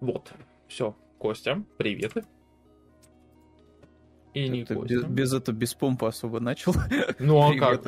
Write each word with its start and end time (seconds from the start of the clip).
Вот. 0.00 0.32
Все. 0.66 0.96
Костя, 1.18 1.62
привет. 1.76 2.14
И 4.32 4.48
не 4.48 4.64
Ты 4.64 4.74
без, 4.76 5.02
без 5.02 5.34
этого, 5.34 5.54
без 5.54 5.74
помпы 5.74 6.06
особо 6.06 6.40
начал. 6.40 6.74
Ну 7.18 7.40
а 7.42 7.58
как? 7.58 7.82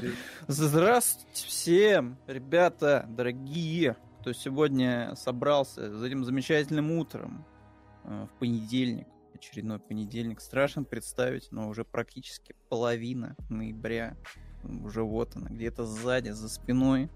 Здравствуйте 0.49 1.47
всем, 1.47 2.19
ребята, 2.27 3.07
дорогие, 3.09 3.97
кто 4.21 4.33
сегодня 4.33 5.15
собрался 5.17 5.97
за 5.97 6.07
этим 6.07 6.25
замечательным 6.25 6.91
утром 6.91 7.47
э, 8.05 8.27
в 8.27 8.39
понедельник, 8.41 9.07
очередной 9.35 9.79
понедельник. 9.79 10.41
Страшно 10.41 10.83
представить, 10.83 11.51
но 11.53 11.69
уже 11.69 11.85
практически 11.85 12.55
половина 12.69 13.37
ноября. 13.49 14.17
Уже 14.85 15.03
вот 15.03 15.37
она, 15.37 15.49
где-то 15.49 15.87
сзади, 15.87 16.31
за 16.31 16.49
спиной 16.49 17.09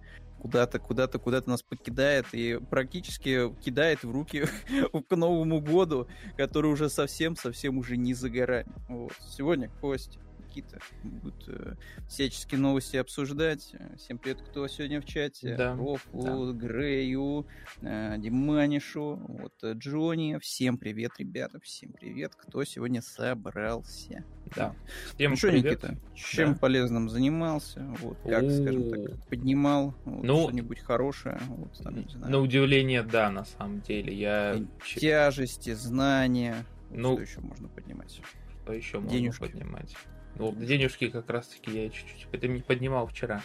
куда-то, 0.46 0.78
куда-то, 0.78 1.18
куда-то 1.18 1.50
нас 1.50 1.62
покидает 1.62 2.26
и 2.32 2.60
практически 2.70 3.52
кидает 3.64 4.04
в 4.04 4.12
руки 4.12 4.44
к 5.08 5.16
Новому 5.16 5.60
году, 5.60 6.06
который 6.36 6.70
уже 6.70 6.88
совсем-совсем 6.88 7.78
уже 7.78 7.96
не 7.96 8.14
за 8.14 8.30
горами. 8.30 8.72
Вот. 8.88 9.12
Сегодня 9.28 9.68
Костя, 9.80 10.20
Никита 10.56 10.78
будут 11.02 11.48
э, 11.48 11.74
всяческие 12.08 12.58
новости 12.58 12.96
обсуждать. 12.96 13.74
Всем 13.98 14.16
привет, 14.16 14.40
кто 14.40 14.66
сегодня 14.68 15.02
в 15.02 15.04
чате. 15.04 15.54
Да. 15.54 15.76
Рофлу, 15.76 16.52
да. 16.52 16.66
Грею, 16.66 17.46
э, 17.82 18.14
Диманишу, 18.16 19.20
вот, 19.28 19.52
э, 19.62 19.74
Джонни. 19.74 20.38
Всем 20.40 20.78
привет, 20.78 21.12
ребята, 21.18 21.60
всем 21.60 21.92
привет, 21.92 22.34
кто 22.34 22.64
сегодня 22.64 23.02
собрался. 23.02 24.24
Да. 24.54 24.74
Всем 25.14 25.32
ну 25.32 25.36
что, 25.36 25.52
Никита, 25.52 25.98
чем 26.14 26.54
да. 26.54 26.58
полезным 26.58 27.10
занимался? 27.10 27.80
Вот, 28.00 28.16
как, 28.24 28.42
У-у-у. 28.42 28.62
скажем 28.62 28.90
так, 28.90 29.28
поднимал 29.28 29.94
вот, 30.06 30.24
ну, 30.24 30.42
что-нибудь 30.44 30.80
хорошее? 30.80 31.38
Вот, 31.48 31.78
там, 31.82 31.96
не 31.96 32.08
знаю. 32.08 32.32
На 32.32 32.38
удивление, 32.38 33.02
да, 33.02 33.28
на 33.28 33.44
самом 33.44 33.82
деле. 33.82 34.14
Я... 34.14 34.56
Тяжести, 34.82 35.74
знания. 35.74 36.64
Ну, 36.90 37.12
что 37.14 37.22
еще 37.22 37.40
можно 37.40 37.68
поднимать? 37.68 38.22
Что 38.62 38.72
еще 38.72 39.02
Денежки. 39.02 39.42
можно 39.42 39.58
поднимать? 39.58 39.96
Ну, 40.38 40.52
денежки 40.52 41.08
как 41.08 41.30
раз-таки 41.30 41.84
я 41.84 41.90
чуть-чуть 41.90 42.64
поднимал 42.64 43.06
вчера. 43.06 43.42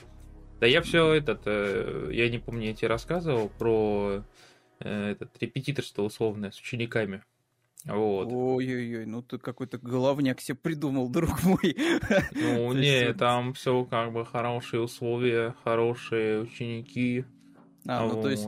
Да 0.60 0.68
я 0.68 0.82
все 0.82 1.14
этот, 1.14 1.42
э, 1.46 2.10
я 2.12 2.30
не 2.30 2.38
помню, 2.38 2.68
я 2.68 2.76
тебе 2.76 2.88
рассказывал 2.90 3.50
про 3.50 4.24
э, 4.80 5.12
этот 5.12 5.32
репетиторство 5.42 6.04
условное 6.04 6.52
с 6.52 6.60
учениками. 6.60 7.24
Вот. 7.86 8.28
Ой-ой-ой, 8.32 9.06
ну 9.08 9.24
ты 9.24 9.40
какой-то 9.40 9.80
головняк 9.80 10.40
себе 10.40 10.58
придумал, 10.62 11.10
друг 11.10 11.44
мой. 11.44 11.76
Ну, 12.34 12.74
не, 12.74 13.14
там 13.14 13.54
все 13.54 13.86
как 13.86 14.14
бы 14.14 14.24
хорошие 14.24 14.82
условия, 14.82 15.56
хорошие 15.64 16.42
ученики. 16.42 17.26
А, 17.88 18.06
ну 18.06 18.22
то 18.22 18.30
есть 18.30 18.48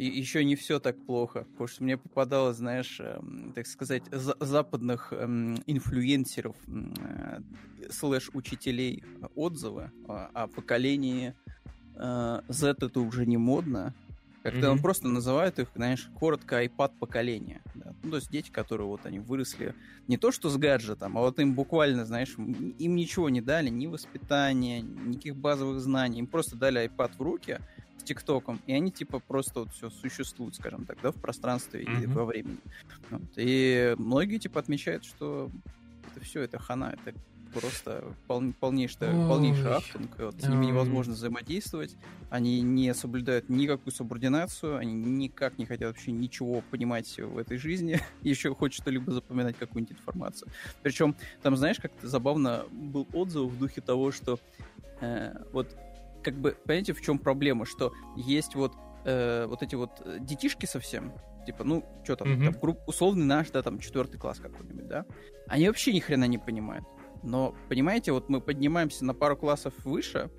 и 0.00 0.06
еще 0.06 0.42
не 0.44 0.56
все 0.56 0.80
так 0.80 0.96
плохо, 1.04 1.46
потому 1.52 1.68
что 1.68 1.84
мне 1.84 1.98
попадало, 1.98 2.54
знаешь, 2.54 3.00
эм, 3.00 3.52
так 3.54 3.66
сказать, 3.66 4.02
за 4.10 4.34
западных 4.40 5.12
эм, 5.12 5.62
инфлюенсеров 5.66 6.56
э, 6.66 7.40
слэш 7.90 8.30
учителей 8.32 9.04
отзывы 9.34 9.90
о, 10.08 10.30
о 10.32 10.46
поколении 10.46 11.34
э, 11.96 12.40
Z 12.48 12.76
это 12.80 13.00
уже 13.00 13.26
не 13.26 13.36
модно, 13.36 13.94
как-то 14.42 14.60
mm-hmm. 14.60 14.70
он 14.70 14.78
просто 14.78 15.08
называет 15.08 15.58
их, 15.58 15.68
знаешь, 15.76 16.08
коротко 16.18 16.64
iPad 16.64 16.92
поколение. 16.98 17.60
Да? 17.74 17.92
Ну, 18.02 18.10
то 18.10 18.16
есть 18.16 18.30
дети, 18.30 18.50
которые 18.50 18.86
вот 18.86 19.04
они 19.04 19.18
выросли 19.18 19.74
не 20.08 20.16
то 20.16 20.32
что 20.32 20.48
с 20.48 20.56
гаджетом, 20.56 21.18
а 21.18 21.20
вот 21.20 21.38
им 21.40 21.54
буквально, 21.54 22.06
знаешь, 22.06 22.34
им 22.38 22.96
ничего 22.96 23.28
не 23.28 23.42
дали, 23.42 23.68
ни 23.68 23.86
воспитания, 23.86 24.80
никаких 24.80 25.36
базовых 25.36 25.80
знаний. 25.80 26.20
Им 26.20 26.26
просто 26.26 26.56
дали 26.56 26.88
iPad 26.88 27.16
в 27.18 27.20
руки, 27.20 27.58
с 28.00 28.02
ТикТоком, 28.02 28.60
и 28.66 28.72
они 28.72 28.90
типа 28.90 29.20
просто 29.20 29.60
вот 29.60 29.72
все 29.72 29.90
существуют, 29.90 30.56
скажем 30.56 30.84
так, 30.86 30.98
да, 31.02 31.12
в 31.12 31.16
пространстве 31.16 31.82
mm-hmm. 31.82 32.02
и 32.02 32.06
во 32.06 32.24
времени. 32.24 32.58
Вот. 33.10 33.22
И 33.36 33.94
многие 33.98 34.38
типа 34.38 34.60
отмечают, 34.60 35.04
что 35.04 35.50
это 36.10 36.24
все, 36.24 36.42
это 36.42 36.58
хана, 36.58 36.96
это 37.04 37.16
просто 37.52 38.04
пол, 38.26 38.42
полнейший, 38.58 38.98
полнейший 38.98 39.74
ахтунг, 39.74 40.10
вот, 40.18 40.40
с 40.40 40.48
ними 40.48 40.66
невозможно 40.66 41.14
взаимодействовать, 41.14 41.96
они 42.30 42.60
не 42.60 42.94
соблюдают 42.94 43.48
никакую 43.48 43.92
субординацию, 43.92 44.76
они 44.76 44.94
никак 44.94 45.58
не 45.58 45.66
хотят 45.66 45.88
вообще 45.88 46.12
ничего 46.12 46.62
понимать 46.70 47.18
в 47.18 47.36
этой 47.38 47.58
жизни, 47.58 48.00
еще 48.22 48.54
хоть 48.54 48.72
что-либо 48.72 49.12
запоминать, 49.12 49.56
какую-нибудь 49.58 49.98
информацию. 49.98 50.48
Причем 50.82 51.14
там, 51.42 51.56
знаешь, 51.56 51.78
как-то 51.78 52.06
забавно 52.06 52.64
был 52.70 53.06
отзыв 53.12 53.50
в 53.50 53.58
духе 53.58 53.80
того, 53.80 54.12
что 54.12 54.38
э, 55.00 55.34
вот 55.52 55.76
как 56.22 56.40
бы, 56.40 56.56
понимаете, 56.64 56.92
в 56.92 57.00
чем 57.00 57.18
проблема, 57.18 57.66
что 57.66 57.92
есть 58.16 58.54
вот 58.54 58.74
э, 59.04 59.46
вот 59.46 59.62
эти 59.62 59.74
вот 59.74 59.90
э, 60.04 60.18
детишки 60.20 60.66
совсем, 60.66 61.12
типа, 61.46 61.64
ну, 61.64 61.84
что 62.04 62.16
там, 62.16 62.28
mm-hmm. 62.28 62.44
там, 62.52 62.60
групп, 62.60 62.78
условный 62.86 63.24
наш, 63.24 63.50
да, 63.50 63.62
там, 63.62 63.78
четвертый 63.78 64.18
класс 64.18 64.38
какой-нибудь, 64.38 64.86
да, 64.86 65.06
они 65.48 65.66
вообще 65.68 65.92
ни 65.92 66.00
хрена 66.00 66.24
не 66.24 66.38
понимают. 66.38 66.84
Но, 67.22 67.54
понимаете, 67.68 68.12
вот 68.12 68.28
мы 68.28 68.40
поднимаемся 68.40 69.04
на 69.04 69.14
пару 69.14 69.36
классов 69.36 69.74
выше, 69.84 70.30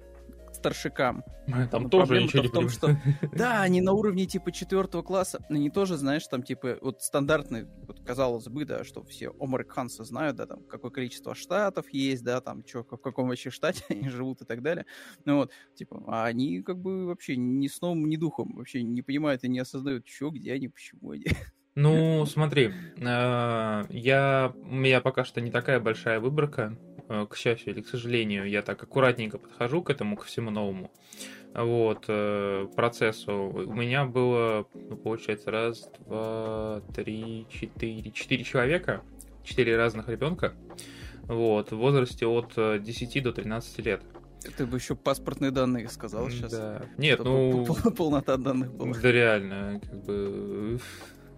старшикам. 0.62 1.24
Там 1.72 1.84
Но 1.84 1.90
тоже 1.90 2.22
ничего 2.22 2.44
не 2.44 2.50
в 2.50 2.52
том, 2.52 2.70
что 2.70 2.96
да, 3.34 3.64
они 3.64 3.82
на 3.82 3.94
уровне 3.94 4.28
типа 4.28 4.52
четвертого 4.52 5.02
класса, 5.02 5.44
они 5.50 5.72
тоже, 5.72 5.98
знаешь, 5.98 6.28
там 6.28 6.44
типа 6.44 6.78
вот 6.82 7.02
стандартный, 7.02 7.66
вот, 7.88 8.00
казалось 8.06 8.48
бы, 8.48 8.64
да, 8.66 8.84
что 8.84 9.04
все 9.04 9.32
американцы 9.40 10.04
знают, 10.06 10.38
да, 10.38 10.46
там 10.46 10.64
какое 10.66 10.92
количество 10.92 11.34
штатов 11.34 11.90
есть, 11.90 12.24
да, 12.24 12.42
там 12.42 12.64
что, 12.66 12.84
в 12.84 12.98
каком 12.98 13.30
вообще 13.30 13.50
штате 13.50 13.84
они 13.90 14.10
живут 14.10 14.42
и 14.42 14.46
так 14.46 14.62
далее. 14.62 14.86
Ну 15.26 15.38
вот, 15.38 15.52
типа, 15.76 16.04
а 16.08 16.26
они 16.26 16.62
как 16.62 16.78
бы 16.78 17.08
вообще 17.08 17.36
ни 17.36 17.68
сном, 17.68 18.08
ни 18.08 18.18
духом 18.18 18.56
вообще 18.56 18.84
не 18.84 19.02
понимают 19.02 19.44
и 19.44 19.50
не 19.50 19.60
осознают, 19.60 20.08
что, 20.08 20.30
где 20.30 20.54
они, 20.54 20.68
почему 20.68 21.12
они. 21.12 21.26
Ну, 21.74 22.26
смотри, 22.26 22.74
э, 22.98 23.84
я, 23.90 24.54
у 24.54 24.76
меня 24.76 25.00
пока 25.00 25.24
что 25.24 25.40
не 25.40 25.52
такая 25.52 25.80
большая 25.80 26.20
выборка, 26.20 26.78
к 27.30 27.36
счастью 27.36 27.74
или 27.74 27.82
к 27.82 27.88
сожалению, 27.88 28.50
я 28.50 28.62
так 28.62 28.82
аккуратненько 28.84 29.38
подхожу 29.38 29.82
к 29.82 29.90
этому, 29.90 30.18
ко 30.18 30.26
всему 30.26 30.50
новому 30.52 30.92
вот, 31.54 32.06
э, 32.08 32.68
процессу. 32.76 33.34
У 33.34 33.74
меня 33.74 34.06
было, 34.06 34.66
ну, 34.74 34.96
получается, 34.96 35.52
раз, 35.52 35.90
два, 36.00 36.82
три, 36.96 37.46
четыре, 37.50 38.12
четыре 38.12 38.44
человека, 38.44 39.02
четыре 39.44 39.78
разных 39.78 40.08
ребенка, 40.08 40.54
вот, 41.24 41.72
в 41.72 41.78
возрасте 41.78 42.26
от 42.26 42.54
10 42.56 43.24
до 43.24 43.34
13 43.34 43.80
лет. 43.80 44.02
Ты 44.58 44.66
бы 44.66 44.78
еще 44.78 44.96
паспортные 44.96 45.52
данные 45.52 45.88
сказал 45.88 46.30
сейчас. 46.30 46.52
Да. 46.52 46.82
Нет, 46.98 47.20
ну... 47.24 47.66
Полнота 47.98 48.38
данных 48.38 48.74
была. 48.74 48.94
Да 49.00 49.12
реально, 49.12 49.80
как 49.84 50.04
бы 50.04 50.80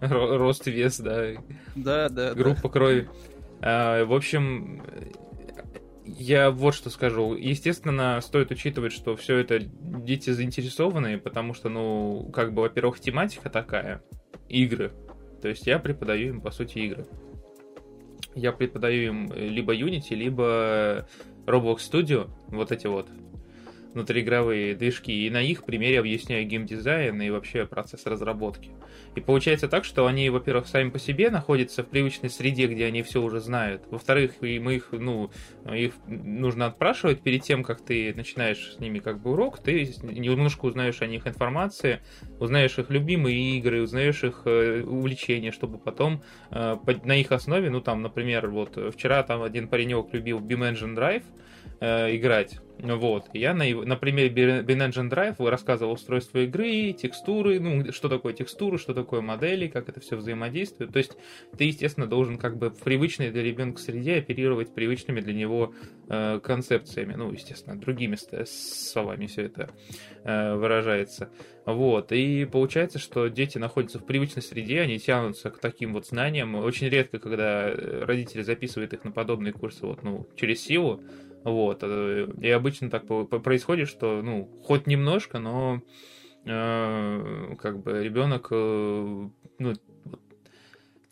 рост, 0.00 0.66
вес, 0.66 1.00
да. 1.00 1.32
Да, 1.74 2.08
да. 2.08 2.34
Группа 2.34 2.62
да. 2.62 2.68
крови. 2.68 3.08
А, 3.60 4.04
в 4.04 4.12
общем, 4.14 4.82
я 6.04 6.50
вот 6.50 6.74
что 6.74 6.90
скажу. 6.90 7.34
Естественно, 7.34 8.20
стоит 8.20 8.50
учитывать, 8.50 8.92
что 8.92 9.16
все 9.16 9.38
это 9.38 9.58
дети 9.60 10.30
заинтересованные, 10.30 11.18
потому 11.18 11.54
что, 11.54 11.68
ну, 11.68 12.30
как 12.32 12.52
бы, 12.52 12.62
во-первых, 12.62 13.00
тематика 13.00 13.50
такая, 13.50 14.02
игры. 14.48 14.92
То 15.40 15.48
есть 15.48 15.66
я 15.66 15.78
преподаю 15.78 16.28
им, 16.28 16.40
по 16.40 16.50
сути, 16.50 16.78
игры. 16.78 17.06
Я 18.34 18.52
преподаю 18.52 19.02
им 19.04 19.32
либо 19.32 19.74
Unity, 19.74 20.14
либо 20.14 21.06
Roblox 21.46 21.78
Studio, 21.78 22.30
вот 22.48 22.72
эти 22.72 22.86
вот 22.86 23.08
внутриигровые 23.94 24.74
движки, 24.74 25.26
и 25.26 25.30
на 25.30 25.40
их 25.40 25.64
примере 25.64 26.00
объясняю 26.00 26.46
геймдизайн 26.46 27.20
и 27.22 27.30
вообще 27.30 27.64
процесс 27.66 28.06
разработки. 28.06 28.72
И 29.14 29.20
получается 29.20 29.68
так, 29.68 29.84
что 29.84 30.06
они, 30.06 30.28
во-первых, 30.30 30.66
сами 30.66 30.90
по 30.90 30.98
себе 30.98 31.30
находятся 31.30 31.82
в 31.82 31.88
привычной 31.88 32.30
среде, 32.30 32.66
где 32.66 32.86
они 32.86 33.02
все 33.02 33.22
уже 33.22 33.40
знают. 33.40 33.84
Во-вторых, 33.90 34.32
мы 34.40 34.74
их, 34.74 34.88
ну, 34.92 35.30
их 35.72 35.94
нужно 36.06 36.66
отпрашивать 36.66 37.22
перед 37.22 37.42
тем, 37.42 37.62
как 37.62 37.84
ты 37.84 38.12
начинаешь 38.14 38.74
с 38.74 38.80
ними 38.80 38.98
как 38.98 39.20
бы 39.20 39.32
урок, 39.32 39.58
ты 39.58 39.88
немножко 40.02 40.66
узнаешь 40.66 41.00
о 41.00 41.06
них 41.06 41.26
информации, 41.26 42.00
узнаешь 42.40 42.78
их 42.78 42.90
любимые 42.90 43.58
игры, 43.58 43.82
узнаешь 43.82 44.24
их 44.24 44.42
э, 44.44 44.82
увлечения, 44.82 45.52
чтобы 45.52 45.78
потом 45.78 46.22
э, 46.50 46.76
на 47.04 47.16
их 47.16 47.30
основе, 47.32 47.70
ну 47.70 47.80
там, 47.80 48.02
например, 48.02 48.48
вот 48.48 48.76
вчера 48.92 49.22
там 49.22 49.42
один 49.42 49.68
паренек 49.68 50.12
любил 50.12 50.40
Beam 50.40 50.72
Engine 50.72 50.96
Drive, 50.96 51.22
э, 51.80 52.16
играть. 52.16 52.58
Вот. 52.84 53.24
Я 53.32 53.54
на, 53.54 53.64
на 53.64 53.96
примере 53.96 54.28
Binengine 54.28 55.08
Drive 55.08 55.36
рассказывал 55.48 55.92
устройство 55.92 56.38
игры, 56.40 56.92
текстуры, 56.92 57.58
ну, 57.58 57.92
что 57.92 58.08
такое 58.08 58.34
текстуры, 58.34 58.78
что 58.78 58.92
такое 58.92 59.22
модели, 59.22 59.68
как 59.68 59.88
это 59.88 60.00
все 60.00 60.16
взаимодействует. 60.16 60.92
То 60.92 60.98
есть 60.98 61.16
ты, 61.56 61.64
естественно, 61.64 62.06
должен 62.06 62.36
как 62.36 62.58
бы 62.58 62.70
в 62.70 62.78
привычной 62.80 63.30
для 63.30 63.42
ребенка 63.42 63.80
среде 63.80 64.16
оперировать 64.16 64.74
привычными 64.74 65.20
для 65.20 65.32
него 65.32 65.72
э, 66.08 66.40
концепциями. 66.40 67.14
Ну, 67.14 67.32
естественно, 67.32 67.78
другими 67.80 68.16
словами 68.44 69.26
все 69.26 69.42
это 69.42 69.70
э, 70.24 70.54
выражается. 70.54 71.30
Вот. 71.64 72.12
И 72.12 72.44
получается, 72.44 72.98
что 72.98 73.28
дети 73.28 73.56
находятся 73.56 73.98
в 73.98 74.04
привычной 74.04 74.42
среде, 74.42 74.80
они 74.80 74.98
тянутся 74.98 75.50
к 75.50 75.58
таким 75.58 75.94
вот 75.94 76.06
знаниям. 76.06 76.54
Очень 76.56 76.88
редко, 76.88 77.18
когда 77.18 77.72
родители 77.72 78.42
записывают 78.42 78.92
их 78.92 79.04
на 79.04 79.12
подобные 79.12 79.52
курсы 79.52 79.86
вот, 79.86 80.02
ну, 80.02 80.28
через 80.36 80.62
силу, 80.62 81.00
вот. 81.44 81.80
Э, 81.82 82.26
и 82.40 82.50
обычно 82.50 82.90
так 82.90 83.06
происходит, 83.06 83.88
что, 83.88 84.22
ну, 84.22 84.48
хоть 84.64 84.86
немножко, 84.86 85.38
но 85.38 85.82
э, 86.44 87.54
как 87.58 87.82
бы 87.82 88.02
ребенок, 88.02 88.48
э, 88.50 89.28
ну, 89.58 89.72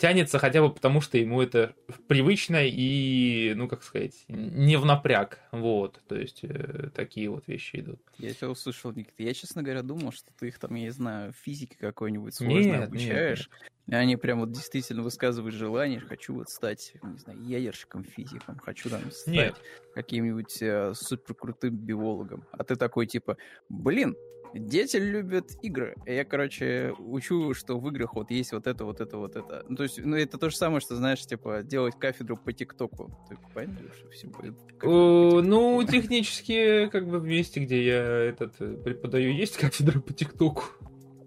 тянется 0.02 0.40
хотя 0.40 0.60
бы 0.60 0.74
потому, 0.74 1.00
что 1.00 1.16
ему 1.16 1.40
это 1.40 1.76
привычно 2.08 2.58
и, 2.64 3.52
ну, 3.54 3.68
как 3.68 3.84
сказать, 3.84 4.24
не 4.26 4.74
в 4.74 4.84
напряг. 4.84 5.38
Вот, 5.52 6.00
то 6.08 6.16
есть 6.16 6.40
э, 6.42 6.90
такие 6.92 7.30
вот 7.30 7.46
вещи 7.46 7.76
идут. 7.76 8.00
Я 8.18 8.34
тебя 8.34 8.50
услышал, 8.50 8.90
Никита. 8.90 9.22
Я, 9.22 9.32
честно 9.32 9.62
говоря, 9.62 9.82
думал, 9.82 10.10
что 10.10 10.32
ты 10.36 10.48
их 10.48 10.58
там, 10.58 10.74
я 10.74 10.86
не 10.86 10.90
знаю, 10.90 11.32
физики 11.32 11.76
какой-нибудь 11.78 12.34
сложной 12.34 12.64
нет, 12.64 12.82
обучаешь. 12.82 13.48
Нет, 13.48 13.70
нет. 13.86 14.00
Они 14.00 14.16
прям 14.16 14.40
вот 14.40 14.50
действительно 14.50 15.02
высказывают 15.02 15.54
желание, 15.54 16.00
хочу 16.00 16.34
вот 16.34 16.48
стать, 16.48 16.94
не 17.00 17.18
знаю, 17.18 17.40
ядерщиком, 17.40 18.02
физиком, 18.02 18.58
хочу 18.58 18.90
там 18.90 19.08
стать 19.12 19.54
каким-нибудь 19.94 20.60
э, 20.62 20.94
суперкрутым 20.96 21.76
биологом. 21.76 22.44
А 22.50 22.64
ты 22.64 22.74
такой 22.74 23.06
типа, 23.06 23.36
блин, 23.68 24.16
Дети 24.54 24.96
любят 24.96 25.50
игры. 25.62 25.96
Я, 26.06 26.24
короче, 26.24 26.94
учу, 26.98 27.54
что 27.54 27.78
в 27.78 27.88
играх 27.88 28.14
вот 28.14 28.30
есть 28.30 28.52
вот 28.52 28.66
это, 28.66 28.84
вот 28.84 29.00
это, 29.00 29.16
вот 29.16 29.36
это. 29.36 29.64
Ну, 29.68 29.76
то 29.76 29.82
есть, 29.84 30.04
ну, 30.04 30.16
это 30.16 30.38
то 30.38 30.50
же 30.50 30.56
самое, 30.56 30.80
что, 30.80 30.96
знаешь, 30.96 31.24
типа, 31.24 31.62
делать 31.62 31.94
кафедру 31.98 32.36
по 32.36 32.52
ТикТоку. 32.52 33.10
Ты 33.28 33.36
понимаешь, 33.54 33.96
что 33.98 34.10
все 34.10 34.26
будет? 34.26 34.54
Ну, 34.82 35.82
технически, 35.84 36.88
как 36.88 37.06
бы 37.06 37.18
в 37.18 37.24
месте, 37.24 37.60
где 37.60 37.84
я 37.84 38.02
этот 38.02 38.54
э, 38.60 38.76
преподаю, 38.84 39.32
есть 39.32 39.56
кафедра 39.56 40.00
по 40.00 40.12
ТикТоку. 40.12 40.64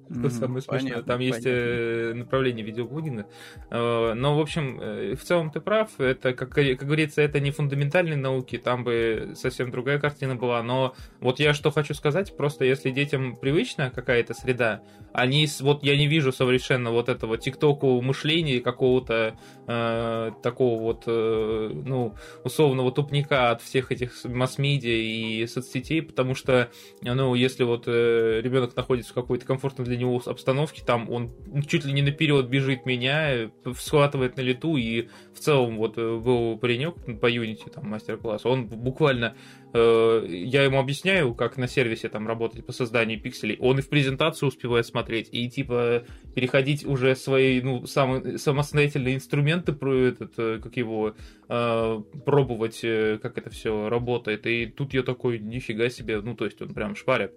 Что 0.19 0.29
самое 0.29 0.61
смешное. 0.61 1.01
Там 1.01 1.19
есть 1.19 1.45
э, 1.45 2.13
направление 2.13 2.65
видеоблогинга. 2.65 3.25
Э, 3.71 4.13
но, 4.13 4.37
в 4.37 4.41
общем, 4.41 4.79
э, 4.79 5.15
в 5.15 5.23
целом 5.23 5.51
ты 5.51 5.59
прав. 5.59 5.99
Это, 5.99 6.33
как, 6.33 6.49
как 6.49 6.77
говорится, 6.83 7.21
это 7.21 7.39
не 7.39 7.51
фундаментальные 7.51 8.17
науки. 8.17 8.57
Там 8.57 8.83
бы 8.83 9.31
совсем 9.35 9.71
другая 9.71 9.99
картина 9.99 10.35
была. 10.35 10.61
Но 10.61 10.95
вот 11.19 11.39
я 11.39 11.53
что 11.53 11.71
хочу 11.71 11.93
сказать. 11.93 12.35
Просто 12.37 12.65
если 12.65 12.91
детям 12.91 13.35
привычна 13.35 13.89
какая-то 13.89 14.33
среда, 14.33 14.81
они... 15.13 15.47
Вот 15.61 15.83
я 15.83 15.97
не 15.97 16.07
вижу 16.07 16.31
совершенно 16.31 16.91
вот 16.91 17.09
этого 17.09 17.37
тиктоку 17.37 18.01
мышления 18.01 18.59
какого-то 18.59 19.37
э, 19.67 20.31
такого 20.43 20.81
вот, 20.81 21.03
э, 21.07 21.71
ну, 21.73 22.15
условного 22.43 22.91
тупника 22.91 23.51
от 23.51 23.61
всех 23.61 23.91
этих 23.91 24.23
масс-медиа 24.23 24.91
и 24.91 25.47
соцсетей, 25.47 26.01
потому 26.01 26.35
что, 26.35 26.69
ну, 27.01 27.33
если 27.35 27.63
вот 27.63 27.83
э, 27.87 28.41
ребенок 28.41 28.75
находится 28.75 29.11
в 29.11 29.15
какой-то 29.15 29.45
комфортной 29.45 29.85
для 29.85 29.94
него 29.97 30.21
обстановке, 30.25 30.83
там 30.85 31.09
он 31.09 31.31
чуть 31.67 31.85
ли 31.85 31.93
не 31.93 32.01
наперед 32.01 32.47
бежит 32.47 32.85
меня, 32.85 33.49
схватывает 33.77 34.37
на 34.37 34.41
лету, 34.41 34.77
и 34.77 35.07
в 35.33 35.39
целом 35.39 35.77
вот 35.77 35.97
э, 35.97 36.17
был 36.17 36.57
паренек 36.57 36.95
по 37.19 37.31
Unity, 37.31 37.69
там, 37.73 37.89
мастер-класс, 37.89 38.45
он 38.45 38.67
буквально 38.67 39.35
я 39.77 40.63
ему 40.63 40.79
объясняю, 40.79 41.33
как 41.33 41.57
на 41.57 41.67
сервисе 41.67 42.09
там 42.09 42.27
работать 42.27 42.65
по 42.65 42.71
созданию 42.71 43.19
пикселей, 43.19 43.57
он 43.59 43.79
и 43.79 43.81
в 43.81 43.89
презентацию 43.89 44.49
успевает 44.49 44.85
смотреть, 44.85 45.29
и 45.31 45.49
типа 45.49 46.03
переходить 46.33 46.85
уже 46.85 47.15
свои, 47.15 47.61
ну, 47.61 47.85
сам, 47.85 48.37
самостоятельные 48.37 49.15
инструменты, 49.15 49.73
про 49.73 49.93
этот, 49.93 50.33
э, 50.37 50.59
как 50.63 50.77
его, 50.77 51.15
э, 51.49 52.01
пробовать, 52.25 52.81
как 52.81 53.37
это 53.37 53.49
все 53.49 53.89
работает. 53.89 54.47
И 54.47 54.67
тут 54.67 54.93
я 54.93 55.03
такой, 55.03 55.39
нифига 55.39 55.89
себе, 55.89 56.21
ну, 56.21 56.35
то 56.35 56.45
есть 56.45 56.61
он 56.61 56.73
прям 56.73 56.95
шпарит 56.95 57.33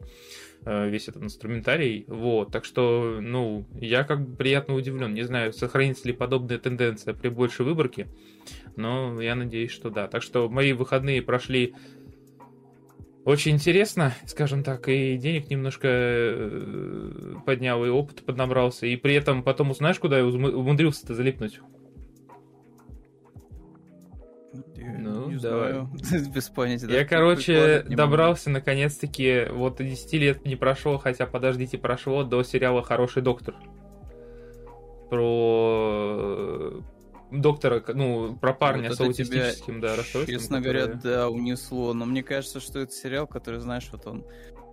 весь 0.66 1.08
этот 1.08 1.22
инструментарий. 1.22 2.04
Вот, 2.08 2.50
так 2.50 2.64
что, 2.64 3.18
ну, 3.20 3.66
я 3.80 4.04
как 4.04 4.26
бы 4.26 4.36
приятно 4.36 4.74
удивлен. 4.74 5.14
Не 5.14 5.22
знаю, 5.22 5.52
сохранится 5.52 6.06
ли 6.08 6.12
подобная 6.12 6.58
тенденция 6.58 7.14
при 7.14 7.28
большей 7.28 7.64
выборке, 7.64 8.08
но 8.76 9.20
я 9.20 9.34
надеюсь, 9.34 9.70
что 9.70 9.90
да. 9.90 10.08
Так 10.08 10.22
что 10.22 10.48
мои 10.48 10.72
выходные 10.72 11.22
прошли 11.22 11.74
очень 13.28 13.52
интересно, 13.52 14.14
скажем 14.24 14.62
так, 14.62 14.88
и 14.88 15.18
денег 15.18 15.50
немножко 15.50 15.86
э, 15.86 17.34
поднял, 17.44 17.84
и 17.84 17.90
опыт 17.90 18.24
поднабрался, 18.24 18.86
и 18.86 18.96
при 18.96 19.14
этом 19.14 19.42
потом 19.42 19.70
узнаешь, 19.70 19.98
куда 19.98 20.18
я 20.18 20.24
умудрился-то 20.24 21.14
залипнуть? 21.14 21.60
ну, 24.74 25.28
не 25.28 25.36
давай. 25.36 25.72
знаю. 25.72 25.90
Без 26.34 26.48
понятия. 26.48 26.88
Я, 26.88 27.04
короче, 27.04 27.82
добрался 27.82 28.48
наконец-таки, 28.48 29.46
вот 29.50 29.76
10 29.76 30.12
лет 30.14 30.46
не 30.46 30.56
прошло, 30.56 30.96
хотя, 30.96 31.26
подождите, 31.26 31.76
прошло 31.76 32.24
до 32.24 32.42
сериала 32.42 32.82
«Хороший 32.82 33.22
доктор». 33.22 33.54
Про 35.10 36.82
доктора, 37.30 37.82
ну, 37.94 38.36
про 38.36 38.52
парня 38.52 38.88
вот 38.88 38.98
с 38.98 39.00
аутистическим, 39.00 39.80
да, 39.80 39.96
расстройством. 39.96 40.38
Честно 40.38 40.60
говоря, 40.60 40.86
да, 40.86 41.28
унесло. 41.28 41.92
Но 41.94 42.04
мне 42.06 42.22
кажется, 42.22 42.60
что 42.60 42.80
это 42.80 42.92
сериал, 42.92 43.26
который, 43.26 43.60
знаешь, 43.60 43.88
вот 43.92 44.06
он 44.06 44.24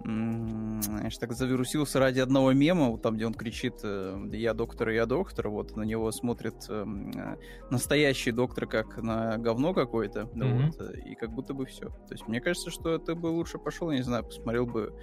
знаешь, 0.04 1.18
так 1.18 1.34
завирусился 1.34 2.00
ради 2.00 2.20
одного 2.20 2.54
мема, 2.54 2.90
вот 2.90 3.02
там, 3.02 3.16
где 3.16 3.26
он 3.26 3.34
кричит 3.34 3.80
э, 3.82 4.30
«Я 4.34 4.54
доктор, 4.54 4.90
я 4.90 5.08
доктор», 5.08 5.50
вот 5.50 5.76
на 5.76 5.82
него 5.82 6.12
смотрит 6.12 6.70
эм, 6.70 7.10
э, 7.10 7.38
настоящий 7.72 8.32
доктор 8.32 8.68
как 8.68 8.98
на 9.02 9.38
говно 9.38 9.74
какое-то, 9.74 10.22
mm-hmm. 10.22 10.66
вот, 10.66 10.82
э, 10.82 11.00
и 11.10 11.16
как 11.16 11.32
будто 11.32 11.56
бы 11.56 11.66
все. 11.66 11.88
То 11.88 12.12
есть 12.12 12.28
мне 12.28 12.40
кажется, 12.40 12.70
что 12.70 12.94
это 12.94 13.16
бы 13.16 13.28
лучше 13.28 13.58
пошел, 13.58 13.90
я 13.90 13.98
не 13.98 14.04
знаю, 14.04 14.24
посмотрел 14.26 14.68
бы 14.68 14.94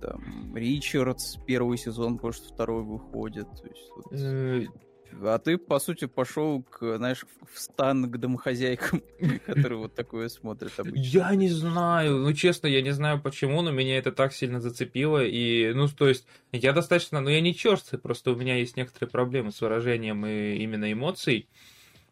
там 0.00 0.56
Ричардс 0.56 1.36
первый 1.46 1.78
сезон, 1.78 2.16
потому 2.16 2.32
что 2.32 2.52
второй 2.52 2.82
выходит. 2.82 3.46
То 3.50 3.68
есть, 3.68 3.90
вот... 3.94 4.78
А 5.20 5.38
ты, 5.38 5.58
по 5.58 5.78
сути, 5.78 6.06
пошел 6.06 6.62
к, 6.62 6.96
знаешь, 6.96 7.24
в 7.52 7.58
стан 7.58 8.10
к 8.10 8.18
домохозяйкам, 8.18 9.02
которые 9.46 9.78
вот 9.78 9.94
такое 9.94 10.28
смотрят 10.28 10.72
обычно. 10.78 10.98
Я 10.98 11.34
не 11.34 11.48
знаю, 11.48 12.18
ну, 12.18 12.32
честно, 12.32 12.66
я 12.66 12.82
не 12.82 12.92
знаю 12.92 13.20
почему, 13.20 13.62
но 13.62 13.70
меня 13.70 13.98
это 13.98 14.12
так 14.12 14.32
сильно 14.32 14.60
зацепило, 14.60 15.24
и, 15.24 15.72
ну, 15.74 15.88
то 15.88 16.08
есть, 16.08 16.26
я 16.52 16.72
достаточно, 16.72 17.20
ну, 17.20 17.30
я 17.30 17.40
не 17.40 17.54
черствый, 17.54 18.00
просто 18.00 18.32
у 18.32 18.36
меня 18.36 18.56
есть 18.56 18.76
некоторые 18.76 19.10
проблемы 19.10 19.52
с 19.52 19.60
выражением 19.60 20.24
и 20.26 20.56
именно 20.56 20.92
эмоций, 20.92 21.48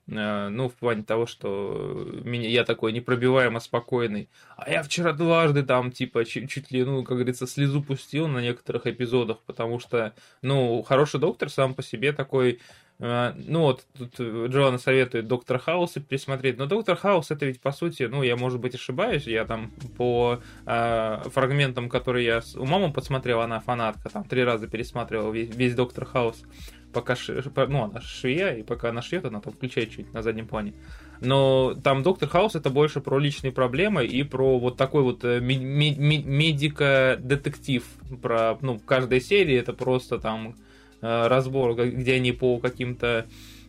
э, 0.09 0.49
ну, 0.49 0.69
в 0.69 0.75
плане 0.75 1.03
того, 1.03 1.27
что 1.27 2.09
меня, 2.25 2.49
я 2.49 2.65
такой 2.65 2.93
непробиваемо 2.93 3.61
спокойный. 3.61 4.29
А 4.57 4.71
я 4.71 4.83
вчера 4.83 5.13
дважды 5.13 5.63
там, 5.63 5.93
типа, 5.93 6.25
чуть, 6.25 6.51
чуть 6.51 6.71
ли, 6.71 6.85
ну, 6.85 7.05
как 7.05 7.17
говорится, 7.17 7.47
слезу 7.47 7.83
пустил 7.83 8.27
на 8.27 8.41
некоторых 8.41 8.87
эпизодах, 8.87 9.41
потому 9.47 9.79
что, 9.79 10.15
ну, 10.43 10.83
хороший 10.83 11.21
доктор 11.21 11.51
сам 11.51 11.75
по 11.75 11.83
себе 11.83 12.13
такой 12.13 12.61
ну 12.99 13.61
вот, 13.61 13.85
тут 13.99 14.19
Джоанна 14.19 14.79
советует 14.79 15.29
Доктор 15.29 15.59
Хауса 15.59 16.01
пересмотреть, 16.01 16.57
но 16.57 16.65
Доктор 16.65 16.97
Хаус 16.97 17.31
это 17.31 17.45
ведь 17.45 17.61
по 17.61 17.71
сути, 17.71 18.05
ну 18.05 18.23
я 18.23 18.37
может 18.37 18.59
быть 18.59 18.75
ошибаюсь, 18.75 19.27
я 19.27 19.45
там 19.45 19.71
по 19.99 20.41
э, 20.65 21.19
фрагментам, 21.27 21.91
которые 21.91 22.25
я 22.25 22.41
у 22.57 22.65
мамы 22.65 22.91
подсмотрел, 22.93 23.43
она 23.43 23.61
фанатка, 23.61 24.09
там 24.09 24.25
три 24.25 24.43
раза 24.45 24.67
пересматривала 24.67 25.31
весь, 25.31 25.55
весь 25.55 25.75
Доктор 25.75 26.07
Хаус, 26.07 26.43
пока 26.95 27.17
ши, 27.17 27.45
ну 27.69 27.85
она 27.85 28.01
швея, 28.01 28.55
и 28.55 28.63
пока 28.63 28.89
она 28.89 29.03
шьет, 29.03 29.27
она 29.27 29.41
там 29.41 29.53
включает 29.53 29.91
чуть 29.91 30.15
на 30.15 30.23
заднем 30.23 30.47
плане. 30.47 30.73
Но 31.21 31.75
там 31.75 32.03
Доктор 32.03 32.31
Хаус 32.31 32.55
это 32.55 32.71
больше 32.71 33.03
про 33.03 33.19
личные 33.19 33.53
проблемы 33.53 34.07
и 34.07 34.23
про 34.23 34.59
вот 34.59 34.79
такой 34.79 35.03
вот 35.03 35.23
э, 35.23 35.41
медико-детектив. 35.41 37.85
Про, 38.23 38.57
ну, 38.63 38.79
каждая 38.79 39.21
серия 39.21 39.59
это 39.59 39.75
просто 39.75 40.19
там 40.19 40.55
Э, 40.57 40.61
разбор, 41.29 41.75
где 41.75 42.15
они 42.15 42.33
по 42.33 42.59
каким-то 42.59 43.27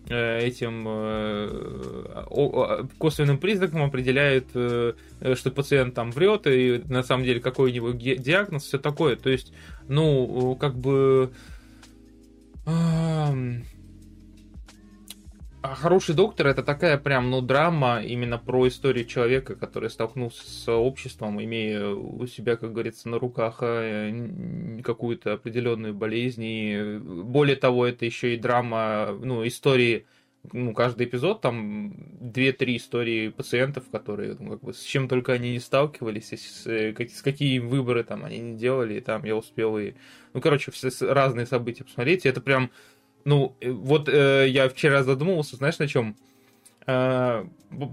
э, 0.09 0.39
этим 0.39 0.85
э, 0.87 2.85
косвенным 2.97 3.37
признакам 3.37 3.83
определяют, 3.83 4.47
что 4.49 5.51
пациент 5.53 5.93
там 5.93 6.11
врет, 6.11 6.47
и 6.47 6.81
на 6.85 7.03
самом 7.03 7.23
деле 7.23 7.39
какой 7.39 7.71
у 7.71 7.73
него 7.73 7.91
диагноз, 7.91 8.63
все 8.63 8.77
такое. 8.77 9.15
То 9.15 9.29
есть, 9.29 9.53
ну, 9.87 10.55
как 10.59 10.75
бы 10.77 11.31
а 15.71 15.75
хороший 15.75 16.15
доктор 16.15 16.47
это 16.47 16.63
такая 16.63 16.97
прям, 16.97 17.29
ну, 17.29 17.41
драма 17.41 18.01
именно 18.01 18.37
про 18.37 18.67
историю 18.67 19.05
человека, 19.05 19.55
который 19.55 19.89
столкнулся 19.89 20.49
с 20.49 20.71
обществом, 20.71 21.43
имея 21.43 21.89
у 21.89 22.25
себя, 22.27 22.55
как 22.55 22.71
говорится, 22.71 23.09
на 23.09 23.19
руках 23.19 23.57
э, 23.61 24.81
какую-то 24.83 25.33
определенную 25.33 25.93
болезнь. 25.93 26.43
И 26.43 26.99
более 26.99 27.55
того, 27.57 27.85
это 27.85 28.05
еще 28.05 28.33
и 28.33 28.39
драма, 28.39 29.17
ну, 29.21 29.45
истории 29.45 30.05
ну, 30.53 30.73
каждый 30.73 31.07
эпизод, 31.07 31.41
там 31.41 31.93
две-три 32.21 32.77
истории 32.77 33.29
пациентов, 33.29 33.89
которые, 33.91 34.35
ну, 34.39 34.51
как 34.51 34.63
бы, 34.63 34.73
с 34.73 34.81
чем 34.81 35.07
только 35.09 35.33
они 35.33 35.51
не 35.51 35.59
сталкивались, 35.59 36.31
с, 36.31 36.65
с 36.65 37.21
какие 37.21 37.59
выборы 37.59 38.03
там 38.03 38.23
они 38.23 38.39
не 38.39 38.57
делали, 38.57 38.95
и 38.95 39.01
там 39.01 39.25
я 39.25 39.35
успел 39.35 39.77
и... 39.77 39.93
Ну, 40.33 40.41
короче, 40.41 40.71
все 40.71 40.89
разные 41.01 41.45
события 41.45 41.83
посмотреть, 41.83 42.25
и 42.25 42.29
это 42.29 42.39
прям 42.39 42.71
ну, 43.27 43.57
э, 43.59 43.69
вот 43.69 44.07
э, 44.07 44.47
я 44.47 44.69
вчера 44.69 45.03
задумывался, 45.03 45.57
знаешь, 45.57 45.77
на 45.79 45.87
чем? 45.87 46.15
Э, 46.87 47.43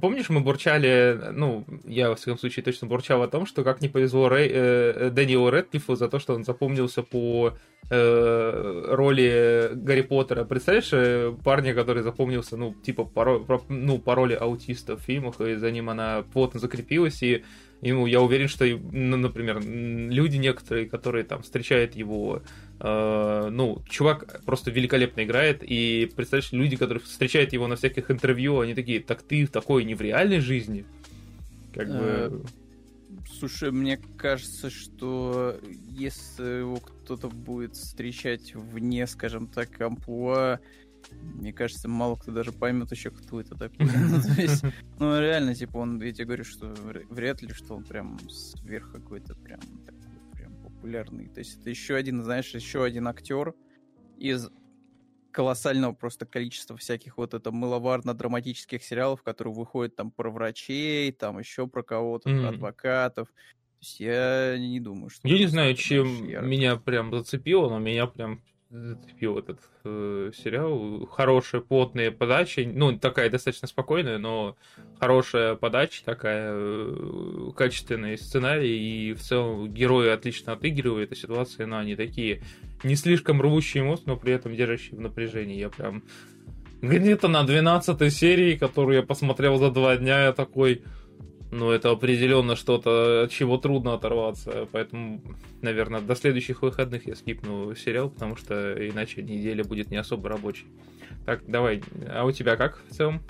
помнишь, 0.00 0.30
мы 0.30 0.40
бурчали, 0.40 1.18
ну, 1.32 1.64
я, 1.84 2.10
во 2.10 2.14
всяком 2.14 2.38
случае, 2.38 2.62
точно 2.62 2.86
бурчал 2.86 3.20
о 3.20 3.26
том, 3.26 3.44
что 3.44 3.64
как 3.64 3.80
не 3.80 3.88
повезло 3.88 4.28
Рэй, 4.28 4.48
э, 4.52 5.10
Дэниелу 5.10 5.50
Рэдклиффу 5.50 5.96
за 5.96 6.08
то, 6.08 6.20
что 6.20 6.34
он 6.34 6.44
запомнился 6.44 7.02
по 7.02 7.54
э, 7.90 8.84
роли 8.90 9.70
Гарри 9.74 10.02
Поттера. 10.02 10.44
Представляешь, 10.44 10.90
э, 10.92 11.34
парня, 11.42 11.74
который 11.74 12.04
запомнился, 12.04 12.56
ну, 12.56 12.72
типа, 12.72 13.04
по, 13.04 13.60
ну, 13.68 13.98
по 13.98 14.14
роли 14.14 14.34
аутиста 14.34 14.96
в 14.96 15.00
фильмах, 15.00 15.40
и 15.40 15.56
за 15.56 15.72
ним 15.72 15.90
она 15.90 16.22
плотно 16.32 16.60
закрепилась, 16.60 17.24
и 17.24 17.42
Ему, 17.84 18.06
я 18.06 18.22
уверен, 18.22 18.48
что, 18.48 18.64
ну, 18.64 19.18
например, 19.18 19.60
люди 19.62 20.38
некоторые, 20.38 20.86
которые 20.86 21.22
там 21.24 21.42
встречают 21.42 21.94
его, 21.94 22.42
э, 22.80 23.48
ну, 23.52 23.82
чувак 23.90 24.40
просто 24.46 24.70
великолепно 24.70 25.22
играет, 25.22 25.62
и 25.62 26.10
представляешь, 26.16 26.52
люди, 26.52 26.76
которые 26.76 27.00
встречают 27.00 27.52
его 27.52 27.66
на 27.66 27.76
всяких 27.76 28.10
интервью, 28.10 28.60
они 28.60 28.74
такие, 28.74 29.00
так 29.00 29.20
ты 29.22 29.46
такой 29.46 29.84
не 29.84 29.94
в 29.94 30.00
реальной 30.00 30.40
жизни? 30.40 30.86
Как 31.74 31.88
бы... 31.88 31.94
Э, 32.00 32.40
слушай, 33.38 33.70
мне 33.70 33.98
кажется, 34.16 34.70
что 34.70 35.60
если 35.90 36.60
его 36.60 36.76
кто-то 36.76 37.28
будет 37.28 37.76
встречать 37.76 38.54
вне, 38.54 39.06
скажем 39.06 39.46
так, 39.46 39.78
амплуа, 39.78 40.58
мне 41.20 41.52
кажется, 41.52 41.88
мало 41.88 42.16
кто 42.16 42.32
даже 42.32 42.52
поймет 42.52 42.90
еще, 42.90 43.10
кто 43.10 43.40
это 43.40 43.54
такой. 43.56 43.86
ну, 44.08 44.20
то 44.20 44.40
есть, 44.40 44.64
ну, 44.98 45.20
реально, 45.20 45.54
типа, 45.54 45.78
он, 45.78 46.00
я 46.02 46.12
тебе 46.12 46.26
говорю, 46.26 46.44
что 46.44 46.74
вряд 47.10 47.42
ли, 47.42 47.52
что 47.52 47.74
он 47.74 47.84
прям 47.84 48.18
сверх 48.30 48.92
какой-то 48.92 49.34
прям 49.34 49.60
такой, 49.84 50.18
прям 50.32 50.54
популярный. 50.62 51.28
То 51.28 51.40
есть, 51.40 51.60
это 51.60 51.70
еще 51.70 51.96
один, 51.96 52.22
знаешь, 52.22 52.54
еще 52.54 52.84
один 52.84 53.08
актер 53.08 53.54
из 54.18 54.50
колоссального 55.34 55.92
просто 55.92 56.26
количества 56.26 56.76
всяких 56.76 57.18
вот 57.18 57.34
это 57.34 57.50
мыловарно-драматических 57.50 58.82
сериалов, 58.82 59.22
которые 59.22 59.52
выходят 59.52 59.96
там 59.96 60.12
про 60.12 60.30
врачей, 60.30 61.10
там 61.10 61.40
еще 61.40 61.66
про 61.66 61.82
кого-то, 61.82 62.30
mm. 62.30 62.40
про 62.40 62.48
адвокатов. 62.50 63.28
То 63.28 63.78
есть 63.80 64.00
я 64.00 64.56
не 64.56 64.78
думаю, 64.78 65.10
что... 65.10 65.26
Я 65.26 65.36
не 65.36 65.46
знаю, 65.46 65.74
чем 65.74 66.26
меня 66.26 66.76
прям 66.76 67.12
зацепило, 67.12 67.68
но 67.68 67.80
меня 67.80 68.06
прям 68.06 68.40
зацепил 68.70 69.38
этот 69.38 69.60
э, 69.84 70.32
сериал. 70.36 71.06
Хорошая, 71.06 71.60
плотная 71.60 72.10
подача. 72.10 72.62
Ну, 72.66 72.98
такая 72.98 73.30
достаточно 73.30 73.68
спокойная, 73.68 74.18
но 74.18 74.56
хорошая 74.98 75.54
подача, 75.54 76.04
такая 76.04 76.52
э, 76.54 77.50
качественный 77.56 78.18
сценарий. 78.18 79.10
И 79.10 79.14
в 79.14 79.20
целом 79.20 79.72
герои 79.72 80.08
отлично 80.08 80.54
отыгрывают 80.54 81.12
эту 81.12 81.20
ситуацию, 81.20 81.68
но 81.68 81.78
они 81.78 81.96
такие 81.96 82.42
не 82.82 82.96
слишком 82.96 83.40
рвущие 83.40 83.84
мост, 83.84 84.06
но 84.06 84.16
при 84.16 84.32
этом 84.32 84.54
держащие 84.56 84.96
в 84.96 85.00
напряжении. 85.00 85.58
Я 85.58 85.70
прям 85.70 86.02
где-то 86.82 87.28
на 87.28 87.44
12 87.44 88.12
серии, 88.12 88.56
которую 88.56 88.96
я 88.96 89.02
посмотрел 89.02 89.56
за 89.56 89.70
два 89.70 89.96
дня, 89.96 90.24
я 90.24 90.32
такой 90.32 90.82
ну, 91.54 91.70
это 91.70 91.90
определенно 91.90 92.56
что-то, 92.56 93.24
от 93.24 93.30
чего 93.30 93.58
трудно 93.58 93.94
оторваться. 93.94 94.68
Поэтому, 94.72 95.22
наверное, 95.62 96.00
до 96.00 96.16
следующих 96.16 96.62
выходных 96.62 97.06
я 97.06 97.14
скипну 97.14 97.74
сериал, 97.76 98.10
потому 98.10 98.36
что 98.36 98.74
иначе 98.88 99.22
неделя 99.22 99.62
будет 99.62 99.90
не 99.90 99.96
особо 99.96 100.28
рабочей. 100.28 100.66
Так, 101.24 101.42
давай, 101.46 101.82
а 102.08 102.24
у 102.24 102.32
тебя 102.32 102.56
как 102.56 102.82
в 102.88 102.92
целом? 102.92 103.22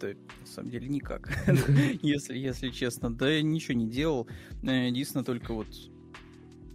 Да, 0.00 0.08
на 0.08 0.46
самом 0.46 0.70
деле 0.70 0.88
никак. 0.88 1.30
если, 2.02 2.36
если 2.36 2.68
честно. 2.68 3.10
Да 3.10 3.30
я 3.30 3.42
ничего 3.42 3.74
не 3.74 3.88
делал. 3.88 4.28
Э, 4.62 4.88
единственное, 4.88 5.24
только 5.24 5.54
вот 5.54 5.68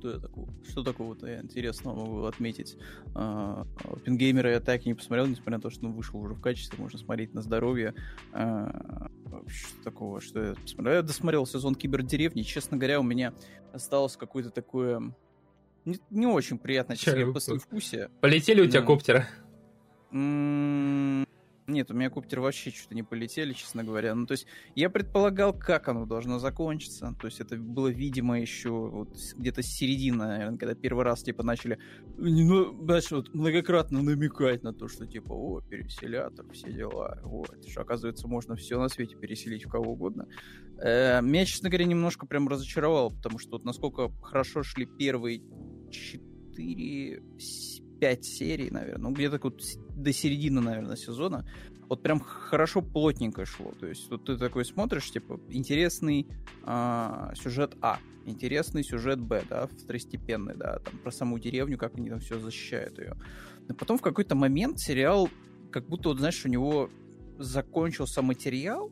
что 0.03 0.11
я 0.11 0.19
такого, 0.19 0.53
что 0.69 0.83
такого-то 0.83 1.27
я 1.27 1.41
интересного 1.41 1.95
могу 1.95 2.23
отметить. 2.25 2.77
Пингеймера 4.03 4.51
я 4.51 4.59
так 4.59 4.85
и 4.85 4.89
не 4.89 4.95
посмотрел, 4.95 5.27
несмотря 5.27 5.57
на 5.57 5.61
то, 5.61 5.69
что 5.69 5.85
он 5.85 5.93
вышел 5.93 6.19
уже 6.19 6.33
в 6.33 6.41
качестве, 6.41 6.77
можно 6.77 6.99
смотреть 6.99 7.33
на 7.33 7.41
здоровье. 7.41 7.93
А, 8.33 9.07
что 9.47 9.83
такого, 9.83 10.19
что 10.19 10.43
я 10.43 10.55
посмотрел? 10.55 10.95
Я 10.95 11.01
досмотрел 11.03 11.45
сезон 11.45 11.75
Кибердеревни, 11.75 12.41
честно 12.41 12.75
говоря, 12.75 12.99
у 12.99 13.03
меня 13.03 13.33
осталось 13.71 14.17
какое-то 14.17 14.49
такое 14.49 15.15
не, 15.85 15.99
не 16.09 16.27
очень 16.27 16.57
приятное 16.57 16.97
послевкусие. 16.97 18.09
Полетели 18.19 18.61
у 18.61 18.67
тебя 18.67 18.81
ну, 18.81 18.87
коптеры? 18.87 19.25
Нет, 21.65 21.89
у 21.91 21.93
меня 21.93 22.09
коптер 22.09 22.41
вообще 22.41 22.71
что-то 22.71 22.93
не 22.93 23.03
полетели, 23.03 23.53
честно 23.53 23.83
говоря. 23.83 24.13
Ну, 24.15 24.25
то 24.25 24.33
есть, 24.33 24.47
я 24.75 24.89
предполагал, 24.89 25.53
как 25.53 25.87
оно 25.87 26.05
должно 26.05 26.39
закончиться. 26.39 27.15
То 27.19 27.27
есть, 27.27 27.39
это 27.39 27.55
было 27.55 27.87
видимо 27.87 28.39
еще 28.39 28.69
вот 28.69 29.17
где-то 29.37 29.63
с 29.63 29.67
середины, 29.67 30.17
наверное, 30.17 30.57
когда 30.57 30.75
первый 30.75 31.05
раз, 31.05 31.23
типа, 31.23 31.43
начали, 31.43 31.79
ну, 32.17 32.83
знаешь, 32.83 33.09
вот 33.11 33.33
многократно 33.33 34.01
намекать 34.01 34.63
на 34.63 34.73
то, 34.73 34.89
что, 34.89 35.07
типа, 35.07 35.31
о, 35.31 35.61
переселятор, 35.61 36.45
все 36.51 36.71
дела. 36.71 37.19
Вот, 37.23 37.65
что, 37.65 37.81
оказывается, 37.81 38.27
можно 38.27 38.55
все 38.55 38.77
на 38.77 38.89
свете 38.89 39.15
переселить 39.15 39.65
в 39.65 39.69
кого 39.69 39.93
угодно. 39.93 40.27
Э, 40.79 41.21
меня, 41.21 41.45
честно 41.45 41.69
говоря, 41.69 41.85
немножко 41.85 42.25
прям 42.25 42.49
разочаровало, 42.49 43.09
потому 43.09 43.39
что 43.39 43.51
вот 43.51 43.63
насколько 43.63 44.09
хорошо 44.21 44.63
шли 44.63 44.85
первые 44.85 45.41
четыре 45.91 47.23
5 48.03 48.25
серий, 48.25 48.69
наверное, 48.69 49.01
ну 49.01 49.11
где-то 49.11 49.39
вот 49.41 49.61
до 49.95 50.11
середины, 50.11 50.59
наверное, 50.59 50.97
сезона, 50.97 51.47
вот 51.87 52.03
прям 52.03 52.19
хорошо 52.19 52.81
плотненько 52.81 53.45
шло. 53.45 53.71
То 53.79 53.87
есть 53.87 54.11
вот 54.11 54.25
ты 54.25 54.35
такой 54.37 54.65
смотришь, 54.65 55.09
типа, 55.09 55.39
интересный 55.49 56.27
э, 56.65 57.33
сюжет 57.41 57.77
А, 57.81 57.99
интересный 58.25 58.83
сюжет 58.83 59.21
Б, 59.21 59.43
да, 59.49 59.67
второстепенный, 59.67 60.53
да, 60.53 60.79
там 60.79 60.97
про 60.97 61.11
саму 61.11 61.39
деревню, 61.39 61.77
как 61.77 61.95
они 61.95 62.09
там 62.09 62.19
все 62.19 62.39
защищают 62.39 62.99
ее. 62.99 63.15
Но 63.69 63.73
потом 63.73 63.97
в 63.97 64.01
какой-то 64.01 64.35
момент 64.35 64.81
сериал, 64.81 65.29
как 65.71 65.87
будто, 65.87 66.09
вот, 66.09 66.17
знаешь, 66.17 66.43
у 66.43 66.49
него 66.49 66.89
закончился 67.39 68.21
материал, 68.21 68.91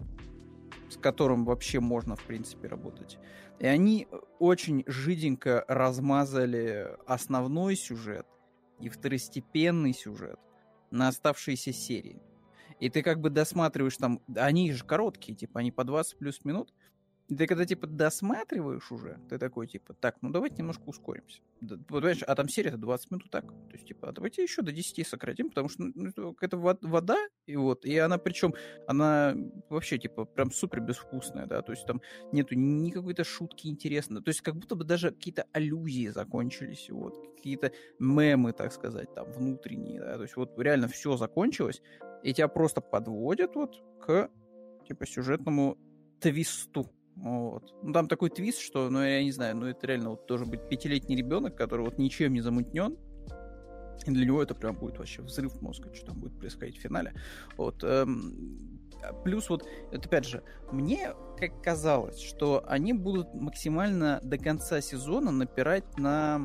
с 0.89 0.95
которым 0.95 1.43
вообще 1.43 1.81
можно, 1.81 2.15
в 2.15 2.23
принципе, 2.23 2.69
работать. 2.69 3.17
И 3.59 3.65
они 3.65 4.07
очень 4.39 4.85
жиденько 4.87 5.65
размазали 5.67 6.87
основной 7.05 7.75
сюжет, 7.75 8.25
и 8.81 8.89
второстепенный 8.89 9.93
сюжет 9.93 10.39
на 10.89 11.07
оставшиеся 11.07 11.71
серии. 11.71 12.21
И 12.79 12.89
ты 12.89 13.03
как 13.03 13.21
бы 13.21 13.29
досматриваешь 13.29 13.97
там, 13.97 14.21
они 14.35 14.71
же 14.71 14.83
короткие, 14.83 15.35
типа 15.35 15.59
они 15.59 15.71
по 15.71 15.83
20 15.83 16.17
плюс 16.17 16.43
минут, 16.43 16.73
и 17.31 17.35
ты 17.35 17.47
когда, 17.47 17.65
типа, 17.65 17.88
досматриваешь 17.88 18.91
уже, 18.91 19.17
ты 19.29 19.38
такой, 19.38 19.65
типа, 19.65 19.93
так, 19.93 20.17
ну 20.21 20.31
давайте 20.31 20.57
немножко 20.57 20.81
ускоримся. 20.88 21.39
Да, 21.61 21.77
понимаешь, 21.88 22.23
а 22.23 22.35
там 22.35 22.50
серия-то 22.50 22.75
20 22.77 23.09
минут 23.09 23.31
так. 23.31 23.45
То 23.45 23.71
есть, 23.71 23.88
типа, 23.88 24.09
а 24.09 24.11
давайте 24.11 24.43
еще 24.43 24.61
до 24.61 24.73
10 24.73 25.07
сократим, 25.07 25.47
потому 25.47 25.69
что 25.69 25.83
ну, 25.95 26.35
это 26.41 26.57
вода, 26.57 27.17
и 27.45 27.55
вот, 27.55 27.85
и 27.85 27.97
она 27.97 28.17
причем, 28.17 28.53
она 28.85 29.33
вообще, 29.69 29.97
типа, 29.97 30.25
прям 30.25 30.51
супер 30.51 30.81
безвкусная, 30.81 31.45
да, 31.45 31.61
то 31.61 31.71
есть 31.71 31.85
там 31.85 32.01
нету 32.33 32.55
ни 32.55 32.91
какой-то 32.91 33.23
шутки 33.23 33.67
интересной. 33.67 34.21
То 34.21 34.27
есть 34.27 34.41
как 34.41 34.57
будто 34.57 34.75
бы 34.75 34.83
даже 34.83 35.11
какие-то 35.11 35.45
аллюзии 35.53 36.09
закончились, 36.09 36.89
вот, 36.89 37.15
какие-то 37.38 37.71
мемы, 37.97 38.51
так 38.51 38.73
сказать, 38.73 39.13
там, 39.15 39.31
внутренние, 39.31 40.01
да, 40.01 40.17
то 40.17 40.23
есть 40.23 40.35
вот 40.35 40.59
реально 40.59 40.89
все 40.89 41.15
закончилось, 41.15 41.81
и 42.23 42.33
тебя 42.33 42.50
просто 42.50 42.81
подводят 42.81 43.55
вот 43.55 43.81
к, 44.01 44.29
типа, 44.85 45.05
сюжетному 45.05 45.77
твисту. 46.19 46.91
Вот. 47.15 47.73
Ну, 47.83 47.93
там 47.93 48.07
такой 48.07 48.29
твист, 48.29 48.59
что, 48.59 48.89
ну, 48.89 49.03
я 49.03 49.23
не 49.23 49.31
знаю, 49.31 49.55
ну, 49.55 49.67
это 49.67 49.85
реально 49.87 50.11
вот 50.11 50.25
должен 50.27 50.49
быть 50.49 50.67
пятилетний 50.67 51.15
ребенок, 51.15 51.55
который 51.55 51.85
вот 51.85 51.97
ничем 51.97 52.33
не 52.33 52.41
замутнен, 52.41 52.97
и 54.05 54.11
для 54.11 54.25
него 54.25 54.41
это 54.41 54.55
прям 54.55 54.75
будет 54.75 54.97
вообще 54.97 55.21
взрыв 55.21 55.61
мозга, 55.61 55.93
что 55.93 56.07
там 56.07 56.19
будет 56.19 56.37
происходить 56.39 56.77
в 56.77 56.81
финале. 56.81 57.13
Вот. 57.57 57.83
Эм, 57.83 58.79
плюс 59.23 59.49
вот, 59.49 59.67
это 59.91 60.07
опять 60.07 60.25
же, 60.25 60.43
мне 60.71 61.13
как 61.37 61.61
казалось, 61.61 62.19
что 62.19 62.63
они 62.67 62.93
будут 62.93 63.33
максимально 63.33 64.19
до 64.23 64.37
конца 64.37 64.81
сезона 64.81 65.31
напирать 65.31 65.97
на 65.97 66.41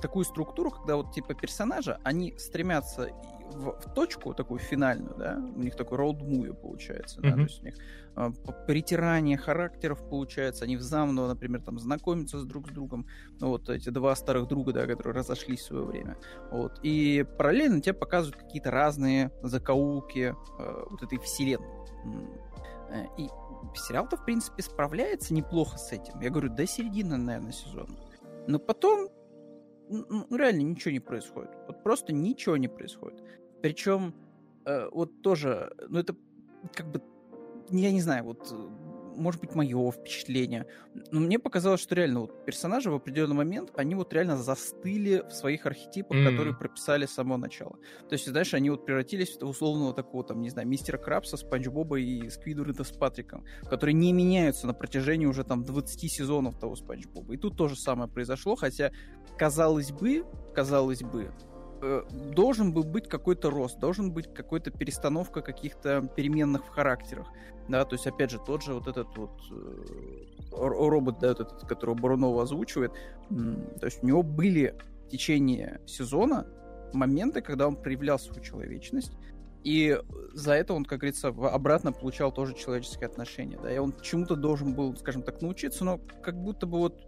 такую 0.00 0.24
структуру, 0.24 0.70
когда 0.70 0.96
вот 0.96 1.12
типа 1.12 1.34
персонажа, 1.34 2.00
они 2.04 2.34
стремятся 2.38 3.10
в, 3.50 3.80
в 3.80 3.94
точку 3.94 4.34
такую 4.34 4.58
финальную, 4.58 5.14
да, 5.16 5.38
у 5.38 5.60
них 5.60 5.76
такой 5.76 5.98
роуд-муви 5.98 6.54
получается, 6.54 7.20
mm-hmm. 7.20 7.30
да, 7.30 7.34
то 7.34 7.40
есть 7.42 7.62
у 7.62 7.64
них 7.64 7.74
э, 8.16 8.30
притирание 8.66 9.36
характеров 9.36 10.08
получается, 10.08 10.64
они 10.64 10.76
взаимно, 10.76 11.28
например, 11.28 11.62
там 11.62 11.78
знакомятся 11.78 12.38
с 12.38 12.44
друг 12.44 12.68
с 12.68 12.72
другом, 12.72 13.06
ну, 13.40 13.48
вот 13.48 13.68
эти 13.68 13.90
два 13.90 14.14
старых 14.14 14.48
друга, 14.48 14.72
да, 14.72 14.86
которые 14.86 15.14
разошлись 15.14 15.60
в 15.60 15.66
свое 15.66 15.84
время, 15.84 16.16
вот, 16.50 16.80
и 16.82 17.26
параллельно 17.38 17.80
тебе 17.80 17.94
показывают 17.94 18.40
какие-то 18.40 18.70
разные 18.70 19.30
закоулки 19.42 20.34
э, 20.58 20.84
вот 20.90 21.02
этой 21.02 21.18
вселенной. 21.18 21.66
Э, 22.90 23.04
и 23.18 23.28
сериал-то, 23.74 24.16
в 24.16 24.24
принципе, 24.24 24.62
справляется 24.62 25.34
неплохо 25.34 25.78
с 25.78 25.92
этим. 25.92 26.20
Я 26.20 26.30
говорю, 26.30 26.50
до 26.50 26.66
середины, 26.66 27.16
наверное, 27.16 27.52
сезона. 27.52 27.96
Но 28.46 28.58
потом 28.58 29.10
ну, 29.90 30.36
реально 30.36 30.62
ничего 30.62 30.92
не 30.92 31.00
происходит. 31.00 31.50
Вот 31.66 31.82
просто 31.82 32.12
ничего 32.12 32.56
не 32.56 32.68
происходит. 32.68 33.22
Причем, 33.62 34.14
э, 34.64 34.88
вот 34.90 35.22
тоже, 35.22 35.72
ну 35.88 35.98
это 35.98 36.14
как 36.74 36.90
бы, 36.90 37.02
я 37.70 37.90
не 37.92 38.00
знаю, 38.00 38.24
вот 38.24 38.52
может 39.16 39.40
быть, 39.40 39.54
мое 39.54 39.90
впечатление. 39.90 40.66
Но 41.10 41.20
мне 41.20 41.38
показалось, 41.38 41.80
что 41.80 41.94
реально 41.94 42.20
вот 42.20 42.44
персонажи 42.44 42.90
в 42.90 42.94
определенный 42.94 43.36
момент, 43.36 43.70
они 43.76 43.94
вот 43.94 44.12
реально 44.12 44.36
застыли 44.36 45.22
в 45.28 45.32
своих 45.32 45.66
архетипах, 45.66 46.16
mm. 46.16 46.30
которые 46.30 46.56
прописали 46.56 47.06
с 47.06 47.12
самого 47.12 47.36
начала. 47.36 47.76
То 48.08 48.14
есть, 48.14 48.26
знаешь, 48.26 48.54
они 48.54 48.70
вот 48.70 48.86
превратились 48.86 49.36
в 49.40 49.44
условного 49.44 49.94
такого, 49.94 50.24
там, 50.24 50.40
не 50.40 50.50
знаю, 50.50 50.66
мистера 50.68 50.98
Крабса, 50.98 51.36
Спанч 51.36 51.68
Боба 51.68 51.98
и 52.00 52.28
Сквидварда 52.30 52.84
с 52.84 52.92
Патриком, 52.92 53.44
которые 53.68 53.94
не 53.94 54.12
меняются 54.12 54.66
на 54.66 54.74
протяжении 54.74 55.26
уже 55.26 55.44
там 55.44 55.64
20 55.64 56.10
сезонов 56.10 56.58
того 56.58 56.76
Спанч 56.76 57.06
Боба. 57.06 57.34
И 57.34 57.36
тут 57.36 57.56
то 57.56 57.68
же 57.68 57.76
самое 57.76 58.10
произошло, 58.10 58.56
хотя, 58.56 58.90
казалось 59.38 59.92
бы, 59.92 60.24
казалось 60.54 61.02
бы, 61.02 61.32
э, 61.80 62.02
должен 62.34 62.72
был 62.72 62.84
быть 62.84 63.08
какой-то 63.08 63.50
рост, 63.50 63.78
должен 63.78 64.12
быть 64.12 64.32
какой-то 64.32 64.70
перестановка 64.70 65.42
каких-то 65.42 66.02
переменных 66.16 66.64
в 66.66 66.68
характерах. 66.68 67.28
Да, 67.68 67.84
то 67.84 67.94
есть, 67.94 68.06
опять 68.06 68.30
же, 68.30 68.38
тот 68.44 68.62
же 68.62 68.74
вот 68.74 68.88
этот 68.88 69.16
вот 69.16 69.40
э, 69.50 70.24
робот, 70.50 71.18
да, 71.20 71.28
вот 71.28 71.40
этот, 71.40 71.68
которого 71.68 71.94
Бурунова 71.94 72.42
озвучивает, 72.42 72.92
то 73.28 73.84
есть 73.86 74.02
у 74.02 74.06
него 74.06 74.22
были 74.22 74.74
в 75.06 75.10
течение 75.10 75.80
сезона 75.86 76.46
моменты, 76.92 77.42
когда 77.42 77.68
он 77.68 77.76
проявлял 77.76 78.18
свою 78.18 78.42
человечность, 78.42 79.12
и 79.62 80.00
за 80.32 80.54
это 80.54 80.72
он, 80.72 80.84
как 80.84 81.00
говорится, 81.00 81.28
обратно 81.28 81.92
получал 81.92 82.32
тоже 82.32 82.54
человеческие 82.54 83.06
отношения, 83.06 83.58
да, 83.62 83.72
и 83.72 83.78
он 83.78 83.94
чему-то 84.00 84.34
должен 84.34 84.74
был, 84.74 84.96
скажем 84.96 85.22
так, 85.22 85.42
научиться, 85.42 85.84
но 85.84 86.00
как 86.22 86.40
будто 86.40 86.66
бы 86.66 86.78
вот 86.78 87.06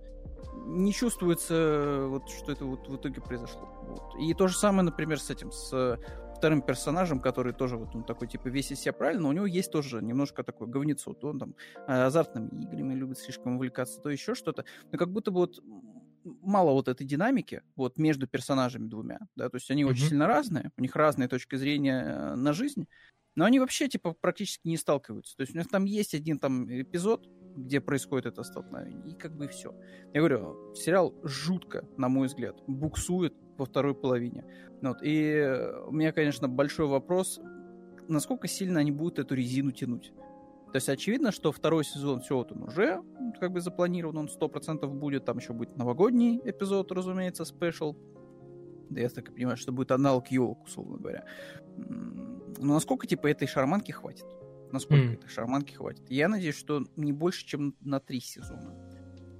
не 0.64 0.92
чувствуется, 0.92 2.06
вот, 2.08 2.28
что 2.30 2.52
это 2.52 2.64
вот 2.64 2.88
в 2.88 2.96
итоге 2.96 3.20
произошло. 3.20 3.68
Вот. 3.82 4.20
И 4.20 4.32
то 4.34 4.48
же 4.48 4.56
самое, 4.56 4.84
например, 4.84 5.20
с 5.20 5.30
этим, 5.30 5.50
с 5.50 5.98
вторым 6.36 6.62
персонажем, 6.62 7.20
который 7.20 7.52
тоже 7.52 7.76
вот 7.76 7.94
он 7.94 8.04
такой, 8.04 8.28
типа, 8.28 8.48
весь 8.48 8.72
из 8.72 8.80
себя 8.80 8.92
правильно, 8.92 9.22
но 9.22 9.28
у 9.28 9.32
него 9.32 9.46
есть 9.46 9.70
тоже 9.70 10.02
немножко 10.02 10.42
такое 10.42 10.68
говнецо, 10.68 11.14
то 11.14 11.28
он 11.28 11.38
там 11.38 11.54
э, 11.86 12.04
азартными 12.04 12.64
играми 12.64 12.94
любит 12.94 13.18
слишком 13.18 13.56
увлекаться, 13.56 14.00
то 14.00 14.10
еще 14.10 14.34
что-то. 14.34 14.64
Но 14.90 14.98
как 14.98 15.12
будто 15.12 15.30
бы 15.30 15.40
вот 15.40 15.60
мало 16.24 16.72
вот 16.72 16.88
этой 16.88 17.06
динамики 17.06 17.62
вот 17.76 17.98
между 17.98 18.26
персонажами 18.26 18.88
двумя, 18.88 19.20
да, 19.36 19.48
то 19.48 19.56
есть 19.56 19.70
они 19.70 19.84
mm-hmm. 19.84 19.90
очень 19.90 20.08
сильно 20.08 20.26
разные, 20.26 20.70
у 20.76 20.80
них 20.82 20.96
разные 20.96 21.28
точки 21.28 21.56
зрения 21.56 22.02
э, 22.02 22.34
на 22.34 22.52
жизнь, 22.52 22.86
но 23.34 23.44
они 23.44 23.60
вообще, 23.60 23.88
типа, 23.88 24.12
практически 24.12 24.68
не 24.68 24.76
сталкиваются. 24.76 25.36
То 25.36 25.42
есть 25.42 25.54
у 25.54 25.58
них 25.58 25.68
там 25.68 25.84
есть 25.84 26.14
один 26.14 26.38
там 26.38 26.68
эпизод, 26.68 27.26
где 27.56 27.80
происходит 27.80 28.26
это 28.26 28.42
столкновение, 28.42 29.12
и 29.12 29.14
как 29.14 29.32
бы 29.32 29.48
все. 29.48 29.74
Я 30.12 30.20
говорю, 30.20 30.74
сериал 30.74 31.14
жутко, 31.22 31.84
на 31.96 32.08
мой 32.08 32.26
взгляд, 32.26 32.56
буксует 32.66 33.34
во 33.58 33.66
второй 33.66 33.94
половине. 33.94 34.44
Вот. 34.80 34.98
И 35.02 35.42
у 35.86 35.92
меня, 35.92 36.12
конечно, 36.12 36.48
большой 36.48 36.86
вопрос, 36.86 37.40
насколько 38.08 38.48
сильно 38.48 38.80
они 38.80 38.90
будут 38.90 39.18
эту 39.18 39.34
резину 39.34 39.70
тянуть. 39.70 40.12
То 40.72 40.76
есть 40.76 40.88
очевидно, 40.88 41.32
что 41.32 41.52
второй 41.52 41.84
сезон, 41.84 42.20
все 42.20 42.34
вот 42.34 42.50
он 42.52 42.62
уже 42.62 43.02
как 43.38 43.52
бы 43.52 43.60
запланирован, 43.60 44.16
он 44.16 44.28
100% 44.28 44.86
будет, 44.86 45.24
там 45.26 45.36
еще 45.38 45.52
будет 45.52 45.76
новогодний 45.76 46.40
эпизод, 46.44 46.90
разумеется, 46.92 47.44
спешл. 47.44 47.94
Да 48.88 49.00
я 49.00 49.08
так 49.08 49.28
и 49.28 49.32
понимаю, 49.32 49.56
что 49.56 49.72
будет 49.72 49.90
аналог 49.90 50.28
елок, 50.28 50.64
условно 50.64 50.96
говоря. 50.98 51.24
Но 51.76 52.74
насколько, 52.74 53.06
типа, 53.06 53.26
этой 53.26 53.46
шарманки 53.46 53.92
хватит? 53.92 54.26
Насколько 54.72 55.04
mm. 55.04 55.14
этой 55.14 55.28
шарманки 55.28 55.74
хватит? 55.74 56.10
Я 56.10 56.28
надеюсь, 56.28 56.56
что 56.56 56.84
не 56.96 57.12
больше, 57.12 57.46
чем 57.46 57.76
на 57.80 58.00
три 58.00 58.20
сезона. 58.20 58.74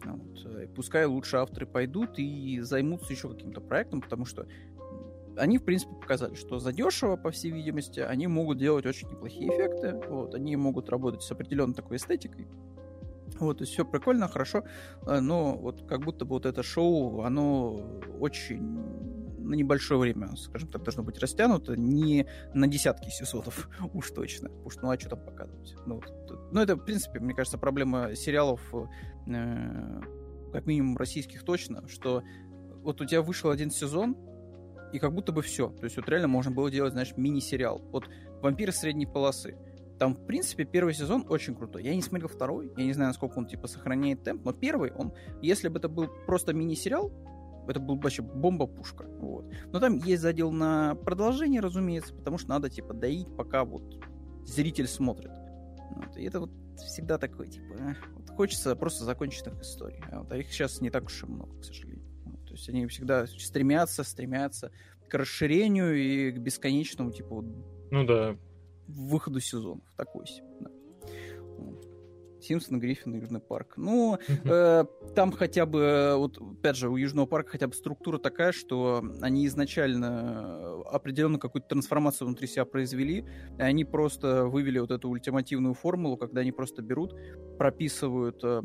Вот. 0.04 0.44
Э, 0.44 0.66
пускай 0.74 1.06
лучше 1.06 1.38
авторы 1.38 1.66
пойдут 1.66 2.18
и 2.18 2.60
займутся 2.60 3.12
еще 3.12 3.28
каким-то 3.28 3.60
проектом, 3.60 4.00
потому 4.02 4.24
что 4.26 4.46
они, 5.36 5.58
в 5.58 5.64
принципе, 5.64 5.94
показали, 5.94 6.34
что 6.34 6.58
задешево, 6.58 7.16
по 7.16 7.30
всей 7.30 7.50
видимости, 7.50 8.00
они 8.00 8.26
могут 8.26 8.58
делать 8.58 8.84
очень 8.84 9.08
неплохие 9.08 9.48
эффекты, 9.48 9.98
вот, 10.08 10.34
они 10.34 10.56
могут 10.56 10.90
работать 10.90 11.22
с 11.22 11.32
определенной 11.32 11.74
такой 11.74 11.96
эстетикой, 11.96 12.46
вот, 13.38 13.62
и 13.62 13.64
все 13.64 13.84
прикольно, 13.84 14.28
хорошо, 14.28 14.64
э, 15.06 15.20
но 15.20 15.56
вот 15.56 15.86
как 15.88 16.00
будто 16.00 16.24
бы 16.24 16.30
вот 16.32 16.46
это 16.46 16.62
шоу, 16.62 17.22
оно 17.22 18.00
очень 18.20 19.21
на 19.42 19.54
небольшое 19.54 20.00
время, 20.00 20.34
скажем 20.36 20.70
так, 20.70 20.82
должно 20.82 21.02
быть 21.02 21.18
растянуто, 21.18 21.76
не 21.76 22.26
на 22.54 22.66
десятки 22.66 23.08
сезонов 23.10 23.68
уж 23.94 24.10
точно, 24.10 24.50
что 24.68 24.82
ну 24.82 24.90
а 24.90 24.98
что 24.98 25.10
там 25.10 25.24
показывать? 25.24 25.74
Ну, 25.86 26.00
ну 26.50 26.60
это, 26.60 26.76
в 26.76 26.84
принципе, 26.84 27.20
мне 27.20 27.34
кажется, 27.34 27.58
проблема 27.58 28.14
сериалов, 28.14 28.60
э, 28.74 30.00
как 30.52 30.66
минимум 30.66 30.96
российских 30.96 31.44
точно, 31.44 31.88
что 31.88 32.22
вот 32.82 33.00
у 33.00 33.04
тебя 33.04 33.22
вышел 33.22 33.50
один 33.50 33.70
сезон, 33.70 34.16
и 34.92 34.98
как 34.98 35.14
будто 35.14 35.32
бы 35.32 35.42
все. 35.42 35.70
То 35.70 35.84
есть 35.84 35.96
вот 35.96 36.08
реально 36.08 36.28
можно 36.28 36.52
было 36.52 36.70
делать, 36.70 36.92
знаешь, 36.92 37.14
мини-сериал. 37.16 37.80
Вот 37.90 38.08
«Вампиры 38.42 38.72
средней 38.72 39.06
полосы». 39.06 39.56
Там, 39.98 40.14
в 40.14 40.26
принципе, 40.26 40.64
первый 40.64 40.94
сезон 40.94 41.24
очень 41.28 41.54
крутой. 41.54 41.84
Я 41.84 41.94
не 41.94 42.02
смотрел 42.02 42.28
второй, 42.28 42.72
я 42.76 42.84
не 42.84 42.92
знаю, 42.92 43.10
насколько 43.10 43.38
он, 43.38 43.46
типа, 43.46 43.68
сохраняет 43.68 44.24
темп, 44.24 44.44
но 44.44 44.52
первый, 44.52 44.92
он, 44.92 45.12
если 45.40 45.68
бы 45.68 45.78
это 45.78 45.88
был 45.88 46.08
просто 46.26 46.52
мини-сериал, 46.52 47.12
это 47.68 47.80
был 47.80 47.96
вообще 47.96 48.22
бомба-пушка. 48.22 49.04
Вот. 49.18 49.46
Но 49.72 49.80
там 49.80 49.96
есть 49.96 50.22
задел 50.22 50.50
на 50.50 50.94
продолжение, 50.94 51.60
разумеется, 51.60 52.14
потому 52.14 52.38
что 52.38 52.50
надо, 52.50 52.70
типа, 52.70 52.94
доить, 52.94 53.28
пока 53.36 53.64
вот 53.64 53.98
зритель 54.44 54.86
смотрит. 54.86 55.30
Вот. 55.90 56.16
И 56.16 56.24
это 56.24 56.40
вот 56.40 56.50
всегда 56.76 57.18
такое, 57.18 57.48
типа, 57.48 57.96
вот 58.14 58.30
хочется 58.30 58.74
просто 58.76 59.04
закончить 59.04 59.46
их 59.46 59.60
истории. 59.60 60.02
А, 60.10 60.20
вот. 60.20 60.32
а 60.32 60.36
их 60.36 60.52
сейчас 60.52 60.80
не 60.80 60.90
так 60.90 61.04
уж 61.04 61.22
и 61.22 61.26
много, 61.26 61.58
к 61.60 61.64
сожалению. 61.64 62.06
Вот. 62.24 62.46
То 62.46 62.52
есть 62.54 62.68
они 62.68 62.86
всегда 62.86 63.26
стремятся, 63.26 64.04
стремятся 64.04 64.70
к 65.08 65.14
расширению 65.14 65.94
и 65.94 66.32
к 66.32 66.38
бесконечному, 66.38 67.12
типа, 67.12 67.34
вот, 67.36 67.44
ну 67.90 68.06
да, 68.06 68.36
выходу 68.88 69.40
сезонов. 69.40 69.84
Такой 69.96 70.26
себе. 70.26 70.48
Да. 70.60 70.70
Симпсон, 72.42 72.80
Гриффин 72.80 73.14
и 73.14 73.18
Южный 73.18 73.40
парк. 73.40 73.74
Ну, 73.76 74.18
э, 74.44 74.84
там 75.14 75.32
хотя 75.32 75.66
бы, 75.66 76.14
вот 76.16 76.38
опять 76.40 76.76
же, 76.76 76.88
у 76.88 76.96
Южного 76.96 77.26
парка 77.26 77.52
хотя 77.52 77.68
бы 77.68 77.74
структура 77.74 78.18
такая, 78.18 78.52
что 78.52 79.04
они 79.20 79.46
изначально 79.46 80.82
определенно 80.90 81.38
какую-то 81.38 81.68
трансформацию 81.68 82.26
внутри 82.26 82.46
себя 82.46 82.64
произвели, 82.64 83.24
и 83.58 83.62
они 83.62 83.84
просто 83.84 84.46
вывели 84.46 84.78
вот 84.78 84.90
эту 84.90 85.08
ультимативную 85.08 85.74
формулу, 85.74 86.16
когда 86.16 86.40
они 86.40 86.52
просто 86.52 86.82
берут, 86.82 87.14
прописывают 87.58 88.40
э, 88.42 88.62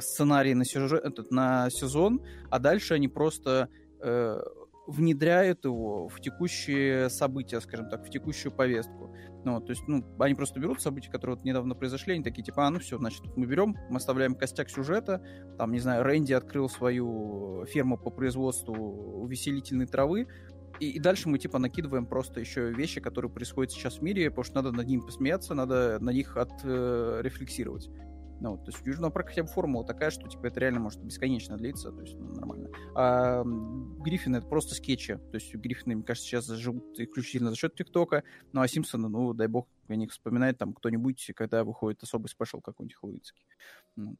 сценарий 0.00 0.54
на, 0.54 0.64
сюжет, 0.64 1.04
на 1.30 1.70
сезон, 1.70 2.22
а 2.50 2.58
дальше 2.58 2.94
они 2.94 3.08
просто 3.08 3.68
э, 4.00 4.40
внедряют 4.86 5.64
его 5.64 6.08
в 6.08 6.20
текущие 6.20 7.08
события, 7.08 7.60
скажем 7.60 7.88
так, 7.88 8.06
в 8.06 8.10
текущую 8.10 8.52
повестку. 8.52 9.14
Ну, 9.44 9.60
то 9.60 9.70
есть, 9.70 9.82
ну, 9.86 10.04
они 10.18 10.34
просто 10.34 10.60
берут 10.60 10.80
события, 10.80 11.10
которые 11.10 11.36
вот 11.36 11.44
недавно 11.44 11.74
произошли, 11.74 12.14
они 12.14 12.24
такие, 12.24 12.42
типа, 12.42 12.66
а, 12.66 12.70
ну 12.70 12.78
все, 12.78 12.98
значит, 12.98 13.22
мы 13.36 13.46
берем, 13.46 13.76
мы 13.90 13.96
оставляем 13.96 14.34
костяк 14.34 14.70
сюжета, 14.70 15.22
там, 15.58 15.72
не 15.72 15.80
знаю, 15.80 16.02
Рэнди 16.02 16.32
открыл 16.32 16.68
свою 16.68 17.66
ферму 17.66 17.98
по 17.98 18.10
производству 18.10 18.74
увеселительной 18.74 19.86
травы, 19.86 20.28
и, 20.80 20.90
и 20.90 20.98
дальше 20.98 21.28
мы, 21.28 21.38
типа, 21.38 21.58
накидываем 21.58 22.06
просто 22.06 22.40
еще 22.40 22.70
вещи, 22.72 23.00
которые 23.00 23.30
происходят 23.30 23.72
сейчас 23.72 23.98
в 23.98 24.02
мире, 24.02 24.30
потому 24.30 24.44
что 24.44 24.56
надо 24.56 24.72
над 24.72 24.86
ним 24.86 25.02
посмеяться, 25.02 25.54
надо 25.54 25.98
на 26.00 26.10
них 26.10 26.36
отрефлексировать. 26.36 27.88
Э, 27.88 28.13
ну, 28.44 28.58
то 28.58 28.70
есть 28.70 28.82
у 28.82 28.86
Южного 28.90 29.10
хотя 29.24 29.42
бы 29.42 29.48
формула 29.48 29.86
такая, 29.86 30.10
что 30.10 30.28
типа 30.28 30.48
это 30.48 30.60
реально 30.60 30.78
может 30.78 31.02
бесконечно 31.02 31.56
длиться, 31.56 31.90
то 31.90 32.02
есть 32.02 32.14
ну, 32.14 32.34
нормально. 32.34 32.68
А 32.94 33.42
Гриффин 33.42 34.36
это 34.36 34.46
просто 34.46 34.74
скетчи. 34.74 35.14
То 35.14 35.36
есть 35.36 35.54
Гриффины, 35.54 35.94
мне 35.94 36.04
кажется, 36.04 36.28
сейчас 36.28 36.46
живут 36.48 37.00
исключительно 37.00 37.48
за 37.48 37.56
счет 37.56 37.74
ТикТока. 37.74 38.22
Ну 38.52 38.60
а 38.60 38.68
Симпсоны, 38.68 39.08
ну, 39.08 39.32
дай 39.32 39.46
бог, 39.46 39.66
о 39.88 39.96
них 39.96 40.12
вспоминает 40.12 40.58
там 40.58 40.74
кто-нибудь, 40.74 41.32
когда 41.34 41.64
выходит 41.64 42.02
особый 42.02 42.28
спешл 42.28 42.60
какой-нибудь 42.60 42.96
хэллоуинский. 42.96 43.46
Вот. 43.96 44.18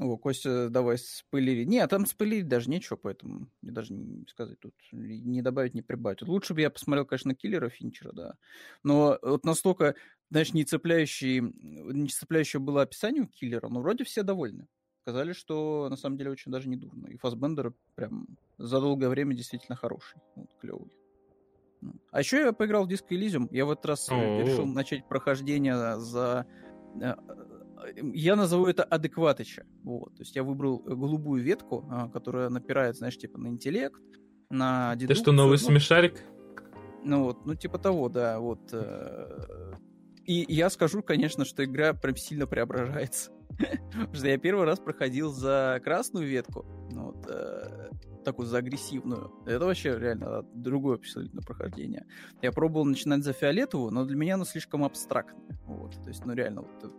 О, 0.00 0.16
Костя, 0.16 0.68
давай 0.68 0.98
спойлери. 0.98 1.64
Не, 1.64 1.86
там 1.86 2.06
спойлерить 2.06 2.48
даже 2.48 2.68
нечего, 2.68 2.96
поэтому 2.96 3.48
мне 3.60 3.70
даже 3.70 3.92
не 3.92 4.26
сказать 4.26 4.58
тут, 4.58 4.74
не 4.90 5.40
добавить, 5.40 5.74
не 5.74 5.82
прибавить. 5.82 6.22
Лучше 6.22 6.54
бы 6.54 6.62
я 6.62 6.70
посмотрел, 6.70 7.06
конечно, 7.06 7.34
Киллера 7.36 7.68
Финчера, 7.68 8.10
да. 8.12 8.34
Но 8.82 9.18
вот 9.22 9.44
настолько, 9.44 9.94
знаешь, 10.32 10.54
не 10.54 10.64
цепляющий, 10.64 11.40
не 11.40 12.08
цепляющее 12.08 12.58
было 12.58 12.80
описание 12.80 13.22
у 13.22 13.26
Киллера, 13.26 13.68
но 13.68 13.82
вроде 13.82 14.04
все 14.04 14.22
довольны. 14.22 14.66
Сказали, 15.02 15.34
что 15.34 15.88
на 15.90 15.96
самом 15.96 16.16
деле 16.16 16.30
очень 16.30 16.50
даже 16.50 16.70
не 16.70 16.76
дурно. 16.76 17.08
И 17.08 17.18
Фасбендер 17.18 17.74
прям 17.96 18.26
за 18.56 18.80
долгое 18.80 19.10
время 19.10 19.34
действительно 19.34 19.76
хороший, 19.76 20.20
вот, 20.34 20.48
клевый. 20.58 20.90
Ну. 21.82 21.92
А 22.12 22.20
еще 22.20 22.38
я 22.38 22.52
поиграл 22.54 22.86
в 22.86 22.88
Disco 22.88 23.10
Elysium. 23.10 23.46
Я 23.50 23.66
в 23.66 23.72
этот 23.72 23.84
раз 23.84 24.08
О-о-о. 24.08 24.42
решил 24.42 24.64
начать 24.64 25.06
прохождение 25.06 25.98
за 25.98 26.46
э, 26.98 27.14
я 28.14 28.34
назову 28.34 28.64
это 28.64 28.84
адекватыча. 28.84 29.66
Вот. 29.82 30.14
То 30.16 30.22
есть 30.22 30.34
я 30.34 30.44
выбрал 30.44 30.78
голубую 30.78 31.42
ветку, 31.42 31.84
а, 31.90 32.08
которая 32.08 32.48
напирает, 32.48 32.96
знаешь, 32.96 33.18
типа 33.18 33.38
на 33.38 33.48
интеллект, 33.48 34.00
на 34.48 34.94
дедукцию. 34.96 35.16
Ты 35.16 35.22
что, 35.22 35.32
новый 35.32 35.58
ну, 35.60 35.66
смешарик? 35.66 36.24
Ну 37.04 37.24
вот, 37.24 37.44
ну 37.44 37.54
типа 37.54 37.78
того, 37.78 38.08
да, 38.08 38.40
вот. 38.40 38.70
Э, 38.72 39.74
и 40.26 40.52
я 40.52 40.70
скажу, 40.70 41.02
конечно, 41.02 41.44
что 41.44 41.64
игра 41.64 41.94
прям 41.94 42.16
сильно 42.16 42.46
преображается. 42.46 43.30
Потому 43.92 44.14
что 44.14 44.28
я 44.28 44.38
первый 44.38 44.64
раз 44.64 44.78
проходил 44.78 45.32
за 45.32 45.80
красную 45.84 46.26
ветку, 46.26 46.64
ну, 46.90 47.12
вот, 47.12 47.26
э, 47.28 47.90
такую 48.24 48.46
за 48.46 48.58
агрессивную. 48.58 49.32
Это 49.46 49.64
вообще 49.64 49.98
реально 49.98 50.42
другое 50.54 50.98
впечатлительное 50.98 51.44
прохождение. 51.44 52.06
Я 52.40 52.52
пробовал 52.52 52.84
начинать 52.84 53.24
за 53.24 53.32
фиолетовую, 53.32 53.92
но 53.92 54.04
для 54.04 54.16
меня 54.16 54.34
оно 54.34 54.44
слишком 54.44 54.84
абстрактное. 54.84 55.58
Вот, 55.66 55.92
то 56.02 56.08
есть, 56.08 56.24
ну 56.24 56.32
реально, 56.34 56.62
вот, 56.62 56.92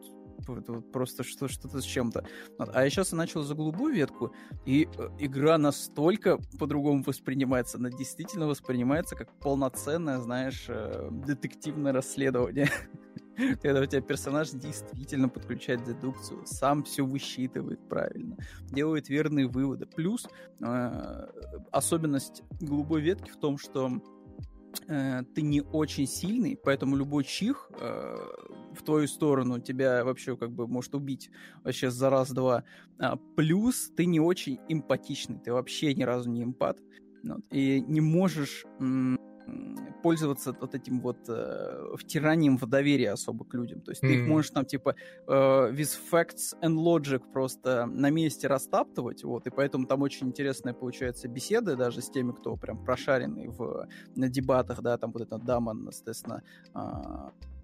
это 0.50 0.74
вот 0.74 0.92
просто 0.92 1.24
что, 1.24 1.48
что-то 1.48 1.82
с 1.82 1.86
чем-то. 1.86 2.26
А 2.58 2.84
я 2.84 2.90
сейчас 2.90 3.12
начал 3.12 3.44
за 3.44 3.56
голубую 3.56 3.94
ветку, 3.94 4.34
и 4.66 4.88
э, 4.98 5.10
игра 5.20 5.58
настолько 5.58 6.38
по-другому 6.60 7.04
воспринимается. 7.04 7.78
Она 7.78 7.90
действительно 7.90 8.48
воспринимается 8.48 9.16
как 9.16 9.32
полноценное, 9.40 10.20
знаешь, 10.20 10.66
э, 10.68 11.10
детективное 11.12 11.94
расследование. 11.94 12.70
Когда 13.62 13.82
у 13.82 13.86
тебя 13.86 14.02
персонаж 14.02 14.52
действительно 14.52 15.30
подключает 15.30 15.84
дедукцию, 15.84 16.46
сам 16.46 16.84
все 16.84 17.06
высчитывает 17.06 17.80
правильно, 17.90 18.38
делает 18.70 19.10
верные 19.10 19.48
выводы. 19.48 19.86
Плюс 19.86 20.28
э, 20.62 21.28
особенность 21.72 22.44
голубой 22.62 23.02
ветки 23.02 23.32
в 23.32 23.38
том, 23.38 23.58
что 23.58 23.92
э, 24.88 25.24
ты 25.34 25.42
не 25.42 25.62
очень 25.62 26.08
сильный, 26.08 26.58
поэтому 26.62 26.96
любой 26.96 27.24
чих 27.24 27.72
э, 27.80 28.18
в 28.76 28.84
твою 28.84 29.08
сторону 29.08 29.60
тебя 29.60 30.04
вообще 30.04 30.38
как 30.38 30.52
бы 30.52 30.68
может 30.68 30.94
убить 30.94 31.32
вообще 31.64 31.90
за 31.90 32.10
раз-два. 32.10 32.64
А, 33.00 33.18
плюс 33.36 33.92
ты 33.96 34.06
не 34.06 34.20
очень 34.20 34.60
эмпатичный, 34.68 35.40
ты 35.40 35.54
вообще 35.54 35.94
ни 35.94 36.04
разу 36.04 36.30
не 36.30 36.44
эмпат. 36.44 36.80
И 37.52 37.80
не 37.80 38.02
можешь 38.02 38.66
пользоваться 40.02 40.56
вот 40.60 40.76
этим 40.76 41.00
вот 41.00 41.18
э, 41.28 41.96
втиранием 41.96 42.58
в 42.58 42.66
доверие 42.66 43.12
особо 43.12 43.46
к 43.46 43.54
людям. 43.54 43.82
То 43.82 43.92
есть 43.92 44.04
mm-hmm. 44.04 44.08
ты 44.08 44.14
их 44.16 44.28
можешь 44.28 44.52
там 44.52 44.66
типа 44.66 44.96
э, 45.28 45.32
with 45.32 45.98
facts 46.12 46.56
and 46.62 46.76
logic 46.76 47.22
просто 47.32 47.86
на 47.86 48.10
месте 48.10 48.48
растаптывать, 48.48 49.24
вот, 49.24 49.48
и 49.48 49.50
поэтому 49.50 49.86
там 49.86 50.02
очень 50.02 50.28
интересная 50.28 50.74
получается 50.74 51.28
беседа 51.28 51.76
даже 51.76 52.02
с 52.02 52.10
теми, 52.10 52.32
кто 52.32 52.56
прям 52.56 52.84
прошаренный 52.84 53.48
в 53.48 53.88
на 54.16 54.30
дебатах, 54.30 54.82
да, 54.82 54.98
там 54.98 55.12
вот 55.12 55.22
эта 55.22 55.38
дама, 55.38 55.74
естественно, 55.88 56.42
э, 56.76 56.80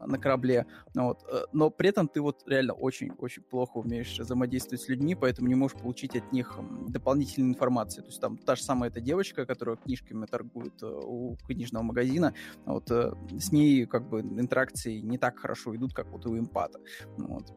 на 0.05 0.17
корабле. 0.17 0.65
Ну 0.93 1.05
вот. 1.05 1.23
Э, 1.31 1.45
но 1.53 1.69
при 1.69 1.89
этом 1.89 2.07
ты 2.07 2.21
вот 2.21 2.43
реально 2.47 2.73
очень-очень 2.73 3.43
плохо 3.43 3.77
умеешь 3.77 4.17
взаимодействовать 4.19 4.81
с 4.81 4.87
людьми, 4.87 5.15
поэтому 5.15 5.47
не 5.47 5.55
можешь 5.55 5.77
получить 5.77 6.15
от 6.15 6.31
них 6.31 6.59
дополнительной 6.87 7.49
информации. 7.49 8.01
То 8.01 8.07
есть 8.07 8.21
там 8.21 8.37
та 8.37 8.55
же 8.55 8.63
самая 8.63 8.89
эта 8.89 9.01
девочка, 9.01 9.45
которая 9.45 9.75
книжками 9.77 10.25
торгует 10.25 10.81
э, 10.81 10.87
у 10.87 11.35
книжного 11.47 11.83
магазина, 11.83 12.33
вот 12.65 12.89
э, 12.91 13.13
с 13.39 13.51
ней 13.51 13.85
как 13.85 14.07
бы 14.09 14.21
интеракции 14.21 14.99
не 14.99 15.17
так 15.17 15.39
хорошо 15.39 15.75
идут, 15.75 15.93
как 15.93 16.07
вот 16.07 16.25
у 16.25 16.37
импата. 16.37 16.79
Вот. 17.17 17.53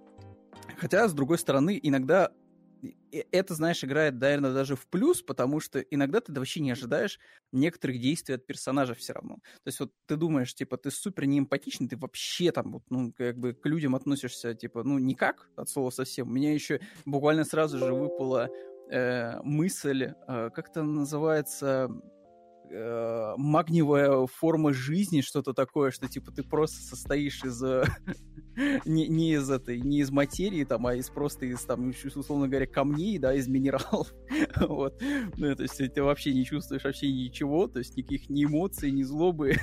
Хотя, 0.76 1.09
с 1.09 1.12
другой 1.12 1.38
стороны, 1.38 1.78
иногда 1.83 2.31
это, 3.31 3.55
знаешь, 3.55 3.85
играет, 3.85 4.14
наверное, 4.21 4.53
даже 4.53 4.77
в 4.77 4.87
плюс, 4.87 5.23
потому 5.23 5.61
что 5.61 5.81
иногда 5.81 6.21
ты 6.21 6.33
вообще 6.33 6.61
не 6.61 6.73
ожидаешь 6.73 7.18
некоторых 7.53 8.01
действий 8.01 8.35
от 8.35 8.47
персонажа 8.47 8.95
все 8.95 9.12
равно. 9.12 9.37
То 9.37 9.68
есть 9.68 9.81
вот 9.81 9.92
ты 10.07 10.16
думаешь, 10.16 10.55
типа, 10.55 10.77
ты 10.77 10.90
супер 10.90 11.27
неэмпатичный, 11.27 11.88
ты 11.88 11.97
вообще 11.97 12.51
там, 12.53 12.73
вот, 12.73 12.83
ну, 12.90 13.12
как 13.12 13.38
бы 13.38 13.55
к 13.55 13.64
людям 13.66 13.95
относишься, 13.95 14.55
типа, 14.55 14.83
ну, 14.83 14.99
никак, 14.99 15.49
от 15.57 15.68
слова 15.68 15.90
совсем. 15.90 16.29
У 16.29 16.33
меня 16.33 16.53
еще 16.53 16.81
буквально 17.05 17.45
сразу 17.45 17.79
же 17.79 17.92
выпала 17.92 18.49
э, 18.90 19.40
мысль, 19.42 20.14
э, 20.27 20.51
как 20.51 20.71
это 20.71 20.83
называется, 20.83 21.90
э, 22.73 23.35
магниевая 23.37 24.27
форма 24.27 24.73
жизни, 24.73 25.21
что-то 25.21 25.53
такое, 25.53 25.91
что 25.91 26.09
типа 26.09 26.33
ты 26.33 26.43
просто 26.43 26.83
состоишь 26.83 27.45
из 27.45 27.63
э, 27.63 27.85
не, 28.85 29.09
не 29.09 29.35
из 29.35 29.51
этой, 29.51 29.81
не 29.81 30.01
из 30.01 30.11
материи, 30.11 30.65
там, 30.65 30.87
а 30.87 30.95
из 30.95 31.11
просто 31.11 31.47
из 31.47 31.61
там, 31.63 31.93
условно 32.15 32.49
говоря, 32.49 32.67
камней, 32.67 33.19
да, 33.19 33.35
из 33.35 33.49
минералов. 33.49 34.13
вот. 34.57 35.01
Ну, 35.37 35.55
то 35.55 35.63
есть 35.63 35.77
ты 35.77 36.03
вообще 36.03 36.33
не 36.33 36.45
чувствуешь 36.45 36.85
вообще 36.85 37.13
ничего, 37.13 37.69
то 37.69 37.79
есть 37.79 37.97
никаких 37.97 38.29
ни 38.29 38.45
эмоций, 38.45 38.91
ни 38.91 39.03
злобы, 39.03 39.57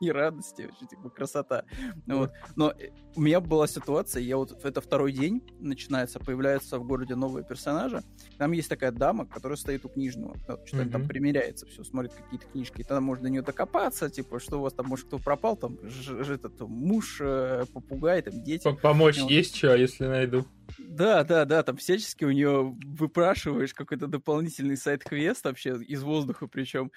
и 0.00 0.10
радости, 0.10 0.62
вообще, 0.62 0.86
типа, 0.86 1.10
красота. 1.10 1.64
Вот. 2.06 2.32
Но 2.54 2.70
э, 2.70 2.90
у 3.14 3.20
меня 3.20 3.40
была 3.40 3.66
ситуация, 3.66 4.22
я 4.22 4.36
вот, 4.36 4.64
это 4.64 4.80
второй 4.80 5.12
день 5.12 5.42
начинается, 5.58 6.18
появляются 6.18 6.78
в 6.78 6.86
городе 6.86 7.14
новые 7.14 7.44
персонажи, 7.44 8.02
там 8.38 8.52
есть 8.52 8.68
такая 8.68 8.92
дама, 8.92 9.26
которая 9.26 9.56
стоит 9.56 9.84
у 9.84 9.88
книжного, 9.88 10.36
что-то 10.38 10.82
mm-hmm. 10.82 10.90
там 10.90 11.08
примеряется, 11.08 11.66
все, 11.66 11.82
смотрит 11.82 12.12
какие-то 12.12 12.46
книжки, 12.46 12.80
и 12.80 12.84
тогда 12.84 13.00
можно 13.00 13.24
до 13.24 13.30
нее 13.30 13.42
докопаться, 13.42 14.10
типа, 14.10 14.38
что 14.38 14.58
у 14.58 14.62
вас 14.62 14.74
там, 14.74 14.86
может, 14.86 15.06
кто 15.06 15.18
пропал, 15.18 15.56
там, 15.56 15.78
ж, 15.88 16.24
ж, 16.24 16.30
этот 16.30 16.60
муж, 16.60 17.18
э, 17.20 17.64
попугай, 17.72 18.22
там, 18.22 18.42
дети. 18.42 18.68
Помочь 18.82 19.20
вот. 19.20 19.30
есть 19.30 19.56
что, 19.56 19.74
если 19.74 20.06
найду? 20.06 20.46
Да, 20.78 21.24
да, 21.24 21.44
да, 21.44 21.62
там 21.62 21.76
всячески 21.76 22.24
у 22.24 22.30
нее 22.30 22.76
выпрашиваешь 22.84 23.72
какой-то 23.72 24.06
дополнительный 24.06 24.76
сайт-квест 24.76 25.44
вообще 25.44 25.76
из 25.76 26.02
воздуха 26.02 26.46
причем. 26.46 26.90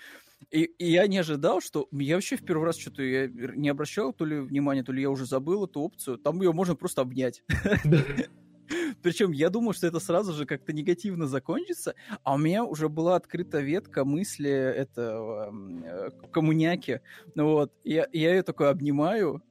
И, 0.52 0.64
и 0.64 0.92
я 0.92 1.08
не 1.08 1.18
ожидал, 1.18 1.62
что... 1.62 1.88
Я 1.92 2.16
вообще 2.16 2.36
в 2.36 2.44
первый 2.44 2.66
раз 2.66 2.78
что-то 2.78 3.04
я 3.04 3.28
не 3.28 3.70
обращал 3.70 4.14
то 4.14 4.26
ли 4.26 4.40
внимания, 4.40 4.84
то 4.84 4.92
ли 4.92 5.02
я 5.02 5.10
уже 5.10 5.26
забыл 5.26 5.66
эту 5.66 5.82
опцию. 5.82 6.18
Там 6.18 6.42
ее 6.42 6.54
можно 6.54 6.76
просто 6.76 7.02
обнять. 7.02 7.44
Причем 9.02 9.32
я 9.32 9.50
думал, 9.50 9.74
что 9.74 9.88
это 9.88 10.00
сразу 10.00 10.34
же 10.34 10.46
как-то 10.46 10.74
негативно 10.74 11.28
закончится, 11.28 11.96
а 12.24 12.36
у 12.36 12.38
меня 12.38 12.64
уже 12.64 12.90
была 12.90 13.16
открыта 13.16 13.60
ветка 13.60 14.06
мысли 14.06 14.50
этого 14.50 15.54
э, 15.84 16.10
коммуняки. 16.32 17.00
Вот, 17.36 17.74
я, 17.84 18.08
я 18.12 18.36
ее 18.36 18.44
такой 18.44 18.70
обнимаю, 18.70 19.42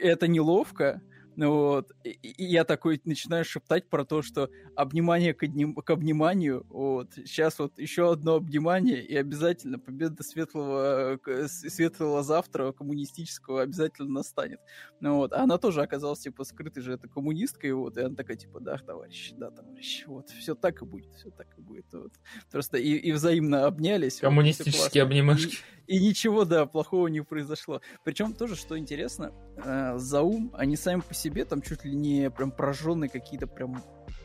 это 0.00 0.28
неловко, 0.28 1.00
вот, 1.36 1.92
и, 2.02 2.10
и 2.10 2.44
я 2.44 2.64
такой 2.64 3.00
начинаю 3.04 3.44
шептать 3.44 3.90
про 3.90 4.04
то, 4.04 4.22
что 4.22 4.48
обнимание 4.74 5.34
к, 5.34 5.42
одним, 5.42 5.74
к 5.74 5.90
обниманию, 5.90 6.64
вот, 6.70 7.12
сейчас 7.14 7.58
вот 7.58 7.78
еще 7.78 8.12
одно 8.12 8.36
обнимание, 8.36 9.04
и 9.04 9.14
обязательно 9.14 9.78
победа 9.78 10.22
светлого, 10.22 11.20
светлого 11.46 12.22
завтра 12.22 12.72
коммунистического 12.72 13.62
обязательно 13.62 14.10
настанет. 14.10 14.60
Ну 15.00 15.16
вот, 15.16 15.34
а 15.34 15.42
она 15.42 15.58
тоже 15.58 15.82
оказалась, 15.82 16.20
типа, 16.20 16.44
скрытой 16.44 16.82
же 16.82 16.94
это 16.94 17.06
коммунисткой, 17.06 17.72
вот, 17.72 17.98
и 17.98 18.00
она 18.00 18.14
такая, 18.14 18.38
типа, 18.38 18.60
да, 18.60 18.78
товарищ, 18.78 19.32
да, 19.36 19.50
товарищ, 19.50 20.04
вот, 20.06 20.30
все 20.30 20.54
так 20.54 20.80
и 20.80 20.86
будет, 20.86 21.14
все 21.16 21.30
так 21.30 21.48
и 21.58 21.60
будет, 21.60 21.86
вот. 21.92 22.12
Просто 22.50 22.78
и, 22.78 22.92
и 22.92 23.12
взаимно 23.12 23.66
обнялись. 23.66 24.20
Коммунистические 24.20 25.04
вот, 25.04 25.10
обнимашки. 25.10 25.56
И, 25.86 25.96
и 25.96 26.00
ничего, 26.00 26.44
да, 26.44 26.66
плохого 26.66 27.08
не 27.08 27.22
произошло. 27.22 27.80
Причем 28.04 28.32
тоже, 28.32 28.56
что 28.56 28.78
интересно, 28.78 29.32
э, 29.56 29.98
Заум, 29.98 30.50
они 30.54 30.76
сами 30.76 31.00
по 31.00 31.14
себе 31.14 31.25
там 31.44 31.62
чуть 31.62 31.84
ли 31.84 31.94
не 31.94 32.30
прям 32.30 32.50
прожженные 32.50 33.08
какие-то 33.08 33.46
прям 33.46 33.82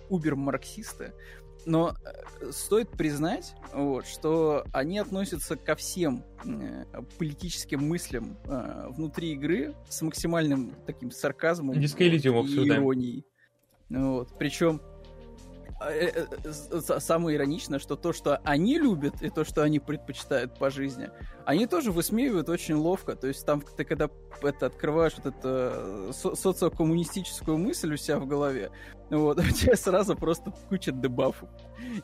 убер-марксисты. 0.10 1.14
Но 1.66 1.94
э, 2.42 2.52
стоит 2.52 2.90
признать, 2.90 3.54
вот, 3.74 4.08
что 4.08 4.66
они 4.74 4.98
относятся 4.98 5.56
ко 5.56 5.76
всем 5.76 6.24
э, 6.44 6.86
политическим 7.20 7.88
мыслям 7.88 8.38
э, 8.46 8.88
внутри 8.90 9.34
игры 9.34 9.76
с 9.88 10.02
максимальным 10.02 10.74
таким 10.86 11.12
сарказмом 11.12 11.76
и 11.76 11.80
иронией. 12.78 13.26
Вот. 13.90 14.38
Причем 14.40 14.82
самое 17.00 17.38
ироничное, 17.38 17.80
что 17.80 17.96
то, 17.96 18.14
что 18.14 18.38
они 18.44 18.78
любят, 18.78 19.22
и 19.22 19.30
то, 19.30 19.44
что 19.44 19.64
они 19.64 19.80
предпочитают 19.80 20.58
по 20.58 20.70
жизни, 20.70 21.10
они 21.46 21.68
тоже 21.68 21.92
высмеивают 21.92 22.50
очень 22.50 22.76
ловко. 22.76 23.16
То 23.16 23.28
есть 23.28 23.46
там 23.46 23.62
ты 23.62 23.84
когда 23.84 24.10
это, 24.42 24.68
открываешь 24.68 25.14
вот 25.18 25.26
эту 25.28 25.48
э, 25.48 26.12
со- 26.14 26.36
социокоммунистическую 26.36 27.58
мысль 27.58 27.94
у 27.94 27.98
себя 27.98 28.20
в 28.20 28.28
голове, 28.28 28.72
вот, 29.10 29.40
у 29.40 29.44
тебя 29.44 29.76
сразу 29.76 30.16
просто 30.16 30.54
куча 30.70 30.92
дебафов. 30.92 31.50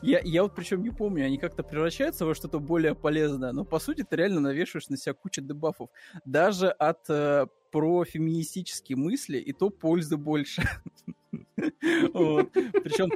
Я, 0.02 0.20
я 0.20 0.42
вот 0.42 0.54
причем 0.54 0.82
не 0.82 0.90
помню, 0.90 1.26
они 1.26 1.38
как-то 1.38 1.62
превращаются 1.62 2.26
во 2.26 2.34
что-то 2.34 2.58
более 2.58 2.94
полезное, 2.94 3.52
но 3.52 3.64
по 3.64 3.78
сути 3.78 4.04
ты 4.08 4.16
реально 4.16 4.40
навешиваешь 4.40 4.88
на 4.88 4.96
себя 4.96 5.14
кучу 5.14 5.40
дебафов. 5.40 5.88
Даже 6.24 6.68
от 6.68 7.08
э, 7.08 7.46
про 7.70 8.04
мысли, 8.90 9.38
и 9.38 9.52
то 9.52 9.70
пользы 9.70 10.16
больше. 10.16 10.62
Причем 11.56 13.10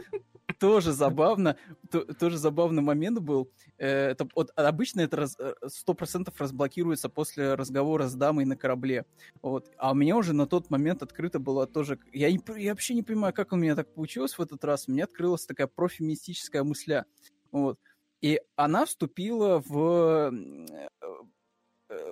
тоже 0.63 0.93
забавно, 0.93 1.57
то, 1.91 2.05
тоже 2.05 2.39
забавный 2.39 2.83
момент 2.83 3.19
был. 3.19 3.51
Э, 3.79 4.11
это, 4.11 4.29
вот, 4.37 4.53
обычно 4.55 5.01
это 5.01 5.27
э, 5.41 5.55
сто 5.67 5.93
процентов 5.93 6.41
разблокируется 6.41 7.09
после 7.09 7.55
разговора 7.55 8.07
с 8.07 8.15
дамой 8.15 8.45
на 8.45 8.57
корабле. 8.57 9.05
Вот. 9.43 9.73
А 9.77 9.91
у 9.91 9.95
меня 9.97 10.17
уже 10.17 10.33
на 10.33 10.47
тот 10.47 10.71
момент 10.71 11.03
открыто 11.03 11.41
было 11.41 11.67
тоже... 11.67 11.99
Я, 12.13 12.31
не, 12.31 12.41
я 12.63 12.71
вообще 12.71 12.95
не 12.95 13.03
понимаю, 13.03 13.35
как 13.35 13.53
у 13.53 13.57
меня 13.57 13.75
так 13.75 13.93
получилось 13.93 14.39
в 14.39 14.41
этот 14.41 14.65
раз. 14.65 14.87
У 14.87 14.93
меня 14.93 15.03
открылась 15.03 15.47
такая 15.47 15.67
профеминистическая 15.67 16.63
мысля. 16.63 17.07
Вот. 17.51 17.81
И 18.21 18.41
она 18.55 18.87
вступила 18.87 19.61
в 19.67 20.33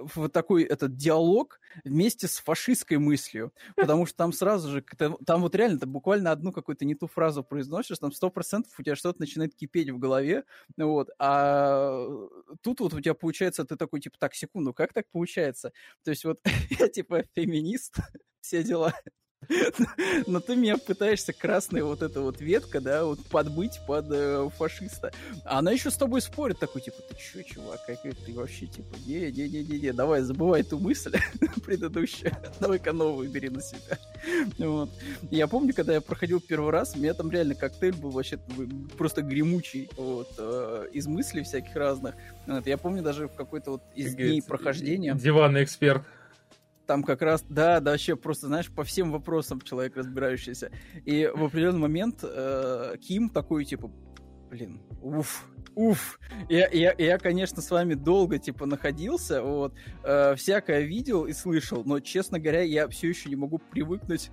в 0.03 0.29
такой 0.29 0.65
этот 0.65 0.97
диалог 0.97 1.61
вместе 1.85 2.29
с 2.29 2.39
фашистской 2.39 2.99
мыслью, 2.99 3.53
потому 3.77 4.07
что 4.07 4.17
там 4.17 4.33
сразу 4.33 4.71
же, 4.71 4.85
там 5.27 5.43
вот 5.43 5.55
реально, 5.55 5.81
ты 5.81 5.87
буквально 5.87 6.33
одну 6.33 6.53
какую-то 6.53 6.85
не 6.85 6.95
ту 6.95 7.07
фразу 7.07 7.45
произносишь, 7.45 7.99
там 7.99 8.13
сто 8.13 8.31
процентов 8.31 8.73
у 8.79 8.83
тебя 8.83 8.97
что-то 8.97 9.21
начинает 9.21 9.55
кипеть 9.55 9.91
в 9.91 9.99
голове, 9.99 10.45
вот, 10.77 11.11
а 11.19 12.07
тут 12.63 12.81
вот 12.81 12.95
у 12.95 13.01
тебя 13.01 13.15
получается, 13.15 13.65
ты 13.65 13.77
такой, 13.77 14.01
типа, 14.01 14.17
так, 14.19 14.35
секунду, 14.35 14.75
как 14.75 14.93
так 14.93 15.07
получается? 15.11 15.73
То 16.05 16.11
есть 16.11 16.25
вот 16.25 16.41
я, 16.79 16.89
типа, 16.89 17.25
феминист, 17.35 17.97
все 18.41 18.63
дела, 18.63 18.95
но 20.27 20.41
ты 20.41 20.55
меня 20.55 20.77
пытаешься 20.77 21.33
красная 21.33 21.83
вот 21.83 22.03
эта 22.03 22.21
вот 22.21 22.41
ветка, 22.41 22.81
да, 22.81 23.05
вот 23.05 23.25
подбыть 23.27 23.81
под 23.87 24.07
э, 24.11 24.49
фашиста. 24.57 25.13
А 25.45 25.59
она 25.59 25.73
еще 25.73 25.91
с 25.91 25.97
тобой 25.97 26.21
спорит, 26.21 26.59
такой, 26.59 26.83
типа, 26.83 26.99
ты 27.09 27.17
че, 27.17 27.43
чувак, 27.43 27.81
как 27.87 28.03
ты 28.03 28.33
вообще, 28.35 28.67
типа, 28.67 28.95
не-не-не-не, 29.07 29.93
давай, 29.93 30.21
забывай 30.23 30.61
эту 30.61 30.79
мысль 30.79 31.17
предыдущую, 31.65 32.33
давай-ка 32.61 32.93
новую 32.93 33.31
бери 33.31 33.49
на 33.49 33.61
себя. 33.61 33.99
Вот. 34.59 34.91
Я 35.31 35.47
помню, 35.47 35.75
когда 35.75 35.95
я 35.95 36.01
проходил 36.01 36.41
первый 36.41 36.71
раз, 36.71 36.95
у 36.95 36.99
меня 36.99 37.15
там 37.15 37.31
реально 37.31 37.55
коктейль 37.55 37.95
был 37.95 38.11
вообще 38.11 38.39
просто 38.97 39.23
гремучий, 39.23 39.89
вот, 39.97 40.35
э, 40.39 40.89
из 40.93 41.07
мыслей 41.07 41.43
всяких 41.43 41.75
разных. 41.75 42.15
Вот. 42.47 42.67
Я 42.67 42.77
помню 42.77 43.03
даже 43.03 43.29
в 43.29 43.35
какой-то 43.35 43.73
вот 43.73 43.83
из 43.95 44.15
дней 44.15 44.43
прохождения... 44.43 45.15
Диванный 45.15 45.65
эксперт 45.65 46.05
там 46.91 47.05
как 47.05 47.23
раз, 47.23 47.45
да, 47.49 47.79
да, 47.79 47.93
вообще 47.93 48.17
просто, 48.17 48.49
знаешь, 48.49 48.69
по 48.69 48.83
всем 48.83 49.13
вопросам 49.13 49.61
человек 49.61 49.97
разбирающийся. 49.97 50.73
И 51.05 51.31
в 51.33 51.45
определенный 51.45 51.79
момент 51.79 52.25
э, 52.25 52.97
Ким 53.01 53.29
такой, 53.29 53.65
типа, 53.65 53.93
блин, 54.51 54.81
уф, 55.01 55.49
уф. 55.75 56.19
Я, 56.49 56.69
я, 56.69 56.95
я, 56.99 57.19
конечно, 57.19 57.63
с 57.63 57.71
вами 57.71 57.95
долго, 57.95 58.39
типа, 58.39 58.67
находился, 58.67 59.43
вот, 59.43 59.75
э, 60.03 60.35
всякое 60.35 60.81
видел 60.81 61.27
и 61.27 61.33
слышал, 61.33 61.85
но, 61.85 62.01
честно 62.01 62.39
говоря, 62.41 62.63
я 62.63 62.89
все 62.89 63.09
еще 63.09 63.29
не 63.29 63.37
могу 63.37 63.59
привыкнуть 63.59 64.31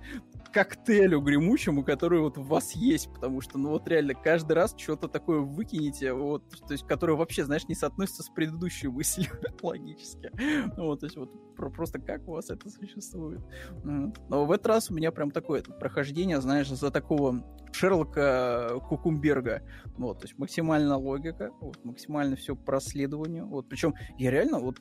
коктейлю 0.52 1.20
гремучему, 1.20 1.84
который 1.84 2.20
вот 2.20 2.38
у 2.38 2.42
вас 2.42 2.72
есть, 2.72 3.12
потому 3.12 3.40
что, 3.40 3.58
ну 3.58 3.70
вот 3.70 3.86
реально, 3.86 4.14
каждый 4.14 4.54
раз 4.54 4.74
что-то 4.76 5.06
такое 5.06 5.40
выкинете, 5.40 6.12
вот, 6.12 6.42
то 6.66 6.72
есть, 6.72 6.86
которое 6.86 7.14
вообще, 7.14 7.44
знаешь, 7.44 7.68
не 7.68 7.74
соотносится 7.74 8.22
с 8.22 8.28
предыдущей 8.28 8.88
мыслью 8.88 9.30
логически. 9.62 10.30
Вот, 10.76 11.00
то 11.00 11.06
есть, 11.06 11.16
вот 11.16 11.30
просто 11.54 12.00
как 12.00 12.26
у 12.28 12.32
вас 12.32 12.50
это 12.50 12.70
существует. 12.70 13.40
Но 13.84 14.46
в 14.46 14.52
этот 14.52 14.66
раз 14.66 14.90
у 14.90 14.94
меня 14.94 15.12
прям 15.12 15.30
такое 15.30 15.62
прохождение, 15.62 16.40
знаешь, 16.40 16.68
за 16.68 16.90
такого 16.90 17.44
Шерлока 17.72 18.80
Кукумберга. 18.88 19.62
Вот, 20.08 20.20
то 20.20 20.24
есть 20.24 20.38
максимально 20.38 20.96
логика, 20.96 21.50
вот, 21.60 21.84
максимально 21.84 22.34
все 22.34 22.56
по 22.56 22.72
расследованию. 22.72 23.46
Вот, 23.46 23.68
причем 23.68 23.94
я 24.16 24.30
реально 24.30 24.58
вот 24.58 24.78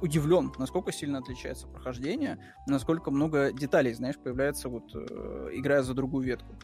удивлен, 0.00 0.50
насколько 0.58 0.90
сильно 0.90 1.18
отличается 1.18 1.68
прохождение, 1.68 2.38
насколько 2.66 3.10
много 3.10 3.52
деталей, 3.52 3.92
знаешь, 3.92 4.16
появляется 4.16 4.70
вот 4.70 4.90
э, 4.94 5.50
играя 5.52 5.82
за 5.82 5.92
другую 5.92 6.24
ветку. 6.24 6.54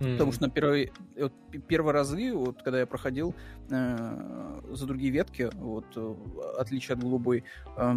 Mm-hmm. 0.00 0.12
Потому 0.14 0.32
что 0.32 0.42
на 0.42 0.50
первые, 0.50 0.92
вот, 1.16 1.32
первые 1.68 1.92
разы, 1.92 2.34
вот, 2.34 2.60
когда 2.64 2.80
я 2.80 2.86
проходил 2.86 3.32
э, 3.70 4.60
за 4.72 4.86
другие 4.86 5.12
ветки, 5.12 5.50
вот, 5.54 5.86
э, 5.94 6.14
отличие 6.58 6.94
от 6.94 7.00
голубой, 7.00 7.44
э, 7.76 7.92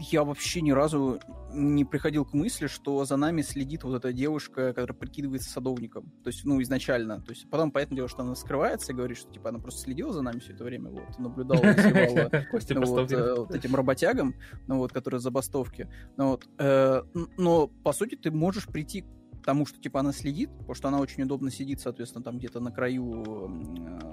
я 0.00 0.24
вообще 0.24 0.62
ни 0.62 0.70
разу 0.70 1.20
не 1.52 1.84
приходил 1.84 2.24
к 2.24 2.32
мысли, 2.32 2.66
что 2.66 3.04
за 3.04 3.16
нами 3.16 3.42
следит 3.42 3.84
вот 3.84 3.96
эта 3.96 4.12
девушка, 4.12 4.72
которая 4.72 4.96
прикидывается 4.96 5.50
садовником. 5.50 6.10
То 6.24 6.28
есть, 6.28 6.44
ну, 6.44 6.60
изначально. 6.62 7.20
То 7.20 7.32
есть, 7.32 7.48
потом, 7.50 7.70
понятное 7.70 7.96
дело, 7.96 8.08
что 8.08 8.22
она 8.22 8.34
скрывается 8.34 8.92
и 8.92 8.94
говорит, 8.94 9.18
что, 9.18 9.30
типа, 9.30 9.50
она 9.50 9.58
просто 9.58 9.82
следила 9.82 10.12
за 10.12 10.22
нами 10.22 10.38
все 10.38 10.52
это 10.52 10.64
время, 10.64 10.90
вот, 10.90 11.18
наблюдала, 11.18 11.60
вот, 12.52 13.12
э, 13.12 13.34
вот 13.36 13.54
этим 13.54 13.74
работягам, 13.74 14.34
ну, 14.66 14.78
вот, 14.78 14.92
которые 14.92 15.20
забастовки. 15.20 15.88
Ну, 16.16 16.30
вот, 16.30 16.48
э, 16.58 17.02
но, 17.36 17.66
по 17.66 17.92
сути, 17.92 18.14
ты 18.14 18.30
можешь 18.30 18.66
прийти 18.66 19.04
тому, 19.50 19.66
что 19.66 19.80
типа 19.80 19.98
она 19.98 20.12
следит, 20.12 20.48
потому 20.58 20.74
что 20.74 20.88
она 20.88 21.00
очень 21.00 21.24
удобно 21.24 21.50
сидит, 21.50 21.80
соответственно, 21.80 22.22
там 22.22 22.38
где-то 22.38 22.60
на 22.60 22.70
краю, 22.70 23.50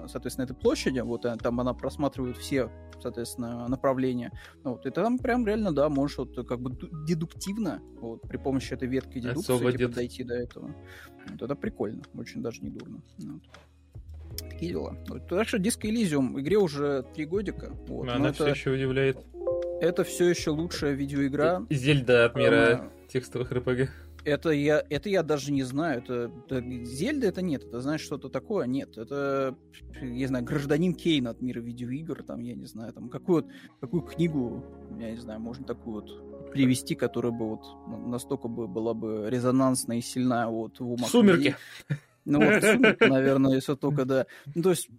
э, 0.02 0.08
соответственно, 0.08 0.46
этой 0.46 0.56
площади, 0.56 0.98
вот 0.98 1.24
э, 1.24 1.36
там 1.36 1.60
она 1.60 1.74
просматривает 1.74 2.36
все, 2.36 2.72
соответственно, 3.00 3.68
направления. 3.68 4.32
Вот, 4.64 4.84
и 4.84 4.90
там 4.90 5.16
прям 5.16 5.46
реально, 5.46 5.70
да, 5.72 5.88
можешь 5.88 6.18
вот 6.18 6.34
как 6.48 6.60
бы 6.60 6.76
дедуктивно, 7.06 7.80
вот, 8.00 8.22
при 8.22 8.36
помощи 8.36 8.74
этой 8.74 8.88
ветки 8.88 9.20
дедукции 9.20 9.76
типа, 9.76 9.94
дойти 9.94 10.24
до 10.24 10.34
этого. 10.34 10.74
Вот 11.30 11.40
это 11.40 11.54
прикольно, 11.54 12.02
очень 12.14 12.42
даже 12.42 12.60
не 12.62 12.70
дурно. 12.70 13.00
Вот. 13.18 13.42
Такие 14.38 14.72
дела. 14.72 14.96
Вот, 15.06 15.28
так 15.28 15.46
что 15.46 15.58
Disco 15.58 15.82
Elysium 15.82 16.40
игре 16.40 16.58
уже 16.58 17.04
три 17.14 17.26
годика. 17.26 17.76
Вот, 17.86 18.08
она 18.08 18.32
все 18.32 18.42
это... 18.42 18.54
еще 18.56 18.72
удивляет. 18.72 19.18
Это 19.80 20.02
все 20.02 20.28
еще 20.28 20.50
лучшая 20.50 20.94
видеоигра. 20.94 21.64
Зельда 21.70 22.24
от 22.24 22.34
мира 22.34 22.56
а... 22.56 23.08
текстовых 23.08 23.52
РПГ. 23.52 23.88
Это 24.28 24.50
я, 24.50 24.84
это 24.90 25.08
я 25.08 25.22
даже 25.22 25.52
не 25.52 25.62
знаю. 25.62 26.02
Это, 26.02 26.30
это 26.46 26.84
Зельда 26.84 27.26
это 27.26 27.40
нет. 27.40 27.64
Это 27.64 27.80
знаешь 27.80 28.02
что-то 28.02 28.28
такое? 28.28 28.66
Нет. 28.66 28.98
Это, 28.98 29.56
я 30.02 30.28
знаю, 30.28 30.44
гражданин 30.44 30.94
Кейн 30.94 31.28
от 31.28 31.40
мира 31.40 31.60
видеоигр. 31.60 32.22
Там, 32.22 32.40
я 32.40 32.54
не 32.54 32.66
знаю, 32.66 32.92
там 32.92 33.08
какую, 33.08 33.48
какую 33.80 34.02
книгу, 34.02 34.62
я 34.98 35.12
не 35.12 35.16
знаю, 35.16 35.40
можно 35.40 35.64
такую 35.64 36.02
вот 36.02 36.50
привести, 36.52 36.94
которая 36.94 37.32
бы 37.32 37.48
вот 37.48 37.64
настолько 38.06 38.48
бы 38.48 38.68
была 38.68 38.92
бы 38.92 39.28
резонансная 39.30 39.98
и 39.98 40.02
сильная 40.02 40.46
вот 40.46 40.78
в 40.78 40.92
умах. 40.92 41.08
Сумерки. 41.08 41.56
Ну 42.24 42.38
вот, 42.44 42.62
сумерки, 42.62 43.04
наверное, 43.04 43.54
если 43.54 43.74
только, 43.74 44.04
да. 44.04 44.26
Ну, 44.54 44.62
то 44.62 44.70
есть 44.70 44.90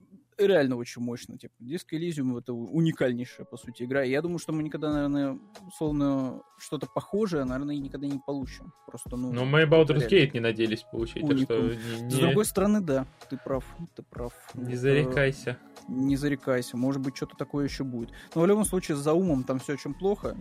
реально 0.48 0.76
очень 0.76 1.02
мощно. 1.02 1.38
Типа, 1.38 1.54
Disco 1.62 1.94
Elysium 1.94 2.38
это 2.38 2.54
уникальнейшая, 2.54 3.46
по 3.46 3.58
сути, 3.58 3.84
игра. 3.84 4.04
И 4.04 4.10
я 4.10 4.22
думаю, 4.22 4.40
что 4.40 4.54
мы 4.54 4.64
никогда, 4.64 4.92
наверное, 4.92 5.40
условно, 5.68 6.42
что-то 6.58 6.88
похожее, 6.88 7.46
наверное, 7.46 7.76
никогда 7.76 8.08
не 8.08 8.20
получим. 8.20 8.74
Просто, 8.86 9.16
ну... 9.16 9.32
Но 9.32 9.46
мы 9.46 9.64
Baldur's 9.64 10.08
Gate 10.10 10.32
не 10.34 10.40
надеялись 10.40 10.84
получить. 10.84 11.28
Так 11.28 11.38
что 11.38 11.58
не, 11.60 12.02
не... 12.02 12.10
С 12.10 12.20
другой 12.20 12.46
стороны, 12.46 12.82
да, 12.82 13.06
ты 13.30 13.38
прав, 13.38 13.66
ты 13.96 14.04
прав. 14.04 14.34
Не 14.54 14.76
зарекайся. 14.76 15.58
Не 15.90 16.16
зарекайся, 16.18 16.78
может 16.78 17.02
быть, 17.02 17.18
что-то 17.18 17.36
такое 17.36 17.66
еще 17.66 17.84
будет. 17.84 18.12
Но 18.36 18.42
в 18.42 18.46
любом 18.46 18.64
случае, 18.64 18.96
за 18.96 19.14
умом 19.14 19.44
там 19.44 19.60
все 19.60 19.74
очень 19.74 19.96
плохо. 19.96 20.38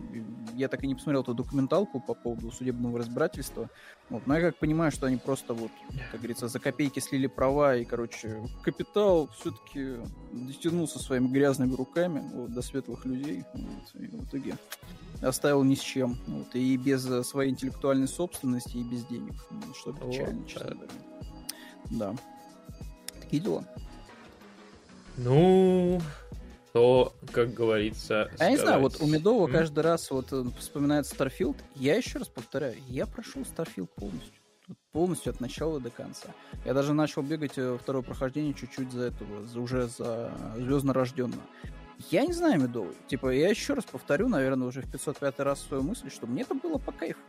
Я 0.53 0.67
так 0.67 0.83
и 0.83 0.87
не 0.87 0.93
посмотрел 0.93 1.23
эту 1.23 1.33
документалку 1.33 1.99
по 1.99 2.13
поводу 2.13 2.51
судебного 2.51 2.99
разбирательства. 2.99 3.67
Вот. 4.09 4.27
Но 4.27 4.35
я 4.35 4.41
как 4.41 4.57
понимаю, 4.57 4.91
что 4.91 5.07
они 5.07 5.17
просто 5.17 5.55
вот, 5.55 5.71
как 6.11 6.19
говорится, 6.19 6.47
за 6.47 6.59
копейки 6.59 6.99
слили 6.99 7.25
права, 7.25 7.75
и, 7.75 7.83
короче, 7.83 8.43
капитал 8.61 9.29
все-таки 9.39 9.97
дотянулся 10.31 10.99
своими 10.99 11.27
грязными 11.27 11.73
руками 11.73 12.21
вот, 12.33 12.53
до 12.53 12.61
светлых 12.61 13.05
людей. 13.05 13.43
Вот, 13.53 14.01
и 14.01 14.07
в 14.07 14.25
итоге 14.25 14.55
оставил 15.21 15.63
ни 15.63 15.73
с 15.73 15.79
чем. 15.79 16.15
Вот, 16.27 16.53
и 16.53 16.77
без 16.77 17.03
своей 17.27 17.51
интеллектуальной 17.51 18.07
собственности, 18.07 18.77
и 18.77 18.83
без 18.83 19.03
денег. 19.05 19.33
Что 19.75 19.93
печально, 19.93 20.41
вот, 20.41 20.47
честно 20.47 20.75
говоря. 20.75 20.91
Да. 21.89 22.15
Такие 23.19 23.41
дела. 23.41 23.65
Ну, 25.21 25.99
то, 26.71 27.13
как 27.33 27.53
говорится... 27.53 28.31
А 28.39 28.45
я 28.45 28.51
не 28.51 28.57
знаю, 28.57 28.79
вот 28.79 29.01
у 29.01 29.05
Медова 29.05 29.47
mm? 29.47 29.51
каждый 29.51 29.83
раз 29.83 30.09
вот 30.11 30.31
э, 30.31 30.45
вспоминает 30.57 31.05
Starfield. 31.05 31.57
Я 31.75 31.95
еще 31.95 32.19
раз 32.19 32.29
повторяю, 32.29 32.77
я 32.87 33.05
прошел 33.05 33.43
Starfield 33.43 33.89
полностью. 33.95 34.33
Полностью 34.93 35.31
от 35.31 35.41
начала 35.41 35.81
до 35.81 35.89
конца. 35.89 36.29
Я 36.63 36.73
даже 36.73 36.93
начал 36.93 37.21
бегать 37.21 37.57
э, 37.57 37.77
второе 37.81 38.01
прохождение 38.01 38.53
чуть-чуть 38.53 38.93
за 38.93 39.05
этого, 39.05 39.45
за, 39.45 39.59
уже 39.59 39.87
за 39.87 40.31
звездно 40.55 40.93
рожденного. 40.93 41.43
Я 42.11 42.25
не 42.25 42.31
знаю, 42.31 42.61
Медовый. 42.61 42.95
Типа, 43.07 43.29
я 43.29 43.49
еще 43.49 43.73
раз 43.73 43.83
повторю, 43.83 44.29
наверное, 44.29 44.69
уже 44.69 44.81
в 44.81 44.89
505 44.89 45.39
раз 45.39 45.59
свою 45.59 45.83
мысль, 45.83 46.09
что 46.09 46.27
мне 46.27 46.43
это 46.43 46.55
было 46.55 46.77
по 46.77 46.93
кайфу. 46.93 47.19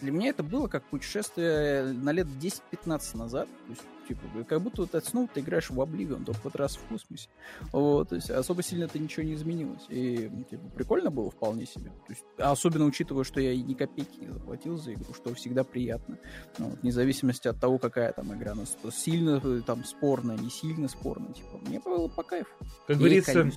Для 0.00 0.12
меня 0.12 0.30
это 0.30 0.42
было 0.42 0.68
как 0.68 0.84
путешествие 0.84 1.92
на 1.92 2.12
лет 2.12 2.26
10-15 2.26 3.16
назад. 3.16 3.48
То 3.66 3.70
есть 3.70 3.82
Типа, 4.06 4.20
как 4.46 4.60
будто 4.60 4.82
вот 4.82 4.94
от 4.94 5.04
снова 5.04 5.28
ты 5.32 5.40
играешь 5.40 5.70
в 5.70 5.80
Oblivion, 5.80 6.24
только 6.24 6.40
вот 6.44 6.56
раз 6.56 6.76
в 6.76 6.80
космосе. 6.88 7.28
Вот, 7.72 8.10
то 8.10 8.16
есть 8.16 8.30
особо 8.30 8.62
сильно 8.62 8.84
это 8.84 8.98
ничего 8.98 9.24
не 9.24 9.34
изменилось. 9.34 9.82
И, 9.88 10.30
типа, 10.50 10.68
прикольно 10.74 11.10
было 11.10 11.30
вполне 11.30 11.66
себе. 11.66 11.90
То 12.06 12.12
есть, 12.12 12.24
особенно 12.38 12.84
учитывая, 12.84 13.24
что 13.24 13.40
я 13.40 13.52
и 13.52 13.62
ни 13.62 13.74
копейки 13.74 14.18
не 14.20 14.28
заплатил 14.28 14.76
за 14.76 14.92
игру, 14.92 15.14
что 15.14 15.34
всегда 15.34 15.64
приятно. 15.64 16.18
Ну, 16.58 16.66
вот, 16.66 16.82
вне 16.82 16.92
зависимости 16.92 17.48
от 17.48 17.58
того, 17.58 17.78
какая 17.78 18.12
там 18.12 18.34
игра. 18.34 18.54
Ну, 18.54 18.64
сильно 18.90 19.40
там 19.62 19.84
спорная, 19.84 20.36
не 20.36 20.50
сильно 20.50 20.88
спорная. 20.88 21.32
Типа, 21.32 21.58
мне 21.66 21.80
было 21.80 22.08
по 22.08 22.22
кайфу. 22.22 22.50
Как 22.86 22.98
говорится, 22.98 23.50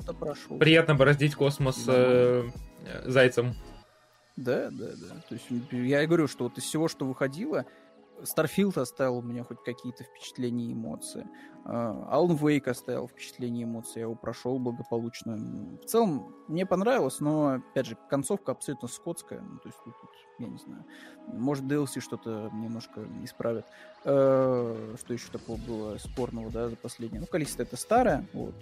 приятно 0.60 0.95
бороздить 0.95 1.36
космос 1.36 1.84
да. 1.86 1.93
э, 1.95 2.50
зайцем. 3.06 3.54
Да, 4.38 4.69
да, 4.71 4.88
да. 4.88 5.21
То 5.28 5.34
есть 5.34 5.45
я 5.71 6.04
и 6.04 6.08
говорю, 6.08 6.28
что 6.28 6.45
вот 6.45 6.58
из 6.58 6.63
всего, 6.63 6.88
что 6.88 7.06
выходило, 7.06 7.65
Starfield 8.21 8.80
оставил 8.80 9.17
у 9.17 9.21
меня 9.21 9.43
хоть 9.43 9.63
какие-то 9.63 10.04
впечатления 10.04 10.67
и 10.67 10.73
эмоции. 10.73 11.28
Uh, 11.65 12.10
Alan 12.10 12.39
Wake 12.39 12.69
оставил 12.69 13.08
впечатление 13.08 13.63
и 13.63 13.65
эмоции, 13.65 14.00
я 14.00 14.04
его 14.04 14.15
прошел 14.15 14.58
благополучно. 14.58 15.36
В 15.36 15.86
целом, 15.86 16.34
мне 16.47 16.65
понравилось, 16.65 17.19
но, 17.19 17.56
опять 17.56 17.88
же, 17.88 17.97
концовка 18.10 18.54
абсолютно 18.54 18.88
скотская. 18.88 19.41
Ну, 19.41 19.58
то 19.58 19.67
есть 19.67 19.78
тут, 19.84 19.93
тут, 20.00 20.10
я 20.39 20.47
не 20.47 20.58
знаю, 20.58 20.86
может, 21.28 21.65
DLC 21.65 22.00
что-то 22.00 22.50
немножко 22.54 23.06
исправит. 23.23 23.65
Uh, 24.06 24.97
что 24.97 25.13
еще 25.13 25.30
такого 25.32 25.58
было 25.58 25.97
спорного, 25.97 26.50
да, 26.52 26.69
за 26.69 26.76
последнее? 26.76 27.19
Ну, 27.19 27.28
количество 27.28 27.63
это 27.63 27.76
старое, 27.76 28.26
вот. 28.34 28.56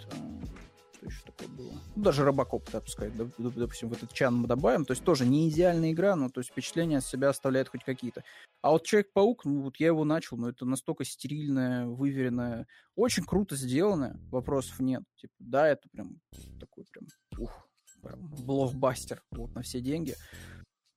Еще 1.06 1.22
такое 1.24 1.48
было? 1.48 1.72
Ну, 1.94 2.02
даже 2.02 2.24
Робокоп, 2.24 2.68
так 2.68 2.88
сказать, 2.88 3.12
допустим, 3.16 3.88
в 3.88 3.92
этот 3.92 4.12
чан 4.12 4.36
мы 4.36 4.48
добавим. 4.48 4.84
То 4.84 4.92
есть 4.92 5.04
тоже 5.04 5.24
не 5.24 5.48
идеальная 5.48 5.92
игра, 5.92 6.16
но 6.16 6.28
то 6.28 6.40
есть 6.40 6.50
впечатление 6.50 6.98
от 6.98 7.04
себя 7.04 7.28
оставляет 7.28 7.68
хоть 7.68 7.84
какие-то. 7.84 8.24
А 8.62 8.72
вот 8.72 8.84
Человек-паук, 8.84 9.44
ну 9.44 9.62
вот 9.62 9.76
я 9.76 9.88
его 9.88 10.04
начал, 10.04 10.36
но 10.36 10.48
это 10.48 10.64
настолько 10.64 11.04
стерильное, 11.04 11.86
выверенное, 11.86 12.66
очень 12.96 13.24
круто 13.24 13.54
сделанное, 13.54 14.18
вопросов 14.30 14.80
нет. 14.80 15.02
Типа, 15.16 15.34
да, 15.38 15.68
это 15.68 15.88
прям 15.90 16.20
такой 16.58 16.84
прям, 16.90 17.06
ух, 17.38 17.68
прям 18.02 18.28
блокбастер 18.44 19.22
вот 19.30 19.54
на 19.54 19.62
все 19.62 19.80
деньги 19.80 20.14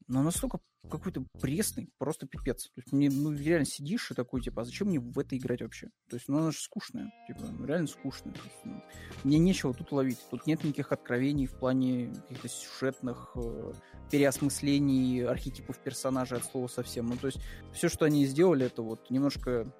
но 0.09 0.23
настолько 0.23 0.59
какой-то 0.89 1.23
пресный, 1.39 1.89
просто 1.99 2.25
пипец. 2.25 2.65
То 2.65 2.81
есть 2.81 2.91
мне, 2.91 3.09
ну, 3.11 3.31
реально 3.31 3.65
сидишь 3.65 4.09
и 4.09 4.15
такой, 4.15 4.41
типа, 4.41 4.63
а 4.63 4.65
зачем 4.65 4.87
мне 4.87 4.99
в 4.99 5.17
это 5.19 5.37
играть 5.37 5.61
вообще? 5.61 5.89
То 6.09 6.15
есть, 6.15 6.27
ну, 6.27 6.39
она 6.39 6.51
же 6.51 6.57
скучная, 6.57 7.13
типа, 7.27 7.41
ну, 7.57 7.65
реально 7.65 7.87
скучная. 7.87 8.33
Есть, 8.33 8.65
ну, 8.65 8.83
мне 9.23 9.37
нечего 9.37 9.73
тут 9.73 9.91
ловить. 9.91 10.17
Тут 10.31 10.47
нет 10.47 10.63
никаких 10.63 10.91
откровений 10.91 11.45
в 11.45 11.53
плане 11.53 12.11
каких-то 12.27 12.49
сюжетных 12.49 13.31
э, 13.35 13.73
переосмыслений 14.09 15.25
архетипов 15.25 15.77
персонажей 15.77 16.39
от 16.39 16.45
слова 16.45 16.67
совсем. 16.67 17.05
Ну, 17.05 17.15
то 17.17 17.27
есть, 17.27 17.39
все, 17.71 17.87
что 17.87 18.05
они 18.05 18.25
сделали, 18.25 18.65
это 18.65 18.81
вот 18.81 19.11
немножко 19.11 19.71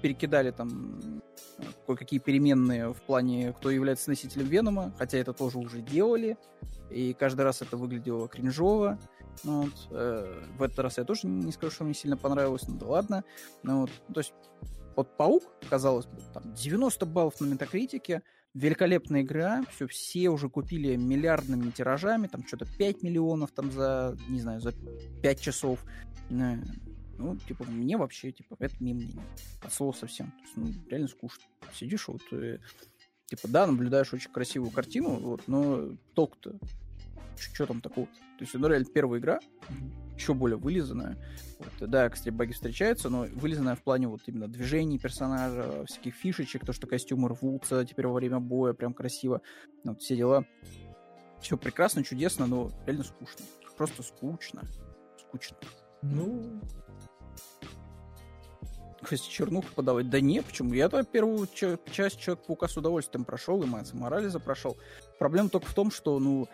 перекидали 0.00 0.50
там 0.50 1.22
кое-какие 1.86 2.20
переменные 2.20 2.92
в 2.92 3.02
плане, 3.02 3.52
кто 3.52 3.70
является 3.70 4.08
носителем 4.08 4.46
Венома, 4.46 4.94
хотя 4.98 5.18
это 5.18 5.32
тоже 5.32 5.58
уже 5.58 5.80
делали, 5.80 6.36
и 6.90 7.12
каждый 7.12 7.42
раз 7.42 7.62
это 7.62 7.76
выглядело 7.76 8.28
кринжово. 8.28 8.98
Ну, 9.44 9.62
вот, 9.62 9.88
э, 9.90 10.42
в 10.58 10.62
этот 10.62 10.78
раз 10.78 10.98
я 10.98 11.04
тоже 11.04 11.26
не 11.26 11.52
скажу, 11.52 11.72
что 11.72 11.84
мне 11.84 11.94
сильно 11.94 12.16
понравилось, 12.16 12.66
ну 12.66 12.76
да 12.76 12.86
ладно. 12.86 13.24
Ну, 13.62 13.82
вот, 13.82 13.90
то 14.12 14.20
есть, 14.20 14.34
вот 14.94 15.16
Паук, 15.16 15.44
казалось 15.68 16.06
бы, 16.06 16.20
там 16.32 16.54
90 16.54 17.06
баллов 17.06 17.40
на 17.40 17.46
метакритике, 17.46 18.22
великолепная 18.54 19.22
игра, 19.22 19.64
все, 19.70 19.86
все 19.86 20.30
уже 20.30 20.48
купили 20.48 20.96
миллиардными 20.96 21.70
тиражами, 21.70 22.26
там 22.26 22.46
что-то 22.46 22.66
5 22.78 23.02
миллионов 23.02 23.52
там 23.52 23.70
за, 23.70 24.16
не 24.28 24.40
знаю, 24.40 24.60
за 24.60 24.72
5 25.22 25.40
часов. 25.40 25.84
Э, 26.30 26.56
ну, 27.18 27.36
типа, 27.36 27.64
мне 27.64 27.96
вообще, 27.96 28.32
типа, 28.32 28.56
это 28.58 28.74
мимо 28.80 29.00
меня. 29.00 29.22
От 29.62 29.72
слова 29.72 29.92
совсем. 29.92 30.32
То 30.32 30.42
есть, 30.42 30.56
ну, 30.56 30.88
реально 30.90 31.08
скучно. 31.08 31.44
Сидишь 31.74 32.08
вот, 32.08 32.22
и, 32.32 32.58
типа, 33.26 33.48
да, 33.48 33.66
наблюдаешь 33.66 34.12
очень 34.12 34.30
красивую 34.30 34.70
картину, 34.70 35.16
вот, 35.16 35.42
но 35.46 35.90
толк-то 36.14 36.58
что 37.38 37.66
там 37.66 37.80
такого? 37.80 38.06
То 38.06 38.40
есть, 38.40 38.54
ну, 38.54 38.68
реально, 38.68 38.86
первая 38.92 39.20
игра, 39.20 39.40
еще 40.16 40.34
более 40.34 40.56
вылизанная. 40.56 41.16
Вот, 41.58 41.88
да, 41.88 42.08
кстати, 42.08 42.30
баги 42.30 42.52
встречаются, 42.52 43.08
но 43.08 43.26
вылизанная 43.34 43.76
в 43.76 43.82
плане 43.82 44.08
вот 44.08 44.22
именно 44.26 44.48
движений 44.48 44.98
персонажа, 44.98 45.84
всяких 45.86 46.14
фишечек, 46.14 46.64
то, 46.64 46.72
что 46.72 46.86
костюмы 46.86 47.28
рвутся 47.28 47.84
теперь 47.84 48.06
во 48.06 48.14
время 48.14 48.40
боя, 48.40 48.72
прям 48.72 48.94
красиво. 48.94 49.40
Ну, 49.84 49.92
вот 49.92 50.00
все 50.00 50.16
дела. 50.16 50.44
Все 51.40 51.56
прекрасно, 51.56 52.02
чудесно, 52.02 52.46
но 52.46 52.70
реально 52.86 53.04
скучно. 53.04 53.44
Просто 53.76 54.02
скучно. 54.02 54.62
Скучно. 55.18 55.56
Ну, 56.02 56.60
Кстати, 59.02 59.30
чернуху 59.30 59.68
подавать. 59.74 60.10
Да 60.10 60.20
не, 60.20 60.42
почему? 60.42 60.72
Я-то 60.72 61.04
первую 61.04 61.46
часть 61.46 62.18
Человек-паука 62.18 62.66
с 62.68 62.76
удовольствием 62.76 63.24
прошел, 63.24 63.62
и 63.62 63.66
Мэтса 63.66 63.96
Морализа 63.96 64.40
прошел. 64.40 64.76
Проблема 65.18 65.48
только 65.48 65.68
в 65.68 65.74
том, 65.74 65.90
что, 65.90 66.18
ну, 66.18 66.48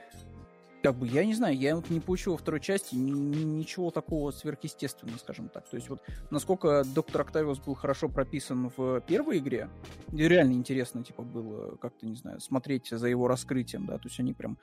как 0.82 0.96
бы, 0.96 1.06
я 1.06 1.24
не 1.24 1.34
знаю, 1.34 1.56
я 1.56 1.76
вот 1.76 1.88
не 1.90 2.00
получил 2.00 2.32
во 2.32 2.38
второй 2.38 2.60
части 2.60 2.94
ничего 2.94 3.90
такого 3.90 4.30
сверхъестественного, 4.32 5.16
скажем 5.18 5.48
так. 5.48 5.68
То 5.68 5.76
есть 5.76 5.88
вот 5.88 6.00
насколько 6.30 6.84
Доктор 6.94 7.22
Октавиус 7.22 7.60
был 7.60 7.74
хорошо 7.74 8.08
прописан 8.08 8.70
в 8.76 9.00
первой 9.02 9.38
игре, 9.38 9.68
реально 10.12 10.52
интересно, 10.52 11.04
типа, 11.04 11.22
было 11.22 11.76
как-то, 11.76 12.06
не 12.06 12.16
знаю, 12.16 12.40
смотреть 12.40 12.88
за 12.90 13.06
его 13.06 13.28
раскрытием, 13.28 13.86
да, 13.86 13.98
то 13.98 14.08
есть 14.08 14.18
они 14.18 14.32
прям 14.32 14.58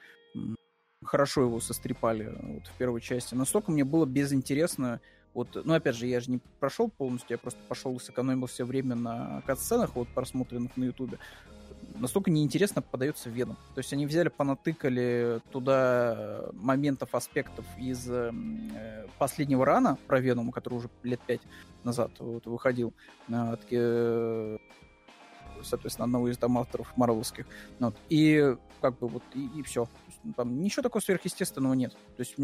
хорошо 1.03 1.43
его 1.43 1.59
сострепали 1.61 2.35
вот, 2.41 2.67
в 2.67 2.77
первой 2.77 2.99
части. 2.99 3.33
Настолько 3.33 3.71
мне 3.71 3.85
было 3.85 4.05
безинтересно 4.05 4.99
вот, 5.33 5.49
ну, 5.63 5.73
опять 5.73 5.95
же, 5.95 6.07
я 6.07 6.19
же 6.19 6.31
не 6.31 6.39
прошел 6.59 6.89
полностью, 6.89 7.35
я 7.35 7.37
просто 7.37 7.59
пошел 7.67 7.95
и 7.95 7.99
сэкономил 7.99 8.47
все 8.47 8.65
время 8.65 8.95
на 8.95 9.41
кат-сценах, 9.45 9.95
вот, 9.95 10.07
просмотренных 10.09 10.75
на 10.75 10.85
Ютубе 10.85 11.19
настолько 11.95 12.31
неинтересно 12.31 12.81
подается 12.81 13.29
Веном. 13.29 13.57
То 13.73 13.79
есть 13.79 13.91
они 13.93 14.05
взяли, 14.05 14.29
понатыкали 14.29 15.41
туда 15.51 16.49
моментов, 16.53 17.15
аспектов 17.15 17.65
из 17.77 18.09
э, 18.09 18.31
последнего 19.17 19.65
рана 19.65 19.97
про 20.07 20.19
Венома, 20.19 20.51
который 20.51 20.75
уже 20.75 20.89
лет 21.03 21.19
пять 21.25 21.41
назад 21.83 22.11
вот, 22.19 22.45
выходил. 22.45 22.93
Э, 23.29 23.55
э, 23.71 24.57
соответственно, 25.63 26.05
одного 26.05 26.29
из 26.29 26.37
там 26.37 26.57
авторов 26.57 26.95
марвелских. 26.95 27.45
Вот. 27.79 27.95
И 28.09 28.55
как 28.81 28.97
бы 28.97 29.07
вот, 29.07 29.23
и, 29.33 29.47
и 29.59 29.63
все. 29.63 29.87
Там 30.35 30.61
ничего 30.61 30.83
такого 30.83 31.01
сверхъестественного 31.01 31.73
нет. 31.73 31.93
То 32.17 32.19
есть 32.23 32.35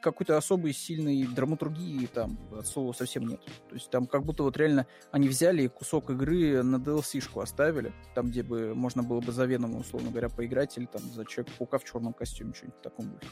какой-то 0.00 0.36
особой 0.36 0.72
сильной 0.72 1.26
драматургии 1.26 2.06
там 2.06 2.38
от 2.52 2.66
слова 2.66 2.92
совсем 2.92 3.26
нет. 3.26 3.40
То 3.68 3.74
есть 3.74 3.90
там 3.90 4.06
как 4.06 4.24
будто 4.24 4.42
вот 4.42 4.56
реально 4.56 4.86
они 5.10 5.28
взяли 5.28 5.66
кусок 5.66 6.10
игры 6.10 6.62
на 6.62 6.76
DLC-шку 6.76 7.42
оставили, 7.42 7.92
там, 8.14 8.30
где 8.30 8.42
бы 8.42 8.74
можно 8.74 9.02
было 9.02 9.20
бы 9.20 9.32
за 9.32 9.44
Веном, 9.44 9.76
условно 9.76 10.10
говоря, 10.10 10.28
поиграть, 10.28 10.76
или 10.78 10.86
там 10.86 11.02
за 11.02 11.24
Человека-паука 11.24 11.78
в 11.78 11.84
черном 11.84 12.12
костюме, 12.14 12.54
что-нибудь 12.54 12.78
в 12.78 12.82
таком 12.82 13.10
духе. 13.10 13.26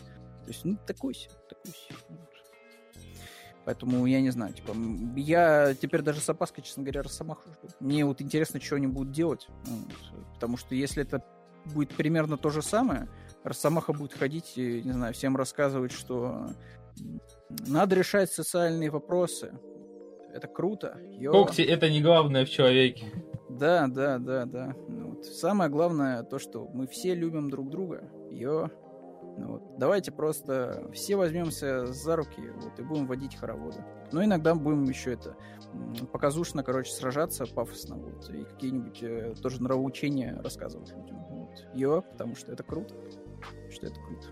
То 0.44 0.48
есть, 0.48 0.64
ну, 0.64 0.77
такой 0.87 1.14
себе, 1.14 1.33
такой 1.48 1.72
себе. 1.72 1.96
Поэтому 3.64 4.05
я 4.05 4.20
не 4.20 4.29
знаю, 4.31 4.53
типа, 4.53 4.74
я 5.16 5.74
теперь 5.74 6.03
даже 6.03 6.20
с 6.20 6.29
опаской, 6.29 6.62
честно 6.62 6.83
говоря, 6.83 7.03
Росомаху 7.03 7.48
жду. 7.48 7.68
Мне 7.81 8.05
вот 8.05 8.20
интересно, 8.20 8.61
что 8.61 8.77
они 8.77 8.87
будут 8.87 9.12
делать. 9.12 9.48
Вот, 9.64 10.35
потому 10.35 10.59
что 10.59 10.74
если 10.74 11.03
это 11.03 11.24
будет 11.64 11.94
примерно 11.94 12.37
то 12.37 12.50
же 12.50 12.61
самое, 12.61 13.09
Росомаха 13.44 13.92
будет 13.92 14.14
ходить 14.14 14.54
и, 14.57 14.83
не 14.83 14.92
знаю, 14.92 15.12
всем 15.12 15.37
рассказывать, 15.37 15.92
что 15.92 16.48
надо 17.66 17.94
решать 17.94 18.33
социальные 18.33 18.90
вопросы. 18.90 19.52
Это 20.33 20.48
круто. 20.48 20.98
Йо. 21.11 21.30
Когти— 21.30 21.61
это 21.62 21.90
не 21.90 22.00
главное 22.00 22.46
в 22.46 22.50
человеке. 22.50 23.12
Да, 23.50 23.87
да, 23.87 24.18
да, 24.18 24.46
да. 24.46 24.74
Ну 24.88 25.11
вот. 25.11 25.26
Самое 25.26 25.70
главное 25.70 26.22
то, 26.24 26.38
что 26.38 26.66
мы 26.72 26.87
все 26.87 27.14
любим 27.14 27.50
друг 27.50 27.68
друга. 27.70 28.11
Йо. 28.30 28.70
Ну 29.37 29.52
вот. 29.52 29.78
Давайте 29.78 30.11
просто 30.11 30.90
все 30.94 31.16
возьмемся 31.16 31.87
за 31.87 32.16
руки 32.16 32.40
вот, 32.62 32.78
и 32.78 32.83
будем 32.83 33.07
водить 33.07 33.37
хороводы. 33.37 33.85
Но 34.11 34.24
иногда 34.24 34.54
будем 34.54 34.85
еще 34.85 35.12
это 35.12 35.37
показушно, 36.12 36.62
короче, 36.62 36.92
сражаться 36.92 37.44
пафосно 37.46 37.96
вот, 37.96 38.28
и 38.30 38.44
какие-нибудь 38.44 39.02
э, 39.02 39.35
тоже 39.42 39.62
нравоучения 39.62 40.40
рассказывать 40.42 40.92
людям. 40.96 41.24
Вот. 41.28 41.66
Йо, 41.74 42.00
потому 42.00 42.35
что 42.37 42.50
это 42.50 42.62
круто 42.62 42.94
что 43.70 43.87
это 43.87 44.00
круто. 44.00 44.26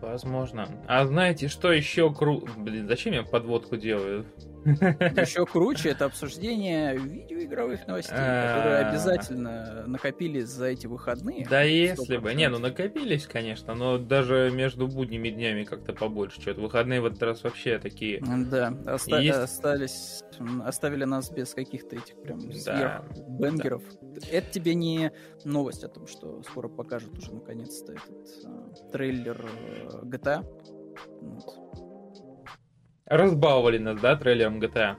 Возможно. 0.00 0.68
А 0.86 1.04
знаете, 1.06 1.48
что 1.48 1.72
еще 1.72 2.12
круто? 2.12 2.50
Блин, 2.56 2.86
зачем 2.86 3.12
я 3.12 3.22
подводку 3.24 3.76
делаю? 3.76 4.26
Еще 4.68 5.46
круче 5.46 5.90
это 5.90 6.04
обсуждение 6.06 6.96
видеоигровых 6.96 7.86
новостей, 7.86 8.14
которые 8.14 8.78
а. 8.78 8.88
обязательно 8.90 9.84
накопились 9.86 10.48
за 10.48 10.66
эти 10.66 10.86
выходные. 10.86 11.46
Да 11.48 11.62
если 11.62 12.16
бы. 12.18 12.34
Не, 12.34 12.48
ну 12.48 12.58
накопились, 12.58 13.26
конечно, 13.26 13.74
но 13.74 13.98
даже 13.98 14.50
между 14.52 14.86
будними 14.86 15.30
днями 15.30 15.64
как-то 15.64 15.92
побольше. 15.92 16.40
Что-то 16.40 16.60
выходные 16.60 17.00
в 17.00 17.06
этот 17.06 17.22
раз 17.22 17.42
вообще 17.42 17.78
такие. 17.78 18.22
Да, 18.50 18.72
остались, 18.86 20.22
оставили 20.64 21.04
нас 21.04 21.30
без 21.30 21.54
каких-то 21.54 21.96
этих 21.96 22.20
прям 22.22 22.40
бенгеров. 23.38 23.82
Это 24.30 24.50
тебе 24.50 24.74
не 24.74 25.12
новость 25.44 25.84
о 25.84 25.88
том, 25.88 26.06
что 26.06 26.42
скоро 26.42 26.68
покажут 26.68 27.16
уже 27.18 27.32
наконец-то 27.32 27.92
этот 27.92 28.28
а, 28.44 28.90
трейлер 28.92 29.46
э, 29.46 30.04
GTA. 30.04 30.44
Разбаловали 33.08 33.78
нас, 33.78 34.00
да, 34.00 34.16
трейлером 34.16 34.60
GTA? 34.60 34.96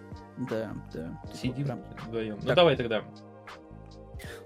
Да, 0.50 0.74
да. 0.93 1.22
Сидим 1.34 1.65
прям... 1.65 1.84
вдвоем. 2.08 2.39
Ну 2.41 2.56
давай 2.56 2.76
тогда. 2.76 3.04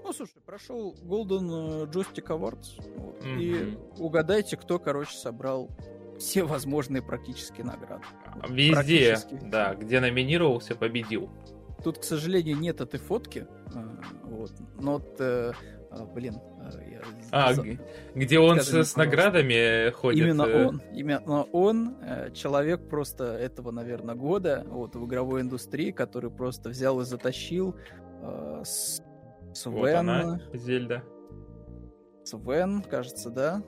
Ну, 0.04 0.12
слушай, 0.12 0.40
прошел 0.44 0.94
Golden 1.02 1.90
Joystick 1.90 2.26
Awards, 2.26 2.80
вот, 2.96 3.24
mm-hmm. 3.24 3.40
и 3.40 3.78
угадайте, 3.98 4.56
кто, 4.56 4.78
короче, 4.78 5.16
собрал 5.16 5.70
все 6.18 6.44
возможные 6.44 7.02
практически 7.02 7.62
награды. 7.62 8.04
Везде, 8.48 9.18
да, 9.42 9.74
где 9.74 10.00
номинировался, 10.00 10.76
победил. 10.76 11.30
Тут, 11.82 11.98
к 11.98 12.04
сожалению, 12.04 12.56
нет 12.58 12.80
этой 12.80 13.00
фотки, 13.00 13.46
а, 13.74 14.00
вот, 14.24 14.52
но, 14.78 14.92
вот, 14.92 15.20
а, 15.96 16.06
блин, 16.06 16.40
а, 17.30 17.52
где 18.14 18.38
он 18.38 18.60
с, 18.60 18.72
с 18.72 18.96
наградами 18.96 19.90
ходит? 19.90 20.24
Именно 20.26 20.42
э? 20.42 20.66
он. 20.66 20.82
Именно 20.92 21.42
он, 21.44 21.96
э, 22.02 22.30
человек 22.32 22.88
просто 22.88 23.24
этого, 23.24 23.70
наверное, 23.70 24.14
года 24.14 24.64
вот, 24.66 24.96
в 24.96 25.06
игровой 25.06 25.42
индустрии, 25.42 25.90
который 25.90 26.30
просто 26.30 26.70
взял 26.70 27.00
и 27.00 27.04
затащил 27.04 27.76
э, 28.22 28.62
Свен... 28.64 29.74
Вот 29.74 29.94
она, 29.94 30.40
Зельда. 30.52 31.04
Свен, 32.24 32.82
кажется, 32.82 33.30
да? 33.30 33.62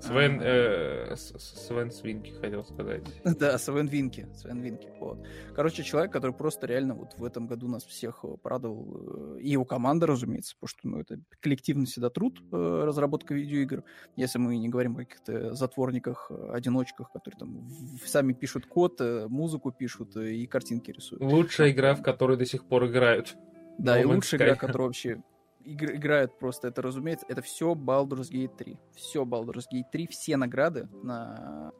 Свен, 0.00 0.40
э, 0.42 1.14
Свен 1.16 1.90
Свинки, 1.90 2.30
хотел 2.40 2.64
сказать. 2.64 3.02
Да, 3.38 3.58
Свен 3.58 3.86
Винки. 3.86 4.26
Свен 4.34 4.60
Винки. 4.60 4.88
Вот. 4.98 5.18
Короче, 5.54 5.82
человек, 5.82 6.12
который 6.12 6.32
просто 6.32 6.66
реально 6.66 6.94
вот 6.94 7.14
в 7.18 7.24
этом 7.24 7.46
году 7.46 7.68
нас 7.68 7.84
всех 7.84 8.20
э, 8.24 8.36
порадовал. 8.42 9.36
Э, 9.36 9.40
и 9.40 9.50
его 9.50 9.64
команда, 9.64 10.06
разумеется, 10.06 10.56
потому 10.56 10.68
что 10.68 10.88
ну, 10.88 11.00
это 11.00 11.20
коллективный 11.40 11.86
всегда 11.86 12.08
труд, 12.08 12.40
э, 12.50 12.82
разработка 12.84 13.34
видеоигр. 13.34 13.84
Если 14.16 14.38
мы 14.38 14.56
не 14.56 14.68
говорим 14.68 14.96
о 14.96 15.04
каких-то 15.04 15.54
затворниках, 15.54 16.30
одиночках, 16.50 17.12
которые 17.12 17.38
там 17.38 17.68
сами 18.04 18.32
пишут 18.32 18.66
код, 18.66 19.00
музыку 19.28 19.70
пишут 19.70 20.16
и 20.16 20.46
картинки 20.46 20.90
рисуют. 20.90 21.22
Лучшая 21.22 21.70
игра, 21.72 21.94
в 21.94 22.02
которой 22.02 22.36
до 22.36 22.46
сих 22.46 22.64
пор 22.64 22.86
играют. 22.86 23.36
Да, 23.78 24.00
и 24.00 24.04
лучшая 24.04 24.40
игра, 24.40 24.54
которая 24.56 24.88
вообще 24.88 25.22
игр, 25.64 25.92
играют 25.92 26.38
просто, 26.38 26.68
это 26.68 26.82
разумеется, 26.82 27.26
это 27.28 27.42
все 27.42 27.74
Baldur's 27.74 28.30
Gate 28.30 28.56
3. 28.56 28.78
Все 28.94 29.24
Baldur's 29.24 29.64
Gate 29.72 29.84
3, 29.92 30.06
все 30.08 30.36
награды 30.36 30.88
на 31.02 31.72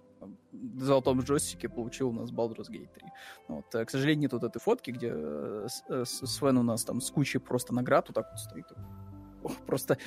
золотом 0.76 1.20
джойстике 1.20 1.68
получил 1.68 2.10
у 2.10 2.12
нас 2.12 2.30
Baldur's 2.30 2.70
Gate 2.70 2.92
3. 2.92 3.08
Вот. 3.48 3.74
Э, 3.74 3.84
к 3.84 3.90
сожалению, 3.90 4.22
нет 4.22 4.32
вот 4.32 4.44
этой 4.44 4.60
фотки, 4.60 4.90
где 4.90 5.10
э, 5.12 5.66
э, 5.88 6.04
Свен 6.04 6.58
у 6.58 6.62
нас 6.62 6.84
там 6.84 7.00
с 7.00 7.10
кучей 7.10 7.38
просто 7.38 7.74
наград 7.74 8.08
вот 8.08 8.14
так 8.14 8.30
вот 8.30 8.38
стоит. 8.38 8.66
Просто 9.66 9.98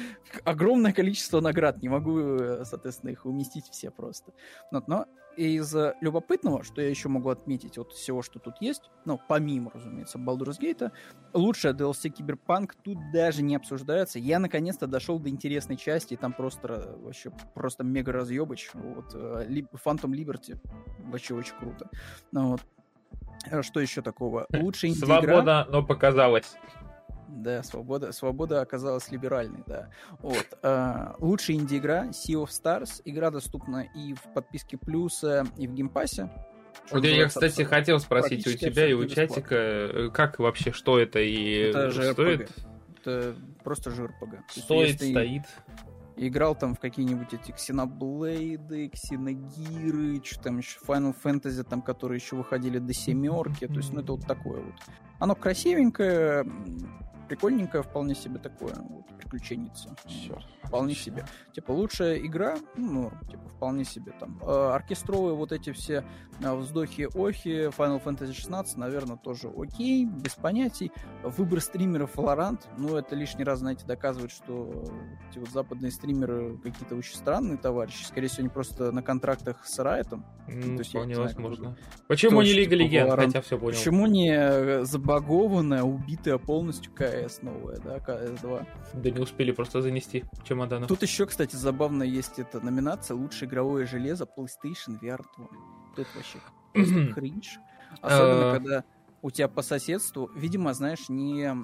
огромное 0.43 0.93
количество 0.93 1.41
наград. 1.41 1.81
Не 1.81 1.89
могу, 1.89 2.19
э, 2.19 2.65
соответственно, 2.65 3.11
их 3.11 3.25
уместить 3.25 3.69
все 3.69 3.91
просто. 3.91 4.34
Но, 4.71 4.84
но 4.88 5.05
из 5.38 5.75
любопытного, 6.01 6.63
что 6.63 6.81
я 6.81 6.89
еще 6.89 7.09
могу 7.09 7.29
отметить 7.29 7.77
от 7.77 7.91
всего, 7.93 8.21
что 8.21 8.39
тут 8.39 8.55
есть, 8.59 8.91
ну, 9.05 9.19
помимо, 9.27 9.71
разумеется, 9.73 10.17
Baldur's 10.17 10.59
Gate, 10.59 10.91
лучшая 11.34 11.73
DLC 11.73 12.09
Киберпанк 12.09 12.75
тут 12.75 12.97
даже 13.11 13.41
не 13.41 13.55
обсуждается. 13.55 14.19
Я 14.19 14.39
наконец-то 14.39 14.88
дошел 14.88 15.19
до 15.19 15.29
интересной 15.29 15.77
части, 15.77 16.13
и 16.13 16.17
там 16.17 16.34
просто 16.34 16.97
вообще 17.01 17.31
просто 17.53 17.84
мега 17.84 18.11
разъебыч. 18.11 18.69
Вот, 18.73 19.13
э, 19.15 19.47
Phantom 19.84 20.11
Liberty 20.11 20.59
вообще 21.05 21.34
очень 21.34 21.55
круто. 21.57 21.89
Ну, 22.31 22.51
вот. 22.51 22.61
Что 23.63 23.79
еще 23.79 24.01
такого? 24.01 24.45
Лучшая 24.53 24.91
инди-игра... 24.91 25.21
Свобода, 25.21 25.67
но 25.69 25.84
показалось. 25.84 26.55
Да, 27.34 27.63
свобода, 27.63 28.11
свобода 28.11 28.61
оказалась 28.61 29.09
либеральной, 29.11 29.63
да. 29.65 29.89
Вот. 30.19 30.45
Э, 30.61 31.13
лучшая 31.17 31.57
инди-игра 31.57 32.05
Sea 32.07 32.43
of 32.43 32.49
Stars. 32.49 33.01
Игра 33.05 33.31
доступна 33.31 33.88
и 33.95 34.13
в 34.13 34.21
подписке 34.34 34.77
плюса, 34.77 35.45
и 35.57 35.67
в 35.67 35.73
геймпассе. 35.73 36.29
Вот 36.91 37.03
я, 37.03 37.27
кстати, 37.27 37.63
хотел 37.63 37.99
спросить 37.99 38.45
у 38.45 38.53
тебя 38.53 38.88
и 38.88 38.93
у 38.93 39.05
чатика, 39.07 39.55
э, 39.55 40.09
как 40.13 40.38
вообще, 40.38 40.71
что 40.71 40.99
это 40.99 41.19
и 41.19 41.69
это 41.69 41.89
же 41.89 42.13
стоит? 42.13 42.51
Это 43.01 43.36
просто 43.63 43.89
JRPG. 43.89 44.39
Стоит, 44.49 45.01
есть, 45.01 45.11
стоит. 45.11 45.43
Играл 46.15 46.55
там 46.55 46.75
в 46.75 46.79
какие-нибудь 46.79 47.34
эти 47.34 47.51
Ксеноблейды, 47.51 48.89
Ксеногиры, 48.89 50.21
что 50.23 50.43
там 50.43 50.59
еще, 50.59 50.79
Final 50.86 51.15
Fantasy, 51.21 51.63
там, 51.63 51.81
которые 51.81 52.17
еще 52.17 52.36
выходили 52.36 52.77
до 52.77 52.93
семерки. 52.93 53.65
То 53.65 53.73
есть, 53.73 53.91
ну, 53.91 54.01
это 54.01 54.11
вот 54.13 54.27
такое 54.27 54.61
вот. 54.61 54.75
Оно 55.19 55.36
красивенькое, 55.36 56.45
прикольненькое, 57.28 57.84
вполне 57.84 58.15
себе 58.15 58.39
такое, 58.39 58.76
вот, 58.76 59.07
приключенница. 59.17 59.95
Все. 60.05 60.38
Вполне 60.63 60.95
себе. 60.95 61.26
Типа, 61.53 61.71
лучшая 61.71 62.17
игра, 62.17 62.57
ну, 62.76 63.11
типа, 63.30 63.47
вполне 63.49 63.84
себе 63.86 64.11
там. 64.19 64.39
Э, 64.41 64.71
оркестровые 64.74 65.36
вот 65.36 65.51
эти 65.51 65.71
все 65.71 66.05
э, 66.41 66.53
вздохи-охи, 66.53 67.67
Final 67.67 68.03
Fantasy 68.03 68.34
16, 68.34 68.78
наверное, 68.78 69.17
тоже 69.17 69.51
окей, 69.55 70.05
без 70.05 70.36
понятий. 70.36 70.91
Выбор 71.24 71.61
стримеров 71.61 72.15
Valorant, 72.15 72.61
ну, 72.78 72.95
это 72.95 73.15
лишний 73.15 73.43
раз, 73.43 73.59
знаете, 73.59 73.86
доказывает, 73.86 74.32
что 74.32 74.84
эти 75.30 75.39
вот 75.39 75.49
западные 75.49 75.91
стримеры 75.91 76.57
какие-то 76.57 76.95
очень 76.95 77.15
странные 77.15 77.57
товарищи. 77.57 78.03
Скорее 78.03 78.28
всего, 78.28 78.41
они 78.41 78.49
просто 78.49 78.91
на 78.91 79.01
контрактах 79.01 79.65
с 79.65 79.80
Райтом. 79.80 80.26
Ну, 80.47 80.78
то 80.78 80.84
вполне 80.84 81.15
знаю, 81.15 81.30
возможно. 81.30 81.78
Почему 82.07 82.41
не 82.41 82.53
Лига 82.53 82.76
Легенд, 82.76 83.11
хотя 83.11 83.41
все 83.41 83.57
понял. 83.57 83.78
Почему 83.78 84.07
не 84.07 84.84
забагованная, 84.86 85.84
убитая 85.84 86.38
полностью 86.38 86.91
КС 87.28 87.41
новая, 87.41 87.78
да, 87.80 87.99
КС-2? 87.99 88.65
Да 88.93 89.09
не 89.09 89.19
успели 89.19 89.51
просто 89.51 89.82
занести 89.82 90.26
чемоданов. 90.43 90.88
Тут 90.88 91.01
еще, 91.01 91.26
кстати, 91.26 91.55
забавно 91.55 92.03
есть 92.03 92.39
эта 92.39 92.59
номинация 92.59 93.15
«Лучшее 93.15 93.49
игровое 93.49 93.86
железо 93.86 94.26
PlayStation 94.26 94.99
VR 95.01 95.21
2». 95.38 95.47
Тут 95.95 96.07
вообще 96.15 96.39
просто 96.74 97.07
кринж. 97.13 97.59
Особенно, 98.01 98.51
а. 98.51 98.53
когда 98.53 98.84
у 99.21 99.32
тебя 99.32 99.47
по 99.47 99.61
соседству, 99.61 100.30
видимо, 100.36 100.74
знаешь, 100.74 101.09
не 101.09 101.55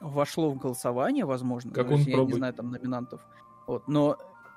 вошло 0.00 0.50
в 0.50 0.58
голосование, 0.58 1.24
возможно. 1.24 1.72
Как 1.72 1.90
он 1.90 2.00
Я 2.00 2.24
не 2.24 2.32
знаю 2.32 2.54
там 2.54 2.70
номинантов. 2.70 3.20
Вот, 3.66 3.88
но 3.88 4.16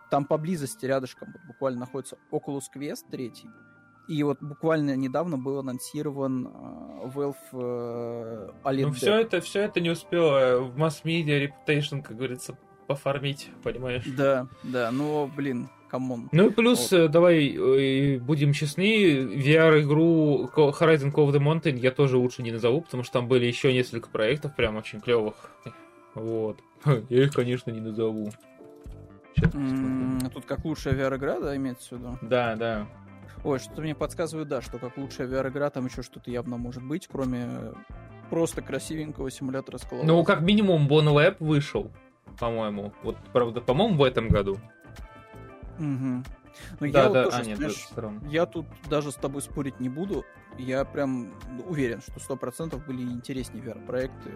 там 0.09 0.25
поблизости 0.25 0.85
рядышком 0.85 1.33
буквально 1.47 1.81
находится 1.81 2.17
Oculus 2.31 2.63
Quest 2.75 3.09
3, 3.09 3.33
и 4.11 4.23
вот 4.23 4.37
буквально 4.41 4.95
недавно 4.95 5.37
был 5.37 5.59
анонсирован 5.59 6.47
э, 6.47 7.13
Valve 7.13 7.35
э, 7.53 8.53
OLED. 8.63 8.81
Ну, 8.87 8.91
все 8.91 9.19
это, 9.21 9.39
все 9.39 9.61
это 9.61 9.79
не 9.79 9.89
успело 9.89 10.59
в 10.59 10.77
масс-медиа 10.77 11.45
reputation, 11.45 12.01
как 12.01 12.17
говорится, 12.17 12.57
пофармить, 12.87 13.49
понимаешь? 13.63 14.03
Да, 14.05 14.47
да, 14.63 14.91
но, 14.91 15.31
блин, 15.33 15.69
come 15.89 16.11
on. 16.11 16.27
Ну 16.33 16.47
и 16.47 16.51
плюс, 16.51 16.91
вот. 16.91 16.97
Э, 16.97 17.07
давай 17.07 17.55
э, 17.55 18.19
будем 18.19 18.51
честны, 18.51 18.83
VR-игру 19.23 20.49
Horizon 20.55 21.13
Call 21.13 21.29
of 21.29 21.31
the 21.31 21.39
Mountain 21.39 21.77
я 21.77 21.91
тоже 21.91 22.17
лучше 22.17 22.43
не 22.43 22.51
назову, 22.51 22.81
потому 22.81 23.03
что 23.03 23.13
там 23.13 23.29
были 23.29 23.45
еще 23.45 23.73
несколько 23.73 24.09
проектов 24.09 24.55
прям 24.55 24.75
очень 24.75 24.99
клевых. 24.99 25.35
Вот. 26.15 26.59
Я 27.09 27.23
их, 27.23 27.33
конечно, 27.33 27.71
не 27.71 27.79
назову. 27.79 28.31
Mm, 29.37 30.29
тут 30.33 30.45
как 30.45 30.65
лучшая 30.65 30.93
VR-игра, 30.93 31.39
да, 31.39 31.55
имеется 31.55 31.95
в 31.95 31.99
виду? 31.99 32.17
Да, 32.21 32.55
да. 32.57 32.87
Ой, 33.43 33.59
что-то 33.59 33.81
мне 33.81 33.95
подсказывает, 33.95 34.47
да, 34.47 34.61
что 34.61 34.77
как 34.77 34.97
лучшая 34.97 35.27
VR-игра, 35.27 35.69
там 35.69 35.85
еще 35.85 36.03
что-то 36.03 36.29
явно 36.29 36.57
может 36.57 36.83
быть, 36.83 37.07
кроме 37.11 37.73
просто 38.29 38.61
красивенького 38.61 39.31
симулятора 39.31 39.77
скалолаза. 39.77 40.07
Ну, 40.07 40.23
как 40.23 40.41
минимум, 40.41 40.87
Bon 40.87 41.05
Lab 41.05 41.37
вышел, 41.39 41.91
по-моему. 42.39 42.93
Вот, 43.03 43.17
правда, 43.33 43.61
по-моему, 43.61 43.97
в 43.97 44.03
этом 44.03 44.27
году. 44.29 44.59
Угу. 45.79 45.83
Ну, 45.83 46.23
да, 46.79 46.85
я 46.85 46.91
да, 46.91 47.09
вот 47.09 47.23
тоже, 47.31 47.37
а, 47.37 47.45
нет, 47.45 47.57
знаешь, 47.57 47.89
я 48.29 48.45
тут 48.45 48.65
даже 48.89 49.11
с 49.11 49.15
тобой 49.15 49.41
спорить 49.41 49.79
не 49.79 49.89
буду 49.89 50.25
я 50.57 50.85
прям 50.85 51.33
уверен, 51.67 52.01
что 52.01 52.19
сто 52.19 52.35
процентов 52.35 52.85
были 52.85 53.01
интереснее 53.01 53.63
VR-проекты, 53.63 54.31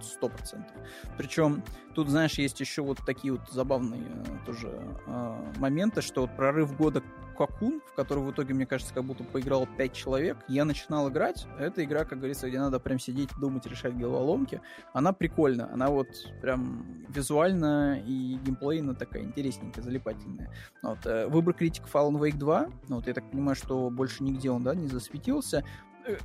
сто 0.00 0.28
процентов. 0.28 0.74
Причем 1.16 1.62
тут, 1.94 2.08
знаешь, 2.08 2.34
есть 2.34 2.60
еще 2.60 2.82
вот 2.82 2.98
такие 3.04 3.34
вот 3.34 3.48
забавные 3.50 4.02
э, 4.02 4.46
тоже 4.46 4.80
э, 5.06 5.52
моменты, 5.56 6.02
что 6.02 6.22
вот 6.22 6.36
прорыв 6.36 6.76
года 6.76 7.02
Кокун, 7.40 7.80
в 7.86 7.94
который 7.94 8.22
в 8.22 8.30
итоге, 8.30 8.52
мне 8.52 8.66
кажется, 8.66 8.92
как 8.92 9.04
будто 9.04 9.24
поиграл 9.24 9.66
5 9.78 9.92
человек, 9.94 10.36
я 10.46 10.66
начинал 10.66 11.08
играть. 11.08 11.46
Это 11.58 11.82
игра, 11.82 12.04
как 12.04 12.18
говорится, 12.18 12.46
где 12.50 12.58
надо 12.58 12.78
прям 12.78 12.98
сидеть, 12.98 13.30
думать, 13.40 13.64
решать 13.64 13.96
головоломки. 13.96 14.60
Она 14.92 15.14
прикольная, 15.14 15.72
она 15.72 15.88
вот 15.88 16.08
прям 16.42 16.84
визуально 17.08 17.98
и 18.06 18.38
геймплейно 18.44 18.94
такая 18.94 19.22
интересненькая, 19.22 19.82
залипательная. 19.82 20.52
Вот, 20.82 21.06
э, 21.06 21.28
выбор 21.28 21.54
критиков 21.54 21.94
Alan 21.96 22.18
Wake 22.20 22.36
2, 22.36 22.68
ну, 22.88 22.96
вот 22.96 23.06
я 23.06 23.14
так 23.14 23.30
понимаю, 23.30 23.56
что 23.56 23.88
больше 23.88 24.22
нигде 24.22 24.50
он, 24.50 24.62
да, 24.62 24.74
не 24.74 24.88
засветился. 24.88 25.64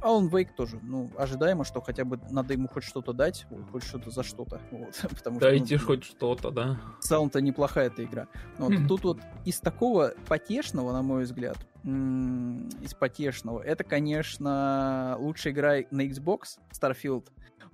Алан 0.01 0.27
Вейк 0.27 0.55
тоже, 0.55 0.79
ну, 0.81 1.11
ожидаемо, 1.17 1.63
что 1.63 1.81
хотя 1.81 2.05
бы 2.05 2.19
надо 2.29 2.53
ему 2.53 2.67
хоть 2.67 2.83
что-то 2.83 3.13
дать, 3.13 3.45
хоть 3.71 3.83
что-то 3.83 4.11
за 4.11 4.23
что-то. 4.23 4.61
Вот, 4.71 4.95
потому 5.09 5.39
Дайте 5.39 5.77
что, 5.77 5.85
ну, 5.85 5.87
хоть 5.87 6.03
что-то, 6.03 6.51
да. 6.51 6.79
Целом-то 7.01 7.41
неплохая 7.41 7.87
эта 7.87 8.03
игра. 8.03 8.27
Вот, 8.57 8.71
mm 8.71 8.87
Тут 8.87 9.03
вот 9.03 9.19
из 9.45 9.59
такого 9.59 10.13
потешного, 10.27 10.91
на 10.91 11.01
мой 11.01 11.23
взгляд, 11.23 11.57
из 11.83 12.93
потешного, 12.93 13.61
это, 13.61 13.83
конечно, 13.83 15.15
лучшая 15.19 15.53
игра 15.53 15.75
на 15.91 16.07
Xbox, 16.07 16.59
Starfield. 16.71 17.27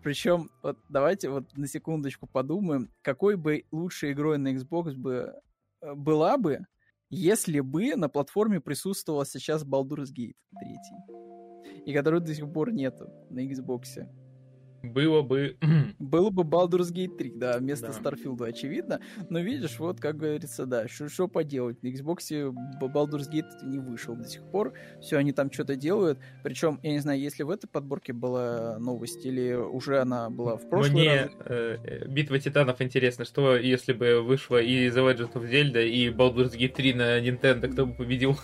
Причем, 0.04 0.50
вот 0.64 0.78
давайте 0.90 1.30
вот 1.30 1.56
на 1.56 1.68
секундочку 1.68 2.28
подумаем, 2.28 2.90
какой 3.02 3.36
бы 3.36 3.66
лучшей 3.72 4.14
игрой 4.14 4.38
на 4.38 4.54
Xbox 4.56 4.94
бы 4.96 5.34
э, 5.82 5.94
была 5.94 6.38
бы, 6.38 6.66
если 7.10 7.60
бы 7.60 7.96
на 7.96 8.10
платформе 8.10 8.60
присутствовала 8.60 9.26
сейчас 9.26 9.64
Baldur's 9.64 10.10
Gate 10.16 10.36
3 10.60 10.78
и 11.86 11.94
которую 11.94 12.22
до 12.22 12.34
сих 12.34 12.52
пор 12.52 12.72
нету 12.72 13.10
на 13.30 13.46
Xbox. 13.46 14.08
Было 14.84 15.22
бы... 15.22 15.58
Было 16.00 16.30
бы 16.30 16.44
Baldur's 16.44 16.92
Gate 16.92 17.18
3, 17.18 17.34
да, 17.36 17.58
вместо 17.60 17.88
да. 17.88 17.94
Starfield, 17.94 18.48
очевидно. 18.48 19.00
Но 19.30 19.40
видишь, 19.40 19.78
вот, 19.80 20.00
как 20.00 20.18
говорится, 20.18 20.66
да, 20.66 20.88
что 20.88 21.28
поделать. 21.28 21.82
На 21.84 21.88
Xbox 21.88 22.54
Baldur's 22.82 23.32
Gate 23.32 23.64
не 23.64 23.78
вышел 23.78 24.16
до 24.16 24.28
сих 24.28 24.44
пор. 24.44 24.74
Все, 25.02 25.18
они 25.18 25.32
там 25.34 25.52
что-то 25.52 25.76
делают. 25.76 26.20
Причем, 26.44 26.80
я 26.84 26.92
не 26.92 27.00
знаю, 27.00 27.20
если 27.20 27.44
в 27.44 27.50
этой 27.52 27.68
подборке 27.68 28.14
была 28.14 28.80
новость, 28.80 29.26
или 29.26 29.54
уже 29.54 30.00
она 30.00 30.30
была 30.30 30.58
в 30.58 30.68
прошлый 30.68 30.92
Мне 30.92 31.22
раз. 31.24 31.32
Э, 31.46 31.78
э, 31.84 32.08
Битва 32.08 32.40
Титанов 32.40 32.82
интересно, 32.82 33.26
что 33.26 33.56
если 33.56 33.94
бы 33.94 34.22
вышла 34.22 34.62
и 34.62 34.90
The 34.90 35.14
Legend 35.14 35.34
of 35.34 35.50
Zelda, 35.50 35.86
и 35.86 36.10
Baldur's 36.10 36.58
Gate 36.58 36.74
3 36.74 36.94
на 36.94 37.20
Nintendo, 37.20 37.68
кто 37.72 37.86
бы 37.86 37.94
победил? 37.94 38.36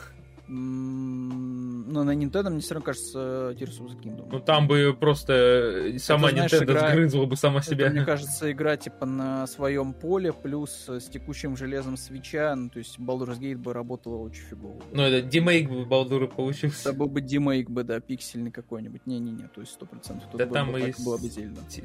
Но 1.97 2.03
на 2.03 2.15
Nintendo 2.15 2.51
мне 2.51 2.59
все 2.59 2.75
равно 2.75 2.85
кажется 2.85 3.55
Tears 3.57 3.79
of 3.79 3.87
the 3.87 3.99
Kingdom. 3.99 4.27
Ну 4.31 4.39
там 4.39 4.67
бы 4.67 4.95
просто 4.97 5.33
э, 5.33 5.97
сама 5.97 6.29
это, 6.29 6.45
Nintendo 6.45 6.63
игра... 6.65 6.89
сгрызла 6.91 7.25
бы 7.25 7.35
сама 7.35 7.61
себя. 7.63 7.87
Это, 7.87 7.95
мне 7.95 8.05
кажется, 8.05 8.51
игра 8.51 8.77
типа 8.77 9.07
на 9.07 9.47
своем 9.47 9.93
поле, 9.93 10.31
плюс 10.31 10.87
с 10.87 11.05
текущим 11.09 11.57
железом 11.57 11.97
свеча, 11.97 12.55
ну 12.55 12.69
то 12.69 12.77
есть 12.77 12.99
Baldur's 12.99 13.39
Gate 13.39 13.57
бы 13.57 13.73
работала 13.73 14.17
очень 14.17 14.43
фигово. 14.43 14.79
Ну 14.91 15.01
это 15.01 15.21
демейк 15.23 15.69
бы 15.69 15.85
Балдура 15.85 16.27
получился. 16.27 16.89
Это 16.89 16.97
был 16.97 17.07
бы 17.07 17.21
демейк 17.21 17.69
бы, 17.69 17.83
да, 17.83 17.99
пиксельный 17.99 18.51
какой-нибудь. 18.51 19.07
Не-не-не, 19.07 19.47
то 19.47 19.61
есть 19.61 19.73
сто 19.73 19.87
процентов. 19.87 20.29
Да 20.35 20.45
там 20.45 20.71
бы, 20.71 20.79
и 20.79 20.91
так 20.91 21.03
было 21.03 21.17
бы 21.17 21.29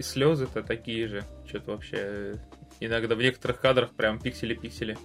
слезы-то 0.03 0.63
такие 0.63 1.09
же. 1.09 1.25
Что-то 1.47 1.73
вообще 1.73 1.97
э, 1.99 2.35
иногда 2.81 3.15
в 3.15 3.19
некоторых 3.19 3.61
кадрах 3.61 3.93
прям 3.93 4.19
пиксели-пиксели. 4.19 4.99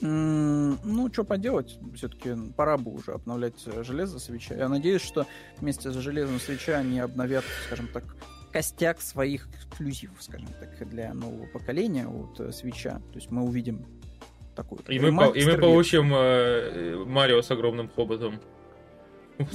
Ну, 0.00 1.10
что 1.12 1.24
поделать, 1.24 1.78
все-таки 1.94 2.34
пора 2.56 2.76
бы 2.76 2.92
уже 2.92 3.12
обновлять 3.12 3.54
железо 3.82 4.18
свеча. 4.18 4.54
Я 4.54 4.68
надеюсь, 4.68 5.02
что 5.02 5.26
вместе 5.58 5.90
с 5.90 5.94
железом 5.94 6.38
свеча 6.38 6.78
они 6.78 7.00
обновят, 7.00 7.44
скажем 7.66 7.88
так, 7.92 8.04
костяк 8.52 9.00
своих 9.00 9.48
эксклюзивов, 9.48 10.22
скажем 10.22 10.48
так, 10.60 10.88
для 10.88 11.12
нового 11.14 11.46
поколения 11.46 12.06
вот 12.06 12.40
э, 12.40 12.52
свеча. 12.52 13.00
То 13.12 13.16
есть 13.16 13.30
мы 13.30 13.42
увидим 13.42 13.84
такой. 14.54 14.78
И 14.88 14.98
мы, 14.98 15.14
по, 15.14 15.36
и 15.36 15.44
мы 15.44 15.58
получим 15.58 16.12
э, 16.14 17.04
Марио 17.04 17.42
с 17.42 17.50
огромным 17.50 17.88
хоботом. 17.88 18.40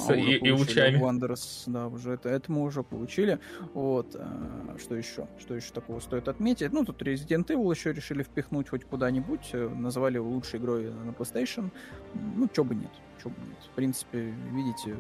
А 0.08 0.16
и, 0.16 0.38
и 0.38 0.52
лучами. 0.52 0.98
Wanderers, 0.98 1.64
да, 1.68 1.88
уже 1.88 2.14
это, 2.14 2.30
это 2.30 2.52
мы 2.52 2.64
уже 2.64 2.84
получили. 2.84 3.40
Вот. 3.74 4.16
А, 4.16 4.76
что 4.80 4.96
еще? 4.96 5.28
Что 5.40 5.56
еще 5.56 5.74
такого 5.74 6.00
стоит 6.00 6.28
отметить? 6.28 6.72
Ну, 6.72 6.86
тут 6.86 7.02
Resident 7.02 7.48
Evil 7.48 7.74
еще 7.74 7.94
решили 7.94 8.24
впихнуть 8.24 8.70
хоть 8.70 8.86
куда-нибудь. 8.86 9.50
Э, 9.54 9.70
назвали 9.70 10.16
его 10.16 10.30
лучшей 10.30 10.60
игрой 10.60 10.92
на 10.92 11.12
PlayStation. 11.12 11.72
Ну, 12.14 12.48
чё 12.48 12.64
бы 12.64 12.76
нет. 12.76 12.92
Чё 13.22 13.30
бы 13.30 13.36
нет. 13.42 13.58
В 13.72 13.76
принципе, 13.76 14.34
видите, 14.52 14.96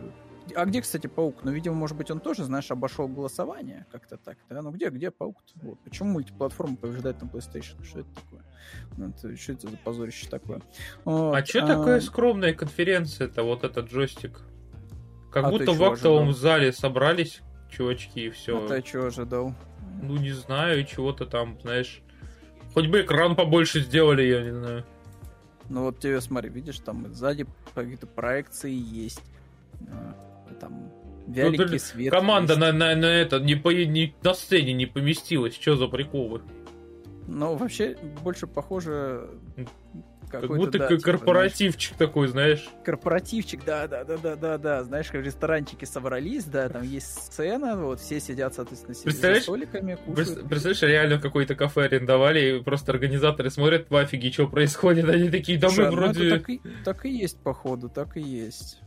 а 0.55 0.65
где, 0.65 0.81
кстати, 0.81 1.07
паук? 1.07 1.43
Ну, 1.43 1.51
видимо, 1.51 1.75
может 1.75 1.95
быть, 1.95 2.11
он 2.11 2.19
тоже, 2.19 2.43
знаешь, 2.43 2.69
обошел 2.69 3.07
голосование 3.07 3.85
как-то 3.91 4.17
так. 4.17 4.37
Да? 4.49 4.61
Ну 4.61 4.71
где, 4.71 4.89
где 4.89 5.09
паук? 5.09 5.37
Вот. 5.61 5.79
Почему 5.79 6.11
мультиплатформа 6.11 6.75
побеждает 6.75 7.21
на 7.21 7.27
PlayStation? 7.27 7.83
Что 7.83 7.99
это 7.99 8.09
такое? 8.13 8.43
Ну, 8.97 9.09
это, 9.09 9.37
что 9.37 9.53
это 9.53 9.69
за 9.69 9.77
позорище 9.77 10.27
такое? 10.29 10.61
Вот. 11.05 11.35
А 11.35 11.45
что 11.45 11.63
а... 11.63 11.67
такая 11.67 12.01
скромная 12.01 12.53
конференция-то, 12.53 13.43
вот 13.43 13.63
этот 13.63 13.89
джойстик? 13.89 14.41
Как 15.33 15.45
а 15.45 15.49
будто 15.49 15.71
в 15.71 15.83
актовом 15.83 16.29
ожидал? 16.29 16.41
зале 16.41 16.71
собрались 16.71 17.41
чувачки 17.69 18.27
и 18.27 18.29
все. 18.29 18.63
А 18.63 18.67
ты 18.67 18.87
что 18.87 19.07
ожидал? 19.07 19.55
Ну, 20.01 20.17
не 20.17 20.31
знаю, 20.31 20.85
чего-то 20.85 21.25
там, 21.25 21.57
знаешь... 21.61 22.01
Хоть 22.73 22.87
бы 22.87 23.01
экран 23.01 23.35
побольше 23.35 23.81
сделали, 23.81 24.23
я 24.23 24.41
не 24.41 24.51
знаю. 24.51 24.85
Ну 25.69 25.83
вот 25.83 25.99
тебе, 25.99 26.21
смотри, 26.21 26.49
видишь, 26.49 26.79
там 26.79 27.13
сзади 27.13 27.45
какие-то 27.73 28.07
проекции 28.07 28.71
есть. 28.71 29.21
А, 29.87 30.15
там 30.59 30.91
вяликий 31.27 31.65
ну, 31.65 31.79
свет. 31.79 32.11
Команда 32.11 32.57
на, 32.57 32.71
на, 32.71 32.95
на 32.95 33.05
это 33.05 33.39
не, 33.39 33.55
по, 33.55 33.69
не 33.69 34.15
на 34.23 34.33
сцене 34.33 34.73
не 34.73 34.85
поместилась. 34.85 35.55
Что 35.55 35.75
за 35.75 35.87
приколы? 35.87 36.41
Ну, 37.27 37.55
вообще, 37.55 37.95
больше 38.23 38.47
похоже 38.47 39.29
как 40.41 40.49
будто 40.57 40.77
да, 40.77 40.87
типа, 40.87 41.01
корпоративчик 41.01 41.95
знаешь, 41.95 42.09
такой, 42.09 42.27
знаешь. 42.27 42.69
Корпоративчик, 42.83 43.63
да, 43.65 43.87
да, 43.87 44.03
да, 44.03 44.17
да, 44.17 44.35
да, 44.35 44.57
да. 44.57 44.83
Знаешь, 44.83 45.07
как 45.07 45.23
ресторанчики 45.23 45.85
собрались, 45.85 46.45
да, 46.45 46.69
там 46.69 46.83
есть 46.83 47.07
сцена, 47.07 47.75
вот 47.75 47.99
все 47.99 48.19
сидят, 48.19 48.53
соответственно, 48.53 48.95
сидят 48.95 49.13
за 49.13 49.35
столиками, 49.41 49.97
кушают. 50.05 50.47
Представляешь, 50.47 50.81
реально 50.81 51.19
какое-то 51.19 51.55
кафе 51.55 51.83
арендовали, 51.83 52.57
и 52.57 52.63
просто 52.63 52.91
организаторы 52.91 53.49
смотрят 53.49 53.89
в 53.89 53.95
офиге, 53.95 54.31
что 54.31 54.47
происходит, 54.47 55.07
они 55.09 55.29
такие, 55.29 55.59
да 55.59 55.69
мы 55.69 55.85
ну, 55.85 55.91
вроде... 55.91 56.29
так, 56.29 56.49
и, 56.49 56.61
так 56.83 57.05
и 57.05 57.09
есть, 57.09 57.37
походу, 57.39 57.89
так 57.89 58.17
и 58.17 58.21
есть. 58.21 58.79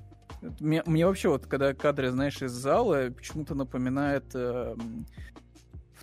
Мне, 0.60 0.82
мне 0.86 1.06
вообще 1.06 1.28
вот, 1.28 1.46
когда 1.46 1.74
кадры, 1.74 2.10
знаешь, 2.10 2.42
из 2.42 2.52
зала, 2.52 3.08
почему-то 3.16 3.54
напоминает 3.54 4.24
э, 4.34 4.76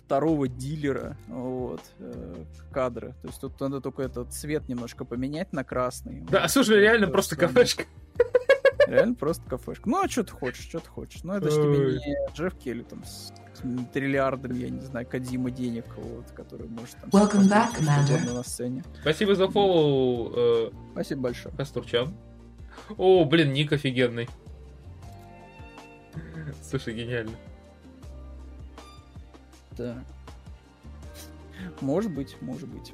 второго 0.04 0.48
дилера, 0.48 1.16
вот, 1.28 1.80
э, 1.98 2.44
кадры. 2.70 3.14
То 3.22 3.28
есть 3.28 3.40
тут 3.40 3.58
надо 3.60 3.80
только 3.80 4.02
этот 4.02 4.32
цвет 4.32 4.68
немножко 4.68 5.04
поменять 5.04 5.52
на 5.52 5.64
красный. 5.64 6.20
Да, 6.30 6.42
вот, 6.42 6.50
слушай, 6.50 6.78
реально 6.78 7.08
просто 7.08 7.36
кафешка. 7.36 7.84
Реально 8.86 9.14
просто 9.14 9.42
кафешка. 9.48 9.88
Ну, 9.88 10.02
а 10.02 10.08
что 10.08 10.24
ты 10.24 10.32
хочешь, 10.32 10.68
что 10.68 10.80
ты 10.80 10.88
хочешь? 10.88 11.24
Ну, 11.24 11.32
это 11.32 11.50
же 11.50 11.56
тебе 11.56 11.98
не 11.98 12.34
Джефф 12.34 12.54
Келли 12.58 12.82
там 12.82 13.02
с, 13.04 13.32
с 13.54 13.92
триллиардами, 13.94 14.58
я 14.58 14.68
не 14.68 14.80
знаю, 14.80 15.06
Кадима 15.06 15.50
денег, 15.50 15.86
вот, 15.96 16.30
который 16.32 16.68
может 16.68 16.96
там... 16.96 17.08
Welcome 17.08 17.48
back, 17.48 17.78
Commander. 17.78 18.34
На 18.34 18.42
сцене. 18.42 18.84
Спасибо 19.00 19.34
за 19.34 19.48
фоллоу. 19.48 20.32
Э, 20.36 20.70
Спасибо 20.92 21.22
большое. 21.22 21.54
Кастурчан. 21.56 22.14
О, 22.98 23.24
блин, 23.24 23.54
ник 23.54 23.72
офигенный. 23.72 24.28
Слушай, 26.62 26.94
гениально. 26.94 27.32
Да. 29.76 30.04
Может 31.80 32.14
быть, 32.14 32.36
может 32.40 32.68
быть. 32.68 32.92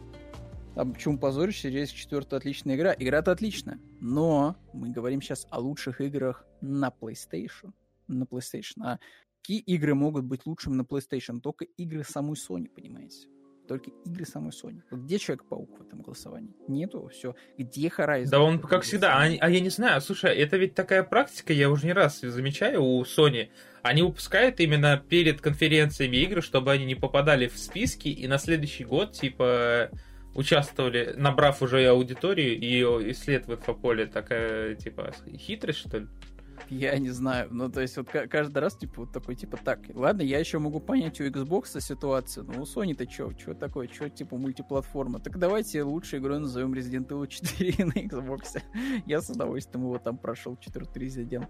А 0.77 0.85
почему 0.85 1.19
позоришься? 1.19 1.69
Резик 1.69 1.97
4 1.97 2.23
отличная 2.31 2.77
игра. 2.77 2.95
Игра-то 2.97 3.33
отличная. 3.33 3.81
Но 4.01 4.57
мы 4.73 4.91
говорим 4.91 5.21
сейчас 5.21 5.47
о 5.51 5.59
лучших 5.59 6.01
играх 6.01 6.45
на 6.61 6.89
PlayStation. 6.89 7.73
На 8.07 8.25
PlayStation. 8.25 8.83
А 8.83 8.99
какие 9.41 9.59
игры 9.61 9.95
могут 9.95 10.25
быть 10.25 10.47
лучшими 10.47 10.75
на 10.75 10.83
PlayStation? 10.83 11.41
Только 11.41 11.65
игры 11.65 12.05
самой 12.05 12.35
Sony, 12.35 12.69
понимаете? 12.69 13.29
Только 13.71 13.93
игры 14.05 14.27
самой 14.27 14.51
Sony. 14.51 14.83
Где 14.91 15.17
Человек-паук 15.21 15.79
в 15.79 15.87
этом 15.87 16.03
голосовании? 16.03 16.53
Нету, 16.67 17.09
все. 17.13 17.37
Где 17.57 17.87
Horizon? 17.87 18.29
Да 18.29 18.41
он, 18.41 18.59
как 18.59 18.83
всегда, 18.83 19.17
а, 19.17 19.23
а 19.23 19.49
я 19.49 19.61
не 19.61 19.69
знаю, 19.69 20.01
слушай, 20.01 20.35
это 20.35 20.57
ведь 20.57 20.75
такая 20.75 21.05
практика, 21.05 21.53
я 21.53 21.71
уже 21.71 21.87
не 21.87 21.93
раз 21.93 22.21
замечаю 22.21 22.83
у 22.83 23.01
Sony. 23.05 23.51
Они 23.83 24.03
выпускают 24.03 24.59
именно 24.59 24.97
перед 24.97 25.41
конференциями 25.41 26.17
игры, 26.17 26.43
чтобы 26.43 26.73
они 26.73 26.85
не 26.85 26.97
попадали 26.97 27.47
в 27.47 27.57
списки, 27.57 28.09
и 28.09 28.27
на 28.27 28.39
следующий 28.39 28.83
год, 28.83 29.13
типа, 29.13 29.91
участвовали, 30.35 31.15
набрав 31.17 31.63
уже 31.63 31.87
аудиторию 31.87 32.59
и 32.59 33.13
исследуя 33.13 33.57
инфополе. 33.57 34.07
Такая, 34.07 34.75
типа, 34.75 35.13
хитрость, 35.39 35.79
что 35.79 35.99
ли? 35.99 36.09
Я 36.71 36.97
не 36.99 37.11
знаю. 37.11 37.49
Ну, 37.51 37.69
то 37.69 37.81
есть, 37.81 37.97
вот 37.97 38.09
каждый 38.09 38.59
раз, 38.59 38.77
типа, 38.77 39.03
вот 39.03 39.13
такой, 39.13 39.35
типа, 39.35 39.59
так, 39.63 39.81
ладно, 39.93 40.23
я 40.23 40.39
еще 40.39 40.61
могу 40.61 40.79
понять 40.79 41.21
у 41.21 41.25
Xbox 41.25 41.81
ситуацию, 41.81 42.47
но 42.47 42.63
у 42.63 42.65
Sony-то 42.65 43.11
что? 43.11 43.33
Что 43.37 43.55
такое? 43.55 43.89
Что, 43.89 44.09
типа, 44.09 44.37
мультиплатформа? 44.37 45.19
Так 45.19 45.39
давайте 45.39 45.83
лучшей 45.83 46.21
игрой 46.21 46.39
назовем 46.39 46.73
Resident 46.73 47.09
Evil 47.09 47.27
4 47.27 47.85
на 47.85 47.93
Xbox. 47.93 48.63
Я 49.05 49.21
с 49.21 49.29
удовольствием 49.29 49.85
его 49.85 49.99
там 49.99 50.17
прошел, 50.17 50.57
4 50.57 50.87
Resident. 50.95 51.49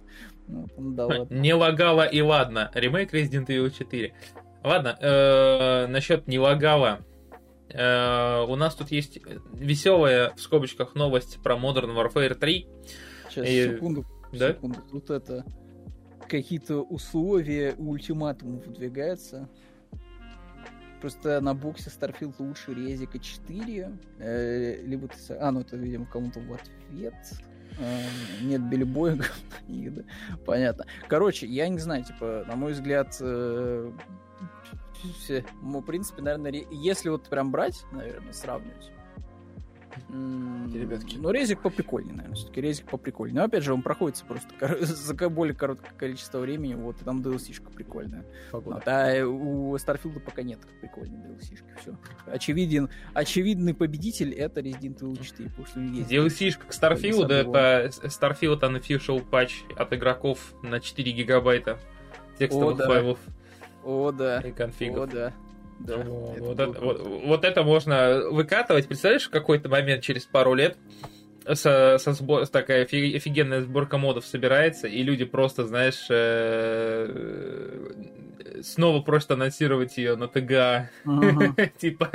Ну, 0.48 0.66
ну, 0.78 0.92
да 0.92 1.06
ладно. 1.06 1.34
Не 1.34 1.52
лагало 1.52 2.06
и 2.06 2.22
ладно. 2.22 2.70
Ремейк 2.74 3.12
Resident 3.12 3.46
Evil 3.46 3.70
4. 3.70 4.14
Ладно, 4.64 4.96
э, 5.00 5.86
насчет 5.86 6.28
не 6.28 6.38
лагало. 6.38 7.00
Э, 7.68 8.42
у 8.48 8.56
нас 8.56 8.74
тут 8.74 8.90
есть 8.90 9.18
веселая, 9.52 10.32
в 10.34 10.40
скобочках, 10.40 10.94
новость 10.94 11.42
про 11.42 11.56
Modern 11.56 11.94
Warfare 11.94 12.34
3. 12.34 12.66
Сейчас, 13.28 13.46
секунду 13.46 14.06
да? 14.32 14.52
Секунду, 14.52 14.80
тут 14.90 15.10
это 15.10 15.44
какие-то 16.28 16.82
условия, 16.82 17.74
ультиматум 17.76 18.58
выдвигается. 18.58 19.48
Просто 21.00 21.40
на 21.40 21.54
боксе 21.54 21.90
Starfield 21.90 22.34
лучше 22.38 22.74
резика 22.74 23.18
4. 23.18 23.98
Э, 24.18 24.82
либо 24.82 25.08
ты... 25.08 25.34
А, 25.34 25.50
ну 25.50 25.60
это, 25.60 25.76
видимо, 25.76 26.06
кому-то 26.06 26.40
в 26.40 26.52
ответ. 26.52 27.14
Э, 27.78 28.02
нет 28.42 28.60
Билли 28.62 28.84
Боинга. 28.84 29.24
Понятно. 30.46 30.84
Короче, 31.08 31.46
я 31.46 31.68
не 31.68 31.78
знаю, 31.78 32.04
типа, 32.04 32.44
на 32.46 32.54
мой 32.54 32.72
взгляд, 32.72 33.16
э, 33.20 33.90
в 35.62 35.82
принципе, 35.82 36.22
наверное, 36.22 36.64
если 36.70 37.08
вот 37.08 37.28
прям 37.28 37.50
брать, 37.50 37.82
наверное, 37.92 38.34
сравнивать, 38.34 38.90
Ребятки. 40.08 41.16
Ну, 41.16 41.30
резик 41.30 41.60
поприкольнее, 41.60 42.14
наверное. 42.14 42.36
Все-таки 42.36 42.60
резик 42.60 42.86
поприкольнее. 42.86 43.40
Но 43.40 43.44
опять 43.44 43.64
же, 43.64 43.72
он 43.72 43.82
проходится 43.82 44.24
просто 44.24 44.50
за 44.84 45.14
более 45.28 45.54
короткое 45.54 45.92
количество 45.96 46.38
времени. 46.38 46.74
Вот, 46.74 47.00
и 47.00 47.04
там 47.04 47.20
DLC-шка 47.20 47.70
прикольная. 47.72 48.24
Вот, 48.52 48.82
а 48.86 49.24
у 49.26 49.76
Старфилда 49.78 50.20
пока 50.20 50.42
нет 50.42 50.60
прикольной 50.80 51.18
DLC-шки. 51.18 51.64
Все. 51.80 51.96
Очевиден, 52.26 52.88
очевидный 53.14 53.74
победитель 53.74 54.32
это 54.34 54.60
Resident 54.60 55.00
Evil 55.00 55.22
4. 55.22 55.48
Потому 55.50 55.66
что 55.66 55.80
есть 55.80 56.10
DLC-шка 56.10 56.66
к 56.66 56.70
Starfield 56.70 57.32
это 57.32 57.90
Starfield 58.06 58.60
Unofficial 58.60 59.24
патч 59.24 59.62
от 59.76 59.92
игроков 59.92 60.54
на 60.62 60.80
4 60.80 61.12
гигабайта 61.12 61.78
текстовых 62.38 62.74
О, 62.74 62.78
да. 62.78 62.86
файлов. 62.86 63.18
О, 63.84 64.12
да. 64.12 64.40
И 64.40 64.52
конфигов. 64.52 65.04
О, 65.04 65.06
да. 65.06 65.32
Да, 65.80 65.96
вот, 65.96 66.36
это 66.36 66.44
вот, 66.44 66.60
это, 66.60 66.80
вот, 66.80 67.00
вот 67.24 67.44
это 67.44 67.62
можно 67.62 68.22
выкатывать. 68.30 68.86
Представляешь, 68.86 69.26
в 69.26 69.30
какой-то 69.30 69.68
момент 69.68 70.02
через 70.02 70.24
пару 70.24 70.54
лет 70.54 70.76
со, 71.54 71.96
со 71.98 72.12
сбор, 72.12 72.46
такая 72.46 72.82
офигенная 72.84 73.62
сборка 73.62 73.98
модов 73.98 74.26
собирается, 74.26 74.86
и 74.86 75.02
люди 75.02 75.24
просто, 75.24 75.66
знаешь, 75.66 76.06
э, 76.10 77.90
снова 78.62 79.00
просто 79.02 79.34
анонсировать 79.34 79.96
ее 79.96 80.16
на 80.16 80.28
ТГА. 80.28 80.90
типа 81.78 82.10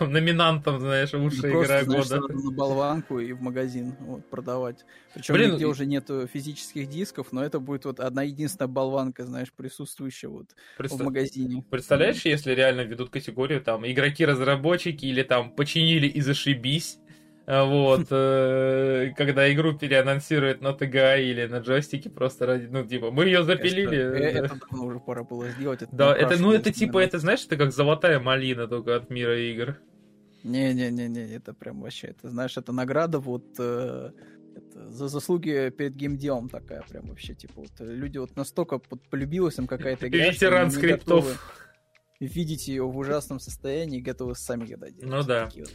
номинантом, 0.00 0.80
знаешь, 0.80 1.12
лучшая 1.12 1.52
игра 1.52 1.84
года. 1.84 2.20
на 2.20 2.50
болванку 2.50 3.18
и 3.18 3.32
в 3.32 3.40
магазин 3.40 3.94
продавать. 4.30 4.84
Причем 5.14 5.36
нигде 5.36 5.66
уже 5.66 5.86
нету 5.86 6.26
физических 6.26 6.88
дисков, 6.88 7.28
но 7.32 7.44
это 7.44 7.60
будет 7.60 7.84
вот 7.84 8.00
одна 8.00 8.22
единственная 8.22 8.68
болванка, 8.68 9.24
знаешь, 9.24 9.52
присутствующая 9.52 10.28
вот 10.28 10.46
в 10.78 11.02
магазине. 11.02 11.64
Представляешь, 11.70 12.24
если 12.24 12.52
реально 12.52 12.82
ведут 12.82 13.10
категорию 13.10 13.60
там 13.60 13.86
игроки-разработчики 13.86 15.06
или 15.06 15.22
там 15.22 15.50
починили 15.50 16.06
и 16.06 16.20
зашибись, 16.20 16.98
а 16.98 17.03
вот, 17.46 18.06
э, 18.10 19.12
когда 19.16 19.52
игру 19.52 19.74
переанонсируют 19.74 20.62
на 20.62 20.72
ТГА 20.72 21.18
или 21.18 21.46
на 21.46 21.58
джойстике 21.58 22.08
просто 22.08 22.46
ради, 22.46 22.66
ну, 22.66 22.84
типа, 22.84 23.10
мы 23.10 23.26
ее 23.26 23.44
запилили. 23.44 23.98
Это, 23.98 24.38
это 24.38 24.56
давно 24.60 24.86
уже 24.86 24.98
пора 24.98 25.24
было 25.24 25.48
сделать. 25.50 25.80
Да, 25.92 26.16
это, 26.16 26.38
ну, 26.40 26.52
это 26.52 26.72
типа, 26.72 26.98
это, 26.98 27.18
знаешь, 27.18 27.44
это 27.44 27.56
как 27.56 27.72
золотая 27.72 28.18
малина 28.18 28.66
только 28.66 28.96
от 28.96 29.10
мира 29.10 29.38
игр. 29.38 29.76
Не-не-не-не, 30.42 31.34
это 31.34 31.52
прям 31.54 31.82
вообще, 31.82 32.08
это, 32.08 32.30
знаешь, 32.30 32.56
это 32.56 32.72
награда 32.72 33.18
вот 33.18 33.44
э, 33.58 34.10
это, 34.56 34.90
за 34.90 35.08
заслуги 35.08 35.70
перед 35.70 35.94
геймделом 35.96 36.48
такая 36.48 36.82
прям 36.88 37.06
вообще, 37.08 37.34
типа, 37.34 37.54
вот 37.56 37.72
люди 37.80 38.18
вот 38.18 38.36
настолько 38.36 38.80
вот, 38.90 39.02
полюбилась 39.10 39.58
им 39.58 39.66
какая-то 39.66 40.08
игра. 40.08 40.30
Ветеран 40.30 40.70
скриптов. 40.70 41.42
Видите 42.26 42.72
ее 42.72 42.84
в 42.84 42.96
ужасном 42.96 43.40
состоянии 43.40 43.98
и 43.98 44.02
готовы 44.02 44.34
сами 44.34 44.64
гадать. 44.64 44.94
Ну 45.00 45.22
да. 45.22 45.50
Вот 45.54 45.70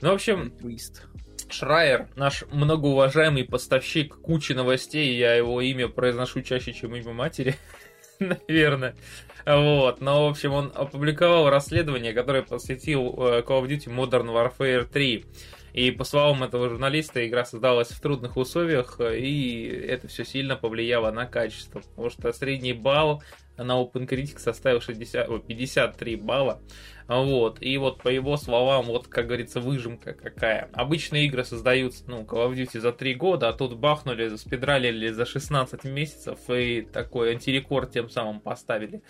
ну, 0.00 0.10
в 0.10 0.14
общем, 0.14 0.52
Twist. 0.60 1.02
Шрайер, 1.48 2.08
наш 2.16 2.44
многоуважаемый 2.50 3.44
поставщик 3.44 4.16
кучи 4.16 4.52
новостей, 4.52 5.16
я 5.16 5.34
его 5.34 5.60
имя 5.60 5.88
произношу 5.88 6.40
чаще, 6.42 6.72
чем 6.72 6.96
имя 6.96 7.12
матери, 7.12 7.56
наверное. 8.18 8.96
Вот, 9.44 10.00
но, 10.00 10.26
в 10.26 10.30
общем, 10.30 10.52
он 10.52 10.72
опубликовал 10.74 11.50
расследование, 11.50 12.12
которое 12.12 12.42
посвятил 12.42 13.14
э, 13.18 13.42
Call 13.42 13.62
of 13.62 13.68
Duty 13.68 13.88
Modern 13.88 14.28
Warfare 14.28 14.84
3. 14.84 15.26
И 15.72 15.90
по 15.90 16.04
словам 16.04 16.44
этого 16.44 16.68
журналиста, 16.68 17.26
игра 17.26 17.44
создалась 17.44 17.88
в 17.88 18.00
трудных 18.00 18.36
условиях, 18.36 19.00
и 19.00 19.66
это 19.88 20.06
все 20.06 20.24
сильно 20.24 20.54
повлияло 20.54 21.10
на 21.10 21.26
качество. 21.26 21.80
Потому 21.80 22.10
что 22.10 22.32
средний 22.32 22.74
балл 22.74 23.22
на 23.56 23.82
OpenCritic 23.82 24.38
составил 24.38 24.80
60, 24.80 25.46
53 25.46 26.16
балла. 26.16 26.60
Вот. 27.08 27.58
И 27.60 27.76
вот 27.78 28.02
по 28.02 28.08
его 28.08 28.36
словам, 28.36 28.86
вот, 28.86 29.08
как 29.08 29.26
говорится, 29.26 29.60
выжимка 29.60 30.14
какая. 30.14 30.70
Обычные 30.72 31.26
игры 31.26 31.44
создаются, 31.44 32.04
ну, 32.06 32.22
Call 32.22 32.48
of 32.48 32.54
Duty 32.54 32.80
за 32.80 32.92
3 32.92 33.14
года, 33.14 33.48
а 33.48 33.52
тут 33.52 33.76
бахнули, 33.76 34.36
спидралили 34.36 35.08
за 35.08 35.26
16 35.26 35.84
месяцев 35.84 36.38
и 36.48 36.82
такой 36.82 37.32
антирекорд 37.32 37.90
тем 37.92 38.08
самым 38.08 38.40
поставили. 38.40 39.02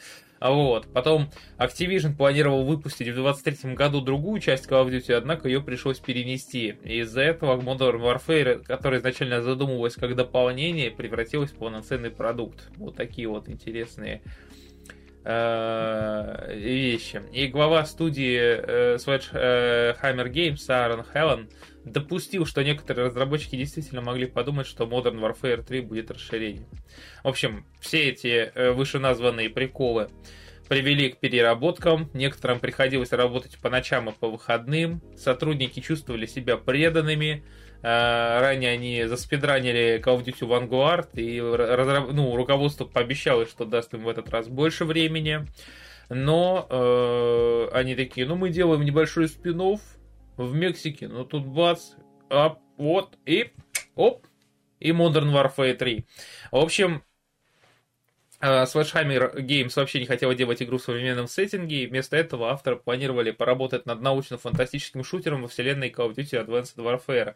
Вот. 0.43 0.93
Потом 0.93 1.31
Activision 1.59 2.17
планировал 2.17 2.65
выпустить 2.65 3.09
в 3.09 3.15
23 3.15 3.75
году 3.75 4.01
другую 4.01 4.41
часть 4.41 4.67
Call 4.67 4.87
of 4.87 4.91
Duty, 4.91 5.13
однако 5.13 5.49
ее 5.49 5.63
пришлось 5.63 6.01
перенести. 6.01 6.75
из-за 6.83 7.23
этого 7.23 7.61
Modern 7.61 8.01
Warfare, 8.01 8.65
которая 8.65 9.01
изначально 9.01 9.43
задумывалась 9.43 9.95
как 9.95 10.17
дополнение, 10.17 10.91
превратилась 10.91 11.51
в 11.51 11.57
полноценный 11.57 12.11
продукт. 12.11 12.71
Вот 12.77 12.97
такие 12.97 13.29
вот 13.29 13.49
интересные 13.49 14.23
э, 15.25 16.55
вещи. 16.57 17.23
И 17.33 17.47
глава 17.49 17.85
студии 17.85 18.37
э, 18.37 18.97
Sledgehammer 18.97 20.31
Games 20.31 20.69
Аарон 20.69 21.05
Хеллен 21.05 21.49
допустил, 21.85 22.47
что 22.47 22.63
некоторые 22.63 23.07
разработчики 23.07 23.57
действительно 23.57 24.03
могли 24.03 24.27
подумать, 24.27 24.67
что 24.67 24.85
Modern 24.85 25.21
Warfare 25.21 25.63
3 25.63 25.81
будет 25.81 26.11
расширением. 26.11 26.67
В 27.25 27.29
общем, 27.29 27.67
все 27.81 28.11
эти 28.11 28.53
э, 28.55 28.73
вышеназванные 28.73 29.51
приколы 29.51 30.09
привели 30.69 31.11
к 31.11 31.19
переработкам, 31.19 32.11
некоторым 32.15 32.61
приходилось 32.61 33.13
работать 33.13 33.59
по 33.59 33.69
ночам 33.69 34.09
и 34.09 34.13
по 34.13 34.29
выходным, 34.29 35.03
сотрудники 35.17 35.81
чувствовали 35.81 36.27
себя 36.27 36.57
преданными, 36.57 37.45
э, 37.45 37.62
ранее 37.83 38.71
они 38.71 39.05
заспидранили 39.07 40.01
Call 40.05 40.19
of 40.19 40.25
Duty 40.25 40.47
Vanguard, 40.49 41.09
и 41.15 41.41
разраб... 41.41 42.13
ну, 42.13 42.37
руководство 42.37 42.85
пообещало, 42.85 43.47
что 43.47 43.65
даст 43.65 43.93
им 43.95 44.05
в 44.05 44.09
этот 44.09 44.31
раз 44.31 44.49
больше 44.49 44.85
времени, 44.85 45.47
но 46.09 46.67
э, 46.69 47.69
они 47.73 47.95
такие, 47.95 48.27
ну 48.27 48.37
мы 48.37 48.51
делаем 48.51 48.85
небольшой 48.85 49.29
спин 49.29 49.79
в 50.37 50.55
Мексике, 50.55 51.09
но 51.09 51.25
тут 51.25 51.47
бац, 51.47 51.93
а 52.31 52.57
вот, 52.77 53.19
и 53.27 53.51
оп, 53.95 54.27
и 54.81 54.91
Modern 54.91 55.33
Warfare 55.33 55.75
3. 55.75 56.05
В 56.51 56.57
общем, 56.57 57.03
э, 58.41 58.65
Sledgehammer 58.65 59.37
Games 59.37 59.73
вообще 59.77 60.01
не 60.01 60.07
хотела 60.07 60.35
делать 60.35 60.63
игру 60.63 60.79
в 60.79 60.83
современном 60.83 61.29
сеттинге, 61.29 61.85
и 61.85 61.87
вместо 61.87 62.17
этого 62.17 62.51
авторы 62.51 62.77
планировали 62.77 63.31
поработать 63.31 63.87
над 63.87 64.01
научно-фантастическим 64.01 65.05
шутером 65.05 65.43
во 65.43 65.49
вселенной 65.49 65.91
Call 65.91 66.11
of 66.11 66.15
Duty 66.15 66.45
Advanced 66.45 66.77
Warfare. 66.77 67.35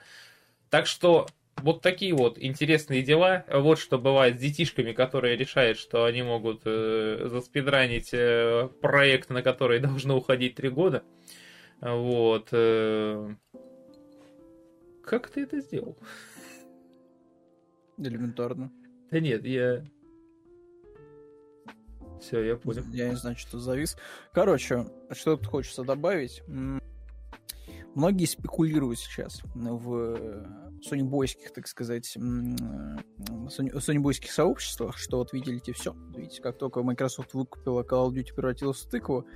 Так 0.70 0.86
что 0.86 1.26
вот 1.62 1.80
такие 1.80 2.14
вот 2.14 2.38
интересные 2.38 3.02
дела. 3.02 3.44
Вот 3.52 3.78
что 3.78 3.98
бывает 3.98 4.36
с 4.36 4.40
детишками, 4.40 4.92
которые 4.92 5.36
решают, 5.36 5.78
что 5.78 6.04
они 6.04 6.22
могут 6.22 6.62
э, 6.64 7.28
заспидранить 7.30 8.10
э, 8.12 8.68
проект, 8.80 9.30
на 9.30 9.42
который 9.42 9.80
должно 9.80 10.16
уходить 10.16 10.56
три 10.56 10.68
года. 10.68 11.02
Вот. 11.80 12.48
Э, 12.52 13.34
как 15.02 15.30
ты 15.30 15.42
это 15.42 15.60
сделал? 15.60 15.96
Элементарно. 17.96 18.70
Да 19.10 19.20
нет, 19.20 19.44
я... 19.44 19.84
Все, 22.20 22.42
я 22.42 22.56
понял. 22.56 22.82
Я 22.92 23.08
не 23.08 23.16
знаю, 23.16 23.36
что 23.36 23.58
завис. 23.58 23.96
Короче, 24.32 24.86
что 25.12 25.36
тут 25.36 25.46
хочется 25.46 25.84
добавить. 25.84 26.42
Многие 27.96 28.26
спекулируют 28.26 28.98
сейчас 28.98 29.40
в 29.54 30.18
сонибойских, 30.82 31.50
так 31.54 31.66
сказать, 31.66 32.04
сонибойских 33.48 34.30
сообществах, 34.30 34.98
что 34.98 35.16
вот 35.16 35.32
видите 35.32 35.72
все. 35.72 35.96
Видите, 36.14 36.42
как 36.42 36.58
только 36.58 36.82
Microsoft 36.82 37.32
выкупила 37.32 37.84
Call 37.84 38.08
of 38.08 38.12
Duty, 38.12 38.34
превратилась 38.34 38.82
в 38.82 38.90
тыкву. 38.90 39.26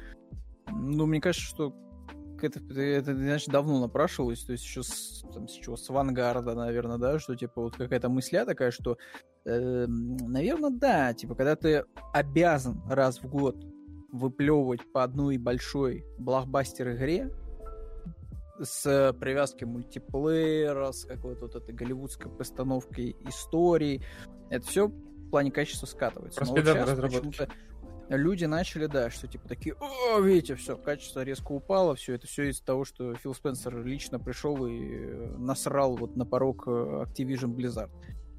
Ну, 0.70 1.06
мне 1.06 1.22
кажется, 1.22 1.46
что 1.46 1.74
это, 2.42 2.60
это, 2.78 3.16
значит, 3.16 3.48
давно 3.48 3.80
напрашивалось, 3.80 4.44
то 4.44 4.52
есть 4.52 4.64
еще 4.64 4.82
с, 4.82 5.24
там, 5.32 5.48
с 5.48 5.52
чего, 5.52 5.78
с 5.78 5.88
авангарда, 5.88 6.54
наверное, 6.54 6.98
да, 6.98 7.18
что, 7.18 7.34
типа, 7.36 7.62
вот 7.62 7.76
какая-то 7.76 8.10
мысля 8.10 8.44
такая, 8.44 8.72
что, 8.72 8.98
э, 9.46 9.86
наверное, 9.86 10.70
да, 10.70 11.14
типа, 11.14 11.34
когда 11.34 11.56
ты 11.56 11.86
обязан 12.12 12.82
раз 12.90 13.22
в 13.22 13.26
год 13.26 13.56
выплевывать 14.12 14.80
по 14.92 15.02
одной 15.02 15.38
большой 15.38 16.04
блокбастер 16.18 16.92
игре 16.92 17.30
с 18.60 19.14
привязкой 19.20 19.68
мультиплеера, 19.68 20.92
с 20.92 21.04
какой-то 21.04 21.46
вот 21.46 21.56
этой 21.56 21.74
голливудской 21.74 22.30
постановкой 22.30 23.16
истории, 23.28 24.02
это 24.50 24.66
все 24.66 24.88
в 24.88 25.30
плане 25.30 25.50
качества 25.50 25.86
скатывается. 25.86 26.44
Но 26.44 26.50
вот 26.50 26.60
сейчас 26.60 27.48
люди 28.16 28.44
начали, 28.44 28.86
да, 28.86 29.10
что 29.10 29.28
типа 29.28 29.48
такие, 29.48 29.76
о, 29.80 30.18
видите, 30.20 30.56
все, 30.56 30.76
качество 30.76 31.22
резко 31.22 31.52
упало, 31.52 31.94
все 31.94 32.14
это 32.14 32.26
все 32.26 32.50
из-за 32.50 32.64
того, 32.64 32.84
что 32.84 33.14
Фил 33.14 33.34
Спенсер 33.34 33.84
лично 33.84 34.18
пришел 34.18 34.66
и 34.66 34.80
э, 34.80 35.36
насрал 35.38 35.96
вот 35.96 36.16
на 36.16 36.26
порог 36.26 36.64
э, 36.66 36.70
Activision 36.70 37.54
Blizzard. 37.54 37.90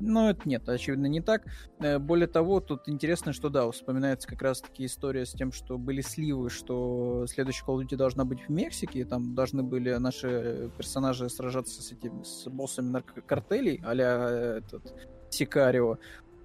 Но 0.01 0.29
это 0.29 0.41
нет, 0.47 0.67
очевидно, 0.67 1.05
не 1.05 1.21
так. 1.21 1.43
Э, 1.79 1.99
более 1.99 2.27
того, 2.27 2.59
тут 2.59 2.87
интересно, 2.87 3.33
что 3.33 3.49
да, 3.49 3.69
вспоминается 3.71 4.27
как 4.27 4.41
раз-таки 4.41 4.85
история 4.85 5.25
с 5.25 5.31
тем, 5.31 5.51
что 5.51 5.77
были 5.77 6.01
сливы, 6.01 6.49
что 6.49 7.25
следующая 7.27 7.65
Call 7.65 7.77
of 7.77 7.85
Duty 7.85 7.95
должна 7.95 8.25
быть 8.25 8.41
в 8.47 8.49
Мексике, 8.49 9.05
там 9.05 9.35
должны 9.35 9.63
были 9.63 9.93
наши 9.95 10.71
персонажи 10.77 11.29
сражаться 11.29 11.81
с 11.81 11.91
этими, 11.91 12.23
с 12.23 12.47
боссами 12.47 12.89
наркокартелей, 12.89 13.81
а-ля 13.85 14.57
этот 14.57 14.93
Сикарио. 15.29 15.97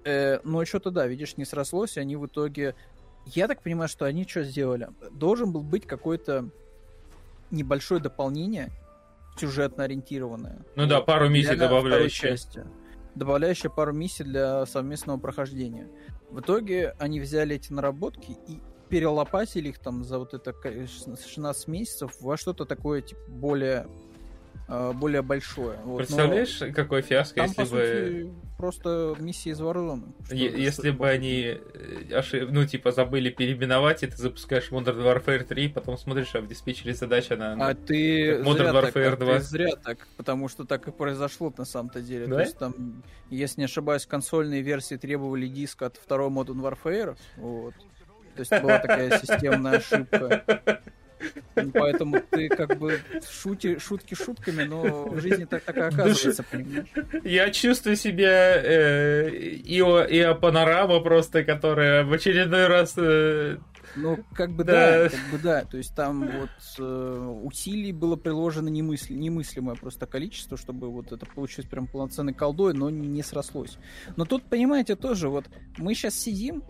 Но 0.05 0.63
что-то, 0.63 0.91
да, 0.91 1.05
видишь, 1.05 1.35
не 1.35 1.43
срослось, 1.43 1.97
и 1.97 1.99
они 1.99 2.15
в 2.15 2.25
итоге 2.27 2.75
я 3.25 3.47
так 3.47 3.61
понимаю, 3.61 3.89
что 3.89 4.05
они 4.05 4.25
что 4.25 4.43
сделали? 4.43 4.89
Должен 5.11 5.51
был 5.51 5.61
быть 5.61 5.85
какое-то 5.85 6.49
небольшое 7.51 8.01
дополнение, 8.01 8.69
сюжетно 9.37 9.83
ориентированное. 9.83 10.65
Ну 10.75 10.87
да, 10.87 11.01
пару 11.01 11.29
миссий 11.29 11.55
добавляющие. 11.55 12.31
Части, 12.31 12.63
добавляющие 13.17 13.69
пару 13.69 13.93
миссий 13.93 14.23
для 14.23 14.65
совместного 14.65 15.17
прохождения. 15.17 15.89
В 16.29 16.39
итоге 16.39 16.95
они 16.99 17.19
взяли 17.19 17.55
эти 17.55 17.71
наработки 17.71 18.37
и 18.47 18.61
перелопатили 18.89 19.69
их 19.69 19.79
там 19.79 20.03
за 20.03 20.19
вот 20.19 20.33
это 20.33 20.53
16 20.53 21.67
месяцев 21.67 22.15
во 22.21 22.37
что-то 22.37 22.65
такое 22.65 23.01
типа 23.01 23.21
более 23.27 23.87
более 24.67 25.21
большое. 25.21 25.79
Вот. 25.83 25.99
Представляешь, 25.99 26.59
Но 26.59 26.73
какой 26.73 27.01
фиаско, 27.01 27.35
там, 27.35 27.47
если 27.47 27.63
по 27.63 27.69
бы... 27.69 27.85
Сути, 27.85 28.33
просто 28.57 29.15
миссия 29.19 29.51
из 29.51 29.61
Warzone. 29.61 30.13
Если 30.31 30.91
бы 30.91 31.07
они, 31.07 31.43
э, 31.43 32.13
ошиб... 32.13 32.49
ну, 32.51 32.65
типа, 32.65 32.91
забыли 32.91 33.29
переименовать, 33.29 34.03
и 34.03 34.07
ты 34.07 34.17
запускаешь 34.17 34.69
Modern 34.71 35.01
Warfare 35.01 35.43
3, 35.43 35.69
потом 35.69 35.97
смотришь, 35.97 36.35
а 36.35 36.41
в 36.41 36.47
диспетчере 36.47 36.93
задача 36.93 37.37
на... 37.37 37.53
А 37.53 37.75
ты 37.75 38.41
Modern 38.41 38.57
зря 38.57 38.71
Warfare 38.71 39.09
так, 39.11 39.19
2. 39.19 39.33
Ты 39.35 39.41
зря 39.41 39.75
так, 39.81 40.07
потому 40.17 40.49
что 40.49 40.65
так 40.65 40.87
и 40.87 40.91
произошло 40.91 41.53
на 41.57 41.65
самом-то 41.65 42.01
деле. 42.01 42.27
Да? 42.27 42.35
То 42.35 42.41
есть 42.41 42.57
там, 42.57 43.03
если 43.29 43.61
не 43.61 43.65
ошибаюсь, 43.65 44.05
консольные 44.05 44.61
версии 44.61 44.95
требовали 44.95 45.47
диск 45.47 45.83
от 45.83 45.95
второго 45.95 46.29
Modern 46.29 46.61
Warfare, 46.61 47.17
вот. 47.37 47.73
То 48.35 48.41
есть 48.41 48.51
была 48.51 48.79
такая 48.79 49.17
системная 49.17 49.77
ошибка. 49.77 50.43
Ну, 51.55 51.71
поэтому 51.71 52.21
ты 52.29 52.49
как 52.49 52.77
бы 52.77 52.99
шути, 53.29 53.79
шутки 53.79 54.13
шутками, 54.13 54.63
но 54.63 55.05
в 55.09 55.19
жизни 55.19 55.45
так, 55.45 55.63
так 55.63 55.77
и 55.77 55.81
оказывается, 55.81 56.43
понимаешь? 56.43 56.87
Я 57.23 57.49
чувствую 57.51 57.95
себя 57.95 58.61
э, 58.61 59.29
Ио, 59.65 60.05
Ио 60.05 60.35
Панорама 60.35 60.99
просто, 60.99 61.43
которая 61.43 62.03
в 62.03 62.13
очередной 62.13 62.67
раз... 62.67 62.93
Э, 62.97 63.57
ну, 63.95 64.19
как 64.33 64.51
бы 64.51 64.63
да. 64.63 65.03
да, 65.03 65.09
как 65.09 65.31
бы 65.31 65.37
да. 65.39 65.65
То 65.65 65.77
есть 65.77 65.95
там 65.95 66.27
вот 66.27 66.49
э, 66.77 67.39
усилий 67.43 67.91
было 67.91 68.15
приложено 68.15 68.67
немысли, 68.67 69.15
немыслимое 69.15 69.75
просто 69.75 70.05
количество, 70.05 70.57
чтобы 70.57 70.89
вот 70.89 71.11
это 71.11 71.25
получилось 71.25 71.69
прям 71.69 71.87
полноценной 71.87 72.33
колдой, 72.33 72.73
но 72.73 72.89
не, 72.89 73.07
не 73.07 73.23
срослось. 73.23 73.77
Но 74.15 74.25
тут, 74.25 74.43
понимаете, 74.43 74.95
тоже 74.95 75.29
вот 75.29 75.45
мы 75.77 75.95
сейчас 75.95 76.15
сидим, 76.15 76.63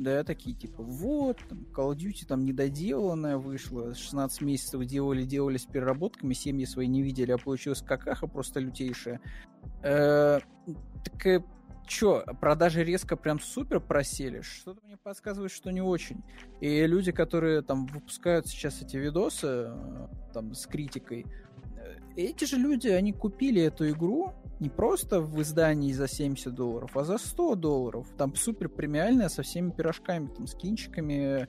да, 0.00 0.24
такие 0.24 0.56
типа, 0.56 0.82
вот, 0.82 1.38
там, 1.46 1.58
Call 1.74 1.92
of 1.92 1.96
Duty 1.96 2.26
там 2.26 2.44
недоделанная 2.44 3.36
вышла, 3.36 3.94
16 3.94 4.40
месяцев 4.40 4.82
делали, 4.86 5.24
делали 5.24 5.58
с 5.58 5.66
переработками, 5.66 6.32
семьи 6.32 6.64
свои 6.64 6.86
не 6.86 7.02
видели, 7.02 7.32
а 7.32 7.38
получилась 7.38 7.82
какаха 7.82 8.26
просто 8.26 8.60
лютейшая. 8.60 9.20
Э, 9.82 10.40
так 11.04 11.26
э, 11.26 11.44
чё, 11.86 12.24
продажи 12.40 12.82
резко 12.82 13.14
прям 13.14 13.40
супер 13.40 13.78
просели? 13.78 14.40
Что-то 14.40 14.80
мне 14.86 14.96
подсказывает, 14.96 15.52
что 15.52 15.70
не 15.70 15.82
очень. 15.82 16.24
И 16.60 16.86
люди, 16.86 17.12
которые 17.12 17.60
там 17.60 17.84
выпускают 17.84 18.46
сейчас 18.46 18.80
эти 18.80 18.96
видосы, 18.96 19.66
э, 19.68 20.08
там, 20.32 20.54
с 20.54 20.66
критикой, 20.66 21.26
эти 22.16 22.44
же 22.44 22.56
люди, 22.56 22.88
они 22.88 23.12
купили 23.12 23.60
эту 23.60 23.90
игру 23.90 24.32
не 24.60 24.68
просто 24.68 25.22
в 25.22 25.40
издании 25.40 25.92
за 25.92 26.06
70 26.06 26.54
долларов, 26.54 26.96
а 26.96 27.04
за 27.04 27.16
100 27.16 27.54
долларов. 27.56 28.06
Там 28.18 28.34
супер 28.34 28.68
премиальная 28.68 29.30
со 29.30 29.42
всеми 29.42 29.70
пирожками, 29.70 30.28
там, 30.28 30.46
скинчиками, 30.46 31.48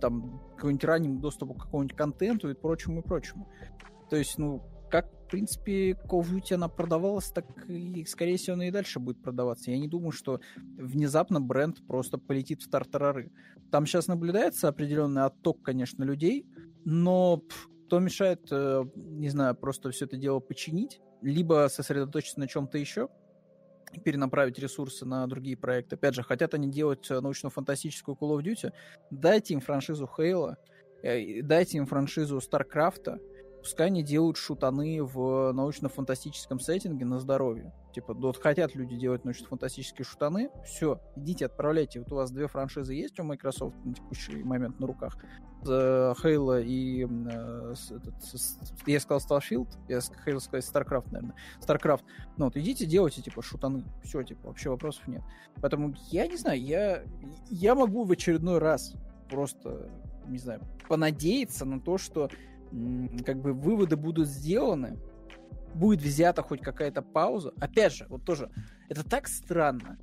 там, 0.00 0.40
какой-нибудь 0.56 0.84
ранним 0.84 1.20
доступом 1.20 1.56
к 1.56 1.64
какому-нибудь 1.64 1.96
контенту 1.96 2.50
и 2.50 2.54
прочему, 2.54 3.00
и 3.00 3.02
прочему. 3.02 3.48
То 4.10 4.16
есть, 4.16 4.36
ну, 4.36 4.62
как, 4.90 5.10
в 5.10 5.30
принципе, 5.30 5.92
Call 5.92 6.20
of 6.20 6.30
Duty 6.30 6.54
она 6.54 6.68
продавалась, 6.68 7.32
так 7.32 7.46
и, 7.66 8.04
скорее 8.04 8.36
всего, 8.36 8.54
она 8.54 8.68
и 8.68 8.70
дальше 8.70 9.00
будет 9.00 9.22
продаваться. 9.22 9.70
Я 9.70 9.78
не 9.78 9.88
думаю, 9.88 10.12
что 10.12 10.40
внезапно 10.76 11.40
бренд 11.40 11.78
просто 11.86 12.18
полетит 12.18 12.62
в 12.62 12.68
тартарары. 12.68 13.32
Там 13.70 13.86
сейчас 13.86 14.08
наблюдается 14.08 14.68
определенный 14.68 15.24
отток, 15.24 15.62
конечно, 15.62 16.04
людей, 16.04 16.46
но 16.84 17.38
пф, 17.38 17.70
кто 17.86 17.98
мешает, 18.00 18.46
э, 18.50 18.84
не 18.94 19.30
знаю, 19.30 19.54
просто 19.54 19.90
все 19.90 20.04
это 20.04 20.18
дело 20.18 20.40
починить, 20.40 21.00
либо 21.22 21.68
сосредоточиться 21.70 22.40
на 22.40 22.48
чем-то 22.48 22.78
еще, 22.78 23.08
перенаправить 24.04 24.58
ресурсы 24.58 25.04
на 25.04 25.26
другие 25.26 25.56
проекты. 25.56 25.96
Опять 25.96 26.14
же, 26.14 26.22
хотят 26.22 26.54
они 26.54 26.70
делать 26.70 27.10
э, 27.10 27.20
научно-фантастическую 27.20 28.16
Call 28.16 28.38
of 28.38 28.42
Duty, 28.42 28.72
дайте 29.10 29.54
им 29.54 29.60
франшизу 29.60 30.08
Halo, 30.18 30.56
э, 31.02 31.42
дайте 31.42 31.78
им 31.78 31.86
франшизу 31.86 32.38
StarCraft, 32.38 33.18
пускай 33.58 33.88
они 33.88 34.02
делают 34.02 34.36
шутаны 34.36 35.02
в 35.02 35.52
научно-фантастическом 35.52 36.58
сеттинге 36.58 37.04
на 37.04 37.18
здоровье. 37.18 37.72
Типа, 37.94 38.14
вот 38.14 38.38
хотят 38.38 38.74
люди 38.74 38.96
делать 38.96 39.24
научно-фантастические 39.24 40.04
шутаны, 40.04 40.50
все, 40.64 41.00
идите, 41.16 41.46
отправляйте. 41.46 42.00
Вот 42.00 42.12
у 42.12 42.16
вас 42.16 42.30
две 42.30 42.48
франшизы 42.48 42.94
есть 42.94 43.20
у 43.20 43.24
Microsoft 43.24 43.76
на 43.84 43.94
текущий 43.94 44.42
момент 44.42 44.80
на 44.80 44.86
руках. 44.86 45.16
Halo 45.64 46.62
и... 46.62 47.06
Э, 47.06 47.74
этот, 47.90 48.14
я 48.86 49.00
сказал 49.00 49.20
Starfield, 49.40 49.68
я 49.88 50.00
хотел 50.00 50.40
сказать 50.40 50.64
StarCraft, 50.64 51.06
наверное. 51.10 51.34
StarCraft. 51.60 52.02
Ну 52.36 52.46
вот, 52.46 52.56
идите, 52.56 52.86
делайте, 52.86 53.22
типа, 53.22 53.42
шутаны. 53.42 53.84
Все, 54.02 54.22
типа, 54.22 54.48
вообще 54.48 54.70
вопросов 54.70 55.06
нет. 55.08 55.22
Поэтому, 55.60 55.94
я 56.10 56.26
не 56.26 56.36
знаю, 56.36 56.60
я, 56.60 57.04
я 57.50 57.74
могу 57.74 58.04
в 58.04 58.12
очередной 58.12 58.58
раз 58.58 58.94
просто, 59.30 59.90
не 60.26 60.38
знаю, 60.38 60.60
понадеяться 60.88 61.64
на 61.64 61.80
то, 61.80 61.98
что 61.98 62.30
как 63.24 63.40
бы 63.40 63.52
выводы 63.52 63.96
будут 63.96 64.28
сделаны, 64.28 64.98
будет 65.74 66.02
взята 66.02 66.42
хоть 66.42 66.60
какая-то 66.60 67.02
пауза. 67.02 67.52
Опять 67.60 67.94
же, 67.94 68.06
вот 68.08 68.24
тоже, 68.24 68.50
это 68.88 69.08
так 69.08 69.28
странно. 69.28 69.98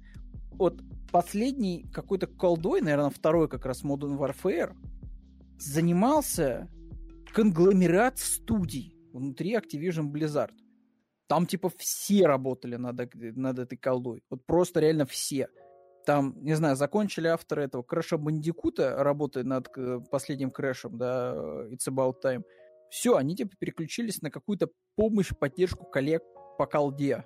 Вот 0.54 0.82
последний 1.12 1.86
какой-то 1.92 2.28
колдой, 2.28 2.82
наверное, 2.82 3.10
второй 3.10 3.48
как 3.48 3.66
раз 3.66 3.84
Modern 3.84 4.18
Warfare, 4.18 4.76
занимался 5.60 6.70
конгломерат 7.34 8.18
студий 8.18 8.96
внутри 9.14 9.56
Activision 9.56 10.12
Blizzard. 10.12 10.54
Там 11.28 11.46
типа 11.46 11.70
все 11.78 12.26
работали 12.26 12.76
над, 12.76 13.14
над 13.14 13.60
этой 13.60 13.78
колдой. 13.78 14.24
Вот 14.30 14.46
просто 14.46 14.80
реально 14.80 15.06
все. 15.06 15.48
Там, 16.06 16.34
не 16.42 16.56
знаю, 16.56 16.76
закончили 16.76 17.28
авторы 17.28 17.64
этого 17.66 17.84
Крэша 17.84 18.18
Бандикута, 18.18 18.96
работая 19.04 19.44
над 19.44 19.68
э, 19.78 20.00
последним 20.10 20.50
Крэшем, 20.50 20.98
да, 20.98 21.34
э, 21.36 21.74
It's 21.74 21.88
About 21.88 22.16
Time. 22.24 22.44
Все, 22.90 23.16
они 23.16 23.36
типа 23.36 23.52
переключились 23.60 24.22
на 24.22 24.32
какую-то 24.32 24.70
помощь, 24.96 25.32
поддержку 25.38 25.86
коллег 25.86 26.24
по 26.58 26.66
колде. 26.66 27.26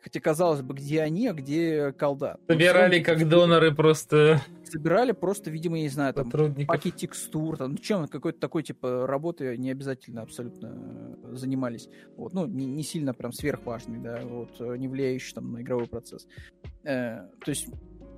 Хотя, 0.00 0.20
казалось 0.20 0.62
бы, 0.62 0.74
где 0.74 1.02
они, 1.02 1.26
а 1.26 1.32
где 1.32 1.92
колда. 1.92 2.38
Собирали 2.48 3.02
как 3.02 3.28
доноры 3.28 3.74
просто... 3.74 4.40
Собирали 4.64 5.12
просто, 5.12 5.50
видимо, 5.50 5.76
я 5.76 5.82
не 5.84 5.88
знаю, 5.88 6.14
там, 6.14 6.30
паки 6.66 6.90
текстур, 6.90 7.56
там, 7.56 7.72
ну, 7.72 7.78
чем, 7.78 8.08
какой-то 8.08 8.38
такой, 8.38 8.62
типа, 8.62 9.06
работы 9.06 9.56
не 9.56 9.70
обязательно 9.70 10.22
абсолютно 10.22 11.16
э, 11.22 11.36
занимались. 11.36 11.88
Вот, 12.16 12.34
ну, 12.34 12.46
не, 12.46 12.66
не 12.66 12.82
сильно 12.82 13.14
прям 13.14 13.32
сверхважный, 13.32 13.98
да, 13.98 14.20
вот, 14.24 14.58
не 14.60 14.88
влияющий 14.88 15.34
там 15.34 15.52
на 15.52 15.62
игровой 15.62 15.86
процесс. 15.86 16.26
Э, 16.82 17.28
то 17.44 17.48
есть, 17.48 17.68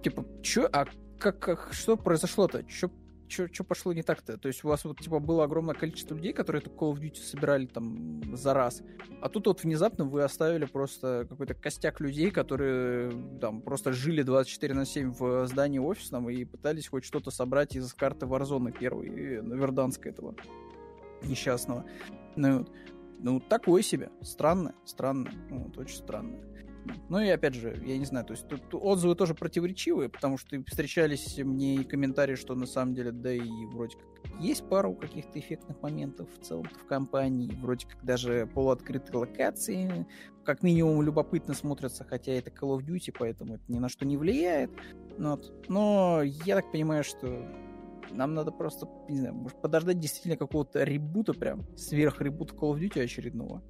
типа, 0.03 0.25
чё, 0.43 0.69
а 0.73 0.87
как, 1.19 1.39
как 1.39 1.69
что 1.73 1.97
произошло-то? 1.97 2.65
Чё 2.65 2.91
что 3.29 3.65
пошло 3.65 3.93
не 3.93 4.03
так-то? 4.03 4.39
То 4.39 4.49
есть 4.49 4.65
у 4.65 4.69
вас 4.69 4.85
вот 4.85 5.01
типа 5.01 5.19
было 5.19 5.45
огромное 5.45 5.75
количество 5.75 6.15
людей, 6.15 6.33
которые 6.33 6.63
эту 6.63 6.71
Call 6.71 6.93
of 6.93 7.01
Duty 7.01 7.17
собирали 7.17 7.67
там 7.67 8.37
за 8.37 8.55
раз, 8.55 8.83
а 9.21 9.29
тут 9.29 9.47
вот 9.47 9.63
внезапно 9.63 10.05
вы 10.05 10.23
оставили 10.23 10.65
просто 10.65 11.27
какой-то 11.29 11.55
костяк 11.55 12.01
людей, 12.01 12.31
которые 12.31 13.13
там 13.41 13.63
просто 13.63 13.93
жили 13.93 14.23
24 14.23 14.75
на 14.75 14.85
7 14.85 15.13
в 15.13 15.47
здании 15.47 15.79
офисном 15.79 16.29
и 16.31 16.45
пытались 16.45 16.89
хоть 16.89 17.05
что-то 17.05 17.31
собрать 17.31 17.77
из 17.77 17.93
карты 17.95 18.27
Warzone 18.27 18.73
первой, 18.73 19.09
Верданска 19.09 20.09
этого 20.09 20.35
несчастного. 21.23 21.85
Ну, 22.37 22.67
ну, 23.21 23.41
такое 23.41 23.83
себе. 23.83 24.11
Странно, 24.23 24.75
странно. 24.85 25.31
Вот, 25.51 25.77
очень 25.79 25.97
странно. 25.97 26.39
Ну 27.09 27.19
и 27.21 27.29
опять 27.29 27.55
же, 27.55 27.81
я 27.85 27.99
не 27.99 28.05
знаю, 28.05 28.25
то 28.27 28.33
есть 28.33 28.49
тут 28.49 28.63
отзывы 28.73 29.15
тоже 29.15 29.35
противоречивые, 29.35 30.09
потому 30.09 30.39
что 30.39 30.63
встречались 30.67 31.39
мне 31.39 31.77
и 31.77 31.85
комментарии, 31.85 32.35
что 32.35 32.55
на 32.55 32.67
самом 32.67 32.95
деле, 32.95 33.13
да 33.13 33.33
и 33.33 33.67
вроде 33.73 33.97
как 33.97 34.41
есть 34.41 34.69
пару 34.69 34.95
каких-то 34.95 35.39
эффектных 35.39 35.81
моментов 35.83 36.29
в 36.39 36.45
целом 36.45 36.65
в 36.65 36.87
компании, 36.87 37.51
вроде 37.61 37.87
как 37.87 38.05
даже 38.05 38.49
полуоткрытые 38.55 39.19
локации, 39.19 40.07
как 40.45 40.63
минимум 40.63 41.03
любопытно 41.03 41.55
смотрятся, 41.55 42.05
хотя 42.05 42.33
это 42.33 42.51
Call 42.51 42.79
of 42.79 42.85
Duty, 42.85 43.15
поэтому 43.19 43.55
это 43.57 43.65
ни 43.69 43.79
на 43.79 43.89
что 43.89 44.07
не 44.07 44.17
влияет. 44.17 44.71
Вот. 45.19 45.53
Но 45.69 46.23
я 46.23 46.57
так 46.57 46.71
понимаю, 46.71 47.05
что 47.05 47.47
нам 48.11 48.35
надо 48.35 48.53
просто, 48.53 48.89
не 49.09 49.19
знаю, 49.19 49.35
может 49.35 49.61
подождать 49.61 49.99
действительно 49.99 50.37
какого-то 50.37 50.85
ребута 50.85 51.35
прям, 51.35 51.67
сверх 51.77 52.21
ребута 52.21 52.55
Call 52.55 52.75
of 52.75 52.81
Duty 52.81 53.03
очередного. 53.03 53.63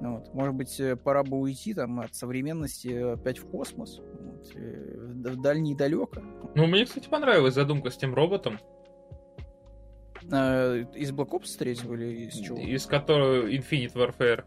Ну 0.00 0.16
вот. 0.16 0.34
Может 0.34 0.54
быть, 0.54 0.80
э, 0.80 0.96
пора 0.96 1.22
бы 1.22 1.38
уйти 1.38 1.74
там 1.74 2.00
от 2.00 2.14
современности 2.14 3.12
опять 3.12 3.38
в 3.38 3.46
космос, 3.48 4.00
вот, 4.00 4.50
э, 4.54 4.96
в 4.96 5.40
дальний 5.40 5.74
далеко. 5.74 6.20
Ну, 6.54 6.66
мне, 6.66 6.84
кстати, 6.84 7.08
понравилась 7.08 7.54
задумка 7.54 7.90
с 7.90 7.96
тем 7.96 8.14
роботом. 8.14 8.58
А, 10.30 10.76
из 10.94 11.12
Black 11.12 11.30
Ops 11.30 11.56
3 11.58 11.72
или 11.72 12.26
из 12.26 12.34
чего? 12.34 12.58
Из 12.58 12.86
которого 12.86 13.48
Infinite 13.48 13.94
Warfare. 13.94 14.44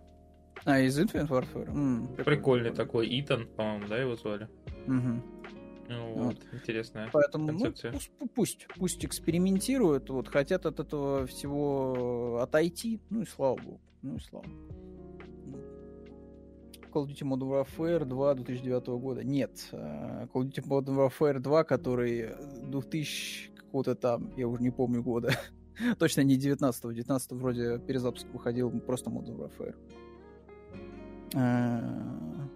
А, 0.66 0.80
из 0.80 1.00
Infinite 1.00 1.28
Warfare? 1.28 1.70
М, 1.70 2.08
прикольный, 2.08 2.26
прикольный 2.26 2.72
такой, 2.72 3.20
Итан, 3.20 3.48
по-моему, 3.48 3.88
да, 3.88 3.98
его 3.98 4.16
звали? 4.16 4.50
Угу. 4.88 5.24
Ну, 5.90 6.14
вот. 6.16 6.36
Интересная 6.52 7.10
Поэтому, 7.14 7.52
ну, 7.52 7.60
концепция. 7.60 7.92
Ну, 7.92 8.00
пусть, 8.00 8.12
пусть, 8.36 8.68
пусть 8.76 9.06
экспериментируют, 9.06 10.10
вот, 10.10 10.28
хотят 10.28 10.66
от 10.66 10.80
этого 10.80 11.26
всего 11.28 12.40
отойти, 12.42 13.00
ну 13.10 13.22
и 13.22 13.26
слава 13.26 13.56
богу, 13.56 13.82
ну 14.02 14.16
и 14.16 14.20
слава 14.20 14.46
богу. 14.46 14.97
Call 16.98 17.06
of 17.06 17.10
Duty 17.10 17.24
Modern 17.24 17.50
Warfare 17.50 18.06
2 18.06 18.36
2009 18.36 18.88
года. 19.00 19.24
Нет. 19.24 19.70
Э, 19.72 20.28
Call 20.34 20.44
of 20.44 20.50
Duty 20.50 20.68
Modern 20.68 20.96
Warfare 20.96 21.40
2, 21.40 21.64
который 21.64 22.30
2000 22.64 23.52
какого-то 23.56 23.96
там, 23.96 24.32
я 24.38 24.48
уже 24.48 24.64
не 24.64 24.72
помню 24.72 25.04
года. 25.04 25.34
Точно 26.00 26.22
не 26.22 26.38
19-го. 26.38 26.92
19 26.92 27.32
вроде 27.34 27.80
перезапуск 27.80 28.28
выходил 28.34 28.72
просто 28.80 29.10
Modern 29.10 29.38
Warfare. 29.38 29.76
Э, 31.36 32.48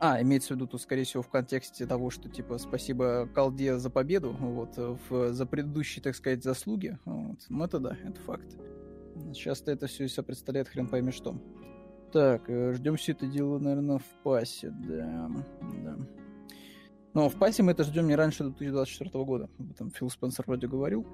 а, 0.00 0.22
имеется 0.22 0.54
в 0.54 0.56
виду 0.56 0.66
тут, 0.66 0.80
скорее 0.80 1.04
всего, 1.04 1.22
в 1.22 1.28
контексте 1.28 1.84
того, 1.86 2.08
что, 2.08 2.30
типа, 2.30 2.56
спасибо 2.56 3.28
Колде 3.34 3.76
за 3.76 3.90
победу, 3.90 4.34
вот, 4.40 4.78
в, 5.10 5.34
за 5.34 5.44
предыдущие, 5.44 6.02
так 6.02 6.16
сказать, 6.16 6.42
заслуги. 6.42 6.98
Вот. 7.04 7.40
Ну, 7.50 7.64
это 7.64 7.78
да, 7.80 7.98
это 8.02 8.18
факт. 8.22 8.56
Сейчас-то 9.34 9.70
это 9.70 9.88
все, 9.88 10.06
все 10.06 10.22
представляет 10.22 10.68
хрен 10.68 10.88
пойми 10.88 11.12
что. 11.12 11.36
Так, 12.12 12.50
э, 12.50 12.72
ждем 12.74 12.96
все 12.96 13.12
это 13.12 13.26
дело, 13.26 13.58
наверное, 13.58 13.98
в 13.98 14.22
пасе, 14.24 14.70
да. 14.70 15.30
да. 15.84 15.96
Но 17.14 17.28
в 17.28 17.38
пасе 17.38 17.62
мы 17.62 17.72
это 17.72 17.84
ждем 17.84 18.08
не 18.08 18.16
раньше 18.16 18.44
2024 18.44 19.24
года. 19.24 19.48
Об 19.58 19.70
этом 19.70 19.90
Фил 19.90 20.10
Спенсер 20.10 20.44
вроде 20.46 20.66
говорил. 20.66 21.06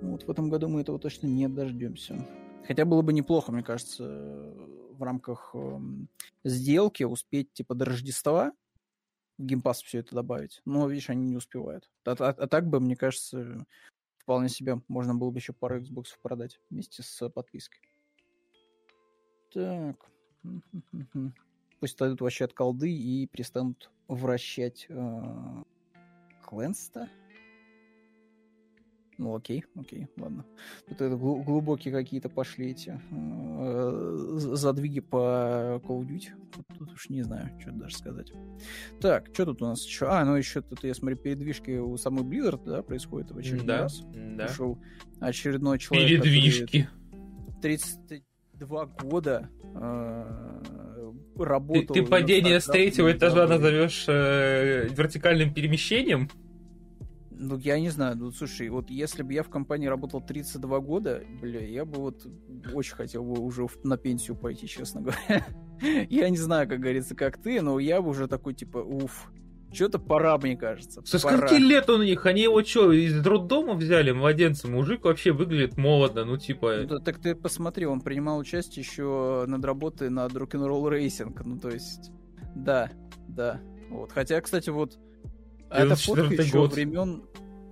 Вот 0.00 0.24
в 0.24 0.30
этом 0.30 0.50
году 0.50 0.68
мы 0.68 0.80
этого 0.80 0.98
точно 0.98 1.28
не 1.28 1.48
дождемся. 1.48 2.26
Хотя 2.66 2.84
было 2.84 3.02
бы 3.02 3.12
неплохо, 3.12 3.52
мне 3.52 3.62
кажется, 3.62 4.04
в 4.90 5.02
рамках 5.02 5.50
э, 5.54 5.78
сделки 6.44 7.04
успеть 7.04 7.52
типа 7.52 7.74
до 7.74 7.84
Рождества 7.84 8.52
в 9.38 9.44
геймпас 9.44 9.82
все 9.82 9.98
это 9.98 10.14
добавить. 10.14 10.60
Но, 10.64 10.88
видишь, 10.88 11.10
они 11.10 11.28
не 11.28 11.36
успевают. 11.36 11.88
А, 12.04 12.12
а, 12.18 12.28
а 12.30 12.46
так 12.48 12.66
бы, 12.66 12.80
мне 12.80 12.96
кажется, 12.96 13.64
вполне 14.18 14.48
себе 14.48 14.80
можно 14.88 15.14
было 15.14 15.30
бы 15.30 15.38
еще 15.38 15.52
пару 15.52 15.80
Xbox 15.80 16.06
продать 16.20 16.58
вместе 16.68 17.02
с 17.02 17.28
подпиской. 17.30 17.80
Так. 19.52 20.11
Пусть 21.80 21.96
отойдут 21.96 22.20
вообще 22.20 22.44
от 22.44 22.52
колды 22.52 22.92
и 22.92 23.26
перестанут 23.26 23.90
вращать 24.06 24.86
э, 24.88 25.62
Клэнста. 26.44 27.08
Ну 29.18 29.36
окей, 29.36 29.64
окей, 29.76 30.08
ладно. 30.16 30.44
Тут 30.88 31.00
это 31.00 31.16
глубокие 31.16 31.92
какие-то 31.92 32.28
пошли 32.28 32.70
эти 32.70 33.00
э, 33.10 34.32
задвиги 34.36 35.00
по 35.00 35.80
Call 35.84 36.00
of 36.00 36.08
Duty. 36.08 36.30
Тут, 36.52 36.66
тут 36.78 36.92
уж 36.92 37.08
не 37.08 37.22
знаю, 37.22 37.50
что 37.60 37.72
даже 37.72 37.96
сказать. 37.96 38.32
Так, 39.00 39.28
что 39.32 39.46
тут 39.46 39.62
у 39.62 39.66
нас 39.66 39.84
еще? 39.84 40.06
А, 40.06 40.24
ну 40.24 40.34
еще 40.34 40.62
тут, 40.62 40.82
я 40.84 40.94
смотрю, 40.94 41.16
передвижки 41.18 41.78
у 41.78 41.96
самой 41.96 42.24
Blizzard, 42.24 42.64
да, 42.64 42.82
происходит 42.82 43.30
в 43.30 43.38
очередной 43.38 43.66
да, 43.66 43.80
раз. 43.82 44.02
Да. 44.12 44.46
Пришел 44.46 44.78
очередной 45.20 45.78
человек. 45.78 46.22
Передвижки. 46.22 46.88
30, 47.60 48.24
32 48.62 48.86
года 49.02 49.50
э, 49.74 50.62
работал... 51.36 51.94
Ты, 51.94 52.02
ты 52.02 52.06
падение 52.06 52.60
с 52.60 52.66
третьего 52.66 53.12
этажа 53.12 53.46
назовешь 53.46 54.04
э, 54.08 54.88
вертикальным 54.88 55.52
перемещением? 55.52 56.28
Ну, 57.30 57.58
я 57.58 57.80
не 57.80 57.88
знаю, 57.88 58.16
ну, 58.16 58.30
слушай, 58.30 58.68
вот 58.68 58.88
если 58.88 59.22
бы 59.24 59.32
я 59.32 59.42
в 59.42 59.48
компании 59.48 59.88
работал 59.88 60.20
32 60.20 60.78
года, 60.78 61.24
бля, 61.40 61.60
я 61.66 61.84
бы 61.84 62.00
вот 62.00 62.24
очень 62.72 62.94
хотел 62.94 63.24
бы 63.24 63.40
уже 63.40 63.66
на 63.82 63.96
пенсию 63.96 64.36
пойти, 64.36 64.68
честно 64.68 65.00
говоря. 65.00 65.44
я 66.08 66.30
не 66.30 66.36
знаю, 66.36 66.68
как 66.68 66.78
говорится, 66.78 67.16
как 67.16 67.38
ты, 67.38 67.60
но 67.60 67.80
я 67.80 68.00
бы 68.00 68.10
уже 68.10 68.28
такой, 68.28 68.54
типа, 68.54 68.78
уф, 68.78 69.32
что-то 69.72 69.98
пора, 69.98 70.36
мне 70.38 70.56
кажется. 70.56 71.02
Со 71.04 71.20
пора. 71.20 71.38
скольки 71.38 71.60
лет 71.60 71.88
он 71.90 72.00
у 72.00 72.04
них? 72.04 72.26
Они 72.26 72.42
его 72.42 72.62
что, 72.64 72.92
из 72.92 73.24
роддома 73.24 73.74
взяли, 73.74 74.12
младенца? 74.12 74.68
Мужик 74.68 75.04
вообще 75.04 75.32
выглядит 75.32 75.76
молодо, 75.76 76.24
ну 76.24 76.36
типа... 76.36 76.78
Ну, 76.82 76.86
да, 76.86 76.98
так 76.98 77.18
ты 77.20 77.34
посмотри, 77.34 77.86
он 77.86 78.00
принимал 78.00 78.38
участие 78.38 78.84
еще 78.84 79.44
над 79.46 79.64
работой 79.64 80.10
над 80.10 80.32
Rock'n'Roll 80.32 80.90
Racing, 80.92 81.40
ну 81.44 81.58
то 81.58 81.70
есть, 81.70 82.10
да, 82.54 82.90
да. 83.28 83.60
Вот. 83.90 84.12
Хотя, 84.12 84.40
кстати, 84.40 84.70
вот 84.70 84.98
это 85.70 85.96
фотка 85.96 86.34
еще 86.34 86.58
год. 86.58 86.72
времен 86.74 87.24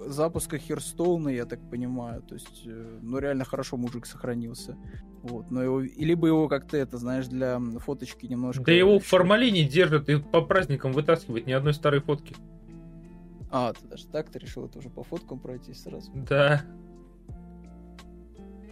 запуска 0.06 0.58
Херстоуна, 0.58 1.28
я 1.28 1.44
так 1.44 1.60
понимаю. 1.70 2.22
То 2.22 2.34
есть, 2.34 2.62
э, 2.66 2.98
ну, 3.02 3.18
реально 3.18 3.44
хорошо 3.44 3.76
мужик 3.76 4.06
сохранился. 4.06 4.76
Вот, 5.22 5.50
но 5.50 5.62
его, 5.62 5.80
либо 5.80 6.26
его 6.26 6.48
как-то 6.48 6.76
это, 6.76 6.96
знаешь, 6.96 7.26
для 7.26 7.60
фоточки 7.78 8.26
немножко... 8.26 8.64
Да 8.64 8.72
его 8.72 8.98
в 8.98 9.04
формалине 9.04 9.64
держат 9.64 10.08
и 10.08 10.16
по 10.18 10.40
праздникам 10.40 10.92
вытаскивают 10.92 11.46
ни 11.46 11.52
одной 11.52 11.74
старой 11.74 12.00
фотки. 12.00 12.34
А, 13.50 13.72
ты 13.72 13.86
даже 13.86 14.06
так 14.06 14.30
ты 14.30 14.38
решил 14.38 14.66
это 14.66 14.78
уже 14.78 14.88
по 14.88 15.02
фоткам 15.02 15.38
пройти 15.38 15.74
сразу? 15.74 16.10
Да. 16.14 16.62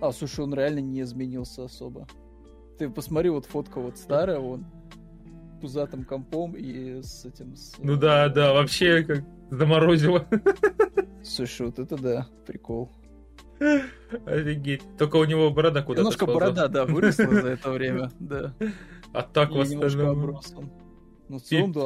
А, 0.01 0.13
слушай, 0.13 0.41
он 0.41 0.55
реально 0.55 0.79
не 0.79 1.03
изменился 1.03 1.65
особо. 1.65 2.07
Ты 2.79 2.89
посмотри, 2.89 3.29
вот 3.29 3.45
фотка 3.45 3.81
вот 3.81 3.99
старая, 3.99 4.39
он 4.39 4.65
пузатым 5.61 6.05
компом 6.05 6.55
и 6.55 7.03
с 7.03 7.25
этим... 7.25 7.57
С... 7.57 7.75
Ну 7.79 7.97
да, 7.97 8.29
да, 8.29 8.53
вообще 8.53 9.03
как 9.03 9.25
заморозило. 9.51 10.27
Слушай, 11.23 11.67
вот 11.67 11.79
это 11.79 11.97
да, 11.97 12.29
прикол. 12.47 12.91
Офигеть. 14.27 14.83
Только 14.97 15.17
у 15.17 15.25
него 15.25 15.51
борода 15.51 15.83
куда-то 15.83 16.03
Немножко 16.03 16.27
борода, 16.27 16.69
да, 16.69 16.87
выросла 16.87 17.27
за 17.27 17.49
это 17.49 17.71
время, 17.73 18.11
да. 18.21 18.55
А 19.13 19.23
так 19.23 19.51
в 19.51 19.61
остальном... 19.61 20.41
Ну, 21.29 21.39
в 21.39 21.43
целом, 21.43 21.73
да, 21.73 21.85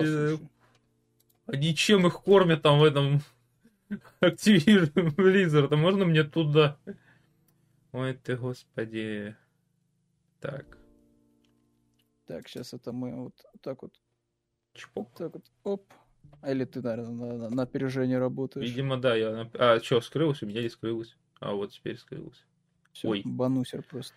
Они 1.47 1.75
чем 1.75 2.07
их 2.07 2.23
кормят 2.23 2.63
там 2.63 2.79
в 2.79 2.85
этом 2.85 3.23
Activision 4.21 4.93
Blizzard? 5.17 5.69
А 5.71 5.77
можно 5.77 6.05
мне 6.05 6.25
туда? 6.25 6.79
Ой 7.93 8.15
ты, 8.15 8.37
господи. 8.37 9.37
Так. 10.41 10.79
Так, 12.27 12.49
сейчас 12.49 12.73
это 12.73 12.93
мы 12.93 13.25
вот 13.25 13.35
так 13.61 13.83
вот. 13.83 13.93
Чпок. 14.75 15.11
Так 15.17 15.35
вот, 15.35 15.45
оп. 15.65 15.93
Или 16.47 16.65
ты, 16.65 16.83
наверное, 16.83 17.37
на, 17.37 17.51
на 17.51 17.63
опережение 17.63 18.19
работаешь? 18.19 18.69
Видимо, 18.69 18.97
да. 18.97 19.15
Я 19.15 19.31
на... 19.31 19.51
А 19.55 19.81
что, 19.81 20.01
скрылось? 20.01 20.43
У 20.43 20.47
меня 20.47 20.63
не 20.63 20.69
скрылось. 20.69 21.17
А 21.41 21.53
вот 21.53 21.73
теперь 21.73 21.97
скрылось. 21.97 22.45
Все, 22.93 23.09
Ой. 23.09 23.23
Банусер 23.25 23.83
просто. 23.83 24.15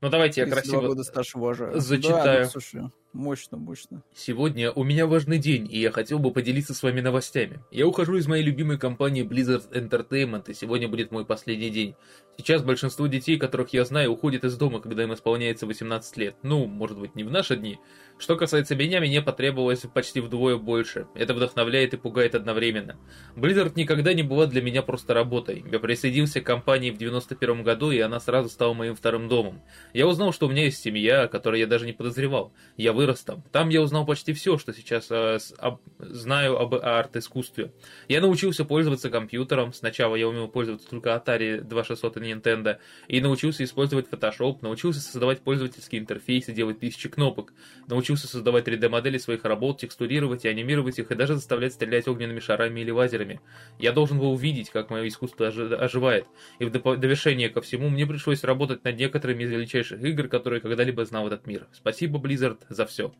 Ну 0.00 0.10
давайте 0.10 0.42
я 0.42 0.46
красиво 0.46 0.80
года 0.80 1.02
стаж 1.02 1.34
уважаю. 1.34 1.80
зачитаю. 1.80 2.24
Да, 2.24 2.44
ну, 2.44 2.50
слушай, 2.50 2.82
Мощно, 3.14 3.56
мощно. 3.56 4.02
Сегодня 4.14 4.70
у 4.70 4.84
меня 4.84 5.06
важный 5.06 5.38
день, 5.38 5.66
и 5.70 5.80
я 5.80 5.90
хотел 5.90 6.18
бы 6.18 6.30
поделиться 6.30 6.74
с 6.74 6.82
вами 6.82 7.00
новостями. 7.00 7.64
Я 7.70 7.86
ухожу 7.86 8.16
из 8.16 8.26
моей 8.26 8.44
любимой 8.44 8.78
компании 8.78 9.24
Blizzard 9.24 9.72
Entertainment, 9.72 10.50
и 10.50 10.54
сегодня 10.54 10.88
будет 10.88 11.10
мой 11.10 11.24
последний 11.24 11.70
день. 11.70 11.94
Сейчас 12.36 12.62
большинство 12.62 13.06
детей, 13.06 13.38
которых 13.38 13.72
я 13.72 13.86
знаю, 13.86 14.12
уходят 14.12 14.44
из 14.44 14.56
дома, 14.58 14.80
когда 14.80 15.04
им 15.04 15.14
исполняется 15.14 15.66
18 15.66 16.16
лет. 16.18 16.36
Ну, 16.42 16.66
может 16.66 16.98
быть, 16.98 17.16
не 17.16 17.24
в 17.24 17.30
наши 17.30 17.56
дни. 17.56 17.78
Что 18.18 18.36
касается 18.36 18.76
меня, 18.76 19.00
мне 19.00 19.22
потребовалось 19.22 19.80
почти 19.94 20.20
вдвое 20.20 20.56
больше. 20.56 21.06
Это 21.14 21.32
вдохновляет 21.32 21.94
и 21.94 21.96
пугает 21.96 22.34
одновременно. 22.34 22.98
Blizzard 23.36 23.72
никогда 23.74 24.12
не 24.12 24.22
была 24.22 24.46
для 24.46 24.60
меня 24.60 24.82
просто 24.82 25.14
работой. 25.14 25.64
Я 25.70 25.78
присоединился 25.78 26.40
к 26.40 26.44
компании 26.46 26.90
в 26.90 26.98
91 26.98 27.62
году, 27.62 27.90
и 27.90 27.98
она 28.00 28.20
сразу 28.20 28.50
стала 28.50 28.74
моим 28.74 28.94
вторым 28.94 29.28
домом. 29.28 29.62
Я 29.94 30.06
узнал, 30.06 30.32
что 30.32 30.46
у 30.46 30.50
меня 30.50 30.64
есть 30.64 30.82
семья, 30.82 31.22
о 31.22 31.28
которой 31.28 31.60
я 31.60 31.66
даже 31.66 31.86
не 31.86 31.92
подозревал. 31.92 32.52
Я 32.76 32.92
вырос 32.98 33.20
там. 33.20 33.44
Там 33.52 33.68
я 33.68 33.80
узнал 33.80 34.04
почти 34.04 34.32
все, 34.32 34.58
что 34.58 34.72
сейчас 34.72 35.06
э, 35.10 35.38
с, 35.38 35.54
об, 35.56 35.78
знаю 36.00 36.58
об 36.58 36.74
арт-искусстве. 36.74 37.72
Я 38.08 38.20
научился 38.20 38.64
пользоваться 38.64 39.08
компьютером. 39.08 39.72
Сначала 39.72 40.16
я 40.16 40.26
умел 40.26 40.48
пользоваться 40.48 40.88
только 40.90 41.10
Atari 41.10 41.60
2600 41.60 42.16
и 42.16 42.20
Nintendo. 42.20 42.78
И 43.06 43.20
научился 43.20 43.62
использовать 43.62 44.08
Photoshop, 44.10 44.58
научился 44.62 45.00
создавать 45.00 45.42
пользовательские 45.42 46.00
интерфейсы, 46.00 46.52
делать 46.52 46.80
тысячи 46.80 47.08
кнопок. 47.08 47.52
Научился 47.86 48.26
создавать 48.26 48.66
3D-модели 48.66 49.18
своих 49.18 49.44
работ, 49.44 49.78
текстурировать 49.78 50.44
и 50.44 50.48
анимировать 50.48 50.98
их, 50.98 51.12
и 51.12 51.14
даже 51.14 51.36
заставлять 51.36 51.74
стрелять 51.74 52.08
огненными 52.08 52.40
шарами 52.40 52.80
или 52.80 52.90
лазерами. 52.90 53.40
Я 53.78 53.92
должен 53.92 54.18
был 54.18 54.32
увидеть, 54.32 54.70
как 54.70 54.90
мое 54.90 55.06
искусство 55.06 55.46
оживает. 55.46 56.26
И 56.58 56.64
в 56.64 56.70
довершение 56.70 57.48
ко 57.48 57.60
всему 57.60 57.90
мне 57.90 58.06
пришлось 58.06 58.42
работать 58.42 58.82
над 58.82 58.98
некоторыми 58.98 59.44
из 59.44 59.50
величайших 59.52 60.02
игр, 60.02 60.26
которые 60.26 60.60
когда-либо 60.60 61.04
знал 61.04 61.28
этот 61.28 61.46
мир. 61.46 61.68
Спасибо, 61.72 62.18
Blizzard, 62.18 62.58
за 62.68 62.87
все. 62.88 63.12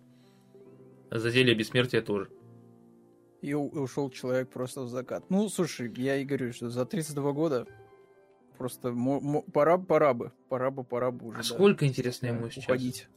За 1.10 1.30
зелье 1.30 1.54
бессмертия 1.54 2.02
тоже. 2.02 2.30
И 3.40 3.54
ушел 3.54 4.10
человек 4.10 4.50
просто 4.50 4.82
в 4.82 4.88
закат. 4.88 5.24
Ну, 5.30 5.48
слушай, 5.48 5.92
я 5.96 6.16
и 6.16 6.24
говорю, 6.24 6.52
что 6.52 6.70
за 6.70 6.84
32 6.84 7.32
года 7.32 7.66
просто 8.58 8.94
пора, 9.52 9.78
пора 9.78 10.14
бы, 10.14 10.32
пора 10.48 10.70
бы, 10.70 10.82
пора 10.84 11.10
бы 11.12 11.28
уже. 11.28 11.38
А 11.38 11.42
да, 11.42 11.44
сколько, 11.44 11.86
интересно, 11.86 12.26
ему 12.26 12.50
сейчас? 12.50 12.64
Уходить 12.64 13.08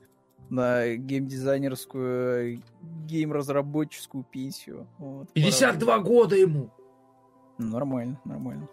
на 0.49 0.95
геймдизайнерскую, 0.95 2.61
гейм-разработческую 3.07 4.23
пенсию. 4.25 4.87
Вот, 4.97 5.31
52 5.33 5.87
пора. 5.87 5.99
года 6.03 6.35
ему! 6.35 6.69
Ну, 7.57 7.67
нормально, 7.67 8.19
нормально. 8.25 8.67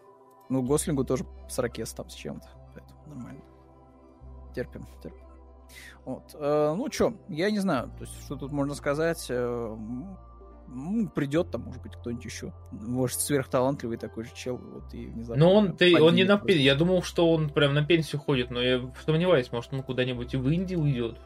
Ну, 0.49 0.63
Гослингу 0.63 1.05
тоже 1.05 1.25
40 1.49 1.75
там 1.95 2.11
с 2.11 2.15
чем-то, 2.15 2.49
поэтому 2.75 3.01
нормально. 3.07 3.41
Терпим, 4.55 4.87
терпим. 5.03 5.28
Вот. 6.05 6.35
Э, 6.35 6.75
ну, 6.77 6.91
что, 6.91 7.15
я 7.29 7.51
не 7.51 7.59
знаю, 7.59 7.91
то 7.99 8.05
есть, 8.05 8.25
что 8.25 8.37
тут 8.37 8.53
можно 8.53 8.75
сказать. 8.75 9.27
Э, 9.31 9.77
придет 11.15 11.51
там, 11.51 11.63
может 11.63 11.83
быть, 11.83 11.93
кто-нибудь 11.97 12.25
еще. 12.25 12.53
Может, 12.73 13.21
сверхталантливый 13.21 13.97
такой 13.97 14.25
же 14.25 14.35
чел, 14.35 14.59
вот 14.59 14.93
и 14.93 15.07
внезапно. 15.07 15.45
Но 15.45 15.55
он, 15.55 15.77
ты, 15.77 16.01
он 16.01 16.15
не 16.15 16.25
на 16.25 16.39
пенсию. 16.39 16.65
Я 16.65 16.75
думал, 16.75 17.03
что 17.03 17.33
он 17.33 17.49
прям 17.51 17.75
на 17.75 17.85
пенсию 17.85 18.21
ходит, 18.21 18.51
но 18.51 18.61
я 18.61 18.93
сомневаюсь, 19.05 19.51
может, 19.51 19.73
он 19.73 19.83
куда-нибудь 19.83 20.35
в 20.35 20.49
Индию 20.49 20.81
уйдет. 20.81 21.19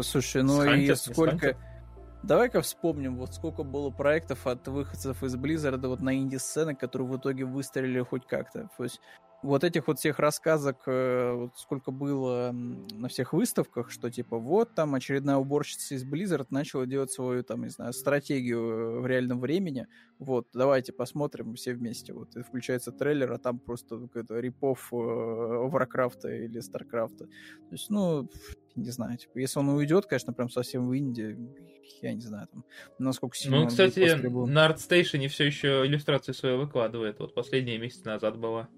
Слушай, 0.00 0.42
ну 0.42 0.62
и 0.64 0.94
сколько... 0.94 1.56
Давай-ка 2.22 2.60
вспомним, 2.60 3.16
вот 3.16 3.34
сколько 3.34 3.64
было 3.64 3.90
проектов 3.90 4.46
от 4.46 4.68
выходцев 4.68 5.24
из 5.24 5.34
Blizzard 5.34 5.84
вот 5.88 6.02
на 6.02 6.14
инди-сцены, 6.14 6.76
которые 6.76 7.08
в 7.08 7.16
итоге 7.16 7.44
выстрелили 7.44 8.00
хоть 8.00 8.26
как-то. 8.28 8.68
То 8.76 8.84
есть 8.84 9.00
вот 9.42 9.64
этих 9.64 9.88
вот 9.88 9.98
всех 9.98 10.18
рассказок, 10.18 10.82
э, 10.86 11.32
вот 11.32 11.56
сколько 11.56 11.90
было 11.90 12.50
на 12.52 13.08
всех 13.08 13.32
выставках, 13.32 13.90
что 13.90 14.10
типа 14.10 14.38
вот 14.38 14.74
там 14.74 14.94
очередная 14.94 15.36
уборщица 15.36 15.94
из 15.94 16.04
Blizzard 16.04 16.46
начала 16.50 16.86
делать 16.86 17.10
свою 17.10 17.42
там, 17.42 17.62
не 17.62 17.70
знаю, 17.70 17.92
стратегию 17.92 18.60
э, 18.60 19.00
в 19.00 19.06
реальном 19.06 19.40
времени. 19.40 19.88
Вот, 20.18 20.46
давайте 20.52 20.92
посмотрим 20.92 21.54
все 21.54 21.74
вместе. 21.74 22.12
Вот, 22.12 22.36
и 22.36 22.42
включается 22.42 22.92
трейлер, 22.92 23.32
а 23.32 23.38
там 23.38 23.58
просто 23.58 23.98
какой-то 23.98 24.38
рипов 24.38 24.88
э, 24.92 24.96
Warcraft 24.96 26.44
или 26.44 26.60
StarCraft. 26.60 27.18
То 27.18 27.28
есть, 27.72 27.90
ну, 27.90 28.30
не 28.76 28.90
знаю, 28.90 29.18
типа, 29.18 29.38
если 29.38 29.58
он 29.58 29.68
уйдет, 29.70 30.06
конечно, 30.06 30.32
прям 30.32 30.50
совсем 30.50 30.88
в 30.88 30.92
Индии, 30.92 31.36
я 32.00 32.14
не 32.14 32.20
знаю, 32.20 32.46
там, 32.46 32.64
насколько 32.98 33.36
сильно 33.36 33.60
Ну, 33.60 33.66
кстати, 33.66 34.00
на 34.48 34.70
ArtStation 34.70 35.26
все 35.28 35.44
еще 35.44 35.84
иллюстрацию 35.84 36.34
свою 36.34 36.58
выкладывает. 36.58 37.18
Вот 37.18 37.34
последние 37.34 37.78
месяцы 37.78 38.06
назад 38.06 38.38
была. 38.38 38.68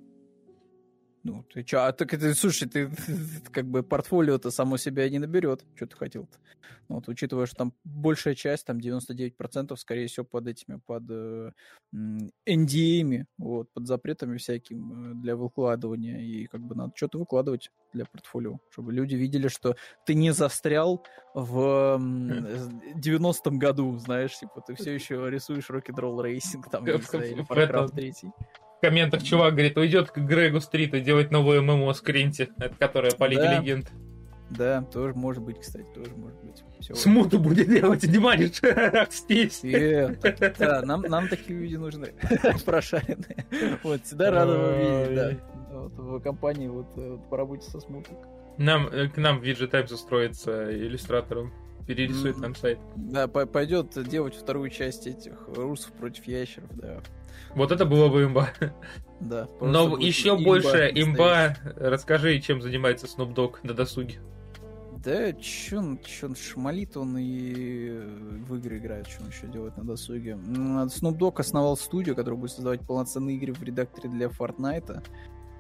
Ну, 1.25 1.43
ты 1.43 1.63
чё, 1.65 1.81
а 1.81 1.93
так 1.93 2.13
это, 2.13 2.35
слушай, 2.35 2.69
ты, 2.69 2.91
как 3.51 3.65
бы 3.65 3.83
портфолио-то 3.83 4.51
само 4.51 4.77
себя 4.77 5.09
не 5.09 5.19
наберет. 5.19 5.65
Что 5.75 5.87
ты 5.87 5.97
хотел-то? 5.97 6.39
Ну, 6.89 6.97
вот, 6.97 7.09
учитывая, 7.09 7.47
что 7.47 7.57
там 7.57 7.73
большая 7.83 8.35
часть, 8.35 8.67
там 8.67 8.77
99%, 8.77 9.75
скорее 9.77 10.07
всего, 10.07 10.27
под 10.27 10.49
этими, 10.49 10.81
под 10.85 11.05
э, 11.09 11.53
NDA, 12.47 13.25
вот, 13.39 13.73
под 13.73 13.87
запретами 13.87 14.37
всяким 14.37 15.13
э, 15.13 15.15
для 15.23 15.35
выкладывания. 15.35 16.21
И 16.21 16.45
как 16.45 16.61
бы 16.61 16.75
надо 16.75 16.93
что-то 16.95 17.17
выкладывать 17.19 17.71
для 17.95 18.05
портфолио, 18.05 18.59
чтобы 18.69 18.93
люди 18.93 19.15
видели, 19.15 19.49
что 19.49 19.77
ты 20.05 20.13
не 20.13 20.31
застрял 20.33 21.07
в 21.33 21.97
90-м 21.99 23.59
году, 23.59 23.97
знаешь, 23.97 24.39
типа, 24.39 24.61
ты 24.67 24.75
все 24.75 24.93
еще 24.93 25.31
рисуешь 25.31 25.71
Rocket 25.71 25.97
Roll 25.97 26.23
Racing, 26.23 26.69
там, 26.71 26.85
не 26.85 26.99
знаю, 26.99 27.31
или 27.31 27.47
Warcraft 27.49 27.95
3 27.95 28.13
комментах 28.85 29.23
чувак 29.23 29.53
говорит, 29.55 29.79
уйдет 29.79 30.11
к 30.11 30.19
Грегу 30.19 30.61
Стриту 30.61 31.01
делать 31.01 31.31
новую 31.31 31.63
ММО 31.63 31.95
Скринти, 31.95 32.51
это 32.59 32.75
которая 32.79 33.13
по 33.13 33.25
Лиге 33.25 33.43
да. 33.43 33.59
Легенд. 33.59 33.93
Да, 34.51 34.83
тоже 34.83 35.15
может 35.15 35.43
быть, 35.43 35.59
кстати, 35.59 35.87
тоже 35.95 36.11
может 36.15 36.39
быть. 36.43 36.63
Все 36.81 36.95
Смуту 36.95 37.39
вот. 37.39 37.49
будет 37.49 37.67
делать, 37.69 38.03
понимаешь? 38.03 38.61
Здесь. 39.11 39.63
Да, 40.59 40.83
нам, 40.83 41.01
нам 41.03 41.29
такие 41.29 41.59
люди 41.59 41.77
нужны, 41.77 42.13
прошаренные. 42.67 43.47
Вот, 43.83 44.05
всегда 44.05 44.31
рады 44.31 44.53
видеть, 44.53 45.15
да. 45.15 45.79
вот, 45.79 45.93
в 45.97 46.21
компании 46.21 46.69
вот, 46.69 46.89
вот 46.95 47.29
по 47.31 47.39
работе 47.39 47.69
со 47.71 47.81
Смуток. 47.81 48.19
Нам, 48.59 48.91
к 49.11 49.17
нам 49.17 49.41
в 49.41 49.43
VG 49.43 49.67
Times 49.69 49.93
устроится 49.93 50.71
иллюстратором 50.71 51.53
перерисует 51.87 52.39
нам 52.39 52.55
сайт. 52.55 52.79
Да, 52.97 53.29
пойдет 53.29 53.93
делать 54.09 54.35
вторую 54.35 54.71
часть 54.71 55.07
этих 55.07 55.49
русов 55.49 55.93
против 55.93 56.27
ящеров, 56.27 56.69
да. 56.73 57.01
Вот 57.55 57.73
это 57.73 57.85
было 57.85 58.09
бы 58.09 58.25
имба. 58.25 58.51
Да. 59.21 59.49
Но 59.61 59.97
еще 59.97 60.31
имба 60.31 60.45
больше 60.45 60.91
имба. 60.95 61.57
Расскажи, 61.77 62.41
чем 62.41 62.61
занимается 62.61 63.07
Snoop 63.07 63.35
Dogg 63.35 63.57
на 63.63 63.75
досуге. 63.75 64.19
Да, 65.05 65.33
чё 65.35 65.81
он, 65.81 65.99
чё 65.99 66.29
он 66.29 66.35
шмалит, 66.35 66.97
он 66.97 67.19
и 67.19 67.91
в 68.49 68.57
игры 68.57 68.79
играет, 68.79 69.07
что 69.07 69.23
он 69.23 69.29
еще 69.29 69.47
делает 69.49 69.77
на 69.77 69.85
досуге. 69.85 70.33
Snoop 70.33 71.19
Dogg 71.19 71.41
основал 71.41 71.77
студию, 71.77 72.17
которая 72.17 72.41
будет 72.41 72.53
создавать 72.53 72.81
полноценные 72.81 73.37
игры 73.37 73.53
в 73.53 73.63
редакторе 73.63 74.09
для 74.09 74.27
Fortnite. 74.29 75.03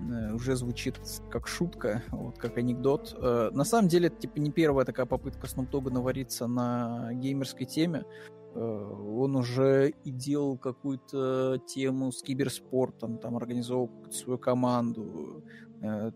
Э, 0.00 0.32
уже 0.32 0.56
звучит 0.56 0.98
как 1.30 1.46
шутка, 1.46 2.02
вот 2.10 2.38
как 2.38 2.58
анекдот. 2.58 3.14
Э, 3.18 3.50
на 3.52 3.64
самом 3.64 3.88
деле, 3.88 4.08
это 4.08 4.16
типа 4.16 4.38
не 4.38 4.50
первая 4.50 4.84
такая 4.84 5.06
попытка 5.06 5.46
Snoop 5.46 5.70
Dogg 5.70 5.90
навариться 5.90 6.46
на 6.46 7.10
геймерской 7.12 7.66
теме. 7.66 8.04
Э, 8.54 8.60
он 8.60 9.36
уже 9.36 9.92
и 10.04 10.10
делал 10.10 10.56
какую-то 10.56 11.60
тему 11.66 12.12
с 12.12 12.22
киберспортом, 12.22 13.18
там 13.18 13.36
организовал 13.36 13.90
свою 14.10 14.38
команду, 14.38 15.42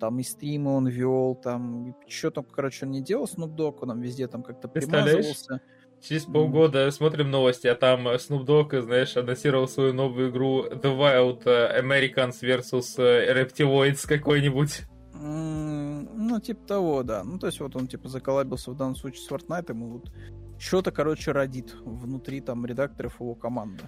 там 0.00 0.18
и 0.18 0.22
стримы 0.22 0.74
он 0.74 0.88
вел, 0.88 1.34
там 1.34 1.94
что 2.06 2.30
там, 2.30 2.44
короче, 2.44 2.86
он 2.86 2.92
не 2.92 3.02
делал 3.02 3.24
Snoop 3.24 3.54
Dogg, 3.54 3.78
он 3.80 3.88
там 3.88 4.00
везде 4.00 4.26
там 4.26 4.42
как-то 4.42 4.66
примазывался. 4.66 5.60
Через 6.00 6.24
полгода 6.24 6.90
смотрим 6.90 7.30
новости, 7.30 7.66
а 7.66 7.74
там 7.74 8.06
Snoop 8.08 8.46
Dogg, 8.46 8.80
знаешь, 8.80 9.16
анонсировал 9.16 9.68
свою 9.68 9.92
новую 9.92 10.30
игру 10.30 10.64
The 10.68 10.96
Wild 10.96 11.44
Americans 11.44 12.40
vs 12.40 12.98
Reptiloids 12.98 14.06
какой-нибудь. 14.06 14.84
Ну, 15.20 16.40
типа 16.40 16.66
того, 16.66 17.02
да. 17.02 17.24
Ну, 17.24 17.38
то 17.38 17.48
есть 17.48 17.58
вот 17.58 17.74
он, 17.74 17.88
типа, 17.88 18.08
заколабился 18.08 18.70
в 18.70 18.76
данном 18.76 18.94
случае 18.94 19.22
с 19.22 19.30
Fortnite, 19.30 19.70
и 19.70 19.72
вот 19.72 20.10
что-то, 20.58 20.90
короче, 20.90 21.32
родит 21.32 21.74
внутри 21.84 22.40
там 22.40 22.66
редакторов 22.66 23.20
его 23.20 23.34
команды. 23.34 23.84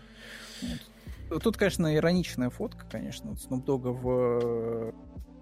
Вот. 0.63 1.43
Тут, 1.43 1.57
конечно, 1.57 1.95
ироничная 1.95 2.51
фотка, 2.51 2.87
конечно, 2.91 3.31
вот 3.31 3.39
Snoop 3.39 3.65
Dogg 3.65 3.93
в 3.93 4.95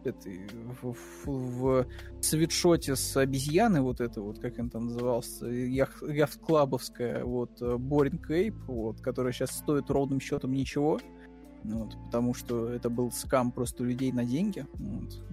этой, 0.04 0.46
в, 0.82 0.94
в, 1.24 1.26
в 1.26 1.86
свитшоте 2.20 2.94
с 2.94 3.16
обезьяной, 3.16 3.80
вот 3.80 4.00
это 4.00 4.20
вот, 4.20 4.38
как 4.38 4.58
он 4.58 4.70
там 4.70 4.86
назывался, 4.86 5.46
яхт, 5.46 6.02
яхт-клабовская, 6.02 7.24
вот, 7.24 7.60
Boring 7.60 8.20
Ape, 8.28 8.56
вот, 8.66 9.00
которая 9.00 9.32
сейчас 9.32 9.50
стоит 9.50 9.90
ровным 9.90 10.20
счетом 10.20 10.52
ничего, 10.52 11.00
вот, 11.64 11.96
потому 12.06 12.34
что 12.34 12.68
это 12.68 12.90
был 12.90 13.10
скам 13.10 13.50
просто 13.50 13.84
людей 13.84 14.12
на 14.12 14.24
деньги, 14.24 14.66
вот, 14.74 15.24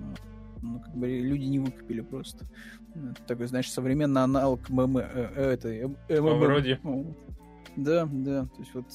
ну, 0.61 0.79
как 0.79 0.95
бы 0.95 1.07
люди 1.07 1.45
не 1.45 1.59
выкупили 1.59 2.01
просто. 2.01 2.45
Это 2.95 3.23
такой, 3.27 3.47
знаешь, 3.47 3.69
современный 3.69 4.23
аналог 4.23 4.69
ММ, 4.69 4.97
э, 4.97 5.03
э, 5.35 5.51
это, 5.53 6.21
ММ. 6.21 6.39
Вроде. 6.39 6.79
Да, 7.75 8.07
да, 8.09 8.43
то 8.45 8.59
есть 8.59 8.73
вот 8.73 8.85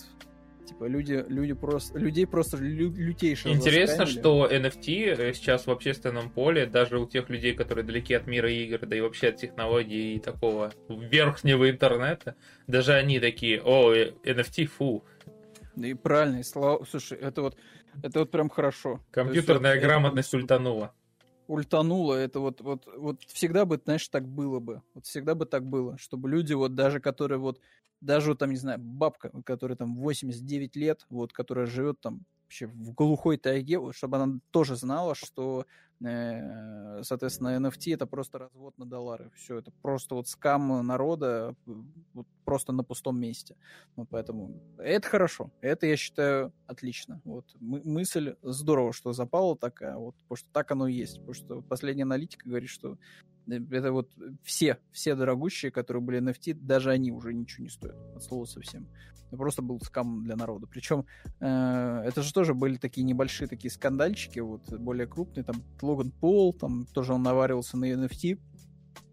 Типа 0.70 0.84
люди, 0.84 1.24
люди 1.26 1.53
просто, 1.53 1.98
людей 1.98 2.28
просто 2.28 2.57
лю, 2.59 2.92
лютейше 2.92 3.48
Интересно, 3.48 4.07
что 4.07 4.46
NFT 4.46 5.34
сейчас 5.34 5.66
в 5.66 5.70
общественном 5.72 6.30
поле, 6.30 6.64
даже 6.64 7.01
у 7.01 7.09
тех 7.09 7.28
людей, 7.28 7.55
которые 7.55 7.84
далеки 7.84 8.14
от 8.14 8.28
мира 8.28 8.48
игр, 8.48 8.78
да 8.86 8.94
и 8.94 9.01
вообще 9.01 9.30
от 9.30 9.36
технологий 9.36 10.14
и 10.14 10.20
такого 10.20 10.72
верхнего 10.88 11.68
интернета, 11.68 12.36
даже 12.68 12.92
они 12.92 13.18
такие, 13.18 13.61
о, 13.61 13.92
NFT, 13.92 14.66
фу. 14.66 15.05
Да 15.74 15.88
и 15.88 15.94
правильно, 15.94 16.38
и 16.38 16.44
слава... 16.44 16.84
Слушай, 16.88 17.18
это 17.18 17.42
вот, 17.42 17.57
это 18.05 18.20
вот 18.20 18.30
прям 18.30 18.48
хорошо. 18.48 19.01
Компьютерная 19.11 19.74
есть, 19.74 19.84
грамотность 19.84 20.28
это... 20.28 20.36
ультанула 20.36 20.94
ультануло, 21.51 22.14
это 22.14 22.38
вот, 22.38 22.61
вот, 22.61 22.86
вот 22.96 23.24
всегда 23.24 23.64
бы, 23.64 23.80
знаешь, 23.84 24.07
так 24.09 24.26
было 24.28 24.61
бы. 24.61 24.82
Вот 24.94 25.05
всегда 25.07 25.34
бы 25.34 25.46
так 25.46 25.64
было, 25.66 25.98
чтобы 25.98 26.28
люди, 26.28 26.53
вот 26.53 26.74
даже 26.76 27.01
которые 27.01 27.38
вот 27.38 27.61
даже 28.01 28.34
там, 28.34 28.51
не 28.51 28.57
знаю, 28.57 28.78
бабка, 28.78 29.30
которая 29.44 29.76
там 29.76 29.96
89 29.96 30.76
лет, 30.76 31.07
вот, 31.11 31.32
которая 31.32 31.66
живет 31.66 32.01
там 32.01 32.20
вообще 32.51 32.66
в 32.66 32.92
глухой 32.94 33.36
тайге, 33.36 33.78
чтобы 33.92 34.16
она 34.16 34.40
тоже 34.51 34.74
знала, 34.74 35.14
что, 35.14 35.66
э, 36.05 37.01
соответственно, 37.05 37.57
NFT 37.57 37.94
это 37.94 38.07
просто 38.07 38.38
развод 38.38 38.76
на 38.76 38.86
доллары. 38.86 39.30
Все, 39.36 39.59
это 39.59 39.70
просто 39.82 40.16
вот 40.16 40.26
скам 40.26 40.84
народа 40.84 41.55
вот, 42.12 42.26
просто 42.44 42.72
на 42.72 42.82
пустом 42.82 43.20
месте. 43.20 43.55
Вот 43.94 44.09
поэтому 44.11 44.61
это 44.78 45.09
хорошо. 45.09 45.53
Это, 45.61 45.86
я 45.86 45.96
считаю, 45.96 46.53
отлично. 46.66 47.20
Вот. 47.24 47.44
Мы, 47.61 47.82
мысль 47.84 48.34
здорово, 48.42 48.92
что 48.92 49.12
запала 49.12 49.57
такая, 49.57 49.96
вот, 49.96 50.16
потому 50.16 50.36
что 50.36 50.48
так 50.53 50.72
оно 50.72 50.88
и 50.88 50.94
есть. 50.94 51.18
Потому 51.18 51.34
что 51.34 51.62
последняя 51.62 52.03
аналитика 52.03 52.48
говорит, 52.48 52.68
что 52.70 52.98
это 53.47 53.93
вот 53.93 54.11
все, 54.43 54.78
все 54.93 55.14
дорогущие, 55.14 55.70
которые 55.70 56.03
были 56.03 56.20
NFT, 56.20 56.55
даже 56.55 56.91
они 56.91 57.12
уже 57.12 57.32
ничего 57.32 57.64
не 57.64 57.70
стоят, 57.70 57.97
от 58.16 58.22
слова 58.22 58.45
совсем. 58.45 58.88
Это 59.28 59.36
просто 59.36 59.62
был 59.62 59.80
скам 59.80 60.24
для 60.24 60.34
народа. 60.34 60.66
Причем 60.66 61.07
э, 61.38 62.03
это 62.05 62.22
же 62.22 62.32
тоже 62.32 62.53
были 62.53 62.76
такие 62.76 63.05
небольшие 63.05 63.47
такие 63.47 63.70
скандальчики, 63.70 64.41
вот 64.41 64.68
более 64.72 65.07
крупные, 65.07 65.45
там 65.45 65.62
Логан 65.80 66.11
Пол, 66.11 66.53
там 66.53 66.86
тоже 66.86 67.12
он 67.12 67.22
наваривался 67.22 67.76
на 67.76 67.91
NFT, 67.93 68.38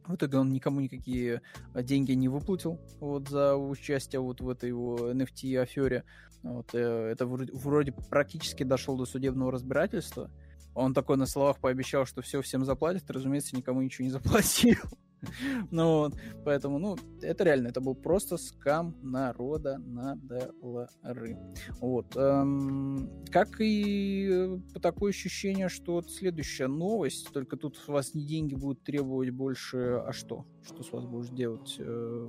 в 0.08 0.16
итоге 0.16 0.38
он 0.38 0.50
никому 0.50 0.80
никакие 0.80 1.42
деньги 1.76 2.14
не 2.14 2.30
выплатил 2.30 2.80
вот, 3.00 3.28
за 3.28 3.56
участие 3.56 4.22
вот 4.22 4.42
в 4.42 4.50
этой 4.50 4.70
его 4.70 5.12
NFT-афере. 5.12 6.04
Вот, 6.44 6.74
э, 6.74 6.80
это 6.80 7.26
вроде, 7.26 7.52
вроде 7.54 7.92
практически 7.92 8.64
дошло 8.64 8.96
до 8.98 9.06
судебного 9.06 9.52
разбирательства. 9.52 10.32
Он 10.78 10.94
такой 10.94 11.18
на 11.18 11.26
словах 11.26 11.60
пообещал, 11.60 12.06
что 12.06 12.22
все 12.22 12.42
всем 12.44 12.64
заплатит, 12.64 13.10
разумеется, 13.10 13.56
никому 13.56 13.82
ничего 13.82 14.06
не 14.06 14.12
заплатил. 14.12 14.78
ну 15.72 15.98
вот, 15.98 16.14
поэтому, 16.46 16.78
ну, 16.78 16.98
это 17.22 17.44
реально, 17.44 17.70
это 17.70 17.82
был 17.82 17.96
просто 17.96 18.38
скам 18.38 18.96
народа 19.02 19.80
на 19.80 20.16
доллары. 20.16 21.38
Вот. 21.80 22.16
Эм, 22.16 23.10
как 23.32 23.60
и 23.60 24.60
такое 24.80 25.10
ощущение, 25.10 25.68
что 25.68 25.94
вот 25.94 26.12
следующая 26.12 26.68
новость, 26.68 27.32
только 27.34 27.58
тут 27.58 27.82
у 27.88 27.94
вас 27.94 28.14
не 28.14 28.24
деньги 28.24 28.54
будут 28.54 28.84
требовать 28.84 29.32
больше, 29.32 30.04
а 30.06 30.14
что? 30.14 30.46
Что 30.64 30.84
с 30.84 30.92
вас 30.92 31.06
будешь 31.06 31.30
делать? 31.30 31.76
Э, 31.80 32.28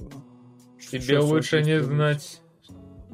Тебе 0.90 1.18
лучше 1.18 1.62
не 1.62 1.82
знать. 1.82 2.40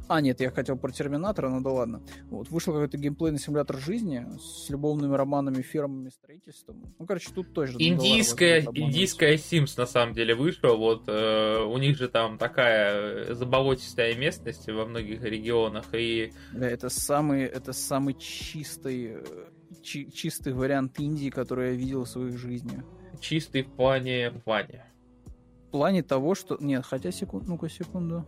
А, 0.07 0.21
нет, 0.21 0.41
я 0.41 0.51
хотел 0.51 0.77
про 0.77 0.91
Терминатора, 0.93 1.49
ну 1.49 1.63
да 1.63 1.71
ладно. 1.71 2.03
Вот, 2.29 2.51
вышел 2.51 2.75
какой-то 2.75 2.99
геймплейный 2.99 3.39
симулятор 3.39 3.79
жизни 3.79 4.27
с 4.39 4.69
любовными 4.69 5.15
романами, 5.15 5.63
фирмами, 5.63 6.11
строительством. 6.11 6.95
Ну, 6.99 7.07
короче, 7.07 7.31
тут 7.35 7.55
тоже... 7.55 7.77
Индийская, 7.79 8.61
индийская 8.75 9.35
Sims, 9.37 9.75
на 9.79 9.87
самом 9.87 10.15
деле, 10.15 10.35
вышла. 10.35 10.75
Вот, 10.75 11.05
э, 11.09 11.65
у 11.65 11.79
них 11.79 11.97
же 11.97 12.09
там 12.09 12.37
такая 12.37 13.33
заболотистая 13.35 14.15
местность 14.15 14.69
во 14.69 14.85
многих 14.85 15.23
регионах. 15.23 15.87
И... 15.95 16.33
Да, 16.53 16.69
это 16.69 16.91
самый, 16.91 17.45
это 17.45 17.73
самый 17.73 18.15
чистый, 18.15 19.15
э, 19.15 19.25
чи, 19.83 20.11
чистый 20.13 20.53
вариант 20.53 21.01
Индии, 21.01 21.31
который 21.31 21.71
я 21.71 21.77
видел 21.77 22.05
в 22.05 22.09
своей 22.11 22.37
жизни. 22.37 22.83
Чистый 23.21 23.63
в 23.63 23.73
плане... 23.73 24.31
В 24.31 24.41
плане. 24.41 24.85
В 25.69 25.71
плане 25.71 26.03
того, 26.03 26.35
что... 26.35 26.59
Нет, 26.61 26.85
хотя 26.85 27.11
секунду, 27.11 27.47
ну-ка 27.49 27.71
секунду. 27.71 28.27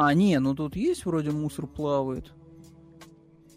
А, 0.00 0.14
не, 0.14 0.38
ну 0.38 0.54
тут 0.54 0.76
есть 0.76 1.04
вроде 1.06 1.32
мусор 1.32 1.66
плавает. 1.66 2.32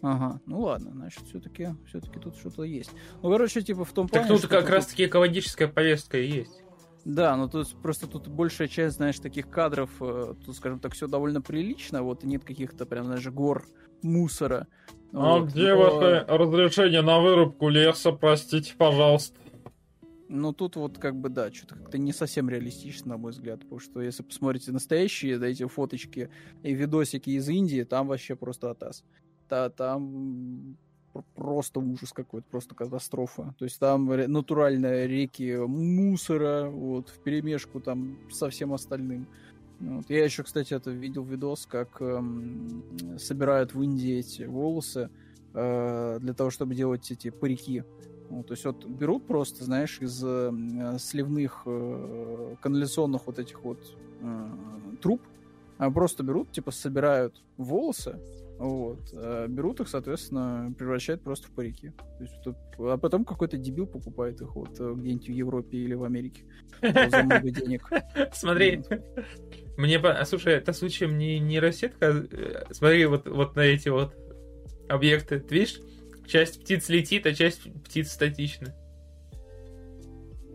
Ага, 0.02 0.40
ну 0.44 0.62
ладно, 0.62 0.90
значит, 0.90 1.22
все-таки 1.28 1.68
все-таки 1.86 2.18
тут 2.18 2.34
что-то 2.34 2.64
есть. 2.64 2.90
Ну, 3.22 3.30
короче, 3.30 3.62
типа 3.62 3.84
в 3.84 3.92
том 3.92 4.08
плане. 4.08 4.26
Так 4.26 4.40
тут 4.40 4.50
как 4.50 4.68
раз-таки 4.68 5.06
экологическая 5.06 5.68
повестка 5.68 6.18
и 6.18 6.26
есть. 6.26 6.64
Да, 7.04 7.36
ну 7.36 7.48
тут 7.48 7.68
просто 7.80 8.08
тут 8.08 8.26
большая 8.26 8.66
часть, 8.66 8.96
знаешь, 8.96 9.20
таких 9.20 9.50
кадров, 9.50 9.90
э, 10.00 10.34
тут, 10.44 10.56
скажем 10.56 10.80
так, 10.80 10.94
все 10.94 11.06
довольно 11.06 11.40
прилично, 11.40 12.02
вот, 12.02 12.24
и 12.24 12.26
нет 12.26 12.42
каких-то 12.42 12.86
прям, 12.86 13.04
знаешь, 13.04 13.26
гор 13.28 13.64
мусора. 14.02 14.66
А 15.12 15.38
вот, 15.38 15.50
где 15.50 15.74
но... 15.74 15.80
ваше 15.80 16.26
разрешение 16.26 17.02
на 17.02 17.20
вырубку 17.20 17.68
леса, 17.68 18.10
простите, 18.10 18.74
пожалуйста? 18.76 19.38
Ну, 20.34 20.54
тут 20.54 20.76
вот 20.76 20.96
как 20.98 21.14
бы, 21.14 21.28
да, 21.28 21.52
что-то 21.52 21.74
как-то 21.74 21.98
не 21.98 22.12
совсем 22.12 22.48
реалистично, 22.48 23.10
на 23.10 23.16
мой 23.18 23.32
взгляд, 23.32 23.60
потому 23.60 23.80
что 23.80 24.00
если 24.00 24.22
посмотрите 24.22 24.72
настоящие, 24.72 25.38
да, 25.38 25.46
эти 25.46 25.66
фоточки 25.66 26.30
и 26.62 26.72
видосики 26.72 27.30
из 27.30 27.50
Индии, 27.50 27.82
там 27.82 28.08
вообще 28.08 28.34
просто 28.34 28.70
атас. 28.70 29.04
Да, 29.50 29.68
там 29.68 30.78
просто 31.34 31.80
ужас 31.80 32.14
какой-то, 32.14 32.46
просто 32.50 32.74
катастрофа. 32.74 33.54
То 33.58 33.66
есть 33.66 33.78
там 33.78 34.06
натуральные 34.06 35.06
реки 35.06 35.54
мусора, 35.54 36.70
вот, 36.70 37.10
в 37.10 37.22
перемешку 37.22 37.80
там 37.80 38.18
со 38.30 38.48
всем 38.48 38.72
остальным. 38.72 39.28
Вот. 39.80 40.08
Я 40.08 40.24
еще, 40.24 40.44
кстати, 40.44 40.72
это 40.72 40.90
видел 40.92 41.24
видос, 41.24 41.66
как 41.66 42.00
эм, 42.00 42.82
собирают 43.18 43.74
в 43.74 43.82
Индии 43.82 44.14
эти 44.20 44.44
волосы 44.44 45.10
э, 45.52 46.18
для 46.20 46.32
того, 46.32 46.48
чтобы 46.48 46.74
делать 46.74 47.10
эти 47.10 47.28
парики. 47.28 47.84
Ну, 48.32 48.42
то 48.42 48.54
есть 48.54 48.64
вот 48.64 48.86
берут 48.86 49.26
просто, 49.26 49.62
знаешь, 49.62 49.98
из 50.00 50.24
э, 50.24 50.96
сливных 50.98 51.64
э, 51.66 52.54
канализационных 52.62 53.26
вот 53.26 53.38
этих 53.38 53.62
вот 53.62 53.78
э, 54.22 54.48
труб, 55.02 55.20
А 55.76 55.90
просто 55.90 56.22
берут, 56.22 56.50
типа, 56.50 56.70
собирают 56.70 57.42
волосы, 57.58 58.18
вот, 58.58 59.00
а 59.12 59.46
берут 59.48 59.80
их, 59.80 59.88
соответственно, 59.88 60.72
превращают 60.78 61.20
просто 61.20 61.48
в 61.48 61.50
парики. 61.50 61.90
То 61.90 62.22
есть, 62.24 62.42
тут, 62.42 62.56
а 62.78 62.96
потом 62.96 63.26
какой-то 63.26 63.58
дебил 63.58 63.86
покупает 63.86 64.40
их 64.40 64.54
вот 64.54 64.80
э, 64.80 64.94
где-нибудь 64.96 65.28
в 65.28 65.32
Европе 65.32 65.76
или 65.76 65.92
в 65.92 66.02
Америке 66.02 66.44
за 66.80 67.22
много 67.24 67.50
денег. 67.50 67.86
Смотри, 68.32 68.82
мне, 69.76 70.00
слушай, 70.24 70.54
это 70.54 70.72
случаем 70.72 71.18
не, 71.18 71.38
не 71.38 71.60
рассетка, 71.60 72.24
смотри 72.70 73.04
вот, 73.04 73.28
вот 73.28 73.56
на 73.56 73.60
эти 73.60 73.90
вот 73.90 74.16
объекты, 74.88 75.38
ты 75.38 75.54
видишь, 75.54 75.82
часть 76.26 76.60
птиц 76.60 76.88
летит, 76.88 77.26
а 77.26 77.34
часть 77.34 77.62
птиц 77.84 78.10
статична. 78.12 78.74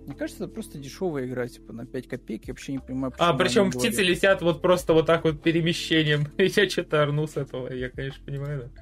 Мне 0.08 0.16
кажется, 0.16 0.46
это 0.46 0.54
просто 0.54 0.78
дешевая 0.78 1.26
игра, 1.26 1.48
типа 1.48 1.74
на 1.74 1.86
5 1.86 2.08
копеек. 2.08 2.48
Я 2.48 2.54
вообще 2.54 2.72
не 2.72 2.80
понимаю. 2.80 3.14
А, 3.18 3.34
причем 3.34 3.72
птицы 3.72 3.98
говорят. 3.98 4.10
летят 4.10 4.42
вот 4.42 4.62
просто 4.62 4.94
вот 4.94 5.06
так 5.06 5.26
вот 5.26 5.44
перемещением. 5.44 6.28
я 6.38 6.70
что-то 6.70 7.04
орну 7.04 7.28
с 7.28 7.36
этого, 7.36 7.74
я, 7.74 7.90
конечно, 7.90 8.24
понимаю, 8.26 8.62
да. 8.74 8.82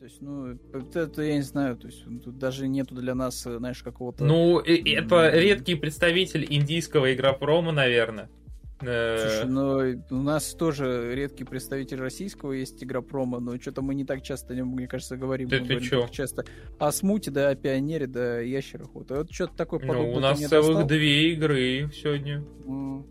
То 0.00 0.04
есть, 0.06 0.20
ну, 0.20 0.58
это 0.94 1.22
я 1.22 1.36
не 1.36 1.42
знаю, 1.42 1.76
то 1.76 1.86
есть 1.86 2.02
тут 2.24 2.38
даже 2.38 2.66
нету 2.66 2.94
для 2.94 3.14
нас, 3.14 3.42
знаешь, 3.42 3.82
какого-то... 3.82 4.24
Ну, 4.24 4.58
это 4.58 5.30
редкий 5.30 5.74
представитель 5.74 6.46
индийского 6.48 7.14
игропрома, 7.14 7.70
наверное. 7.70 8.30
Слушай, 8.80 9.44
ну 9.46 10.02
у 10.10 10.22
нас 10.22 10.54
тоже 10.54 11.14
редкий 11.14 11.44
представитель 11.44 12.00
российского 12.00 12.52
есть 12.52 12.82
игропрома, 12.82 13.38
но 13.38 13.58
что-то 13.60 13.82
мы 13.82 13.94
не 13.94 14.04
так 14.04 14.22
часто 14.22 14.54
о 14.54 14.56
нем, 14.56 14.68
мне 14.68 14.86
кажется, 14.86 15.16
говорим. 15.16 15.48
Да 15.48 15.58
ты 15.58 15.80
чё? 15.80 16.08
часто 16.08 16.44
о 16.78 16.90
смуте, 16.90 17.30
да, 17.30 17.50
о 17.50 17.54
пионере, 17.54 18.06
да, 18.06 18.36
о 18.36 18.42
ящерах. 18.42 18.88
Вот, 18.94 19.10
вот 19.10 19.30
что-то 19.32 19.54
такое 19.54 19.80
подобное. 19.80 20.12
Ну, 20.12 20.16
у 20.16 20.20
нас 20.20 20.38
целых 20.38 20.86
две 20.86 21.32
игры 21.32 21.90
сегодня. 21.92 22.42
Mm. 22.66 23.04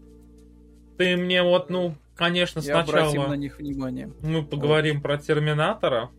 Ты 0.97 1.15
мне 1.17 1.43
вот, 1.43 1.69
ну, 1.69 1.95
конечно, 2.15 2.59
Я 2.59 2.83
сначала... 2.83 3.27
на 3.27 3.35
них 3.35 3.59
внимание. 3.59 4.11
Мы 4.21 4.43
поговорим 4.43 4.95
вот. 4.95 5.03
про 5.03 5.17
Терминатора. 5.17 6.09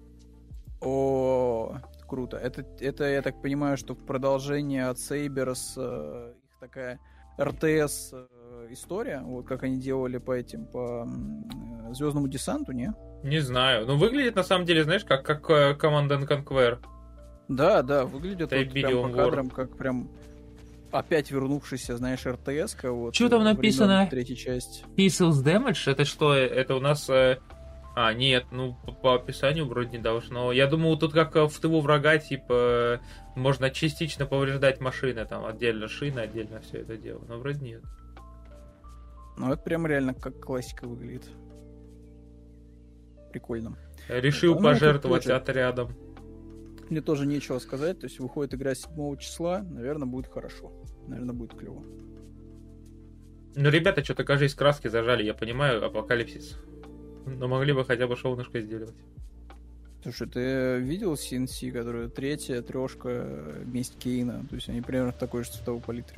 О, 0.80 1.76
круто. 2.09 2.36
Это, 2.36 2.64
это, 2.80 3.05
я 3.05 3.20
так 3.20 3.42
понимаю, 3.42 3.76
что 3.76 3.94
продолжение 3.94 4.86
от 4.86 4.98
Сейберс, 4.98 5.74
э, 5.76 6.32
их 6.44 6.59
такая 6.59 6.98
РТС 7.38 8.14
история, 8.72 9.20
вот 9.24 9.46
как 9.46 9.62
они 9.62 9.78
делали 9.78 10.18
по 10.18 10.32
этим, 10.32 10.66
по 10.66 11.06
э, 11.06 11.94
Звездному 11.94 12.28
десанту, 12.28 12.72
не? 12.72 12.92
Не 13.22 13.40
знаю. 13.40 13.86
Ну, 13.86 13.96
выглядит 13.96 14.36
на 14.36 14.42
самом 14.42 14.64
деле, 14.64 14.84
знаешь, 14.84 15.04
как, 15.04 15.24
как 15.24 15.48
э, 15.50 15.76
Command 15.80 16.08
Conquer. 16.26 16.78
Да, 17.48 17.82
да, 17.82 18.04
выглядит 18.04 18.52
вот 18.52 18.72
прям 18.72 19.02
по 19.02 19.16
кадрам, 19.16 19.50
как 19.50 19.76
прям 19.76 20.10
опять 20.92 21.30
вернувшийся, 21.30 21.96
знаешь, 21.96 22.24
РТС. 22.24 22.76
Вот, 22.82 23.14
что 23.14 23.28
там 23.28 23.44
написано? 23.44 24.06
Третья 24.10 24.34
часть. 24.36 24.84
Pixels 24.96 25.42
Damage? 25.44 25.90
Это 25.90 26.04
что? 26.04 26.34
Это 26.34 26.74
у 26.76 26.80
нас... 26.80 27.08
Э, 27.10 27.38
а, 27.96 28.14
нет, 28.14 28.46
ну, 28.52 28.76
по, 28.86 28.92
по 28.92 29.14
описанию 29.16 29.66
вроде 29.66 29.98
не 29.98 30.02
должно. 30.02 30.52
Я 30.52 30.66
думаю, 30.66 30.96
тут 30.96 31.12
как 31.12 31.34
в 31.34 31.60
тылу 31.60 31.80
врага, 31.80 32.18
типа, 32.18 33.00
можно 33.34 33.70
частично 33.70 34.26
повреждать 34.26 34.80
машины, 34.80 35.24
там, 35.26 35.44
отдельно 35.44 35.88
шины, 35.88 36.20
отдельно 36.20 36.60
все 36.60 36.78
это 36.78 36.96
дело. 36.96 37.20
Но 37.28 37.38
вроде 37.38 37.60
нет. 37.64 37.82
Ну, 39.36 39.52
это 39.52 39.62
прям 39.62 39.86
реально 39.86 40.14
как 40.14 40.40
классика 40.40 40.86
выглядит. 40.86 41.28
Прикольно. 43.32 43.76
Решил 44.08 44.56
ну, 44.56 44.62
пожертвовать 44.62 45.24
тоже... 45.24 45.36
отрядом. 45.36 45.94
Мне 46.88 47.00
тоже 47.00 47.26
нечего 47.26 47.58
сказать. 47.58 48.00
То 48.00 48.06
есть 48.06 48.18
выходит 48.18 48.54
игра 48.54 48.74
7 48.74 49.16
числа. 49.18 49.60
Наверное, 49.62 50.06
будет 50.06 50.26
хорошо. 50.26 50.72
Наверное, 51.06 51.34
будет 51.34 51.54
клево. 51.54 51.84
Ну, 53.54 53.70
ребята 53.70 54.04
что-то, 54.04 54.24
кажется, 54.24 54.56
краски 54.56 54.88
зажали. 54.88 55.24
Я 55.24 55.34
понимаю, 55.34 55.84
апокалипсис. 55.84 56.56
Но 57.26 57.48
могли 57.48 57.72
бы 57.72 57.84
хотя 57.84 58.06
бы 58.06 58.16
шоунышко 58.16 58.60
сделать. 58.60 58.94
Слушай, 60.02 60.28
ты 60.28 60.78
видел 60.80 61.12
CNC, 61.12 61.72
которая 61.72 62.08
третья, 62.08 62.62
трешка, 62.62 63.54
месть 63.66 63.98
Кейна? 63.98 64.46
То 64.48 64.54
есть 64.54 64.68
они 64.68 64.80
примерно 64.80 65.12
в 65.12 65.18
такой 65.18 65.44
же 65.44 65.50
цветовой 65.50 65.82
палитре. 65.82 66.16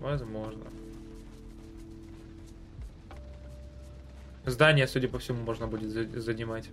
Возможно. 0.00 0.64
Здание, 4.46 4.86
судя 4.86 5.08
по 5.08 5.18
всему, 5.18 5.42
можно 5.42 5.66
будет 5.66 5.90
занимать. 6.22 6.68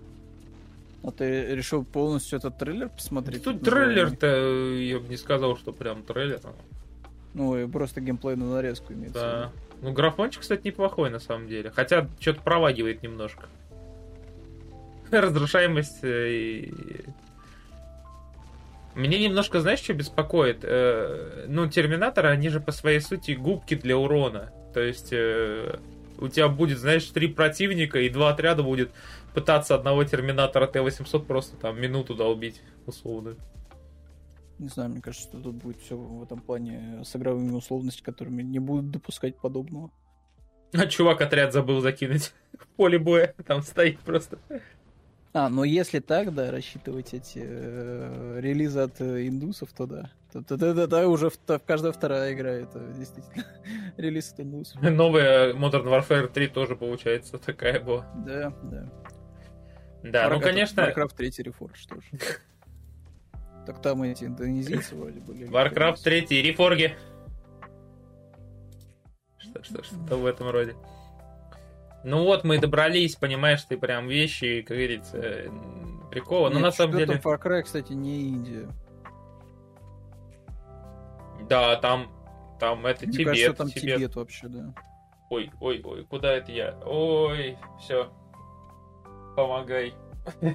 А 1.04 1.12
ты 1.12 1.56
решил 1.56 1.84
полностью 1.84 2.38
этот 2.38 2.58
трейлер 2.58 2.90
посмотреть? 2.90 3.44
Тут 3.44 3.62
трейлер-то, 3.62 4.28
я 4.76 5.00
бы 5.00 5.08
не 5.08 5.18
сказал, 5.18 5.58
что 5.58 5.72
прям 5.72 6.04
трейлер. 6.04 6.40
Ну, 7.34 7.58
и 7.58 7.68
просто 7.68 8.02
геймплей 8.02 8.36
на 8.36 8.52
нарезку 8.52 8.94
имеется. 8.94 9.20
Да. 9.20 9.52
Ну, 9.82 9.94
графончик, 9.94 10.42
кстати, 10.42 10.68
неплохой 10.68 11.10
на 11.10 11.20
самом 11.20 11.48
деле. 11.48 11.72
Хотя 11.72 12.08
что-то 12.20 12.42
провагивает 12.42 13.02
немножко. 13.02 13.48
Разрушаемость 15.12 16.04
э, 16.04 16.30
и... 16.30 16.74
Мне 18.94 19.24
немножко, 19.24 19.62
знаешь, 19.62 19.80
что 19.80 19.94
беспокоит? 19.94 20.60
Э, 20.64 21.46
ну, 21.48 21.68
терминаторы, 21.68 22.30
они 22.30 22.50
же 22.50 22.60
по 22.60 22.72
своей 22.72 23.00
сути 23.00 23.32
губки 23.32 23.76
для 23.76 23.98
урона. 23.98 24.52
То 24.74 24.82
есть 24.82 25.10
э, 25.12 25.80
у 26.22 26.28
тебя 26.28 26.48
будет, 26.48 26.78
знаешь, 26.78 27.06
три 27.08 27.28
противника, 27.28 28.00
и 28.00 28.10
два 28.10 28.30
отряда 28.30 28.64
будет 28.64 28.92
пытаться 29.34 29.76
одного 29.76 30.04
терминатора 30.04 30.68
Т-800 30.68 31.26
просто 31.26 31.58
там 31.58 31.82
минуту 31.82 32.16
долбить, 32.16 32.62
условно. 32.86 33.36
Не 34.60 34.68
знаю, 34.68 34.92
мне 34.92 35.02
кажется, 35.02 35.28
что 35.28 35.42
тут 35.42 35.56
будет 35.56 35.82
все 35.82 35.98
в 35.98 36.22
этом 36.22 36.40
плане 36.40 37.02
с 37.04 37.16
игровыми 37.16 37.52
условностями, 37.52 38.06
которыми 38.06 38.44
не 38.44 38.60
будут 38.60 38.92
допускать 38.92 39.36
подобного. 39.38 39.92
А 40.74 40.86
чувак 40.86 41.22
отряд 41.22 41.52
забыл 41.52 41.82
закинуть 41.82 42.32
в 42.58 42.68
поле 42.78 43.00
боя, 43.00 43.34
там 43.46 43.64
стоит 43.64 44.00
просто. 44.00 44.38
А, 45.34 45.50
но 45.50 45.64
если 45.64 46.00
так, 46.00 46.34
да, 46.34 46.52
рассчитывать 46.52 47.14
эти 47.14 47.42
э, 47.44 48.40
релизы 48.40 48.82
от 48.82 49.02
э, 49.02 49.28
индусов, 49.28 49.70
то 49.74 49.86
да. 49.86 50.12
То 50.32 51.10
уже 51.10 51.30
в, 51.30 51.38
то, 51.38 51.60
каждая 51.60 51.92
вторая 51.92 52.34
игра 52.34 52.52
это 52.52 52.80
действительно 52.98 53.46
релиз 53.98 54.34
индусов. 54.38 54.82
Новая 54.82 55.54
Modern 55.54 55.86
Warfare 55.86 56.28
3 56.28 56.48
тоже 56.48 56.76
получается 56.76 57.38
такая 57.38 57.82
была. 57.82 58.06
Да, 58.26 58.54
да. 58.64 58.90
Да, 60.04 60.28
Warcraft, 60.28 60.34
ну 60.34 60.42
конечно... 60.42 60.82
Warcraft 60.82 61.16
3 61.16 61.30
Reforged 61.30 61.90
тоже. 61.90 62.08
Так 63.64 63.80
там 63.80 64.02
эти 64.02 64.24
индонезийцы 64.24 64.96
вроде 64.96 65.20
были. 65.20 65.48
Warcraft 65.48 66.02
3 66.04 66.52
Reforge. 66.52 66.94
Что, 69.38 69.64
что, 69.64 69.84
что 69.84 70.18
в 70.18 70.26
этом 70.26 70.50
роде. 70.50 70.76
Ну 72.04 72.24
вот, 72.24 72.44
мы 72.44 72.58
добрались, 72.58 73.16
понимаешь, 73.16 73.64
ты 73.64 73.78
прям 73.78 74.08
вещи, 74.08 74.64
как 74.64 74.78
говорится, 74.78 75.52
прикола. 76.10 76.50
Но 76.50 76.60
на 76.60 76.72
самом 76.72 76.98
деле... 76.98 77.22
Far 77.24 77.40
Cry, 77.40 77.62
кстати, 77.62 77.94
не 77.94 78.30
Индия. 78.30 78.68
Да, 81.52 81.76
там, 81.76 82.10
там 82.62 82.86
это 82.86 83.06
Мне 83.06 83.14
Тибет. 83.14 83.28
Кажется, 83.28 83.54
там 83.54 83.68
Тибет. 83.68 83.98
Тибет 83.98 84.16
вообще, 84.16 84.48
да. 84.48 84.74
Ой, 85.30 85.52
ой, 85.60 85.82
ой, 85.84 86.06
куда 86.06 86.32
это 86.32 86.50
я? 86.54 86.80
Ой, 86.86 87.58
все. 87.80 88.10
Помогай. 89.36 89.94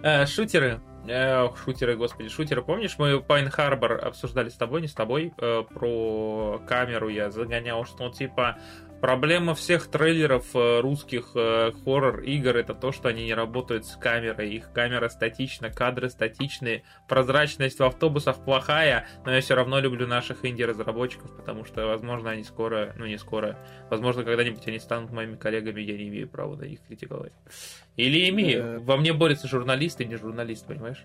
Э, 0.00 0.26
шутеры. 0.26 0.80
Эх, 1.08 1.56
шутеры, 1.58 1.96
господи, 1.96 2.28
шутеры. 2.28 2.62
Помнишь, 2.62 2.96
мы 2.98 3.20
Пайн 3.20 3.50
Харбор 3.50 3.94
обсуждали 3.94 4.48
с 4.48 4.54
тобой, 4.54 4.80
не 4.80 4.86
с 4.86 4.94
тобой, 4.94 5.32
э, 5.36 5.64
про 5.74 6.62
камеру 6.68 7.08
я 7.08 7.32
загонял, 7.32 7.84
что 7.84 8.04
ну, 8.04 8.12
типа 8.12 8.58
Проблема 9.00 9.54
всех 9.54 9.86
трейлеров 9.86 10.46
э, 10.54 10.80
русских 10.80 11.30
э, 11.36 11.70
хоррор-игр 11.84 12.56
это 12.56 12.74
то, 12.74 12.90
что 12.90 13.08
они 13.08 13.26
не 13.26 13.34
работают 13.34 13.86
с 13.86 13.96
камерой. 13.96 14.50
Их 14.50 14.72
камера 14.72 15.08
статична, 15.08 15.70
кадры 15.70 16.10
статичные, 16.10 16.82
прозрачность 17.06 17.78
в 17.78 17.84
автобусах 17.84 18.44
плохая, 18.44 19.06
но 19.24 19.32
я 19.32 19.40
все 19.40 19.54
равно 19.54 19.78
люблю 19.78 20.08
наших 20.08 20.44
инди-разработчиков, 20.44 21.34
потому 21.36 21.64
что, 21.64 21.86
возможно, 21.86 22.30
они 22.30 22.42
скоро, 22.42 22.92
ну 22.98 23.06
не 23.06 23.18
скоро, 23.18 23.56
возможно, 23.88 24.24
когда-нибудь 24.24 24.66
они 24.66 24.80
станут 24.80 25.12
моими 25.12 25.36
коллегами, 25.36 25.80
я 25.80 25.96
не 25.96 26.08
имею 26.08 26.28
права 26.28 26.56
на 26.56 26.64
них 26.64 26.80
критиковать. 26.86 27.32
Или 27.96 28.28
имею. 28.30 28.64
Э, 28.64 28.78
Во 28.80 28.96
мне 28.96 29.12
борется 29.12 29.46
журналист 29.46 30.00
и 30.00 30.06
не 30.06 30.16
журналист, 30.16 30.66
понимаешь? 30.66 31.04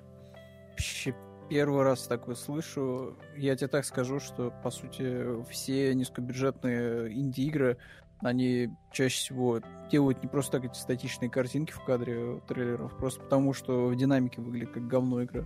Первый 1.54 1.84
раз 1.84 2.08
такое 2.08 2.34
слышу. 2.34 3.16
Я 3.38 3.56
тебе 3.56 3.68
так 3.68 3.86
скажу, 3.86 4.20
что, 4.20 4.52
по 4.64 4.72
сути, 4.72 5.44
все 5.52 5.94
низкобюджетные 5.94 7.14
инди-игры, 7.14 7.78
они 8.22 8.72
чаще 8.92 9.18
всего 9.18 9.60
делают 9.92 10.24
не 10.24 10.28
просто 10.28 10.54
так 10.54 10.72
эти 10.72 10.80
статичные 10.80 11.30
картинки 11.30 11.72
в 11.72 11.84
кадре 11.86 12.42
трейлеров, 12.48 12.98
просто 12.98 13.22
потому 13.22 13.54
что 13.54 13.86
в 13.86 13.96
динамике 13.96 14.42
выглядит 14.42 14.72
как 14.72 14.88
говно 14.88 15.24
игра. 15.24 15.46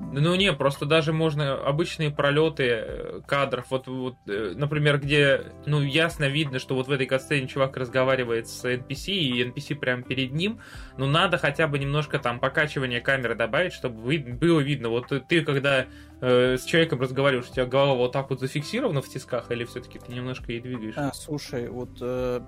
Ну 0.00 0.34
не, 0.34 0.52
просто 0.52 0.86
даже 0.86 1.12
можно 1.12 1.54
обычные 1.54 2.10
пролеты 2.10 2.64
э, 2.68 3.20
кадров, 3.26 3.66
вот, 3.70 3.86
вот, 3.86 4.16
э, 4.26 4.54
например, 4.56 4.98
где, 4.98 5.52
ну, 5.66 5.82
ясно 5.82 6.28
видно, 6.28 6.58
что 6.58 6.74
вот 6.74 6.88
в 6.88 6.90
этой 6.90 7.06
катсцене 7.06 7.46
чувак 7.46 7.76
разговаривает 7.76 8.48
с 8.48 8.64
NPC, 8.64 9.12
и 9.12 9.44
NPC 9.44 9.76
прямо 9.76 10.02
перед 10.02 10.32
ним, 10.32 10.60
ну, 10.96 11.06
надо 11.06 11.38
хотя 11.38 11.68
бы 11.68 11.78
немножко 11.78 12.18
там 12.18 12.40
покачивания 12.40 13.00
камеры 13.00 13.34
добавить, 13.34 13.72
чтобы 13.72 14.00
вы, 14.00 14.18
было 14.18 14.60
видно. 14.60 14.88
Вот 14.88 15.12
ты, 15.28 15.42
когда 15.42 15.86
э, 16.20 16.56
с 16.56 16.64
человеком 16.64 17.00
разговариваешь, 17.00 17.48
у 17.48 17.52
тебя 17.52 17.66
голова 17.66 17.94
вот 17.94 18.12
так 18.12 18.30
вот 18.30 18.40
зафиксирована 18.40 19.02
в 19.02 19.08
тисках, 19.08 19.50
или 19.50 19.64
все-таки 19.64 19.98
ты 19.98 20.12
немножко 20.12 20.50
ей 20.50 20.60
двигаешь? 20.60 20.94
А, 20.96 21.12
слушай, 21.12 21.68
вот 21.68 21.98
э, 22.00 22.40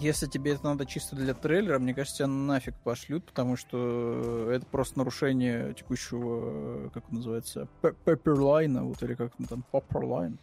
Если 0.00 0.26
тебе 0.26 0.52
это 0.54 0.64
надо 0.64 0.86
чисто 0.86 1.14
для 1.14 1.34
трейлера, 1.34 1.78
мне 1.78 1.92
кажется, 1.94 2.18
тебя 2.18 2.26
нафиг 2.28 2.74
пошлют, 2.82 3.26
потому 3.26 3.56
что 3.56 4.50
это 4.50 4.64
просто 4.64 4.98
нарушение 4.98 5.74
текущего, 5.74 6.88
как 6.88 7.06
он 7.10 7.16
называется, 7.16 7.68
пепперлайна, 7.82 8.82
вот, 8.84 9.02
или 9.02 9.14
как 9.14 9.32
там, 9.48 9.62
попперлайн. 9.70 10.38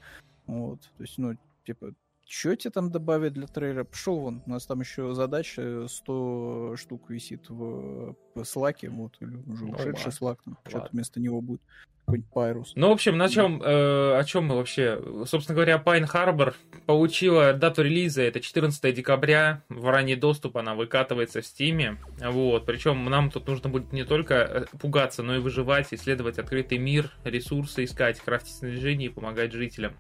Вот, 0.45 0.81
то 0.81 1.03
есть, 1.03 1.17
ну, 1.17 1.35
типа, 1.65 1.93
что 2.27 2.55
тебе 2.55 2.69
там 2.69 2.91
добавить 2.91 3.33
для 3.33 3.47
трейлера? 3.47 3.83
Пошел 3.83 4.19
вон, 4.19 4.43
у 4.45 4.49
нас 4.51 4.67
там 4.67 4.81
еще 4.81 5.15
задача 5.15 5.87
100 5.87 6.75
штук 6.77 7.09
висит 7.09 7.49
в, 7.49 8.15
в 8.35 8.43
слаке, 8.43 8.89
вот, 8.89 9.17
или 9.21 9.37
уже 9.37 9.65
ну, 9.65 9.71
ушедший 9.71 10.11
слак, 10.11 10.43
там, 10.43 10.57
что-то 10.67 10.89
вместо 10.91 11.19
него 11.19 11.41
будет 11.41 11.61
какой-нибудь 12.07 12.31
Пайрус. 12.31 12.71
Ну, 12.75 12.87
в 12.87 12.91
общем, 12.93 13.17
на 13.17 13.27
чем, 13.27 13.61
э, 13.61 14.17
о 14.17 14.23
чем 14.23 14.45
мы 14.45 14.55
вообще? 14.55 15.01
Собственно 15.25 15.55
говоря, 15.55 15.81
Pine 15.85 16.09
Harbor 16.09 16.53
получила 16.85 17.51
дату 17.51 17.83
релиза, 17.83 18.21
это 18.21 18.39
14 18.39 18.93
декабря, 18.93 19.63
в 19.67 19.85
ранний 19.89 20.15
доступ 20.15 20.55
она 20.55 20.73
выкатывается 20.73 21.41
в 21.41 21.43
Steam, 21.43 21.97
вот, 22.21 22.65
причем 22.65 23.03
нам 23.05 23.29
тут 23.29 23.45
нужно 23.47 23.69
будет 23.69 23.91
не 23.91 24.05
только 24.05 24.35
э, 24.35 24.65
пугаться, 24.79 25.21
но 25.21 25.35
и 25.35 25.39
выживать, 25.39 25.93
исследовать 25.93 26.39
открытый 26.39 26.77
мир, 26.77 27.11
ресурсы 27.25 27.83
искать, 27.83 28.21
крафтить 28.21 28.55
снаряжение 28.55 29.09
и 29.09 29.11
помогать 29.11 29.51
жителям. 29.51 29.93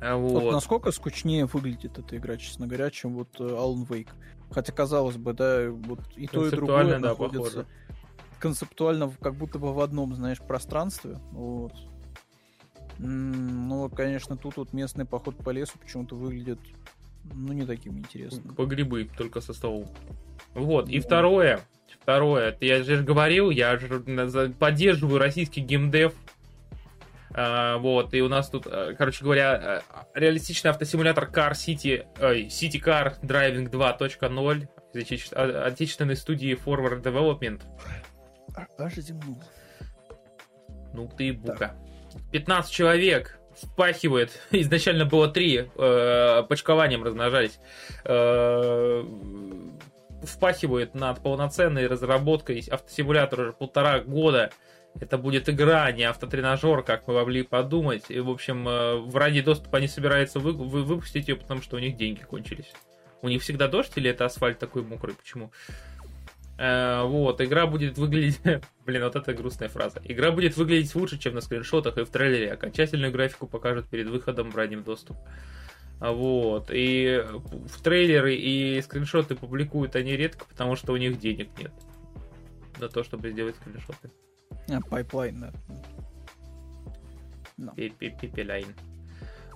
Вот. 0.00 0.42
вот 0.42 0.52
насколько 0.52 0.90
скучнее 0.90 1.46
выглядит 1.46 1.98
эта 1.98 2.16
игра, 2.16 2.36
честно 2.36 2.66
говоря, 2.66 2.90
чем 2.90 3.14
вот 3.14 3.28
э, 3.38 3.44
Alan 3.44 3.86
Wake. 3.86 4.10
Хотя, 4.50 4.72
казалось 4.72 5.16
бы, 5.16 5.32
да, 5.34 5.68
вот 5.70 6.00
и 6.16 6.26
то, 6.26 6.46
и 6.46 6.50
другое 6.50 6.84
да, 6.84 6.98
находится 6.98 7.38
похоже. 7.38 7.66
Концептуально 8.44 9.10
как 9.22 9.36
будто 9.36 9.58
бы 9.58 9.72
в 9.72 9.80
одном, 9.80 10.14
знаешь, 10.14 10.38
пространстве. 10.38 11.16
Вот. 11.32 11.72
Ну, 12.98 13.88
конечно, 13.88 14.36
тут 14.36 14.58
вот 14.58 14.74
местный 14.74 15.06
поход 15.06 15.38
по 15.38 15.48
лесу 15.48 15.78
почему-то 15.78 16.14
выглядит, 16.14 16.58
ну, 17.32 17.54
не 17.54 17.64
таким 17.64 17.98
интересным. 17.98 18.54
По 18.54 18.66
грибы, 18.66 19.08
только 19.16 19.40
со 19.40 19.54
столом. 19.54 19.88
Вот, 20.52 20.90
и 20.90 21.00
второе, 21.00 21.62
второе, 22.02 22.54
я 22.60 22.82
же 22.82 23.02
говорил, 23.02 23.48
я 23.48 23.78
же 23.78 23.88
поддерживаю 24.58 25.18
российский 25.18 25.62
геймдев, 25.62 26.12
Uh, 27.36 27.78
вот, 27.78 28.14
и 28.14 28.22
у 28.22 28.28
нас 28.28 28.48
тут, 28.48 28.66
uh, 28.66 28.94
короче 28.94 29.24
говоря, 29.24 29.82
uh, 29.90 30.04
реалистичный 30.14 30.70
автосимулятор 30.70 31.24
Car 31.24 31.50
City, 31.54 32.06
uh, 32.20 32.46
City 32.46 32.80
Car 32.80 33.20
Driving 33.22 33.68
2.0 33.68 34.68
из 34.94 35.32
отечественной 35.32 36.14
студии 36.14 36.56
Forward 36.56 37.02
Development. 37.02 37.60
Аж 38.78 38.94
земнул. 38.94 39.42
Ну 40.92 41.10
ты 41.16 41.32
бука. 41.32 41.74
15 42.32 42.72
человек 42.72 43.38
впахивает. 43.56 44.40
Изначально 44.50 45.04
было 45.04 45.28
3, 45.28 45.70
э, 45.76 46.42
почкованием 46.48 47.04
размножались. 47.04 47.58
Э, 48.04 49.04
впахивает 50.22 50.94
над 50.94 51.22
полноценной 51.22 51.86
разработкой 51.86 52.64
автосимулятора 52.70 53.42
уже 53.42 53.52
полтора 53.52 54.00
года. 54.00 54.50
Это 55.00 55.18
будет 55.18 55.48
игра, 55.48 55.84
а 55.84 55.92
не 55.92 56.04
автотренажер, 56.04 56.82
как 56.82 57.08
мы 57.08 57.14
могли 57.14 57.42
подумать. 57.42 58.04
И, 58.08 58.20
в 58.20 58.30
общем, 58.30 58.68
э, 58.68 58.96
в 58.96 59.16
ранний 59.16 59.42
доступ 59.42 59.74
они 59.74 59.88
собираются 59.88 60.38
вы, 60.38 60.52
вы, 60.52 60.84
выпустить 60.84 61.28
ее, 61.28 61.36
потому 61.36 61.62
что 61.62 61.76
у 61.76 61.80
них 61.80 61.96
деньги 61.96 62.22
кончились. 62.22 62.72
У 63.20 63.28
них 63.28 63.42
всегда 63.42 63.68
дождь 63.68 63.92
или 63.96 64.10
это 64.10 64.26
асфальт 64.26 64.58
такой 64.58 64.82
мокрый? 64.82 65.14
Почему? 65.14 65.50
Э, 65.68 65.72
вот, 66.56 67.40
игра 67.40 67.66
будет 67.66 67.98
выглядеть... 67.98 68.40
Блин, 68.86 69.02
вот 69.02 69.16
это 69.16 69.32
грустная 69.34 69.68
фраза. 69.68 70.00
Игра 70.04 70.30
будет 70.30 70.56
выглядеть 70.56 70.94
лучше, 70.94 71.18
чем 71.18 71.34
на 71.34 71.40
скриншотах 71.40 71.98
и 71.98 72.04
в 72.04 72.10
трейлере. 72.10 72.52
Окончательную 72.52 73.12
графику 73.12 73.46
покажут 73.46 73.88
перед 73.88 74.08
выходом 74.08 74.50
в 74.50 74.56
ранний 74.56 74.82
доступ. 74.82 75.16
Вот. 76.00 76.70
И 76.70 77.24
в 77.24 77.82
трейлеры 77.82 78.34
и 78.34 78.80
скриншоты 78.82 79.34
публикуют 79.36 79.96
они 79.96 80.16
редко, 80.16 80.44
потому 80.44 80.76
что 80.76 80.92
у 80.92 80.96
них 80.96 81.18
денег 81.18 81.48
нет. 81.58 81.72
На 82.78 82.88
то, 82.88 83.02
чтобы 83.04 83.30
сделать 83.30 83.56
скриншоты. 83.56 84.10
А, 84.68 84.80
pipeline, 84.80 85.40
да. 85.40 85.52
Ну. 87.56 87.74
Пипелайн. 87.76 88.66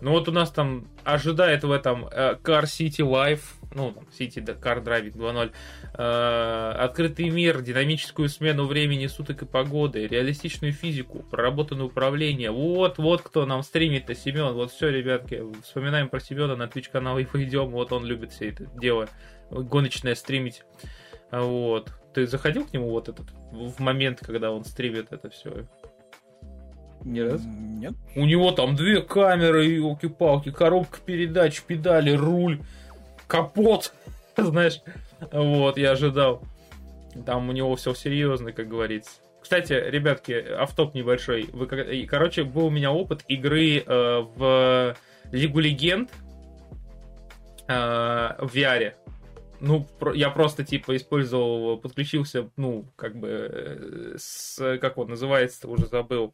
Ну 0.00 0.12
вот 0.12 0.28
у 0.28 0.32
нас 0.32 0.50
там 0.50 0.86
ожидает 1.04 1.64
в 1.64 1.72
этом 1.72 2.06
э, 2.06 2.36
Car 2.42 2.64
City 2.64 3.00
Life, 3.00 3.42
ну, 3.74 3.94
City 4.18 4.44
Car 4.44 4.82
Driving 4.84 5.12
2.0, 5.12 5.52
э, 5.94 6.72
открытый 6.78 7.28
мир, 7.30 7.60
динамическую 7.62 8.28
смену 8.28 8.66
времени 8.66 9.06
суток 9.06 9.42
и 9.42 9.46
погоды, 9.46 10.06
реалистичную 10.06 10.72
физику, 10.72 11.24
проработанное 11.30 11.86
управление. 11.86 12.50
Вот, 12.50 12.98
вот 12.98 13.22
кто 13.22 13.46
нам 13.46 13.62
стримит-то, 13.62 14.14
Семен. 14.14 14.54
Вот 14.54 14.72
все, 14.72 14.90
ребятки, 14.90 15.42
вспоминаем 15.62 16.08
про 16.08 16.20
Семена 16.20 16.56
на 16.56 16.64
Twitch 16.64 16.90
канал 16.90 17.18
и 17.18 17.24
пойдем. 17.24 17.70
Вот 17.70 17.92
он 17.92 18.04
любит 18.04 18.32
все 18.32 18.50
это 18.50 18.66
дело 18.76 19.08
гоночное 19.50 20.14
стримить. 20.14 20.62
Вот. 21.30 21.92
Ты 22.14 22.26
заходил 22.26 22.66
к 22.66 22.72
нему 22.72 22.90
вот 22.90 23.08
этот 23.08 23.26
в 23.52 23.80
момент, 23.80 24.20
когда 24.20 24.50
он 24.50 24.64
стримит 24.64 25.12
это 25.12 25.30
все? 25.30 25.66
Не 27.08 27.22
раз? 27.22 27.40
Нет. 27.42 27.94
У 28.14 28.26
него 28.26 28.52
там 28.52 28.76
две 28.76 29.00
камеры, 29.00 29.64
елки-палки, 29.64 30.50
коробка 30.50 30.98
передач, 31.04 31.62
педали, 31.62 32.10
руль, 32.10 32.60
капот. 33.26 33.94
Знаешь, 34.36 34.82
вот, 35.32 35.78
я 35.78 35.92
ожидал. 35.92 36.42
Там 37.24 37.48
у 37.48 37.52
него 37.52 37.74
все 37.76 37.94
серьезно, 37.94 38.52
как 38.52 38.68
говорится. 38.68 39.10
Кстати, 39.40 39.72
ребятки, 39.72 40.32
автоп 40.32 40.94
небольшой. 40.94 41.48
Вы, 41.50 41.66
короче, 42.06 42.44
был 42.44 42.66
у 42.66 42.70
меня 42.70 42.92
опыт 42.92 43.24
игры 43.26 43.78
э, 43.78 44.20
в 44.36 44.94
Лигу 45.32 45.60
Легенд 45.60 46.10
э, 47.68 48.34
в 48.38 48.54
VR. 48.54 48.92
Ну, 49.60 49.88
я 50.14 50.30
просто, 50.30 50.64
типа, 50.64 50.96
использовал, 50.96 51.78
подключился, 51.78 52.48
ну, 52.56 52.84
как 52.94 53.16
бы, 53.16 53.28
э, 53.28 54.14
с, 54.16 54.78
как 54.78 54.98
он 54.98 55.08
называется, 55.08 55.66
уже 55.68 55.86
забыл. 55.86 56.32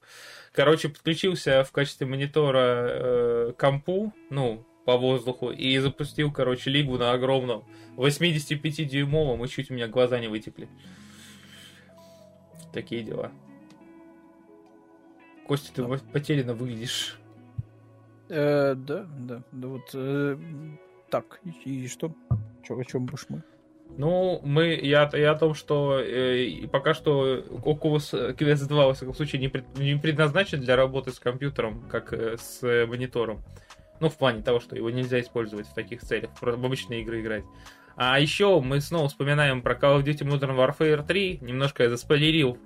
Короче, 0.52 0.90
подключился 0.90 1.64
в 1.64 1.72
качестве 1.72 2.06
монитора 2.06 2.86
э, 2.86 3.52
компу, 3.56 4.12
ну, 4.28 4.66
по 4.84 4.98
воздуху, 4.98 5.51
и 5.51 5.78
запустил, 5.78 6.30
короче, 6.32 6.68
лигу 6.68 6.98
на 6.98 7.12
огромном 7.12 7.64
85-дюймовом, 7.96 9.42
и 9.44 9.48
чуть 9.48 9.70
у 9.70 9.74
меня 9.74 9.88
глаза 9.88 10.20
не 10.20 10.28
вытекли. 10.28 10.68
Такие 12.74 13.02
дела. 13.02 13.32
Костя, 15.46 15.72
ты 15.74 15.82
да. 15.82 15.98
потерянно 16.12 16.55
выглядишь. 16.55 17.18
Э, 18.28 18.74
да, 18.74 19.06
да, 19.18 19.42
да 19.52 19.68
вот. 19.68 19.90
Э, 19.94 20.36
так, 21.10 21.40
и, 21.44 21.84
и 21.84 21.88
что? 21.88 22.12
Чё, 22.66 22.78
о 22.78 22.84
чем 22.84 23.06
будешь 23.06 23.26
мы? 23.28 23.42
Ну, 23.96 24.40
мы, 24.42 24.74
я, 24.82 25.08
я 25.12 25.32
о 25.32 25.38
том, 25.38 25.54
что 25.54 26.00
э, 26.00 26.66
пока 26.72 26.94
что 26.94 27.38
Oculus 27.38 28.36
Quest 28.36 28.66
2, 28.66 28.86
во 28.86 28.94
всяком 28.94 29.14
случае, 29.14 29.40
не, 29.40 29.48
пред, 29.48 29.78
не 29.78 29.96
предназначен 29.96 30.60
для 30.60 30.74
работы 30.74 31.12
с 31.12 31.20
компьютером, 31.20 31.86
как 31.88 32.12
э, 32.12 32.36
с 32.38 32.62
э, 32.62 32.86
монитором. 32.86 33.44
Ну, 34.00 34.08
в 34.08 34.16
плане 34.16 34.42
того, 34.42 34.58
что 34.58 34.74
его 34.74 34.90
нельзя 34.90 35.20
использовать 35.20 35.68
в 35.68 35.74
таких 35.74 36.00
целях, 36.02 36.30
в 36.40 36.48
обычные 36.48 37.02
игры 37.02 37.20
играть. 37.20 37.44
А 37.96 38.18
еще 38.18 38.60
мы 38.60 38.80
снова 38.80 39.08
вспоминаем 39.08 39.62
про 39.62 39.74
Call 39.74 40.00
of 40.00 40.04
Duty 40.04 40.26
Modern 40.26 40.56
Warfare 40.56 41.06
3. 41.06 41.38
Немножко 41.42 41.84
я 41.84 41.90
заспойлерил, 41.90 42.58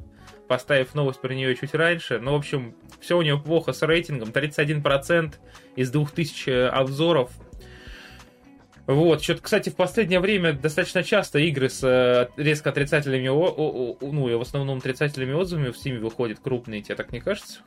поставив 0.47 0.95
новость 0.95 1.21
про 1.21 1.35
нее 1.35 1.55
чуть 1.55 1.75
раньше. 1.75 2.19
Но, 2.19 2.33
в 2.33 2.37
общем, 2.37 2.75
все 3.01 3.19
у 3.19 3.23
нее 3.23 3.39
плохо 3.39 3.75
с 3.75 3.83
рейтингом. 3.83 4.31
31% 4.31 5.35
из 5.77 5.91
2000 5.91 6.69
обзоров 6.71 7.31
вот, 8.89 9.23
что-то, 9.23 9.43
кстати, 9.43 9.69
в 9.69 9.77
последнее 9.77 10.19
время 10.19 10.55
достаточно 10.55 11.03
часто 11.03 11.39
игры 11.41 11.69
с 11.69 11.85
э, 11.85 12.31
резко 12.39 12.71
отрицательными, 12.71 13.29
о, 13.29 13.35
о, 13.35 13.97
о, 14.01 14.11
ну, 14.11 14.31
и 14.31 14.35
в 14.35 14.41
основном 14.41 14.79
отрицательными 14.79 15.35
отзывами 15.35 15.69
в 15.69 15.77
Steam 15.77 15.99
выходят 15.99 16.39
крупные, 16.39 16.81
тебе 16.81 16.95
так 16.95 17.13
не 17.13 17.21
кажется? 17.21 17.59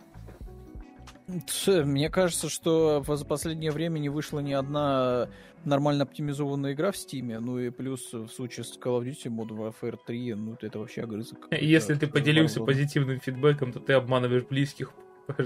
Мне 1.68 2.10
кажется, 2.10 2.50
что 2.50 3.04
за 3.08 3.24
последнее 3.24 3.72
время 3.72 4.00
не 4.00 4.10
вышла 4.10 4.40
ни 4.40 4.52
одна 4.52 5.30
нормально 5.64 6.06
оптимизованная 6.06 6.74
игра 6.74 6.92
в 6.92 6.96
Steam, 6.96 7.40
ну 7.40 7.60
и 7.60 7.70
плюс 7.70 8.12
в 8.12 8.30
случае 8.30 8.64
с 8.64 8.76
Call 8.80 9.00
of 9.00 9.06
Duty 9.06 9.28
Modern 9.28 9.74
Warfare 9.80 10.00
3, 10.04 10.34
ну 10.34 10.58
это 10.60 10.80
вообще 10.80 11.04
огрызок. 11.04 11.50
Если 11.52 11.94
ты 11.94 12.08
поделился 12.08 12.62
позитивным 12.62 13.20
фидбэком, 13.20 13.74
то 13.74 13.80
ты 13.80 13.94
обманываешь 13.94 14.46
близких. 14.46 14.92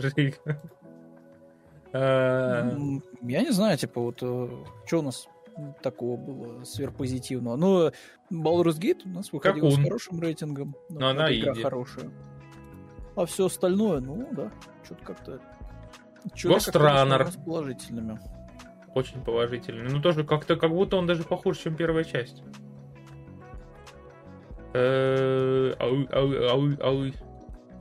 Я 1.92 2.72
не 3.22 3.52
знаю, 3.52 3.78
типа 3.78 4.02
вот, 4.02 4.18
э, 4.22 4.50
что 4.86 5.00
у 5.00 5.02
нас 5.02 5.28
такого 5.82 6.18
было 6.18 6.64
сверхпозитивного. 6.64 7.56
Но 7.56 7.92
Baldur's 8.32 8.80
Gate 8.80 9.02
у 9.06 9.10
нас 9.10 9.32
выходил 9.32 9.72
с 9.72 9.78
хорошим 9.78 10.20
рейтингом. 10.20 10.76
Но 10.90 11.10
она 11.10 11.34
игра 11.34 11.54
иди. 11.54 11.64
хорошая. 11.64 12.12
А 13.16 13.26
все 13.26 13.46
остальное, 13.46 14.02
ну 14.02 14.28
да, 14.32 14.52
что-то 14.84 15.06
как-то... 15.06 15.42
Ghost 16.26 16.74
Runner. 16.74 17.32
С 17.32 17.38
положительными. 17.38 18.20
Очень 18.94 19.24
положительный. 19.24 19.90
Ну 19.90 20.02
тоже 20.02 20.24
как-то, 20.24 20.56
как 20.56 20.72
будто 20.72 20.98
он 20.98 21.06
даже 21.06 21.24
похуже, 21.24 21.60
чем 21.60 21.76
первая 21.76 22.04
часть. 22.04 22.44
Э, 24.74 25.74
ау, 25.80 26.06
ау, 26.12 26.34
ау, 26.50 26.72
ау. 26.82 27.12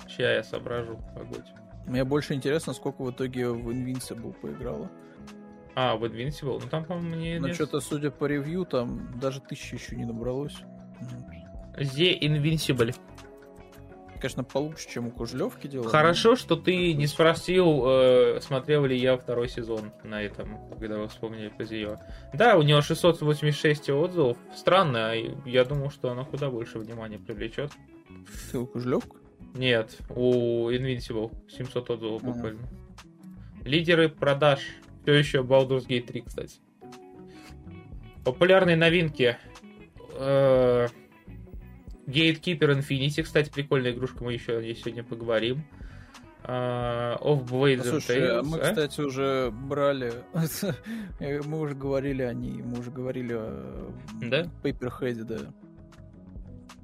Сейчас 0.06 0.18
я 0.18 0.44
соображу, 0.44 1.00
погодь. 1.16 1.46
Мне 1.86 2.04
больше 2.04 2.34
интересно, 2.34 2.72
сколько 2.72 3.02
в 3.02 3.10
итоге 3.10 3.48
в 3.48 3.68
Invincible 3.70 4.32
поиграла. 4.40 4.90
А, 5.74 5.96
в 5.96 6.04
Invincible? 6.04 6.60
Ну 6.62 6.68
там, 6.68 6.84
по-моему, 6.84 7.16
не... 7.16 7.38
Ну, 7.38 7.52
что-то, 7.52 7.80
судя 7.80 8.10
по 8.10 8.26
ревью, 8.26 8.64
там 8.64 9.18
даже 9.20 9.40
тысячи 9.40 9.74
еще 9.74 9.96
не 9.96 10.04
набралось. 10.04 10.56
The 11.76 12.18
Invincible. 12.20 12.94
Конечно, 14.14 14.42
получше, 14.42 14.88
чем 14.88 15.08
у 15.08 15.10
Кужлевки 15.10 15.68
дело. 15.68 15.88
Хорошо, 15.90 16.34
что 16.34 16.56
ты 16.56 16.94
не 16.94 17.06
спросил, 17.06 17.84
э, 17.86 18.40
смотрел 18.40 18.86
ли 18.86 18.96
я 18.96 19.18
второй 19.18 19.50
сезон 19.50 19.92
на 20.02 20.22
этом, 20.22 20.70
когда 20.78 20.96
вы 20.96 21.08
вспомнили 21.08 21.48
про 21.48 21.66
ее. 21.66 21.98
Да, 22.32 22.56
у 22.56 22.62
него 22.62 22.80
686 22.80 23.90
отзывов. 23.90 24.38
Странно, 24.54 25.10
а 25.10 25.14
я 25.44 25.64
думал, 25.64 25.90
что 25.90 26.10
она 26.10 26.24
куда 26.24 26.48
больше 26.48 26.78
внимания 26.78 27.18
привлечет. 27.18 27.70
Ты 28.50 28.60
у 28.60 28.66
Кужлевку? 28.66 29.18
Нет, 29.54 29.98
у 30.08 30.70
Invincible 30.70 31.30
700 31.50 31.90
отзывов 31.90 32.22
буквально. 32.22 32.66
Лидеры 33.62 34.08
продаж. 34.08 34.60
Все 35.04 35.12
еще 35.12 35.42
Baldur's 35.42 35.86
Gate 35.86 36.06
3, 36.06 36.22
кстати. 36.22 36.56
Популярные 38.24 38.74
новинки. 38.74 39.36
Э, 40.16 40.88
Gatekeeper 42.06 42.78
Infinity, 42.78 43.22
кстати, 43.22 43.50
прикольная 43.50 43.92
игрушка, 43.92 44.24
мы 44.24 44.32
еще 44.32 44.56
о 44.58 44.62
ней 44.62 44.74
сегодня 44.74 45.04
поговорим. 45.04 45.62
Uh, 46.46 47.18
of 47.22 47.46
Blades 47.48 47.80
а, 47.80 47.84
слушай, 47.84 48.20
Tales, 48.20 48.42
мы, 48.42 48.58
а? 48.58 48.68
кстати, 48.68 49.00
уже 49.00 49.50
брали, 49.50 50.12
мы 51.46 51.58
уже 51.58 51.74
говорили 51.74 52.20
о 52.20 52.34
ней, 52.34 52.60
мы 52.60 52.80
уже 52.80 52.90
говорили 52.90 53.32
о 53.32 53.90
да? 54.20 54.42
Paperhead, 54.62 55.24
да. 55.24 55.38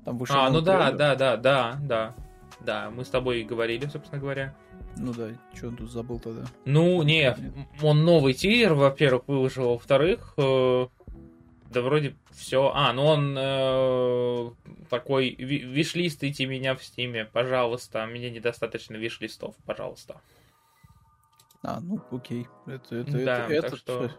Там 0.07 0.17
вышел 0.17 0.35
а, 0.35 0.49
ну 0.49 0.63
да, 0.63 0.91
да, 0.93 1.15
да, 1.15 1.37
да, 1.37 1.79
да. 1.83 2.15
Да, 2.61 2.91
мы 2.91 3.05
с 3.05 3.09
тобой 3.09 3.43
говорили, 3.43 3.87
собственно 3.87 4.19
говоря. 4.19 4.55
Ну 5.01 5.15
да, 5.15 5.31
что 5.55 5.69
он 5.69 5.77
тут 5.77 5.91
забыл 5.91 6.21
тогда? 6.21 6.45
Ну, 6.67 7.03
не, 7.03 7.35
он 7.83 8.05
новый 8.05 8.35
тизер, 8.35 8.75
во-первых, 8.75 9.27
выложил, 9.29 9.71
во-вторых, 9.73 10.35
э, 10.37 10.89
да 11.71 11.81
вроде 11.81 12.17
все. 12.33 12.71
А, 12.75 12.93
ну 12.93 13.07
он 13.07 13.35
э, 13.39 14.51
такой, 14.91 15.35
вишлистайте 15.39 16.45
меня 16.45 16.77
в 16.77 16.85
стиме, 16.85 17.25
пожалуйста, 17.25 18.05
мне 18.07 18.31
недостаточно 18.31 18.97
вишлистов, 18.97 19.55
пожалуйста. 19.65 20.21
А, 21.63 21.81
ну 21.81 22.03
окей. 22.11 22.47
Это, 22.67 22.97
это, 22.97 23.13
да, 23.13 23.19
это, 23.19 23.49
так 23.49 23.51
это, 23.51 23.77
что... 23.77 24.11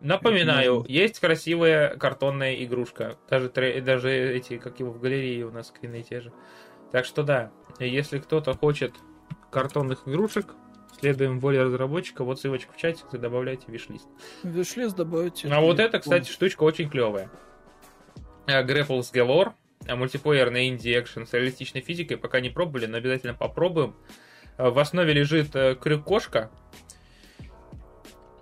Напоминаю, 0.00 0.80
это 0.80 0.90
есть 0.90 1.20
красивая 1.20 1.96
картонная 1.96 2.64
игрушка. 2.64 3.16
Даже, 3.28 3.48
даже 3.48 4.10
эти, 4.10 4.58
как 4.58 4.80
его 4.80 4.90
в 4.90 4.98
галерее 4.98 5.46
у 5.46 5.52
нас 5.52 5.68
скрины 5.68 6.02
те 6.02 6.20
же. 6.20 6.32
Так 6.90 7.04
что 7.04 7.22
да, 7.22 7.52
если 7.78 8.18
кто-то 8.18 8.54
хочет 8.54 8.94
картонных 9.50 10.06
игрушек, 10.06 10.54
следуем 10.98 11.40
воле 11.40 11.62
разработчика, 11.62 12.24
вот 12.24 12.40
ссылочку 12.40 12.72
в 12.72 12.76
чатик, 12.76 13.06
вы 13.12 13.18
добавляйте 13.18 13.64
вишлист. 13.68 14.08
Вишлист 14.42 14.96
добавьте. 14.96 15.48
А 15.48 15.60
вот 15.60 15.78
это, 15.78 15.98
кстати, 15.98 16.30
штучка 16.30 16.62
очень 16.62 16.88
клевая. 16.88 17.30
Grapples 18.46 19.12
Galore, 19.12 19.52
мультиплеер 19.88 20.50
на 20.50 20.68
инди 20.68 20.98
экшен 20.98 21.26
с 21.26 21.32
реалистичной 21.32 21.80
физикой, 21.80 22.16
пока 22.16 22.40
не 22.40 22.50
пробовали, 22.50 22.86
но 22.86 22.96
обязательно 22.96 23.34
попробуем. 23.34 23.94
В 24.58 24.78
основе 24.78 25.12
лежит 25.12 25.54
э, 25.56 25.74
крюк-кошка, 25.74 26.50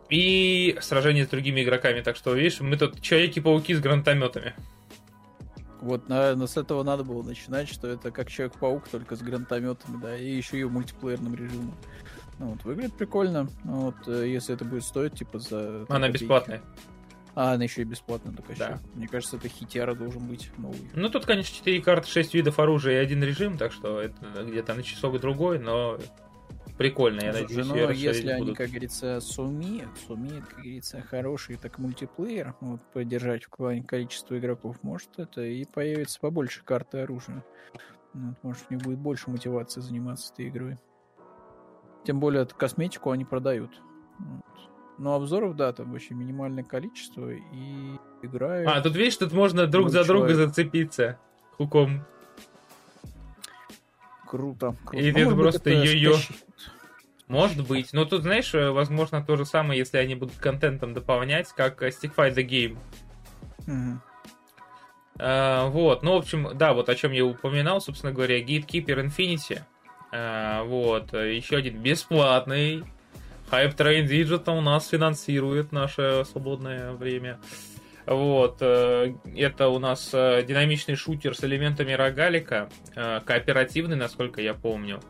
и 0.08 0.76
сражение 0.80 1.26
с 1.26 1.28
другими 1.28 1.62
игроками. 1.62 2.00
Так 2.00 2.16
что, 2.16 2.34
видишь, 2.34 2.60
мы 2.60 2.76
тут 2.76 3.00
Человеки-пауки 3.00 3.74
с 3.74 3.80
гранатометами. 3.80 4.54
Вот, 5.80 6.08
наверное, 6.08 6.46
с 6.46 6.56
этого 6.56 6.82
надо 6.82 7.04
было 7.04 7.22
начинать, 7.22 7.68
что 7.68 7.88
это 7.88 8.10
как 8.10 8.28
Человек-паук, 8.28 8.88
только 8.88 9.16
с 9.16 9.20
гранатометами, 9.20 10.00
да, 10.00 10.16
и 10.16 10.28
еще 10.28 10.58
и 10.58 10.64
в 10.64 10.72
мультиплеерном 10.72 11.34
режиме. 11.34 11.72
Ну, 12.38 12.46
вот, 12.50 12.64
выглядит 12.64 12.94
прикольно. 12.96 13.48
Ну, 13.64 13.86
вот, 13.86 13.96
э, 14.06 14.28
если 14.28 14.54
это 14.54 14.64
будет 14.64 14.84
стоить, 14.84 15.14
типа, 15.14 15.38
за... 15.38 15.86
Она 15.88 16.06
копейки. 16.06 16.22
бесплатная. 16.22 16.62
А, 17.34 17.52
она 17.52 17.64
еще 17.64 17.82
и 17.82 17.84
бесплатная, 17.84 18.34
только 18.34 18.56
да. 18.56 18.66
еще. 18.66 18.80
Мне 18.94 19.08
кажется, 19.08 19.36
это 19.36 19.48
хитяра 19.48 19.94
должен 19.94 20.26
быть 20.26 20.50
новый. 20.58 20.90
Ну, 20.94 21.08
тут, 21.08 21.24
конечно, 21.24 21.54
4 21.54 21.80
карты, 21.82 22.08
6 22.08 22.34
видов 22.34 22.58
оружия 22.58 22.94
и 22.94 22.96
один 22.96 23.22
режим, 23.22 23.56
так 23.56 23.72
что 23.72 24.00
это 24.00 24.44
где-то 24.44 24.74
на 24.74 24.82
часок 24.82 25.20
другой, 25.20 25.58
но 25.58 25.98
прикольно, 26.78 27.20
я 27.20 27.32
надеюсь. 27.32 27.66
Ну, 27.66 27.90
если 27.90 28.30
они, 28.30 28.42
будут. 28.42 28.56
как 28.56 28.68
говорится, 28.68 29.20
сумеют, 29.20 29.90
сумеют, 30.06 30.46
как 30.46 30.58
говорится, 30.60 31.02
хороший 31.02 31.56
так 31.56 31.78
мультиплеер 31.78 32.54
вот, 32.60 32.80
поддержать 32.92 33.44
в 33.44 33.50
плане 33.50 33.82
количества 33.82 34.38
игроков, 34.38 34.76
может 34.82 35.10
это 35.18 35.42
и 35.42 35.64
появится 35.66 36.18
побольше 36.20 36.62
карты 36.64 36.98
оружия. 36.98 37.44
Вот, 38.14 38.36
может, 38.42 38.62
у 38.70 38.74
них 38.74 38.82
будет 38.82 38.98
больше 38.98 39.30
мотивации 39.30 39.80
заниматься 39.80 40.32
этой 40.32 40.48
игрой. 40.48 40.78
Тем 42.04 42.20
более, 42.20 42.46
косметику 42.46 43.10
они 43.10 43.24
продают. 43.24 43.70
Вот. 44.18 44.44
Но 44.98 45.14
обзоров, 45.14 45.54
да, 45.56 45.72
там 45.72 45.92
вообще 45.92 46.14
минимальное 46.14 46.64
количество 46.64 47.30
и 47.30 47.98
играют. 48.22 48.68
А, 48.68 48.80
тут 48.80 48.96
видишь, 48.96 49.16
тут 49.16 49.32
можно 49.32 49.66
друг 49.66 49.90
за 49.90 50.04
друга 50.04 50.34
зацепиться 50.34 51.18
хуком. 51.56 52.04
Круто. 54.26 54.74
круто. 54.84 55.04
Или 55.04 55.24
ну, 55.24 55.30
это 55.30 55.36
просто 55.36 55.70
ее. 55.70 56.14
Может 57.28 57.66
быть. 57.66 57.92
Но 57.92 58.04
тут, 58.04 58.22
знаешь, 58.22 58.52
возможно, 58.52 59.22
то 59.22 59.36
же 59.36 59.44
самое, 59.44 59.78
если 59.78 59.98
они 59.98 60.14
будут 60.14 60.36
контентом 60.36 60.94
дополнять, 60.94 61.48
как 61.54 61.82
Stick 61.82 62.14
Fight 62.16 62.34
the 62.34 62.46
Game. 62.46 62.78
А, 65.20 65.66
вот, 65.68 66.02
ну, 66.02 66.14
в 66.14 66.18
общем, 66.18 66.56
да, 66.56 66.72
вот 66.72 66.88
о 66.88 66.94
чем 66.94 67.12
я 67.12 67.24
упоминал, 67.24 67.80
собственно 67.80 68.12
говоря, 68.12 68.40
Gatekeeper 68.40 69.04
Infinity. 69.04 69.60
А, 70.12 70.62
вот, 70.64 71.12
еще 71.12 71.56
один 71.56 71.82
бесплатный. 71.82 72.84
Hype 73.50 73.76
Train 73.76 74.06
Digital 74.06 74.58
у 74.58 74.60
нас 74.60 74.88
финансирует 74.88 75.72
наше 75.72 76.24
свободное 76.30 76.92
время. 76.92 77.38
Вот, 78.04 78.58
э, 78.60 79.14
это 79.36 79.68
у 79.68 79.78
нас 79.78 80.10
э, 80.12 80.42
динамичный 80.46 80.96
шутер 80.96 81.36
с 81.36 81.44
элементами 81.44 81.92
рогалика, 81.92 82.70
э, 82.94 83.20
кооперативный, 83.24 83.96
насколько 83.96 84.40
я 84.40 84.54
помню. 84.54 85.00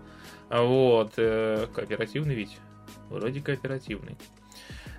Вот, 0.51 1.15
кооперативный 1.15 2.35
ведь? 2.35 2.57
Вроде 3.11 3.41
кооперативный. 3.41 4.16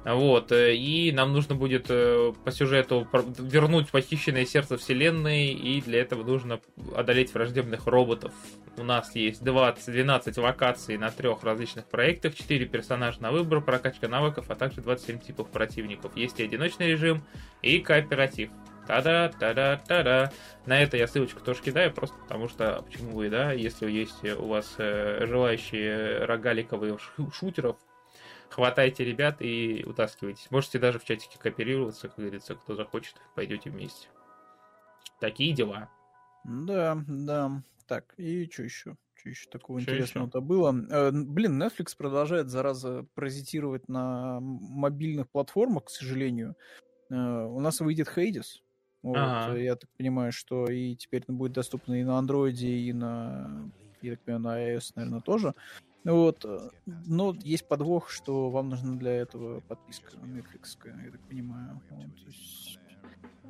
Вот, 0.06 0.54
и 0.54 1.12
нам 1.14 1.34
нужно 1.34 1.56
будет 1.56 1.88
по 1.88 2.52
сюжету 2.52 3.06
вернуть 3.12 3.90
похищенное 3.90 4.46
сердце 4.46 4.78
вселенной, 4.78 5.48
и 5.48 5.82
для 5.82 6.00
этого 6.00 6.24
нужно 6.24 6.62
одолеть 6.96 7.34
враждебных 7.34 7.86
роботов. 7.86 8.32
У 8.78 8.84
нас 8.84 9.14
есть 9.14 9.44
20, 9.44 9.92
12 9.92 10.38
локаций 10.38 10.98
на 10.98 11.12
трех 11.12 11.44
различных 11.44 11.86
проектах, 11.86 12.34
4 12.34 12.66
персонажа 12.68 13.22
на 13.22 13.32
выбор, 13.32 13.60
прокачка 13.60 14.08
навыков, 14.08 14.46
а 14.48 14.56
также 14.56 14.80
27 14.80 15.20
типов 15.20 15.50
противников. 15.50 16.16
Есть 16.16 16.40
и 16.40 16.44
одиночный 16.44 16.88
режим, 16.88 17.22
и 17.62 17.80
кооператив. 17.80 18.52
Та-да, 18.90 19.30
та-да, 19.30 19.78
та-да. 19.88 20.32
На 20.66 20.82
это 20.82 20.98
я 20.98 21.08
ссылочку 21.08 21.42
тоже 21.42 21.62
кидаю, 21.62 21.94
просто 21.94 22.18
потому 22.18 22.48
что, 22.48 22.82
почему 22.82 23.12
вы, 23.12 23.30
да, 23.30 23.52
если 23.52 23.88
есть 23.88 24.24
у 24.24 24.48
вас 24.48 24.74
э, 24.80 25.28
желающие 25.28 26.26
рогаликовых 26.26 27.00
шутеров, 27.32 27.78
хватайте 28.50 29.06
ребят 29.06 29.44
и 29.44 29.84
утаскивайтесь. 29.86 30.50
Можете 30.50 30.80
даже 30.80 30.98
в 30.98 31.04
чатике 31.06 31.38
кооперироваться, 31.38 32.08
как 32.08 32.18
говорится, 32.18 32.56
кто 32.56 32.74
захочет, 32.74 33.14
пойдете 33.36 33.70
вместе. 33.70 34.08
Такие 35.20 35.54
дела. 35.54 35.88
Да, 36.44 36.98
да. 37.08 37.62
Так, 37.86 38.16
и 38.18 38.50
что 38.52 38.64
еще? 38.64 38.98
Что 39.14 39.30
еще 39.30 39.50
такого 39.52 39.80
что 39.82 39.92
интересного-то 39.92 40.42
было? 40.42 40.74
Э, 40.90 41.12
блин, 41.12 41.62
Netflix 41.62 41.96
продолжает, 41.96 42.50
зараза, 42.50 43.06
паразитировать 43.14 43.88
на 43.88 44.40
мобильных 44.40 45.30
платформах, 45.30 45.84
к 45.84 45.90
сожалению. 45.92 46.56
Э, 47.12 47.14
у 47.14 47.60
нас 47.60 47.82
выйдет 47.82 48.12
Hades. 48.18 48.64
Вот, 49.02 49.18
ага. 49.18 49.58
Я 49.58 49.76
так 49.76 49.90
понимаю, 49.98 50.32
что 50.32 50.66
и 50.66 50.96
теперь 50.96 51.24
будет 51.28 51.54
доступен 51.54 51.94
и 51.94 52.04
на 52.04 52.20
Android, 52.20 52.60
и 52.60 52.92
на, 52.94 53.72
я 54.02 54.12
так 54.12 54.22
понимаю, 54.22 54.44
на 54.44 54.76
iOS, 54.76 54.92
наверное, 54.96 55.22
тоже. 55.22 55.54
Вот. 56.04 56.44
Э, 56.46 56.70
но 56.86 57.36
есть 57.44 57.68
подвох, 57.68 58.10
что 58.10 58.50
вам 58.50 58.70
нужна 58.70 58.96
для 58.96 59.12
этого 59.12 59.62
подписка 59.62 60.12
Netflix, 60.18 60.78
я 60.86 61.12
так 61.12 61.22
понимаю. 61.22 61.82
Вот, 61.90 62.18
есть 62.28 62.80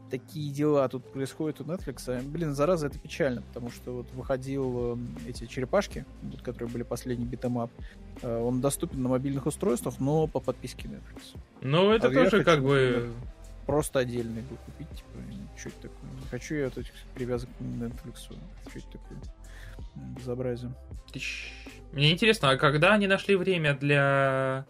такие 0.10 0.52
дела 0.52 0.88
тут 0.90 1.06
происходят 1.12 1.62
у 1.62 1.64
Netflix. 1.64 2.22
Блин, 2.24 2.54
зараза, 2.54 2.88
это 2.88 3.00
печально, 3.00 3.42
потому 3.42 3.70
что 3.70 3.92
вот 3.92 4.12
выходил 4.12 4.94
эм, 4.94 5.18
эти 5.28 5.46
черепашки, 5.46 6.06
вот, 6.24 6.42
которые 6.42 6.70
были 6.70 6.84
последний 6.84 7.26
beat 7.26 7.44
'em 7.44 7.58
up, 7.58 7.72
э, 8.22 8.42
он 8.42 8.62
доступен 8.62 9.02
на 9.02 9.10
мобильных 9.10 9.46
устройствах, 9.46 10.00
но 10.00 10.28
по 10.28 10.40
подписке 10.40 10.88
Netflix. 10.88 11.40
Ну, 11.62 11.92
это 11.92 12.08
а 12.08 12.12
тоже 12.12 12.44
как 12.44 12.64
бы... 12.64 13.12
Просто 13.70 14.00
отдельно 14.00 14.42
бы 14.42 14.58
купить, 14.66 14.90
типа, 14.90 15.20
что 15.56 15.70
это 15.70 15.82
такое? 15.82 16.12
Не 16.20 16.28
хочу 16.32 16.56
я 16.56 16.68
от 16.68 16.78
этих 16.78 16.92
привязок 17.14 17.50
к 17.58 17.62
Netflix. 17.62 18.18
Что 18.18 18.80
это 18.80 18.88
такое? 18.92 19.20
Безобразие. 20.18 20.74
Мне 21.92 22.12
интересно, 22.12 22.50
а 22.50 22.58
когда 22.58 22.94
они 22.94 23.08
нашли 23.08 23.36
время 23.36 23.76
для 23.76 24.66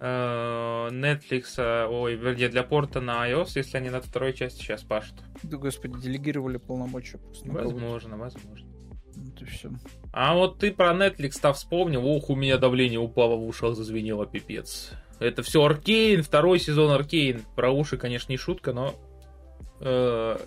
Э, 0.00 0.88
Netflix, 0.92 1.58
ой, 1.88 2.14
вернее, 2.14 2.48
для 2.48 2.62
порта 2.62 3.00
на 3.00 3.28
iOS, 3.28 3.52
если 3.56 3.78
они 3.78 3.90
над 3.90 4.04
второй 4.04 4.32
частью 4.32 4.64
сейчас 4.64 4.82
пашут. 4.82 5.16
Да, 5.42 5.56
господи, 5.56 6.00
делегировали 6.00 6.58
полномочия. 6.58 7.18
Возможно, 7.44 8.16
возможно. 8.16 8.68
Вот 9.16 9.42
и 9.42 9.44
все. 9.44 9.70
А 10.12 10.34
вот 10.34 10.60
ты 10.60 10.70
про 10.72 10.92
Netflix-то 10.92 11.52
вспомнил, 11.52 12.06
ох, 12.06 12.30
у 12.30 12.36
меня 12.36 12.58
давление 12.58 13.00
упало 13.00 13.34
в 13.34 13.44
ушах, 13.44 13.74
зазвенело, 13.74 14.24
пипец. 14.24 14.92
Это 15.20 15.42
все 15.42 15.64
Аркейн, 15.64 16.22
второй 16.22 16.60
сезон 16.60 16.92
Аркейн. 16.92 17.42
Про 17.56 17.70
уши, 17.70 17.96
конечно, 17.96 18.30
не 18.30 18.38
шутка, 18.38 18.72
но 18.72 18.94
э, 19.80 20.38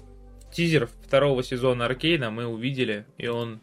тизер 0.53 0.89
второго 1.05 1.43
сезона 1.43 1.85
Аркейна 1.85 2.31
мы 2.31 2.45
увидели, 2.45 3.05
и 3.17 3.27
он 3.27 3.61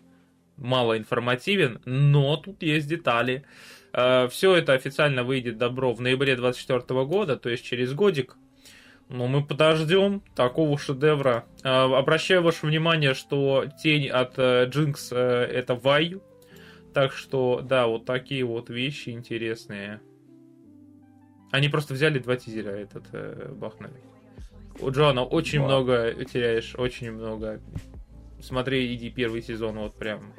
мало 0.57 0.99
информативен, 0.99 1.81
но 1.85 2.37
тут 2.37 2.63
есть 2.63 2.89
детали. 2.89 3.45
Э, 3.93 4.29
все 4.29 4.57
это 4.57 4.73
официально 4.73 5.25
выйдет 5.25 5.59
добро 5.59 5.93
в 5.93 6.01
ноябре 6.01 6.37
2024 6.37 7.05
года, 7.05 7.37
то 7.37 7.49
есть 7.49 7.65
через 7.65 7.93
годик. 7.95 8.37
Но 9.09 9.27
мы 9.27 9.43
подождем 9.43 10.23
такого 10.37 10.79
шедевра. 10.79 11.47
Э, 11.63 11.85
обращаю 11.85 12.43
ваше 12.43 12.67
внимание, 12.67 13.15
что 13.15 13.65
тень 13.83 14.09
от 14.09 14.35
э, 14.37 14.67
Джинкс 14.67 15.13
это 15.13 15.75
Вай. 15.75 16.21
Так 16.93 17.13
что, 17.13 17.61
да, 17.63 17.87
вот 17.87 18.05
такие 18.05 18.45
вот 18.45 18.71
вещи 18.71 19.11
интересные. 19.11 20.01
Они 21.51 21.69
просто 21.69 21.95
взяли 21.95 22.19
два 22.19 22.37
тизера 22.37 22.71
этот 22.71 23.05
э, 23.13 23.53
бахнули. 23.53 24.01
У 24.81 24.91
Джона 24.91 25.25
очень 25.25 25.61
Вау. 25.61 25.69
много 25.69 26.15
теряешь, 26.25 26.75
очень 26.77 27.13
много. 27.13 27.61
Смотри, 28.41 28.95
иди 28.95 29.11
первый 29.11 29.43
сезон, 29.43 29.79
вот 29.79 29.97
прям. 29.97 30.33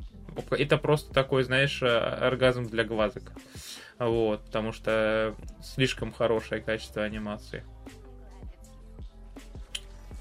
Это 0.51 0.77
просто 0.77 1.13
такой, 1.13 1.43
знаешь, 1.43 1.81
оргазм 1.83 2.65
для 2.65 2.83
глазок. 2.83 3.33
Вот, 3.97 4.45
потому 4.45 4.71
что 4.71 5.35
слишком 5.61 6.13
хорошее 6.13 6.61
качество 6.61 7.03
анимации. 7.03 7.65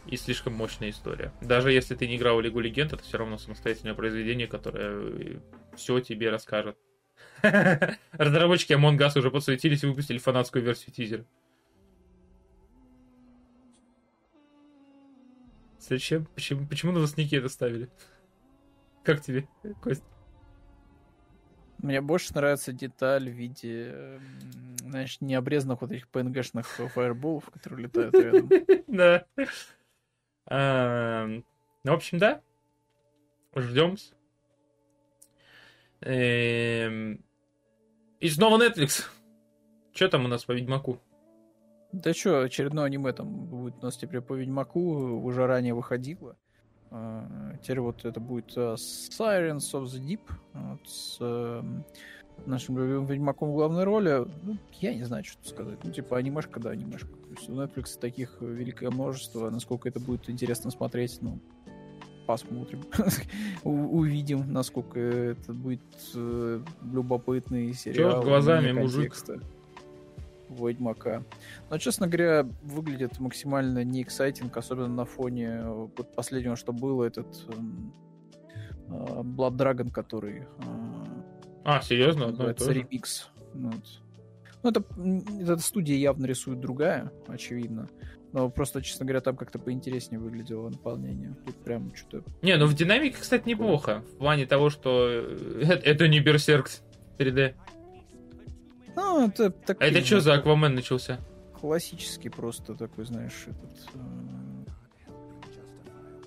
И 0.06 0.16
слишком 0.16 0.54
мощная 0.54 0.90
история. 0.90 1.32
Даже 1.42 1.70
если 1.70 1.94
ты 1.94 2.08
не 2.08 2.16
играл 2.16 2.38
в 2.38 2.40
Лигу 2.40 2.60
Легенд, 2.60 2.94
это 2.94 3.02
все 3.02 3.18
равно 3.18 3.36
самостоятельное 3.36 3.94
произведение, 3.94 4.48
которое 4.48 5.40
все 5.76 6.00
тебе 6.00 6.30
расскажет. 6.30 6.76
Разработчики 8.12 8.72
Among 8.72 8.98
Us 8.98 9.18
уже 9.18 9.30
подсуетились 9.30 9.82
и 9.82 9.86
выпустили 9.86 10.18
фанатскую 10.18 10.64
версию 10.64 10.94
тизера. 10.94 11.24
Зачем? 15.78 16.26
Почему, 16.34 16.66
почему 16.66 16.92
на 16.92 16.98
новостники 16.98 17.34
это 17.36 17.48
ставили? 17.48 17.88
Как 19.04 19.22
тебе, 19.22 19.48
Кость? 19.80 20.04
Мне 21.78 22.00
больше 22.00 22.34
нравится 22.34 22.72
деталь 22.72 23.30
в 23.30 23.32
виде, 23.32 24.20
знаешь, 24.80 25.20
необрезанных 25.20 25.80
вот 25.80 25.92
этих 25.92 26.08
PNG-шных 26.08 26.66
фаерболов, 26.88 27.48
которые 27.50 27.84
летают 27.84 28.14
рядом. 28.14 28.50
Да. 28.88 29.26
Ну, 30.50 31.92
в 31.92 31.94
общем, 31.94 32.18
да. 32.18 32.42
Ждем. 33.54 33.96
Эм, 38.20 38.26
и 38.26 38.28
снова 38.28 38.58
Netflix. 38.62 39.04
Что 39.92 40.08
там 40.08 40.24
у 40.24 40.28
нас 40.28 40.44
по 40.44 40.52
Ведьмаку? 40.52 41.00
Да 41.92 42.12
что, 42.12 42.42
очередное 42.42 42.84
аниме 42.84 43.12
там 43.12 43.46
будет 43.46 43.76
у 43.80 43.86
нас 43.86 43.96
теперь 43.96 44.20
по 44.20 44.34
Ведьмаку, 44.34 44.80
уже 45.22 45.46
ранее 45.46 45.74
выходило. 45.74 46.36
А, 46.90 47.54
теперь 47.62 47.80
вот 47.80 48.04
это 48.04 48.20
будет 48.20 48.56
uh, 48.56 48.74
Sirens 48.74 49.72
of 49.72 49.84
the 49.84 50.00
Deep 50.00 50.20
вот, 50.52 50.88
с 50.88 51.18
uh, 51.20 51.84
нашим 52.46 52.78
любимым 52.78 53.06
Ведьмаком 53.06 53.50
в 53.50 53.54
главной 53.54 53.84
роли. 53.84 54.26
Ну, 54.42 54.56
я 54.80 54.94
не 54.94 55.04
знаю, 55.04 55.24
что 55.24 55.46
сказать. 55.48 55.78
Ну, 55.82 55.90
типа, 55.90 56.16
анимешка, 56.16 56.60
да, 56.60 56.70
анимешка. 56.70 57.08
То 57.08 57.30
есть 57.30 57.48
у 57.48 57.52
Netflix 57.52 57.98
таких 57.98 58.36
великое 58.40 58.90
множество. 58.90 59.50
Насколько 59.50 59.88
это 59.88 60.00
будет 60.00 60.28
интересно 60.30 60.70
смотреть, 60.70 61.18
ну, 61.20 61.38
посмотрим, 62.28 62.82
увидим, 63.64 64.52
насколько 64.52 65.00
это 65.00 65.54
будет 65.54 65.80
э, 66.14 66.60
любопытный 66.92 67.72
сериал. 67.72 68.12
Черт 68.12 68.24
глазами, 68.24 68.72
мужик. 68.72 69.14
Ведьмака. 70.50 71.24
Но, 71.70 71.78
честно 71.78 72.06
говоря, 72.06 72.46
выглядит 72.62 73.18
максимально 73.18 73.82
не 73.82 74.02
эксайтинг, 74.02 74.54
особенно 74.56 74.88
на 74.88 75.06
фоне 75.06 75.62
вот 75.62 76.14
последнего, 76.14 76.54
что 76.56 76.74
было, 76.74 77.04
этот 77.04 77.46
э, 77.48 77.52
Blood 78.88 79.56
Dragon, 79.56 79.90
который... 79.90 80.40
Э, 80.40 80.44
а, 81.64 81.80
серьезно? 81.80 82.26
Одно 82.26 82.50
это 82.50 82.70
ремикс. 82.70 83.30
Ну, 83.54 83.72
ну, 84.62 84.70
это, 84.70 84.84
эта 85.40 85.58
студия 85.58 85.96
явно 85.96 86.26
рисует 86.26 86.60
другая, 86.60 87.10
очевидно. 87.26 87.88
Но 88.32 88.50
просто, 88.50 88.82
честно 88.82 89.06
говоря, 89.06 89.20
там 89.20 89.36
как-то 89.36 89.58
поинтереснее 89.58 90.20
выглядело 90.20 90.68
наполнение. 90.68 91.34
Тут 91.46 91.56
прям 91.56 91.94
что-то... 91.94 92.30
Не, 92.42 92.56
ну 92.56 92.66
в 92.66 92.74
динамике, 92.74 93.16
кстати, 93.20 93.48
неплохо. 93.48 94.02
В 94.14 94.18
плане 94.18 94.46
того, 94.46 94.68
что 94.70 95.08
это, 95.08 95.74
это 95.84 96.08
не 96.08 96.20
Берсерк 96.20 96.68
3D. 97.18 97.54
Ну, 98.96 99.28
это 99.28 99.50
так. 99.50 99.80
А 99.80 99.86
это 99.86 100.04
что 100.04 100.20
за 100.20 100.34
Аквамен 100.34 100.74
начался? 100.74 101.18
Классический 101.58 102.28
просто 102.28 102.74
такой, 102.74 103.04
знаешь, 103.04 103.46
этот... 103.46 103.88
Э, 103.94 105.12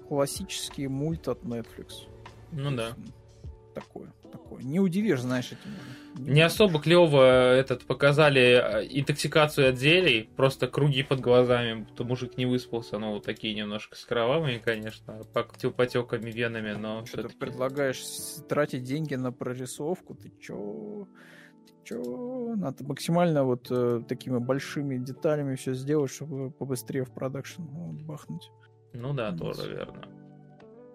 классический 0.07 0.87
мульт 0.87 1.27
от 1.27 1.43
Netflix. 1.43 2.07
Ну 2.51 2.75
да. 2.75 2.95
Такое 3.75 4.11
такое. 4.51 4.63
Не 4.63 4.79
удивишь, 4.79 5.21
знаешь, 5.21 5.51
этим. 5.51 5.71
Не, 6.17 6.41
особо 6.41 6.79
клево 6.79 7.53
этот 7.53 7.85
показали 7.85 8.41
э, 8.41 8.87
интоксикацию 8.89 9.69
от 9.69 9.77
зелий, 9.77 10.29
просто 10.35 10.67
круги 10.67 11.03
под 11.03 11.21
глазами, 11.21 11.83
будто 11.83 12.03
мужик 12.03 12.37
не 12.37 12.45
выспался, 12.45 12.99
ну, 12.99 13.13
вот 13.13 13.23
такие 13.23 13.55
немножко 13.55 13.95
с 13.95 14.03
кровавыми, 14.03 14.57
конечно, 14.57 15.21
потеками 15.33 16.29
венами, 16.31 16.73
но 16.73 17.05
Что 17.05 17.23
ты 17.23 17.37
предлагаешь 17.37 18.01
тратить 18.49 18.83
деньги 18.83 19.15
на 19.15 19.31
прорисовку? 19.31 20.15
Ты 20.15 20.31
чё? 20.39 21.07
Ты 21.65 21.73
чё? 21.85 22.55
Надо 22.55 22.83
максимально 22.83 23.43
вот 23.43 23.67
э, 23.71 24.01
такими 24.07 24.37
большими 24.37 24.97
деталями 24.97 25.55
все 25.55 25.73
сделать, 25.73 26.11
чтобы 26.11 26.51
побыстрее 26.51 27.05
в 27.05 27.13
продакшн 27.13 27.63
вот, 27.63 28.01
бахнуть. 28.01 28.51
Ну 28.93 29.13
да, 29.13 29.31
вот. 29.31 29.39
тоже 29.39 29.71
верно. 29.71 30.03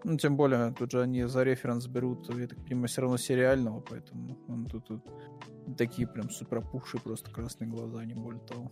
Ну, 0.09 0.17
тем 0.19 0.37
более, 0.37 0.73
тут 0.73 0.93
же 0.93 1.03
они 1.03 1.25
за 1.25 1.43
референс 1.43 1.89
берут, 1.89 2.33
я 2.33 2.47
так 2.47 2.65
понимаю, 2.65 2.87
все 2.87 3.01
равно 3.01 3.17
сериального, 3.17 3.81
поэтому 3.81 4.39
он 4.47 4.67
тут, 4.67 4.87
тут 4.87 5.03
такие 5.77 6.07
прям 6.07 6.31
супер 6.31 6.59
опухшие 6.59 7.01
просто 7.01 7.29
красные 7.33 7.69
глаза, 7.69 8.05
не 8.05 8.15
более 8.15 8.41
того. 8.43 8.71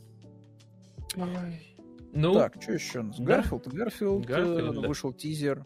Ой. 1.17 1.77
Ну, 2.13 2.35
так, 2.35 2.63
что 2.63 2.75
еще 2.75 3.01
у 3.01 3.03
нас? 3.03 3.19
Да. 3.19 3.25
Гарфилд. 3.25 3.67
Гарфилд, 3.67 4.27
Гарфилд 4.27 4.81
да. 4.81 4.89
вышел 4.89 5.13
тизер. 5.13 5.65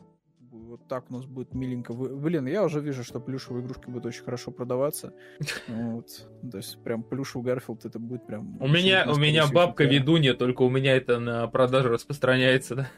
Вот 0.50 0.88
так 0.88 1.10
у 1.10 1.12
нас 1.12 1.26
будет 1.26 1.52
миленько. 1.52 1.92
Блин, 1.92 2.46
я 2.46 2.64
уже 2.64 2.80
вижу, 2.80 3.04
что 3.04 3.20
плюшевые 3.20 3.62
игрушки 3.62 3.90
будут 3.90 4.06
очень 4.06 4.24
хорошо 4.24 4.50
продаваться. 4.50 5.12
Вот. 5.68 6.06
То 6.50 6.56
есть 6.56 6.82
прям 6.82 7.02
плюшевый 7.02 7.44
Гарфилд 7.44 7.84
это 7.84 7.98
будет 7.98 8.26
прям... 8.26 8.56
У 8.58 8.68
меня, 8.68 9.06
у 9.06 9.16
меня 9.16 9.46
бабка 9.46 9.84
ведунья, 9.84 10.32
только 10.32 10.62
у 10.62 10.70
меня 10.70 10.96
это 10.96 11.18
на 11.18 11.46
продажу 11.46 11.90
распространяется, 11.90 12.74
да? 12.74 12.90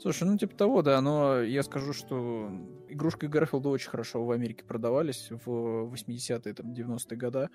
Слушай, 0.00 0.24
ну 0.24 0.38
типа 0.38 0.56
того, 0.56 0.82
да, 0.82 1.00
но 1.00 1.42
я 1.42 1.62
скажу, 1.62 1.92
что 1.92 2.50
игрушки 2.88 3.26
Гарфилда 3.26 3.68
очень 3.68 3.90
хорошо 3.90 4.24
в 4.24 4.30
Америке 4.30 4.64
продавались 4.64 5.30
в 5.30 5.92
80-е, 5.94 6.54
там, 6.54 6.72
90-е 6.72 7.16
годы. 7.18 7.48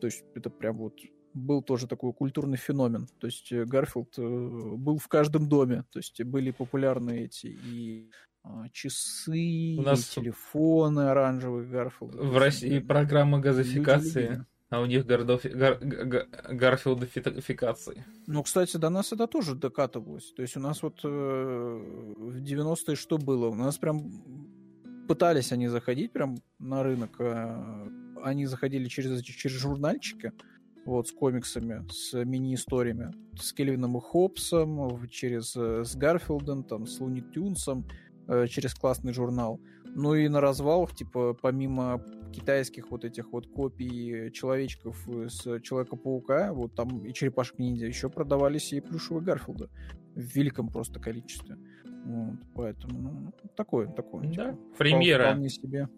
То 0.00 0.06
есть 0.06 0.24
это 0.34 0.50
прям 0.50 0.78
вот 0.78 0.94
был 1.32 1.62
тоже 1.62 1.86
такой 1.86 2.12
культурный 2.12 2.56
феномен. 2.56 3.06
То 3.20 3.26
есть 3.26 3.52
э, 3.52 3.64
Гарфилд 3.64 4.18
э, 4.18 4.22
был 4.22 4.98
в 4.98 5.06
каждом 5.06 5.48
доме. 5.48 5.84
То 5.92 5.98
есть 5.98 6.22
были 6.24 6.50
популярны 6.50 7.20
эти 7.20 7.46
и 7.46 8.10
а, 8.42 8.68
часы, 8.70 9.76
У 9.78 9.82
нас... 9.82 10.10
и 10.10 10.20
телефоны 10.20 11.08
оранжевые 11.10 11.68
Гарфилда. 11.68 12.18
В 12.18 12.38
России 12.38 12.78
программа 12.78 13.38
газификации. 13.38 14.44
А 14.68 14.80
у 14.80 14.86
них 14.86 15.06
гордов... 15.06 15.44
гар... 15.44 15.78
гарфилдификации. 16.50 18.04
Ну, 18.26 18.42
кстати, 18.42 18.76
до 18.76 18.90
нас 18.90 19.12
это 19.12 19.26
тоже 19.26 19.54
докатывалось. 19.54 20.32
То 20.32 20.42
есть 20.42 20.56
у 20.56 20.60
нас 20.60 20.82
вот 20.82 21.00
э, 21.04 21.08
в 21.08 22.42
90-е 22.42 22.96
что 22.96 23.18
было? 23.18 23.46
У 23.46 23.54
нас 23.54 23.78
прям 23.78 24.10
пытались 25.06 25.52
они 25.52 25.68
заходить 25.68 26.12
прям 26.12 26.36
на 26.58 26.82
рынок. 26.82 27.20
Э, 27.20 27.88
они 28.22 28.46
заходили 28.46 28.88
через, 28.88 29.22
через 29.22 29.56
журнальчики 29.56 30.32
вот, 30.84 31.08
с 31.08 31.12
комиксами, 31.12 31.86
с 31.90 32.24
мини-историями, 32.24 33.12
с 33.40 33.52
Кельвином 33.52 33.96
и 33.98 34.00
Хопсом, 34.00 35.06
через, 35.08 35.54
э, 35.56 35.84
с 35.84 35.94
Гарфилдом, 35.94 36.64
там, 36.64 36.86
с 36.86 36.98
Луни 37.00 37.20
Тюнсом, 37.20 37.86
э, 38.28 38.46
через 38.48 38.74
классный 38.74 39.12
журнал. 39.12 39.60
Ну 39.84 40.14
и 40.14 40.28
на 40.28 40.40
развалах, 40.40 40.94
типа, 40.94 41.34
помимо 41.40 42.02
китайских 42.36 42.90
вот 42.90 43.04
этих 43.04 43.32
вот 43.32 43.46
копий 43.46 44.30
человечков 44.32 45.08
с 45.08 45.60
Человека-паука, 45.60 46.52
вот 46.52 46.74
там 46.74 47.04
и 47.04 47.12
черепашек-ниндзя, 47.12 47.86
еще 47.86 48.08
продавались 48.08 48.72
и 48.72 48.80
плюшевые 48.80 49.24
Гарфилда 49.24 49.70
в 50.14 50.20
великом 50.20 50.68
просто 50.68 51.00
количестве. 51.00 51.56
Вот, 52.04 52.38
поэтому, 52.54 53.00
ну, 53.00 53.32
такое, 53.56 53.88
такое. 53.88 54.22
Да, 54.28 54.52
типа, 54.52 54.58
премьера. 54.78 55.30
Вполне 55.30 55.48
себе. 55.48 55.88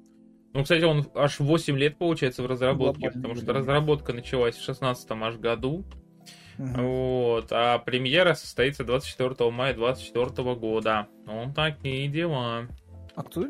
Ну, 0.55 0.63
кстати, 0.63 0.85
он 0.85 1.07
аж 1.15 1.41
8 1.41 1.77
лет, 1.77 1.99
получается, 1.99 2.43
в 2.43 2.47
разработке, 2.47 3.03
Глобальный, 3.03 3.23
потому 3.23 3.35
что 3.35 3.47
да. 3.47 3.53
разработка 3.55 4.13
началась 4.13 4.57
в 4.57 4.65
16 4.65 5.11
аж 5.11 5.37
году. 5.37 5.85
Угу. 6.59 6.83
Вот, 6.83 7.49
а 7.53 7.79
премьера 7.79 8.35
состоится 8.35 8.85
24 8.85 9.51
мая 9.51 9.75
2024 9.75 10.55
года. 10.57 11.09
Ну, 11.27 11.53
такие 11.55 12.09
дела. 12.09 12.69
А 13.19 13.25
кто 13.25 13.45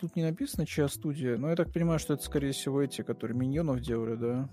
тут 0.00 0.16
не 0.16 0.24
написано, 0.24 0.66
чья 0.66 0.88
студия? 0.88 1.36
Ну, 1.36 1.48
я 1.48 1.54
так 1.54 1.72
понимаю, 1.72 2.00
что 2.00 2.14
это, 2.14 2.24
скорее 2.24 2.50
всего, 2.50 2.82
эти, 2.82 3.02
которые 3.02 3.38
миньонов 3.38 3.80
делали, 3.80 4.16
да? 4.16 4.48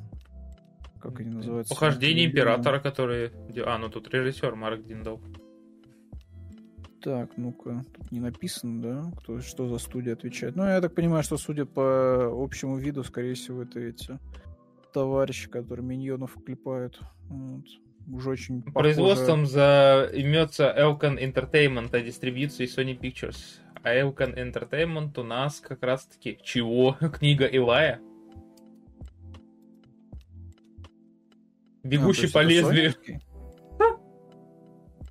как 1.01 1.19
они 1.19 1.31
называются? 1.31 1.73
Похождение 1.73 2.27
императора, 2.27 2.79
который... 2.79 3.31
А, 3.65 3.79
ну 3.79 3.89
тут 3.89 4.13
режиссер 4.13 4.55
Марк 4.55 4.85
Диндал. 4.85 5.19
Так, 7.01 7.31
ну-ка, 7.38 7.83
тут 7.91 8.11
не 8.11 8.19
написано, 8.19 8.81
да, 8.83 9.11
кто, 9.17 9.41
что 9.41 9.67
за 9.67 9.79
студия 9.79 10.13
отвечает. 10.13 10.55
Ну, 10.55 10.63
я 10.63 10.79
так 10.79 10.93
понимаю, 10.93 11.23
что 11.23 11.38
судя 11.38 11.65
по 11.65 12.29
общему 12.31 12.77
виду, 12.77 13.03
скорее 13.03 13.33
всего, 13.33 13.63
это 13.63 13.79
эти 13.79 14.19
товарищи, 14.93 15.49
которые 15.49 15.83
миньонов 15.83 16.35
клепают. 16.45 17.01
Вот. 17.29 17.65
Уже 18.07 18.29
очень 18.29 18.61
похоже... 18.61 18.83
Производством 18.83 19.47
займется 19.47 20.71
Elkan 20.77 21.17
Entertainment, 21.17 21.89
а 21.93 22.01
дистрибьюцией 22.01 22.69
Sony 22.69 22.95
Pictures. 22.95 23.60
А 23.84 23.95
Elkan 23.95 24.36
Entertainment 24.36 25.20
у 25.20 25.24
нас 25.24 25.60
как 25.60 25.84
раз-таки 25.84 26.40
чего? 26.44 26.98
Книга 27.14 27.45
Илая? 27.45 27.99
Бегущий 31.84 32.28
а, 32.28 32.32
по 32.32 32.44
лезвию. 32.44 32.94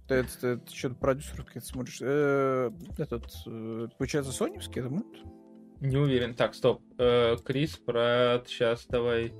Ты, 0.06 0.14
это, 0.14 0.40
ты, 0.40 0.56
ты 0.58 0.74
что-то 0.74 0.94
продюсер 0.96 1.44
как 1.44 1.62
смотришь. 1.64 1.98
Э, 2.00 2.70
этот, 2.98 3.26
э, 3.46 3.88
получается, 3.98 4.32
соневский 4.32 4.80
это 4.80 4.90
мульт? 4.90 5.24
Не 5.80 5.96
уверен. 5.96 6.34
Так, 6.34 6.54
стоп. 6.54 6.82
Э, 6.98 7.36
Крис, 7.44 7.76
про... 7.76 8.42
Сейчас, 8.46 8.86
давай. 8.86 9.32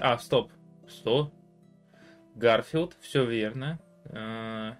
А, 0.00 0.18
стоп. 0.18 0.52
Что? 0.86 1.32
Гарфилд, 2.36 2.96
все 3.00 3.24
верно. 3.24 3.80
Э, 4.04 4.74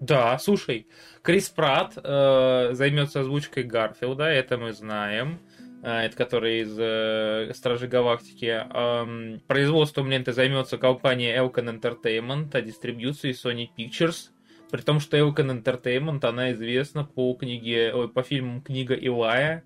да, 0.00 0.38
слушай, 0.38 0.86
Крис 1.22 1.48
Пратт 1.50 1.98
э, 2.02 2.70
займется 2.72 3.20
озвучкой 3.20 3.64
Гарфилда, 3.64 4.24
это 4.24 4.58
мы 4.58 4.72
знаем. 4.72 5.38
А, 5.82 6.02
это 6.02 6.16
который 6.16 6.60
из 6.60 6.76
э, 6.78 7.52
Стражи 7.54 7.88
Галактики. 7.88 8.64
Э, 8.70 9.38
производством 9.46 10.10
ленты 10.10 10.32
займется 10.32 10.76
компания 10.78 11.36
Elkan 11.36 11.80
Entertainment, 11.80 12.50
а 12.52 12.60
дистрибьюцией 12.60 13.34
Sony 13.34 13.68
Pictures. 13.76 14.30
При 14.70 14.82
том, 14.82 15.00
что 15.00 15.16
Elkan 15.16 15.62
Entertainment, 15.62 16.24
она 16.26 16.52
известна 16.52 17.04
по 17.04 17.32
книге, 17.34 17.92
ой, 17.94 18.08
по 18.08 18.22
фильмам 18.22 18.60
«Книга 18.60 18.94
Илая» 18.94 19.64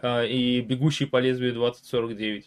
э, 0.00 0.28
и 0.28 0.60
«Бегущий 0.60 1.06
по 1.06 1.18
лезвию 1.18 1.54
2049». 1.54 2.44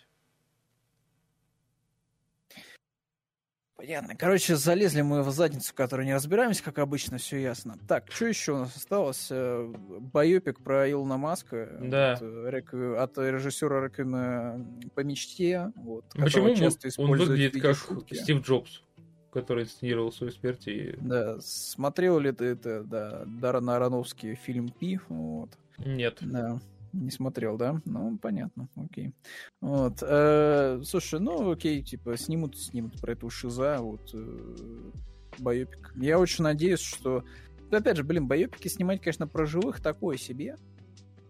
Понятно. 3.79 4.13
Короче, 4.13 4.57
залезли 4.57 5.01
мы 5.01 5.23
в 5.23 5.31
задницу, 5.31 5.71
в 5.71 5.73
которой 5.73 6.05
не 6.05 6.13
разбираемся, 6.13 6.61
как 6.61 6.79
обычно, 6.79 7.17
все 7.17 7.37
ясно. 7.37 7.77
Так, 7.87 8.11
что 8.11 8.25
еще 8.25 8.51
у 8.51 8.57
нас 8.57 8.75
осталось? 8.75 9.27
Э, 9.31 9.73
Байопик 10.13 10.59
про 10.59 10.91
Илона 10.91 11.15
Маска. 11.15 11.77
Да. 11.81 12.15
От, 12.15 12.21
э, 12.21 12.95
от 12.97 13.17
режиссера 13.17 13.81
Реквима 13.81 14.65
по 14.95 14.99
мечте. 14.99 15.71
Вот, 15.77 16.03
Почему 16.13 16.53
часто 16.55 16.89
он 16.97 17.11
выглядит 17.11 17.61
как 17.61 17.77
шутки. 17.77 18.15
Стив 18.15 18.41
Джобс? 18.45 18.83
который 19.31 19.63
инсценировал 19.65 20.11
свою 20.11 20.33
смерть. 20.33 20.67
И... 20.67 20.95
Да, 20.97 21.37
смотрел 21.39 22.17
ли 22.17 22.31
ты 22.31 22.45
это, 22.45 22.83
да, 22.83 23.23
Даррен 23.27 23.69
Ароновский 23.69 24.33
фильм 24.33 24.69
«Пи»? 24.69 24.99
Вот. 25.07 25.51
Нет. 25.77 26.17
Да. 26.21 26.59
Не 26.93 27.11
смотрел, 27.11 27.57
да? 27.57 27.81
Ну, 27.85 28.17
понятно, 28.17 28.67
окей. 28.75 29.13
Вот. 29.61 30.01
Э, 30.01 30.81
слушай, 30.83 31.19
ну, 31.19 31.51
окей, 31.51 31.83
типа, 31.83 32.17
снимут, 32.17 32.57
снимут 32.57 32.99
про 32.99 33.13
эту 33.13 33.29
шиза, 33.29 33.79
вот, 33.79 34.11
э, 34.13 34.91
байопик. 35.39 35.93
Я 35.95 36.19
очень 36.19 36.43
надеюсь, 36.43 36.81
что... 36.81 37.23
Опять 37.71 37.97
же, 37.97 38.03
блин, 38.03 38.27
байопики 38.27 38.67
снимать, 38.67 39.01
конечно, 39.01 39.27
про 39.27 39.45
живых 39.45 39.79
такое 39.81 40.17
себе. 40.17 40.55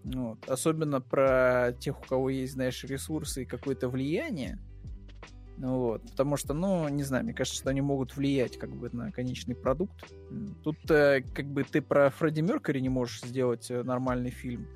Вот. 0.03 0.47
Особенно 0.47 1.01
про 1.01 1.73
тех, 1.79 1.99
у 1.99 2.03
кого 2.03 2.29
есть, 2.29 2.53
знаешь, 2.53 2.83
ресурсы 2.83 3.43
и 3.43 3.45
какое-то 3.45 3.89
влияние. 3.89 4.57
Ну 5.59 5.77
вот, 5.79 6.03
потому 6.11 6.37
что, 6.37 6.53
ну, 6.53 6.87
не 6.87 7.03
знаю, 7.03 7.25
мне 7.25 7.33
кажется, 7.33 7.59
что 7.59 7.69
они 7.69 7.81
могут 7.81 8.15
влиять 8.15 8.57
как 8.57 8.73
бы 8.73 8.89
на 8.93 9.11
конечный 9.11 9.55
продукт. 9.55 10.05
Тут 10.63 10.77
э, 10.89 11.21
как 11.33 11.47
бы 11.47 11.65
ты 11.65 11.81
про 11.81 12.09
Фредди 12.11 12.39
Меркьюри 12.39 12.79
не 12.79 12.87
можешь 12.87 13.21
сделать 13.21 13.69
э, 13.69 13.83
нормальный 13.83 14.29
фильм, 14.29 14.67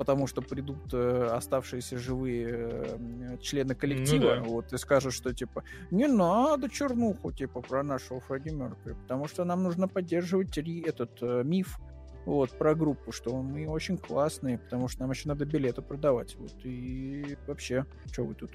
потому 0.00 0.26
что 0.26 0.40
придут 0.40 0.94
э, 0.94 1.28
оставшиеся 1.30 1.98
живые 1.98 2.48
э, 2.50 3.36
члены 3.42 3.74
коллектива, 3.74 4.36
ну, 4.36 4.42
да. 4.44 4.48
вот, 4.48 4.72
и 4.72 4.78
скажут, 4.78 5.12
что, 5.12 5.34
типа, 5.34 5.62
не 5.90 6.06
надо 6.06 6.70
чернуху, 6.70 7.32
типа, 7.32 7.60
про 7.60 7.82
нашего 7.82 8.18
Фредди 8.20 8.48
Меркьюри, 8.48 8.94
потому 8.94 9.28
что 9.28 9.44
нам 9.44 9.62
нужно 9.62 9.88
поддерживать 9.88 10.56
этот 10.56 11.18
э, 11.20 11.42
миф, 11.44 11.78
вот, 12.24 12.50
про 12.52 12.74
группу, 12.74 13.12
что 13.12 13.42
мы 13.42 13.68
очень 13.68 13.98
классные, 13.98 14.56
потому 14.56 14.88
что 14.88 15.02
нам 15.02 15.10
еще 15.10 15.28
надо 15.28 15.44
билеты 15.44 15.82
продавать, 15.82 16.34
вот, 16.36 16.54
и 16.64 17.36
вообще, 17.46 17.84
что 18.10 18.24
вы 18.24 18.34
тут 18.34 18.52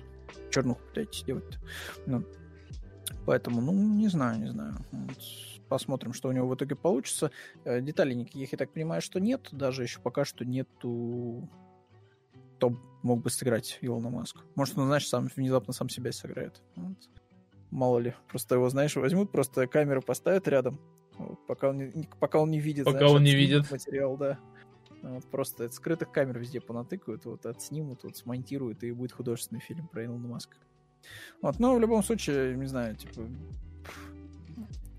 чернуху 0.50 0.82
пытаетесь 0.88 1.26
делать-то? 1.26 1.60
Ну, 2.08 2.24
поэтому, 3.28 3.62
ну, 3.62 3.72
не 3.72 4.08
знаю, 4.08 4.40
не 4.40 4.48
знаю. 4.48 4.78
Вот 4.92 5.20
посмотрим, 5.68 6.14
что 6.14 6.30
у 6.30 6.32
него 6.32 6.48
в 6.48 6.56
итоге 6.56 6.76
получится. 6.76 7.32
Э, 7.64 7.82
деталей 7.82 8.16
никаких, 8.16 8.52
я 8.52 8.58
так 8.58 8.72
понимаю, 8.72 9.02
что 9.02 9.20
нет. 9.20 9.50
Даже 9.52 9.84
еще 9.84 10.00
пока 10.00 10.26
что 10.26 10.46
нету 10.46 11.50
кто 12.56 12.74
мог 13.04 13.22
бы 13.22 13.30
сыграть 13.30 13.78
Илона 13.82 14.10
Маск. 14.10 14.38
Может, 14.56 14.78
он, 14.78 14.88
знаешь, 14.88 15.08
сам 15.08 15.30
внезапно 15.36 15.74
сам 15.74 15.90
себя 15.90 16.12
сыграет. 16.12 16.62
Вот. 16.76 16.98
Мало 17.70 18.00
ли. 18.00 18.14
Просто 18.30 18.56
его, 18.56 18.70
знаешь, 18.70 18.96
возьмут, 18.96 19.32
просто 19.32 19.68
камеру 19.68 20.02
поставят 20.02 20.48
рядом, 20.48 20.80
вот, 21.18 21.46
пока, 21.48 21.70
он 21.70 21.78
не, 21.78 22.10
пока 22.20 22.40
он 22.40 22.52
не 22.52 22.60
видит. 22.60 22.86
Пока 22.86 23.00
знаешь, 23.00 23.14
он 23.14 23.24
не 23.24 23.36
видит. 23.36 23.70
Материал, 23.72 24.18
да. 24.18 24.40
Вот, 25.02 25.26
просто 25.26 25.70
скрытых 25.70 26.12
камер 26.12 26.40
везде 26.40 26.62
понатыкают, 26.62 27.26
вот, 27.26 27.46
отснимут, 27.46 28.04
вот, 28.04 28.18
смонтируют, 28.18 28.84
и 28.84 28.92
будет 28.92 29.12
художественный 29.12 29.62
фильм 29.62 29.88
про 29.88 30.06
Илона 30.06 30.28
Маска. 30.28 30.58
Вот, 31.42 31.60
но 31.60 31.76
в 31.76 31.80
любом 31.80 32.02
случае, 32.04 32.56
не 32.56 32.66
знаю, 32.66 32.96
типа, 32.96 33.28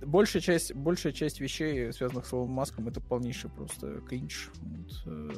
большая 0.01 0.43
часть, 0.43 0.75
большая 0.75 1.13
часть 1.13 1.41
вещей, 1.41 1.93
связанных 1.93 2.27
с 2.27 2.33
Илоном 2.33 2.53
Маском, 2.53 2.89
это 2.89 3.01
полнейший 3.01 3.51
просто 3.51 4.01
кринж. 4.01 4.51
Вот, 4.61 5.03
э, 5.07 5.31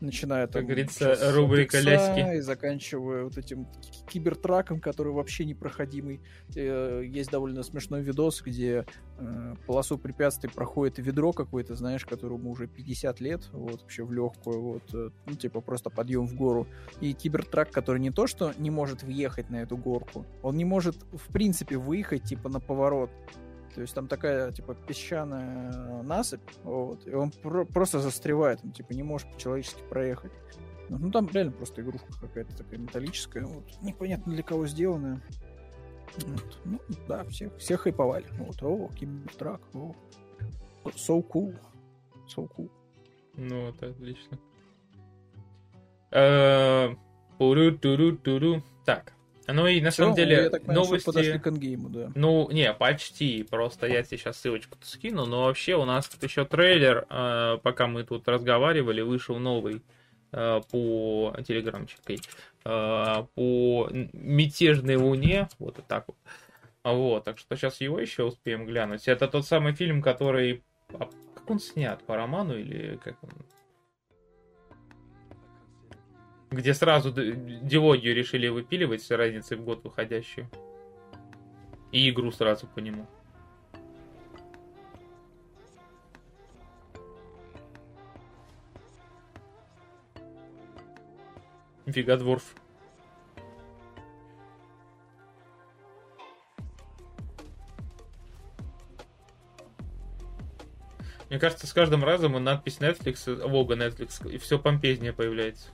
начиная 0.00 0.46
как 0.46 0.64
говорится, 0.64 1.16
рубрика 1.32 1.80
ляски. 1.80 2.36
И 2.36 2.40
заканчивая 2.40 3.24
вот 3.24 3.38
этим 3.38 3.66
кибертраком, 4.08 4.80
который 4.80 5.12
вообще 5.12 5.44
непроходимый. 5.44 6.20
Э, 6.54 7.02
есть 7.04 7.30
довольно 7.30 7.62
смешной 7.62 8.02
видос, 8.02 8.42
где 8.42 8.86
э, 9.18 9.54
полосу 9.66 9.98
препятствий 9.98 10.50
проходит 10.50 10.98
ведро 10.98 11.32
какое-то, 11.32 11.74
знаешь, 11.74 12.04
которому 12.04 12.50
уже 12.50 12.66
50 12.66 13.20
лет, 13.20 13.48
вот, 13.52 13.82
вообще 13.82 14.04
в 14.04 14.12
легкую, 14.12 14.60
вот, 14.60 14.82
э, 14.94 15.10
ну, 15.26 15.34
типа 15.34 15.60
просто 15.60 15.90
подъем 15.90 16.26
в 16.26 16.34
гору. 16.34 16.66
И 17.00 17.12
кибертрак, 17.12 17.70
который 17.70 18.00
не 18.00 18.10
то, 18.10 18.26
что 18.26 18.52
не 18.58 18.70
может 18.70 19.02
въехать 19.02 19.50
на 19.50 19.62
эту 19.62 19.76
горку, 19.76 20.26
он 20.42 20.56
не 20.56 20.64
может, 20.64 20.96
в 21.12 21.32
принципе, 21.32 21.76
выехать, 21.76 22.24
типа, 22.24 22.48
на 22.48 22.60
поворот. 22.60 23.10
То 23.74 23.80
есть 23.80 23.94
там 23.94 24.06
такая, 24.06 24.52
типа, 24.52 24.74
песчаная 24.74 26.02
насыпь, 26.02 26.48
вот, 26.62 27.06
и 27.06 27.14
он 27.14 27.30
про- 27.30 27.64
просто 27.64 27.98
застревает, 27.98 28.60
он, 28.62 28.70
типа, 28.70 28.92
не 28.92 29.02
может 29.02 29.30
по-человечески 29.32 29.82
проехать. 29.88 30.32
Ну, 30.88 31.10
там 31.10 31.28
реально 31.28 31.52
просто 31.52 31.82
игрушка 31.82 32.12
какая-то 32.20 32.56
такая 32.56 32.78
металлическая, 32.78 33.44
вот, 33.44 33.64
непонятно 33.82 34.32
для 34.32 34.42
кого 34.42 34.66
сделанная. 34.66 35.20
Вот. 36.18 36.60
Ну, 36.64 36.80
да, 37.08 37.24
всех, 37.24 37.56
всех 37.56 37.80
хайповали. 37.80 38.26
Вот, 38.38 38.62
о, 38.62 38.88
кибертрак, 38.94 39.60
о, 39.74 39.94
so 40.84 41.26
cool, 41.28 41.58
so 42.28 42.48
cool. 42.56 42.70
Ну, 43.36 43.66
вот, 43.66 43.82
отлично. 43.82 44.38
Э, 46.12 46.94
так, 48.84 49.13
ну 49.46 49.66
и 49.66 49.80
на 49.80 49.90
Все, 49.90 50.02
самом 50.02 50.14
деле 50.14 50.44
я 50.44 50.50
понял, 50.50 50.82
новости... 50.82 51.06
подошли 51.06 51.38
к 51.38 51.46
эндгейму, 51.46 51.88
да. 51.88 52.12
Ну, 52.14 52.50
не, 52.50 52.72
почти. 52.72 53.42
Просто 53.42 53.86
я 53.86 54.02
тебе 54.02 54.18
сейчас 54.18 54.38
ссылочку 54.38 54.78
скину. 54.82 55.26
Но 55.26 55.44
вообще 55.44 55.74
у 55.74 55.84
нас 55.84 56.08
тут 56.08 56.22
еще 56.22 56.44
трейлер, 56.44 57.06
э, 57.10 57.58
пока 57.62 57.86
мы 57.86 58.04
тут 58.04 58.26
разговаривали, 58.28 59.02
вышел 59.02 59.38
новый 59.38 59.82
э, 60.32 60.60
по 60.70 61.36
телеграмчикой 61.46 62.20
э, 62.64 63.26
по 63.34 63.88
мятежной 64.12 64.96
луне. 64.96 65.48
Вот 65.58 65.78
и 65.78 65.82
так 65.82 66.04
вот. 66.08 66.16
Вот, 66.84 67.24
так 67.24 67.38
что 67.38 67.56
сейчас 67.56 67.80
его 67.80 67.98
еще 67.98 68.24
успеем 68.24 68.66
глянуть. 68.66 69.08
Это 69.08 69.26
тот 69.26 69.46
самый 69.46 69.72
фильм, 69.72 70.02
который... 70.02 70.62
А 70.92 71.08
как 71.34 71.50
он 71.50 71.58
снят? 71.58 72.02
По 72.04 72.16
роману 72.16 72.58
или 72.58 72.98
как 73.02 73.22
он? 73.22 73.30
Где 76.54 76.72
сразу 76.72 77.12
дилогию 77.12 78.14
решили 78.14 78.48
выпиливать 78.48 79.02
с 79.02 79.10
разницей 79.10 79.56
в 79.56 79.64
год 79.64 79.84
выходящую. 79.84 80.48
И 81.92 82.08
игру 82.10 82.30
сразу 82.30 82.66
по 82.66 82.80
нему. 82.80 83.06
Нифига, 91.86 92.16
Дворф. 92.16 92.54
Мне 101.28 101.38
кажется, 101.38 101.66
с 101.66 101.72
каждым 101.72 102.04
разом 102.04 102.42
надпись 102.42 102.78
Netflix, 102.78 103.28
лого 103.44 103.74
Netflix, 103.74 104.28
и 104.30 104.38
все 104.38 104.58
помпезнее 104.58 105.12
появляется. 105.12 105.68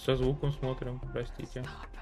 Со 0.00 0.16
звуком 0.16 0.52
смотрим, 0.52 1.00
простите. 1.12 1.60
searching 1.60 1.99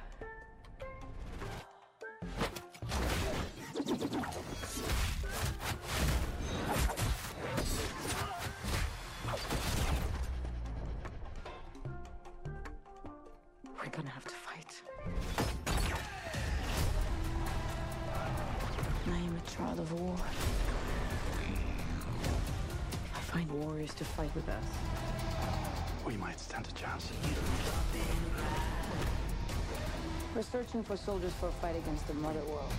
soldiers 31.08 31.32
for 31.40 31.48
a 31.48 31.52
fight 31.62 31.76
against 31.82 32.06
the 32.06 32.12
Mother 32.24 32.44
World. 32.52 32.72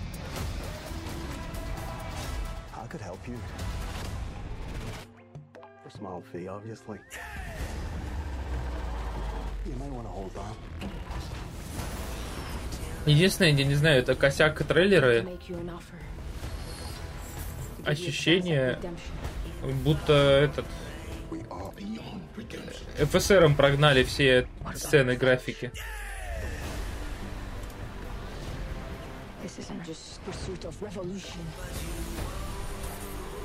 I 2.84 2.85
could 2.91 3.01
help 3.01 3.22
you. 3.27 3.38
For 5.81 5.88
a 5.88 5.97
small 5.99 6.22
fee, 6.31 6.47
obviously. 6.47 6.99
You 9.65 9.76
may 9.81 9.89
want 9.89 10.06
to 10.10 10.14
hold 10.19 10.35
on. 10.38 10.53
Единственное, 13.07 13.51
я 13.51 13.65
не 13.65 13.73
знаю, 13.73 14.01
это 14.03 14.14
косяк 14.14 14.64
трейлера. 14.64 15.26
Ощущение, 17.84 18.80
будто 19.84 20.14
этот 20.14 20.65
ФСРом 23.11 23.56
прогнали 23.56 24.03
все 24.03 24.47
сцены 24.76 25.15
графики. 25.15 25.72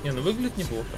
Не, 0.03 0.11
ну 0.11 0.21
выглядит 0.21 0.57
неплохо. 0.57 0.97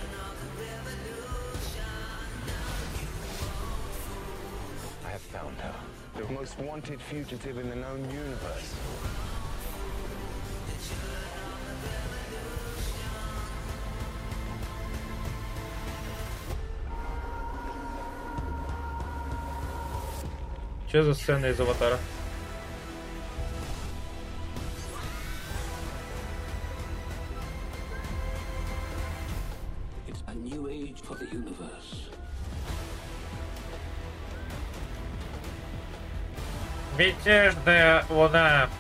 I 5.06 5.12
have 5.12 5.22
found 5.22 5.58
her. 5.60 5.76
The 6.16 6.32
most 6.34 6.58
wanted 6.60 7.02
fugitive 7.02 7.58
in 7.58 7.70
the 7.70 7.76
known 7.76 8.02
universe. 8.12 8.76
Что 20.88 21.04
за 21.04 21.14
сцена 21.14 21.46
из 21.46 21.60
аватара? 21.60 21.98
Мятежная 36.99 38.05
луна. 38.09 38.71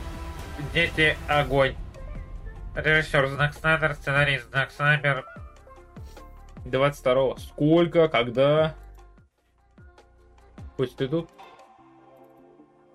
Дети 0.72 1.16
огонь. 1.28 1.74
Режиссер 2.74 3.28
Знак 3.28 3.54
Снайдер, 3.54 3.94
сценарист 3.94 4.48
Знак 4.48 4.70
Снайдер. 4.70 5.26
22-го. 6.64 7.36
Сколько? 7.36 8.08
Когда? 8.08 8.74
Хоть 10.76 10.96
ты 10.96 11.08
тут? 11.08 11.28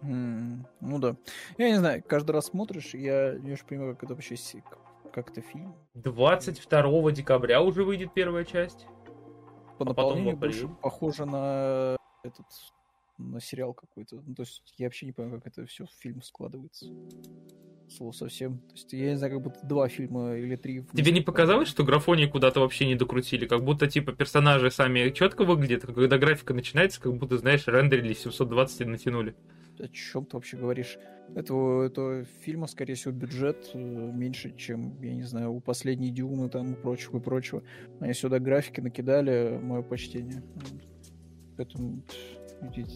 Mm, 0.01 0.65
ну 0.79 0.97
да. 0.97 1.15
Я 1.57 1.69
не 1.69 1.77
знаю, 1.77 2.03
каждый 2.07 2.31
раз 2.31 2.47
смотришь, 2.47 2.95
я 2.95 3.33
не 3.33 3.53
очень 3.53 3.65
понимаю, 3.65 3.93
как 3.93 4.05
это 4.05 4.15
вообще 4.15 4.35
как 4.69 4.79
это 5.17 5.41
фильм. 5.41 5.75
22 5.95 7.11
декабря 7.11 7.61
уже 7.61 7.83
выйдет 7.83 8.13
первая 8.13 8.45
часть. 8.45 8.85
По 9.77 9.85
а 9.85 9.89
наполнению 9.89 10.37
больше 10.37 10.67
похоже 10.67 11.25
на 11.25 11.97
этот 12.23 12.45
на 13.17 13.39
сериал 13.39 13.73
какой-то. 13.73 14.21
Ну, 14.25 14.35
то 14.35 14.43
есть 14.43 14.61
я 14.77 14.87
вообще 14.87 15.05
не 15.05 15.11
понимаю, 15.11 15.41
как 15.41 15.53
это 15.53 15.65
все 15.65 15.85
в 15.85 15.91
фильм 16.01 16.21
складывается. 16.21 16.87
Слово 17.89 18.11
совсем. 18.13 18.59
То 18.59 18.73
есть 18.73 18.93
я 18.93 19.11
не 19.11 19.17
знаю, 19.17 19.33
как 19.33 19.43
будто 19.43 19.65
два 19.65 19.89
фильма 19.89 20.35
или 20.35 20.55
три. 20.55 20.83
Тебе 20.95 21.11
не 21.11 21.21
показалось, 21.21 21.67
что 21.67 21.83
графоний 21.83 22.27
куда-то 22.27 22.61
вообще 22.61 22.87
не 22.87 22.95
докрутили? 22.95 23.45
Как 23.45 23.63
будто, 23.63 23.87
типа, 23.87 24.13
персонажи 24.13 24.71
сами 24.71 25.09
четко 25.09 25.43
выглядят, 25.43 25.83
а 25.83 25.93
когда 25.93 26.17
графика 26.17 26.53
начинается, 26.53 27.01
как 27.01 27.13
будто, 27.15 27.37
знаешь, 27.37 27.67
рендерили 27.67 28.13
720 28.13 28.81
и 28.81 28.85
натянули. 28.85 29.35
О 29.81 29.87
чем 29.87 30.25
ты 30.25 30.37
вообще 30.37 30.57
говоришь? 30.57 30.97
Этого, 31.35 31.85
этого 31.85 32.23
фильма, 32.41 32.67
скорее 32.67 32.95
всего, 32.95 33.13
бюджет 33.13 33.71
э, 33.73 33.77
меньше, 33.77 34.55
чем, 34.55 35.01
я 35.01 35.13
не 35.13 35.23
знаю, 35.23 35.53
у 35.53 35.59
последней 35.59 36.11
Дюны 36.11 36.49
там 36.49 36.73
и 36.73 36.75
прочего, 36.75 37.17
и 37.17 37.21
прочего. 37.21 37.63
Они 37.99 38.13
сюда 38.13 38.39
графики 38.39 38.81
накидали, 38.81 39.57
мое 39.61 39.81
почтение. 39.81 40.43
Поэтому 41.57 42.03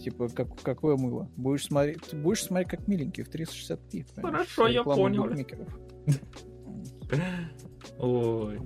Типа, 0.04 0.28
как, 0.28 0.48
какое 0.62 0.96
мыло? 0.96 1.28
Будешь 1.36 1.64
смотреть, 1.64 2.14
будешь 2.14 2.44
смотреть 2.44 2.70
как 2.70 2.86
миленький 2.86 3.24
в 3.24 3.28
360p. 3.28 4.20
Хорошо, 4.22 4.68
я 4.68 4.84
понял. 4.84 5.28
Ой. 7.98 8.60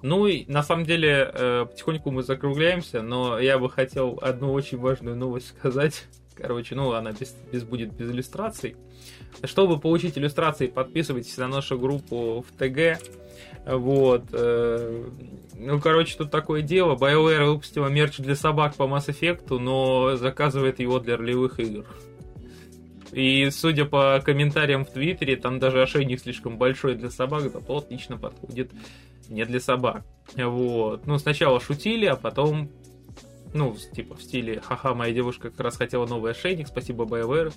Ну 0.00 0.26
и 0.26 0.50
на 0.50 0.62
самом 0.62 0.84
деле 0.84 1.30
э, 1.32 1.66
потихоньку 1.66 2.10
мы 2.10 2.22
закругляемся, 2.22 3.02
но 3.02 3.38
я 3.38 3.58
бы 3.58 3.68
хотел 3.68 4.18
одну 4.22 4.52
очень 4.52 4.78
важную 4.78 5.16
новость 5.16 5.48
сказать. 5.48 6.06
Короче, 6.36 6.74
ну 6.74 6.92
она 6.92 7.12
без, 7.12 7.34
без 7.52 7.64
будет 7.64 7.92
без 7.92 8.10
иллюстраций. 8.10 8.76
Чтобы 9.44 9.78
получить 9.78 10.16
иллюстрации, 10.16 10.66
подписывайтесь 10.66 11.36
на 11.36 11.48
нашу 11.48 11.78
группу 11.78 12.44
в 12.46 12.58
ТГ. 12.58 13.00
Вот. 13.66 14.24
Э, 14.32 15.08
ну, 15.54 15.80
короче, 15.80 16.16
тут 16.16 16.30
такое 16.30 16.62
дело. 16.62 16.96
BioWare 16.96 17.46
выпустила 17.46 17.86
мерч 17.88 18.18
для 18.18 18.34
собак 18.34 18.74
по 18.74 18.84
Mass 18.84 19.08
Effect, 19.08 19.58
но 19.58 20.16
заказывает 20.16 20.80
его 20.80 20.98
для 20.98 21.16
ролевых 21.16 21.60
игр. 21.60 21.86
И 23.12 23.50
судя 23.50 23.84
по 23.84 24.20
комментариям 24.24 24.84
в 24.84 24.90
Твиттере, 24.90 25.36
там 25.36 25.58
даже 25.58 25.82
ошейник 25.82 26.20
слишком 26.20 26.56
большой 26.56 26.94
для 26.94 27.10
собак, 27.10 27.42
зато 27.50 27.76
отлично 27.76 28.16
подходит 28.16 28.70
не 29.28 29.44
для 29.44 29.60
собак. 29.60 30.02
Вот. 30.34 31.06
Ну, 31.06 31.18
сначала 31.18 31.60
шутили, 31.60 32.06
а 32.06 32.16
потом, 32.16 32.70
ну, 33.54 33.76
типа 33.92 34.14
в 34.14 34.22
стиле 34.22 34.60
«Ха-ха, 34.60 34.94
моя 34.94 35.12
девушка 35.12 35.50
как 35.50 35.60
раз 35.60 35.76
хотела 35.76 36.06
новый 36.06 36.32
ошейник, 36.32 36.68
спасибо 36.68 37.04
BioWare». 37.04 37.52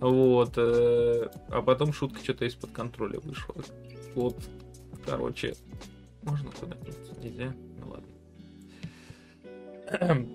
Вот. 0.00 0.54
Э, 0.56 1.28
а 1.48 1.62
потом 1.62 1.92
шутка 1.92 2.20
что-то 2.20 2.46
из-под 2.46 2.70
контроля 2.70 3.20
вышла. 3.20 3.54
Вот 4.14 4.36
Короче, 5.04 5.54
можно 6.22 6.50
куда-нибудь? 6.50 6.96
Нельзя? 7.22 7.54
Ну 7.78 8.00
ладно. 9.98 10.26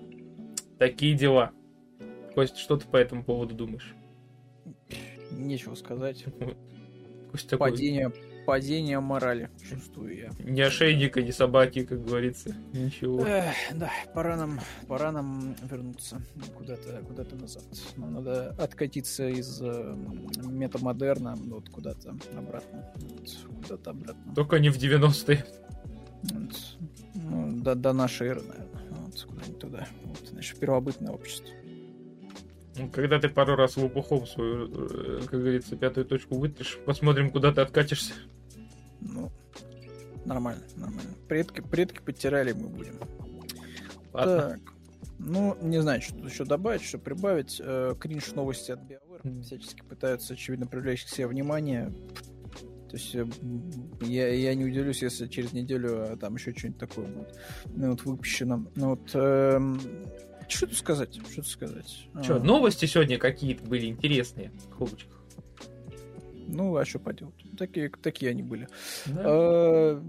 Такие 0.78 1.14
дела. 1.14 1.52
Кость, 2.34 2.58
что 2.58 2.76
ты 2.76 2.86
по 2.86 2.96
этому 2.96 3.24
поводу 3.24 3.54
думаешь? 3.54 3.94
Нечего 5.30 5.74
сказать. 5.74 6.24
Кость 7.32 7.50
Падение, 7.56 8.12
падение 8.46 9.00
морали, 9.00 9.50
чувствую 9.68 10.16
я. 10.16 10.30
Ни 10.38 10.60
ошейника, 10.60 11.20
ни 11.22 11.32
собаки, 11.32 11.84
как 11.84 12.04
говорится. 12.04 12.54
Ничего. 12.72 13.26
Эх, 13.26 13.54
да, 13.74 13.90
пора 14.14 14.36
нам, 14.36 14.60
пора 14.86 15.12
нам 15.12 15.54
вернуться 15.62 16.22
куда-то 16.56 17.02
куда 17.06 17.24
назад. 17.34 17.64
Нам 17.96 18.14
надо 18.14 18.50
откатиться 18.58 19.28
из 19.28 19.60
э, 19.60 19.94
метамодерна 20.44 21.34
вот 21.36 21.68
куда-то 21.68 22.16
обратно. 22.36 22.92
Вот, 22.94 23.36
куда-то 23.62 23.90
обратно. 23.90 24.34
Только 24.34 24.58
не 24.58 24.70
в 24.70 24.78
90-е. 24.78 25.44
Вот, 26.22 26.78
ну, 27.14 27.62
до, 27.62 27.74
до 27.74 27.92
нашей 27.92 28.28
эры, 28.28 28.42
наверное. 28.42 28.82
Вот, 28.90 29.26
куда-нибудь 29.28 29.58
туда. 29.58 29.86
Вот, 30.04 30.28
значит, 30.28 30.58
первобытное 30.58 31.12
общество. 31.12 31.52
Ну, 32.78 32.90
когда 32.90 33.18
ты 33.18 33.28
пару 33.28 33.56
раз 33.56 33.76
лопухом 33.76 34.26
свою, 34.26 34.68
э, 34.68 35.20
как 35.22 35.40
говорится, 35.40 35.76
пятую 35.76 36.04
точку 36.04 36.36
вытрешь, 36.36 36.78
посмотрим, 36.84 37.30
куда 37.30 37.52
ты 37.52 37.62
откатишься. 37.62 38.12
Ну, 39.00 39.30
нормально, 40.24 40.62
нормально. 40.76 41.14
Предки, 41.28 41.60
предки 41.60 42.00
потеряли, 42.00 42.52
мы 42.52 42.68
будем. 42.68 42.98
Ладно. 44.12 44.36
Так. 44.36 44.76
Ну, 45.18 45.56
не 45.62 45.80
знаю, 45.80 46.02
что 46.02 46.14
тут 46.14 46.30
еще 46.30 46.44
добавить, 46.44 46.82
что 46.82 46.98
прибавить. 46.98 47.60
Э, 47.64 47.94
кринж 47.98 48.32
новости 48.32 48.72
от 48.72 48.80
BioWare. 48.80 49.22
Mm. 49.22 49.42
Всячески 49.42 49.82
пытаются, 49.82 50.34
очевидно, 50.34 50.66
привлечь 50.66 51.04
к 51.04 51.08
себе 51.08 51.26
внимание. 51.26 51.92
То 52.90 52.96
есть 52.96 53.14
э, 53.14 53.26
я, 54.02 54.28
я 54.28 54.54
не 54.54 54.64
удивлюсь, 54.64 55.02
если 55.02 55.26
через 55.26 55.52
неделю 55.52 56.12
а, 56.12 56.16
там 56.16 56.34
еще 56.34 56.52
что-нибудь 56.54 56.78
такое 56.78 57.06
будет 57.06 57.34
ну, 57.74 57.90
вот, 57.90 58.04
выпущено. 58.04 58.66
Ну, 58.74 58.90
вот, 58.90 59.10
эм, 59.14 59.80
что 60.48 60.66
тут 60.66 60.76
сказать? 60.76 61.14
Что 61.14 61.36
тут 61.36 61.48
сказать? 61.48 62.08
Что, 62.22 62.36
а. 62.36 62.40
новости 62.40 62.86
сегодня 62.86 63.18
какие-то 63.18 63.64
были 63.64 63.86
интересные 63.86 64.52
в 64.70 64.72
хобочках? 64.74 65.15
Ну, 66.46 66.76
а 66.76 66.84
что 66.84 66.98
поделать? 66.98 67.34
Такие, 67.58 67.90
такие 67.90 68.30
они 68.30 68.42
были. 68.42 68.68
Да. 69.06 69.22
А... 69.24 70.02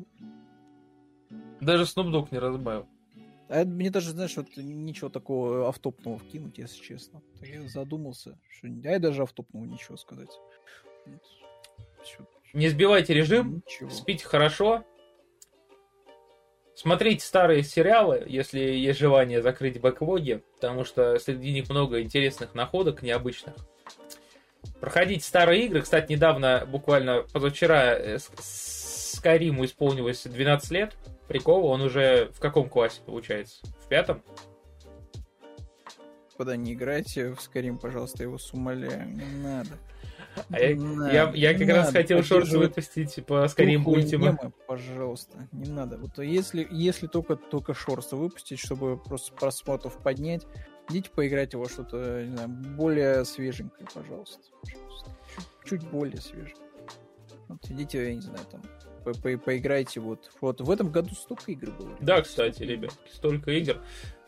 Даже 1.61 1.83
Snoop 1.83 2.11
Dogg 2.11 2.27
не 2.31 2.39
разбавил. 2.39 2.87
А 3.49 3.63
мне 3.63 3.89
даже, 3.89 4.11
знаешь, 4.11 4.35
вот 4.35 4.47
ничего 4.57 5.09
такого 5.09 5.67
автопного 5.69 6.17
вкинуть, 6.17 6.57
если 6.57 6.81
честно. 6.81 7.21
Так 7.39 7.47
я 7.47 7.67
задумался, 7.67 8.37
что 8.49 8.67
а 8.67 8.89
я 8.89 8.99
даже 8.99 9.23
автопного 9.23 9.65
ничего 9.65 9.97
сказать. 9.97 10.31
Вот. 11.05 12.27
Не 12.53 12.69
сбивайте 12.69 13.13
режим, 13.13 13.61
ничего. 13.65 13.89
спите 13.89 14.25
хорошо, 14.25 14.83
Смотрите 16.77 17.25
старые 17.25 17.63
сериалы, 17.63 18.23
если 18.27 18.59
есть 18.59 18.99
желание 18.99 19.41
закрыть 19.41 19.81
бэклоги, 19.81 20.43
потому 20.53 20.83
что 20.83 21.17
среди 21.17 21.51
них 21.51 21.71
много 21.71 22.03
интересных 22.03 22.53
находок, 22.53 23.01
необычных. 23.01 23.55
Проходите 24.79 25.25
старые 25.25 25.65
игры. 25.65 25.81
Кстати, 25.81 26.11
недавно, 26.11 26.65
буквально 26.67 27.23
позавчера, 27.33 27.95
э, 27.95 28.19
Скайриму 29.17 29.65
исполнилось 29.65 30.23
12 30.23 30.71
лет. 30.71 30.95
Прикол, 31.27 31.65
он 31.65 31.81
уже 31.81 32.29
в 32.33 32.39
каком 32.39 32.69
классе 32.69 33.01
получается? 33.05 33.65
В 33.83 33.87
пятом? 33.87 34.21
Куда 36.37 36.55
не 36.55 36.73
играйте 36.73 37.33
в 37.33 37.41
Скайрим, 37.41 37.79
пожалуйста, 37.79 38.21
его 38.21 38.37
с 38.37 38.53
умоляю, 38.53 39.07
не 39.09 39.25
надо. 39.43 39.71
А 40.51 40.59
я, 40.59 40.69
я, 41.11 41.31
я 41.33 41.57
как 41.57 41.67
раз 41.67 41.91
хотел 41.91 42.21
шорты 42.21 42.59
выпустить 42.59 43.25
по 43.25 43.45
Skyrim 43.45 43.83
Ultima. 43.83 44.53
Пожалуйста, 44.67 45.47
не 45.51 45.71
надо. 45.71 45.97
Вот 45.97 46.19
если, 46.19 46.67
если 46.69 47.07
только, 47.07 47.35
только 47.35 47.73
шорты 47.73 48.15
выпустить, 48.15 48.59
чтобы 48.59 48.97
просто 48.97 49.33
просмотров 49.33 49.97
поднять, 49.97 50.45
идите 50.89 51.09
поиграть 51.09 51.53
его 51.53 51.67
что-то 51.67 52.23
не 52.23 52.33
знаю, 52.33 52.49
более 52.49 53.25
свеженькое, 53.25 53.87
пожалуйста. 53.93 54.39
пожалуйста. 54.61 55.11
Чуть, 55.65 55.81
чуть 55.81 55.89
более 55.89 56.21
свежее. 56.21 56.55
Вот 57.47 57.59
идите, 57.69 58.09
я 58.09 58.15
не 58.15 58.21
знаю, 58.21 58.45
там, 58.51 58.61
по 59.03 59.11
-по 59.11 59.37
поиграйте 59.37 59.99
вот. 59.99 60.31
Вот 60.41 60.61
в 60.61 60.69
этом 60.69 60.91
году 60.91 61.13
столько 61.15 61.51
игр 61.51 61.71
было. 61.71 61.95
Да, 62.01 62.21
кстати, 62.21 62.63
ребят, 62.63 62.93
столько 63.11 63.51
игр. 63.51 63.81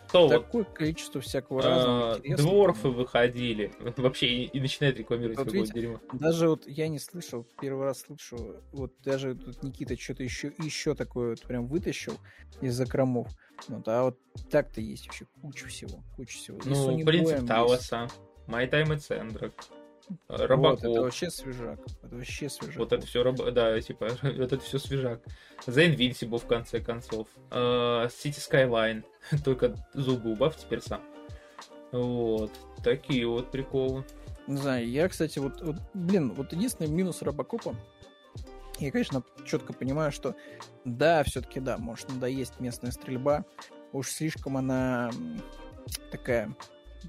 Что 0.10 0.28
Такое 0.28 0.64
вот, 0.64 0.74
количество 0.74 1.22
всякого 1.22 1.62
разного 1.62 2.14
а, 2.16 2.38
Дворфы 2.38 2.90
выходили. 2.90 3.72
Вообще 3.98 4.28
и, 4.28 4.46
и 4.46 4.60
начинает 4.60 4.98
рекламировать 4.98 5.38
вот 5.38 5.46
какое 5.46 5.68
дерьмо. 5.68 6.00
Даже 6.14 6.50
вот 6.50 6.68
я 6.68 6.88
не 6.88 6.98
слышал, 6.98 7.48
первый 7.62 7.86
раз 7.86 8.02
слышу, 8.02 8.56
вот 8.72 8.92
даже 9.04 9.36
тут 9.36 9.62
Никита 9.62 9.96
что-то 10.00 10.24
еще, 10.24 10.52
еще 10.58 10.96
такое 10.96 11.32
вот 11.32 11.42
прям 11.42 11.68
вытащил 11.68 12.14
из 12.60 12.74
закромов. 12.76 13.28
Вот, 13.68 13.88
а 13.88 14.04
вот 14.06 14.18
так-то 14.50 14.82
есть 14.82 15.06
вообще 15.06 15.26
куча 15.42 15.68
всего, 15.68 16.04
куча 16.16 16.38
всего. 16.38 16.60
Ну, 16.66 17.06
принцип 17.06 17.46
Талоса, 17.46 18.08
My 18.48 18.68
Time 18.68 18.88
at 18.88 19.02
Sandra, 19.08 19.52
Робокоп. 20.28 20.82
Вот, 20.82 20.92
это 20.92 21.02
вообще 21.02 21.30
свежак. 21.30 21.80
Это 22.04 22.16
вообще 22.16 22.50
свежак. 22.50 22.78
Вот 22.78 22.94
это 22.94 23.06
все, 23.06 23.32
да, 23.52 23.80
типа, 23.82 24.06
это 24.24 24.60
все 24.60 24.80
свежак. 24.80 25.22
The 25.66 25.96
Invincible, 25.96 26.40
в 26.40 26.46
конце 26.46 26.80
концов. 26.80 27.28
Uh, 27.50 28.08
City 28.08 28.40
Skyline. 28.40 29.04
Только 29.44 29.76
зубы 29.94 30.32
убавь 30.32 30.58
теперь 30.58 30.82
сам. 30.82 31.02
Вот. 31.92 32.52
Такие 32.84 33.28
вот 33.28 33.52
приколы. 33.52 34.06
Не 34.48 34.58
знаю, 34.58 34.90
я, 34.90 35.08
кстати, 35.08 35.38
вот, 35.38 35.62
вот 35.62 35.76
блин, 35.94 36.34
вот 36.34 36.54
единственный 36.54 36.90
минус 36.90 37.22
Робокопа, 37.22 37.76
я, 38.80 38.92
конечно, 38.92 39.24
четко 39.46 39.74
понимаю, 39.74 40.12
что 40.12 40.36
да, 40.86 41.24
все-таки 41.24 41.60
да, 41.60 41.78
может 41.78 42.10
надоесть 42.10 42.60
местная 42.60 42.92
стрельба. 42.92 43.46
Уж 43.92 44.08
слишком 44.08 44.58
она 44.58 45.12
такая 46.12 46.56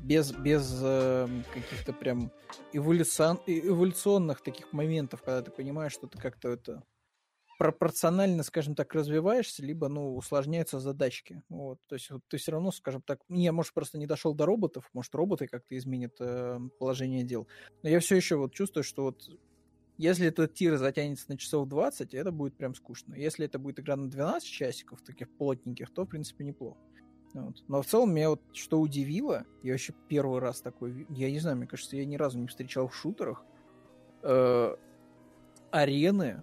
без, 0.03 0.33
без 0.33 0.81
э, 0.83 1.29
каких-то 1.53 1.93
прям 1.93 2.33
эволюцион, 2.73 3.41
эволюционных 3.47 4.43
таких 4.43 4.73
моментов, 4.73 5.23
когда 5.23 5.43
ты 5.43 5.51
понимаешь, 5.51 5.93
что 5.93 6.07
ты 6.07 6.19
как-то 6.19 6.51
это 6.51 6.83
пропорционально, 7.61 8.43
скажем 8.43 8.75
так, 8.75 8.95
развиваешься, 8.95 9.63
либо, 9.63 9.89
ну, 9.89 10.17
усложняются 10.17 10.81
задачки. 10.81 11.43
Вот. 11.51 11.79
То 11.89 11.97
есть 11.97 12.11
вот, 12.11 12.23
ты 12.27 12.39
все 12.39 12.53
равно, 12.53 12.73
скажем 12.73 13.03
так, 13.03 13.21
я, 13.29 13.53
может, 13.53 13.75
просто 13.75 13.99
не 13.99 14.07
дошел 14.07 14.35
до 14.35 14.47
роботов, 14.47 14.89
может, 14.95 15.15
роботы 15.15 15.47
как-то 15.47 15.77
изменят 15.77 16.15
э, 16.21 16.59
положение 16.79 17.23
дел. 17.23 17.47
Но 17.83 17.91
я 17.91 18.01
все 18.01 18.17
еще 18.17 18.37
вот 18.37 18.55
чувствую, 18.55 18.83
что 18.83 19.03
вот 19.03 19.29
если 19.99 20.29
этот 20.29 20.55
тир 20.55 20.79
затянется 20.79 21.27
на 21.29 21.37
часов 21.37 21.69
20, 21.69 22.15
это 22.15 22.33
будет 22.33 22.57
прям 22.57 22.75
скучно. 22.75 23.15
Если 23.15 23.45
это 23.45 23.59
будет 23.59 23.81
игра 23.81 23.97
на 23.97 24.09
12 24.09 24.49
часиков, 24.49 25.03
таких 25.03 25.29
плотненьких, 25.37 25.93
то, 25.93 26.05
в 26.05 26.09
принципе, 26.09 26.45
неплохо. 26.45 26.81
Вот. 27.35 27.63
Но 27.69 27.83
в 27.83 27.87
целом 27.87 28.13
меня 28.13 28.31
вот 28.31 28.43
что 28.53 28.81
удивило, 28.81 29.45
я 29.63 29.73
вообще 29.73 29.95
первый 30.09 30.41
раз 30.41 30.61
такой, 30.61 31.07
я 31.11 31.31
не 31.31 31.39
знаю, 31.39 31.57
мне 31.57 31.67
кажется, 31.67 31.97
я 31.97 32.05
ни 32.05 32.17
разу 32.17 32.39
не 32.39 32.49
встречал 32.49 32.89
в 32.89 32.95
шутерах 32.95 33.45
э, 34.23 34.77
арены 35.71 36.43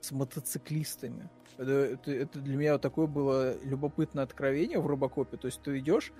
с 0.00 0.12
мотоциклистами. 0.12 1.28
Это, 1.58 1.72
это, 1.72 2.10
это 2.12 2.40
для 2.40 2.56
меня 2.56 2.72
вот 2.74 2.82
такое 2.82 3.06
было 3.06 3.56
любопытное 3.62 4.24
откровение 4.24 4.78
в 4.78 4.86
Робокопе. 4.86 5.36
То 5.36 5.46
есть 5.46 5.62
ты 5.62 5.78
идешь, 5.78 6.12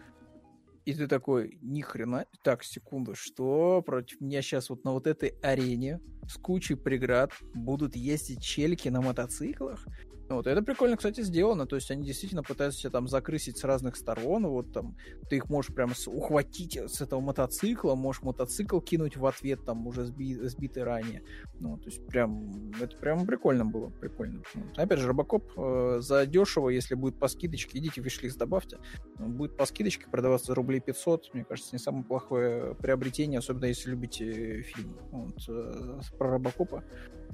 и 0.86 0.94
ты 0.94 1.08
такой, 1.08 1.58
ни 1.62 1.80
хрена, 1.80 2.26
так, 2.42 2.62
секунду, 2.62 3.14
что 3.14 3.82
против 3.82 4.20
меня 4.20 4.40
сейчас 4.40 4.70
вот 4.70 4.84
на 4.84 4.92
вот 4.92 5.06
этой 5.06 5.34
арене 5.42 6.00
с 6.28 6.36
кучей 6.36 6.76
преград 6.76 7.32
будут 7.54 7.96
ездить 7.96 8.42
челики 8.42 8.88
на 8.88 9.00
мотоциклах? 9.00 9.84
Вот, 10.28 10.46
это 10.46 10.62
прикольно, 10.62 10.96
кстати, 10.96 11.20
сделано. 11.20 11.66
То 11.66 11.76
есть 11.76 11.90
они 11.90 12.04
действительно 12.04 12.42
пытаются 12.42 12.80
себя 12.80 12.90
там 12.90 13.08
закрысить 13.08 13.58
с 13.58 13.64
разных 13.64 13.96
сторон. 13.96 14.46
Вот 14.46 14.72
там 14.72 14.96
ты 15.28 15.36
их 15.36 15.48
можешь 15.48 15.74
прямо 15.74 15.92
ухватить 16.06 16.76
с 16.76 17.00
этого 17.00 17.20
мотоцикла, 17.20 17.94
можешь 17.94 18.22
мотоцикл 18.22 18.80
кинуть 18.80 19.16
в 19.16 19.24
ответ, 19.26 19.64
там 19.64 19.86
уже 19.86 20.04
сби, 20.04 20.34
сбитый 20.48 20.82
ранее. 20.82 21.22
Ну, 21.60 21.78
то 21.78 21.86
есть 21.86 22.04
прям, 22.06 22.72
это 22.80 22.96
прям 22.96 23.26
прикольно 23.26 23.64
было, 23.64 23.90
прикольно. 23.90 24.42
Вот. 24.54 24.78
Опять 24.78 24.98
же, 24.98 25.08
Робокоп 25.08 25.52
э, 25.56 25.98
за 26.00 26.26
дешево, 26.26 26.70
если 26.70 26.94
будет 26.94 27.18
по 27.18 27.28
скидочке, 27.28 27.78
идите 27.78 28.00
в 28.00 28.36
добавьте. 28.36 28.78
Он 29.18 29.32
будет 29.32 29.56
по 29.56 29.66
скидочке 29.66 30.06
продаваться 30.10 30.48
за 30.48 30.54
рублей 30.54 30.80
500. 30.80 31.34
Мне 31.34 31.44
кажется, 31.44 31.74
не 31.74 31.78
самое 31.78 32.04
плохое 32.04 32.74
приобретение, 32.74 33.38
особенно 33.38 33.66
если 33.66 33.90
любите 33.90 34.62
фильм 34.62 34.96
вот, 35.12 35.48
э, 35.48 36.00
про 36.18 36.32
Робокопа. 36.32 36.84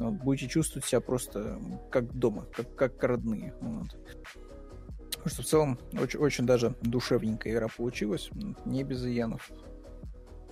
Вот, 0.03 0.15
будете 0.15 0.49
чувствовать 0.49 0.87
себя 0.87 1.01
просто 1.01 1.59
как 1.91 2.13
дома, 2.13 2.47
как, 2.55 2.75
как 2.75 3.05
родные. 3.05 3.55
Вот. 3.61 3.97
что 5.27 5.43
в 5.43 5.47
целом 5.47 5.79
очень, 5.93 6.19
очень 6.19 6.47
даже 6.47 6.75
душевненькая 6.83 7.53
игра 7.53 7.69
получилась, 7.69 8.31
не 8.65 8.83
без 8.85 9.05
иянов. 9.05 9.51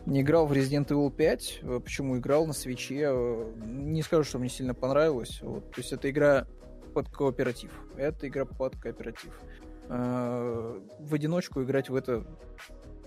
Не 0.07 0.23
играл 0.23 0.47
в 0.47 0.53
Resident 0.53 0.89
Evil 0.89 1.11
5. 1.11 1.61
Э, 1.63 1.81
почему 1.83 2.17
играл 2.19 2.47
на 2.47 2.53
свече? 2.53 3.11
Э, 3.13 3.53
не 3.57 4.03
скажу, 4.03 4.25
что 4.25 4.39
мне 4.39 4.49
сильно 4.49 4.75
понравилось. 4.75 5.41
Вот. 5.43 5.71
То 5.73 5.81
есть 5.81 5.93
это 5.93 6.09
игра 6.11 6.47
под 6.95 7.11
кооператив. 7.11 7.71
Это 7.97 8.27
игра 8.29 8.47
под 8.47 8.77
кооператив. 8.77 9.39
Э, 9.89 10.81
в 10.99 11.15
одиночку 11.15 11.63
играть 11.63 11.91
в 11.91 11.95
это 11.95 12.25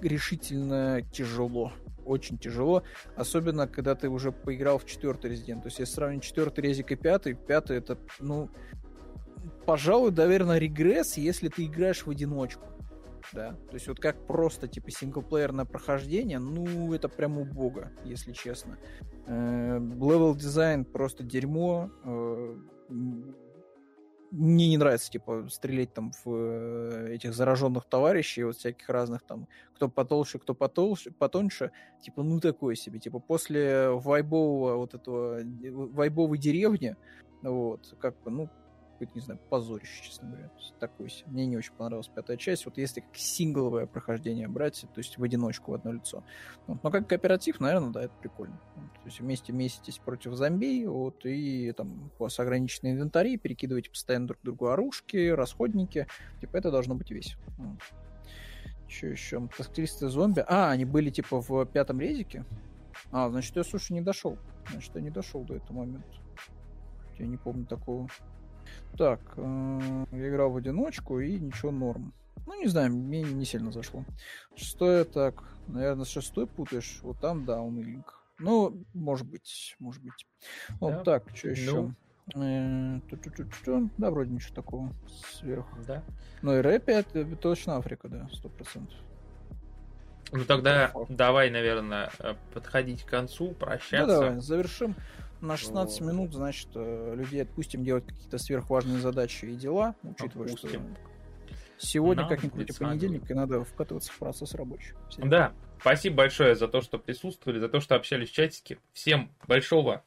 решительно 0.02 1.02
тяжело 1.12 1.72
очень 2.06 2.38
тяжело, 2.38 2.84
особенно 3.16 3.68
когда 3.68 3.96
ты 3.96 4.10
уже 4.10 4.32
поиграл 4.32 4.78
в 4.78 4.86
четвертый 4.86 5.32
резидент. 5.32 5.64
То 5.64 5.68
есть, 5.68 5.80
если 5.80 5.94
сравнить 5.94 6.24
четвертый 6.24 6.62
резик 6.62 6.92
и 6.92 6.96
пятый, 6.96 7.34
пятый 7.34 7.78
это, 7.78 7.98
ну, 8.20 8.50
пожалуй, 9.66 10.12
наверное, 10.12 10.58
регресс, 10.58 11.18
если 11.18 11.50
ты 11.50 11.66
играешь 11.66 12.06
в 12.06 12.10
одиночку. 12.10 12.68
Да, 13.32 13.54
то 13.70 13.76
есть 13.76 13.88
вот 13.88 14.00
как 14.00 14.28
просто 14.28 14.68
типа 14.68 14.92
синглплеерное 14.92 15.66
прохождение, 15.66 16.40
ну 16.40 16.94
это 16.94 17.08
прям 17.08 17.40
убого, 17.40 17.90
если 18.04 18.34
честно. 18.34 18.78
Левел 19.26 20.36
дизайн 20.36 20.84
просто 20.84 21.24
дерьмо, 21.24 21.90
э, 22.04 22.56
мне 24.34 24.68
не 24.68 24.78
нравится, 24.78 25.12
типа, 25.12 25.48
стрелять 25.50 25.94
там 25.94 26.12
в 26.26 26.32
э, 26.34 27.14
этих 27.14 27.36
зараженных 27.36 27.86
товарищей, 27.86 28.44
вот 28.44 28.58
всяких 28.58 28.90
разных 28.90 29.22
там, 29.22 29.48
кто 29.76 29.90
потолще, 29.90 30.40
кто 30.40 30.56
потолще, 30.56 31.12
потоньше, 31.12 31.72
типа, 32.02 32.24
ну, 32.24 32.40
такое 32.40 32.74
себе, 32.76 33.00
типа, 33.00 33.20
после 33.20 33.90
вайбового 33.92 34.78
вот 34.78 34.96
этого, 34.96 35.40
вайбовой 35.44 36.40
деревни, 36.40 36.96
вот, 37.44 37.96
как 38.00 38.20
бы, 38.24 38.32
ну, 38.32 38.50
какое-то, 38.94 39.14
не 39.16 39.22
знаю, 39.22 39.40
позорище, 39.50 40.04
честно 40.04 40.30
говоря. 40.30 40.52
Такой 40.80 41.10
себе. 41.10 41.30
Мне 41.32 41.46
не 41.46 41.58
очень 41.58 41.74
понравилась 41.74 42.08
пятая 42.08 42.38
часть. 42.38 42.66
Вот 42.66 42.78
если 42.78 43.02
как 43.02 43.16
сингловое 43.16 43.86
прохождение 43.86 44.48
брать, 44.48 44.86
то 44.94 45.00
есть 45.00 45.18
в 45.18 45.24
одиночку 45.24 45.72
в 45.72 45.76
одно 45.76 45.94
лицо. 45.94 46.24
Вот. 46.68 46.84
Но 46.84 46.92
как 46.92 47.08
кооператив, 47.08 47.60
наверное, 47.60 47.92
да, 47.92 48.04
это 48.04 48.14
прикольно. 48.22 48.60
Вот. 48.76 48.94
То 48.94 49.06
есть 49.06 49.20
вместе 49.20 49.52
меситесь 49.52 49.98
против 49.98 50.34
зомби, 50.34 50.86
вот, 50.86 51.26
и 51.26 51.72
там 51.74 52.12
у 52.18 52.24
вас 52.24 52.40
ограниченные 52.40 52.94
инвентари, 52.94 53.38
перекидываете 53.38 53.90
постоянно 53.90 54.28
друг 54.28 54.40
другу 54.44 54.68
оружки, 54.68 55.30
расходники. 55.30 56.08
Типа 56.40 56.58
это 56.58 56.72
должно 56.72 56.96
быть 56.96 57.12
весело. 57.12 57.42
Вот. 57.58 57.80
Что 58.88 59.08
еще? 59.08 59.48
Таскристые 59.58 60.10
зомби. 60.10 60.44
А, 60.48 60.72
они 60.72 60.86
были 60.86 61.10
типа 61.10 61.42
в 61.42 61.66
пятом 61.66 62.00
резике? 62.00 62.46
А, 63.12 63.30
значит, 63.30 63.56
я, 63.56 63.64
слушай, 63.64 63.94
не 63.94 64.02
дошел. 64.02 64.38
Значит, 64.70 64.96
я 64.96 65.02
не 65.02 65.10
дошел 65.10 65.44
до 65.44 65.56
этого 65.56 65.78
момента. 65.78 66.08
Я 67.18 67.28
не 67.28 67.38
помню 67.38 67.66
такого. 67.66 68.08
Так, 68.98 69.20
э, 69.38 70.06
я 70.12 70.30
играл 70.30 70.52
в 70.52 70.58
одиночку 70.58 71.20
и 71.20 71.40
ничего 71.40 71.72
норм. 71.72 72.14
Ну, 72.46 72.60
не 72.60 72.68
знаю, 72.68 72.92
мне 72.94 73.24
не 73.24 73.46
сильно 73.46 73.72
зашло. 73.72 74.04
Шестое 74.56 75.06
так, 75.06 75.44
наверное, 75.68 76.06
шестой 76.06 76.46
путаешь. 76.48 77.00
Вот 77.02 77.20
там, 77.20 77.46
да, 77.46 77.62
он 77.62 77.80
линк. 77.82 78.22
Ну, 78.40 78.84
может 78.94 79.28
быть, 79.28 79.76
может 79.80 80.04
быть. 80.04 80.28
Вот 80.80 80.92
да. 80.96 81.04
так, 81.04 81.36
что 81.36 81.50
еще? 81.50 81.72
Ну, 81.72 81.96
Э, 82.36 83.00
ту-ту-ту-ту. 83.10 83.90
Да, 83.98 84.10
вроде 84.10 84.32
ничего 84.32 84.56
такого 84.56 84.94
сверху. 85.34 85.78
Да. 85.86 86.04
Ну 86.42 86.58
и 86.58 86.62
рэпе 86.62 86.94
это 86.94 87.26
точно 87.36 87.78
Африка, 87.78 88.08
да, 88.08 88.30
сто 88.32 88.50
процентов. 88.50 88.96
Ну 90.32 90.46
тогда 90.46 90.92
давай, 91.10 91.50
наверное, 91.50 92.10
э, 92.20 92.36
подходить 92.54 93.04
к 93.04 93.10
концу, 93.10 93.50
Ну 93.50 93.54
прощаться. 93.54 94.08
давай, 94.08 94.40
завершим. 94.40 94.96
На 95.44 95.58
16 95.58 96.00
Вот. 96.00 96.08
минут, 96.10 96.34
значит, 96.34 96.70
э, 96.74 97.16
людей 97.18 97.42
отпустим 97.42 97.84
делать 97.84 98.06
какие-то 98.06 98.38
сверхважные 98.38 99.00
задачи 99.00 99.44
и 99.44 99.56
дела, 99.56 99.94
учитывая, 100.02 100.48
Отпустим. 100.48 100.96
что 101.78 101.86
сегодня, 101.86 102.26
как 102.26 102.44
ни 102.44 102.48
крути, 102.48 102.72
понедельник, 102.80 103.30
и 103.30 103.34
надо 103.34 103.66
вкатываться 103.66 104.10
в 104.14 104.18
процесс 104.18 104.54
рабочий. 104.54 104.94
Всем 105.10 105.30
Да, 105.30 105.52
спасибо 105.82 106.16
большое 106.16 106.56
за 106.56 106.70
то, 106.70 106.80
что 106.80 106.98
присутствовали, 106.98 107.60
за 107.60 107.68
то, 107.68 107.82
что 107.82 107.96
общались 107.96 108.30
в 108.30 108.34
чатике. 108.34 108.78
Всем 108.94 109.34
большого, 109.46 110.06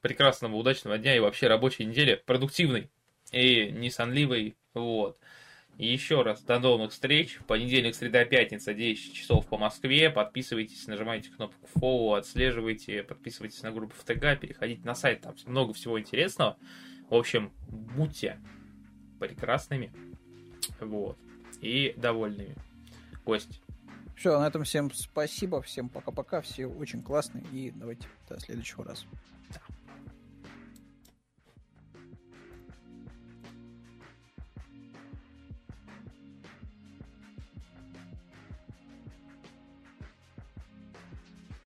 прекрасного, 0.00 0.56
удачного 0.56 0.96
дня 0.96 1.14
и 1.14 1.20
вообще 1.20 1.48
рабочей 1.48 1.84
недели, 1.84 2.22
продуктивной 2.24 2.90
и 3.30 3.70
не 3.70 3.90
сонливой. 3.90 4.56
Вот. 4.72 5.18
И 5.78 5.86
еще 5.86 6.22
раз, 6.22 6.42
до 6.42 6.58
новых 6.58 6.90
встреч. 6.90 7.38
Понедельник, 7.46 7.94
среда, 7.94 8.24
пятница, 8.24 8.74
10 8.74 9.14
часов 9.14 9.46
по 9.46 9.56
Москве. 9.56 10.10
Подписывайтесь, 10.10 10.88
нажимайте 10.88 11.30
кнопку 11.30 11.68
follow, 11.76 12.18
отслеживайте, 12.18 13.04
подписывайтесь 13.04 13.62
на 13.62 13.70
группу 13.70 13.94
в 13.96 14.02
ТГ, 14.02 14.40
переходите 14.40 14.82
на 14.84 14.96
сайт, 14.96 15.20
там 15.20 15.36
много 15.46 15.72
всего 15.72 16.00
интересного. 16.00 16.58
В 17.08 17.14
общем, 17.14 17.52
будьте 17.68 18.40
прекрасными. 19.20 19.92
Вот. 20.80 21.16
И 21.60 21.94
довольными. 21.96 22.56
Гость. 23.24 23.62
Все, 24.16 24.36
на 24.36 24.48
этом 24.48 24.64
всем 24.64 24.92
спасибо, 24.92 25.62
всем 25.62 25.88
пока-пока, 25.88 26.40
все 26.40 26.66
очень 26.66 27.04
классные, 27.04 27.44
и 27.52 27.70
давайте 27.70 28.08
до 28.28 28.40
следующего 28.40 28.84
раза. 28.84 29.06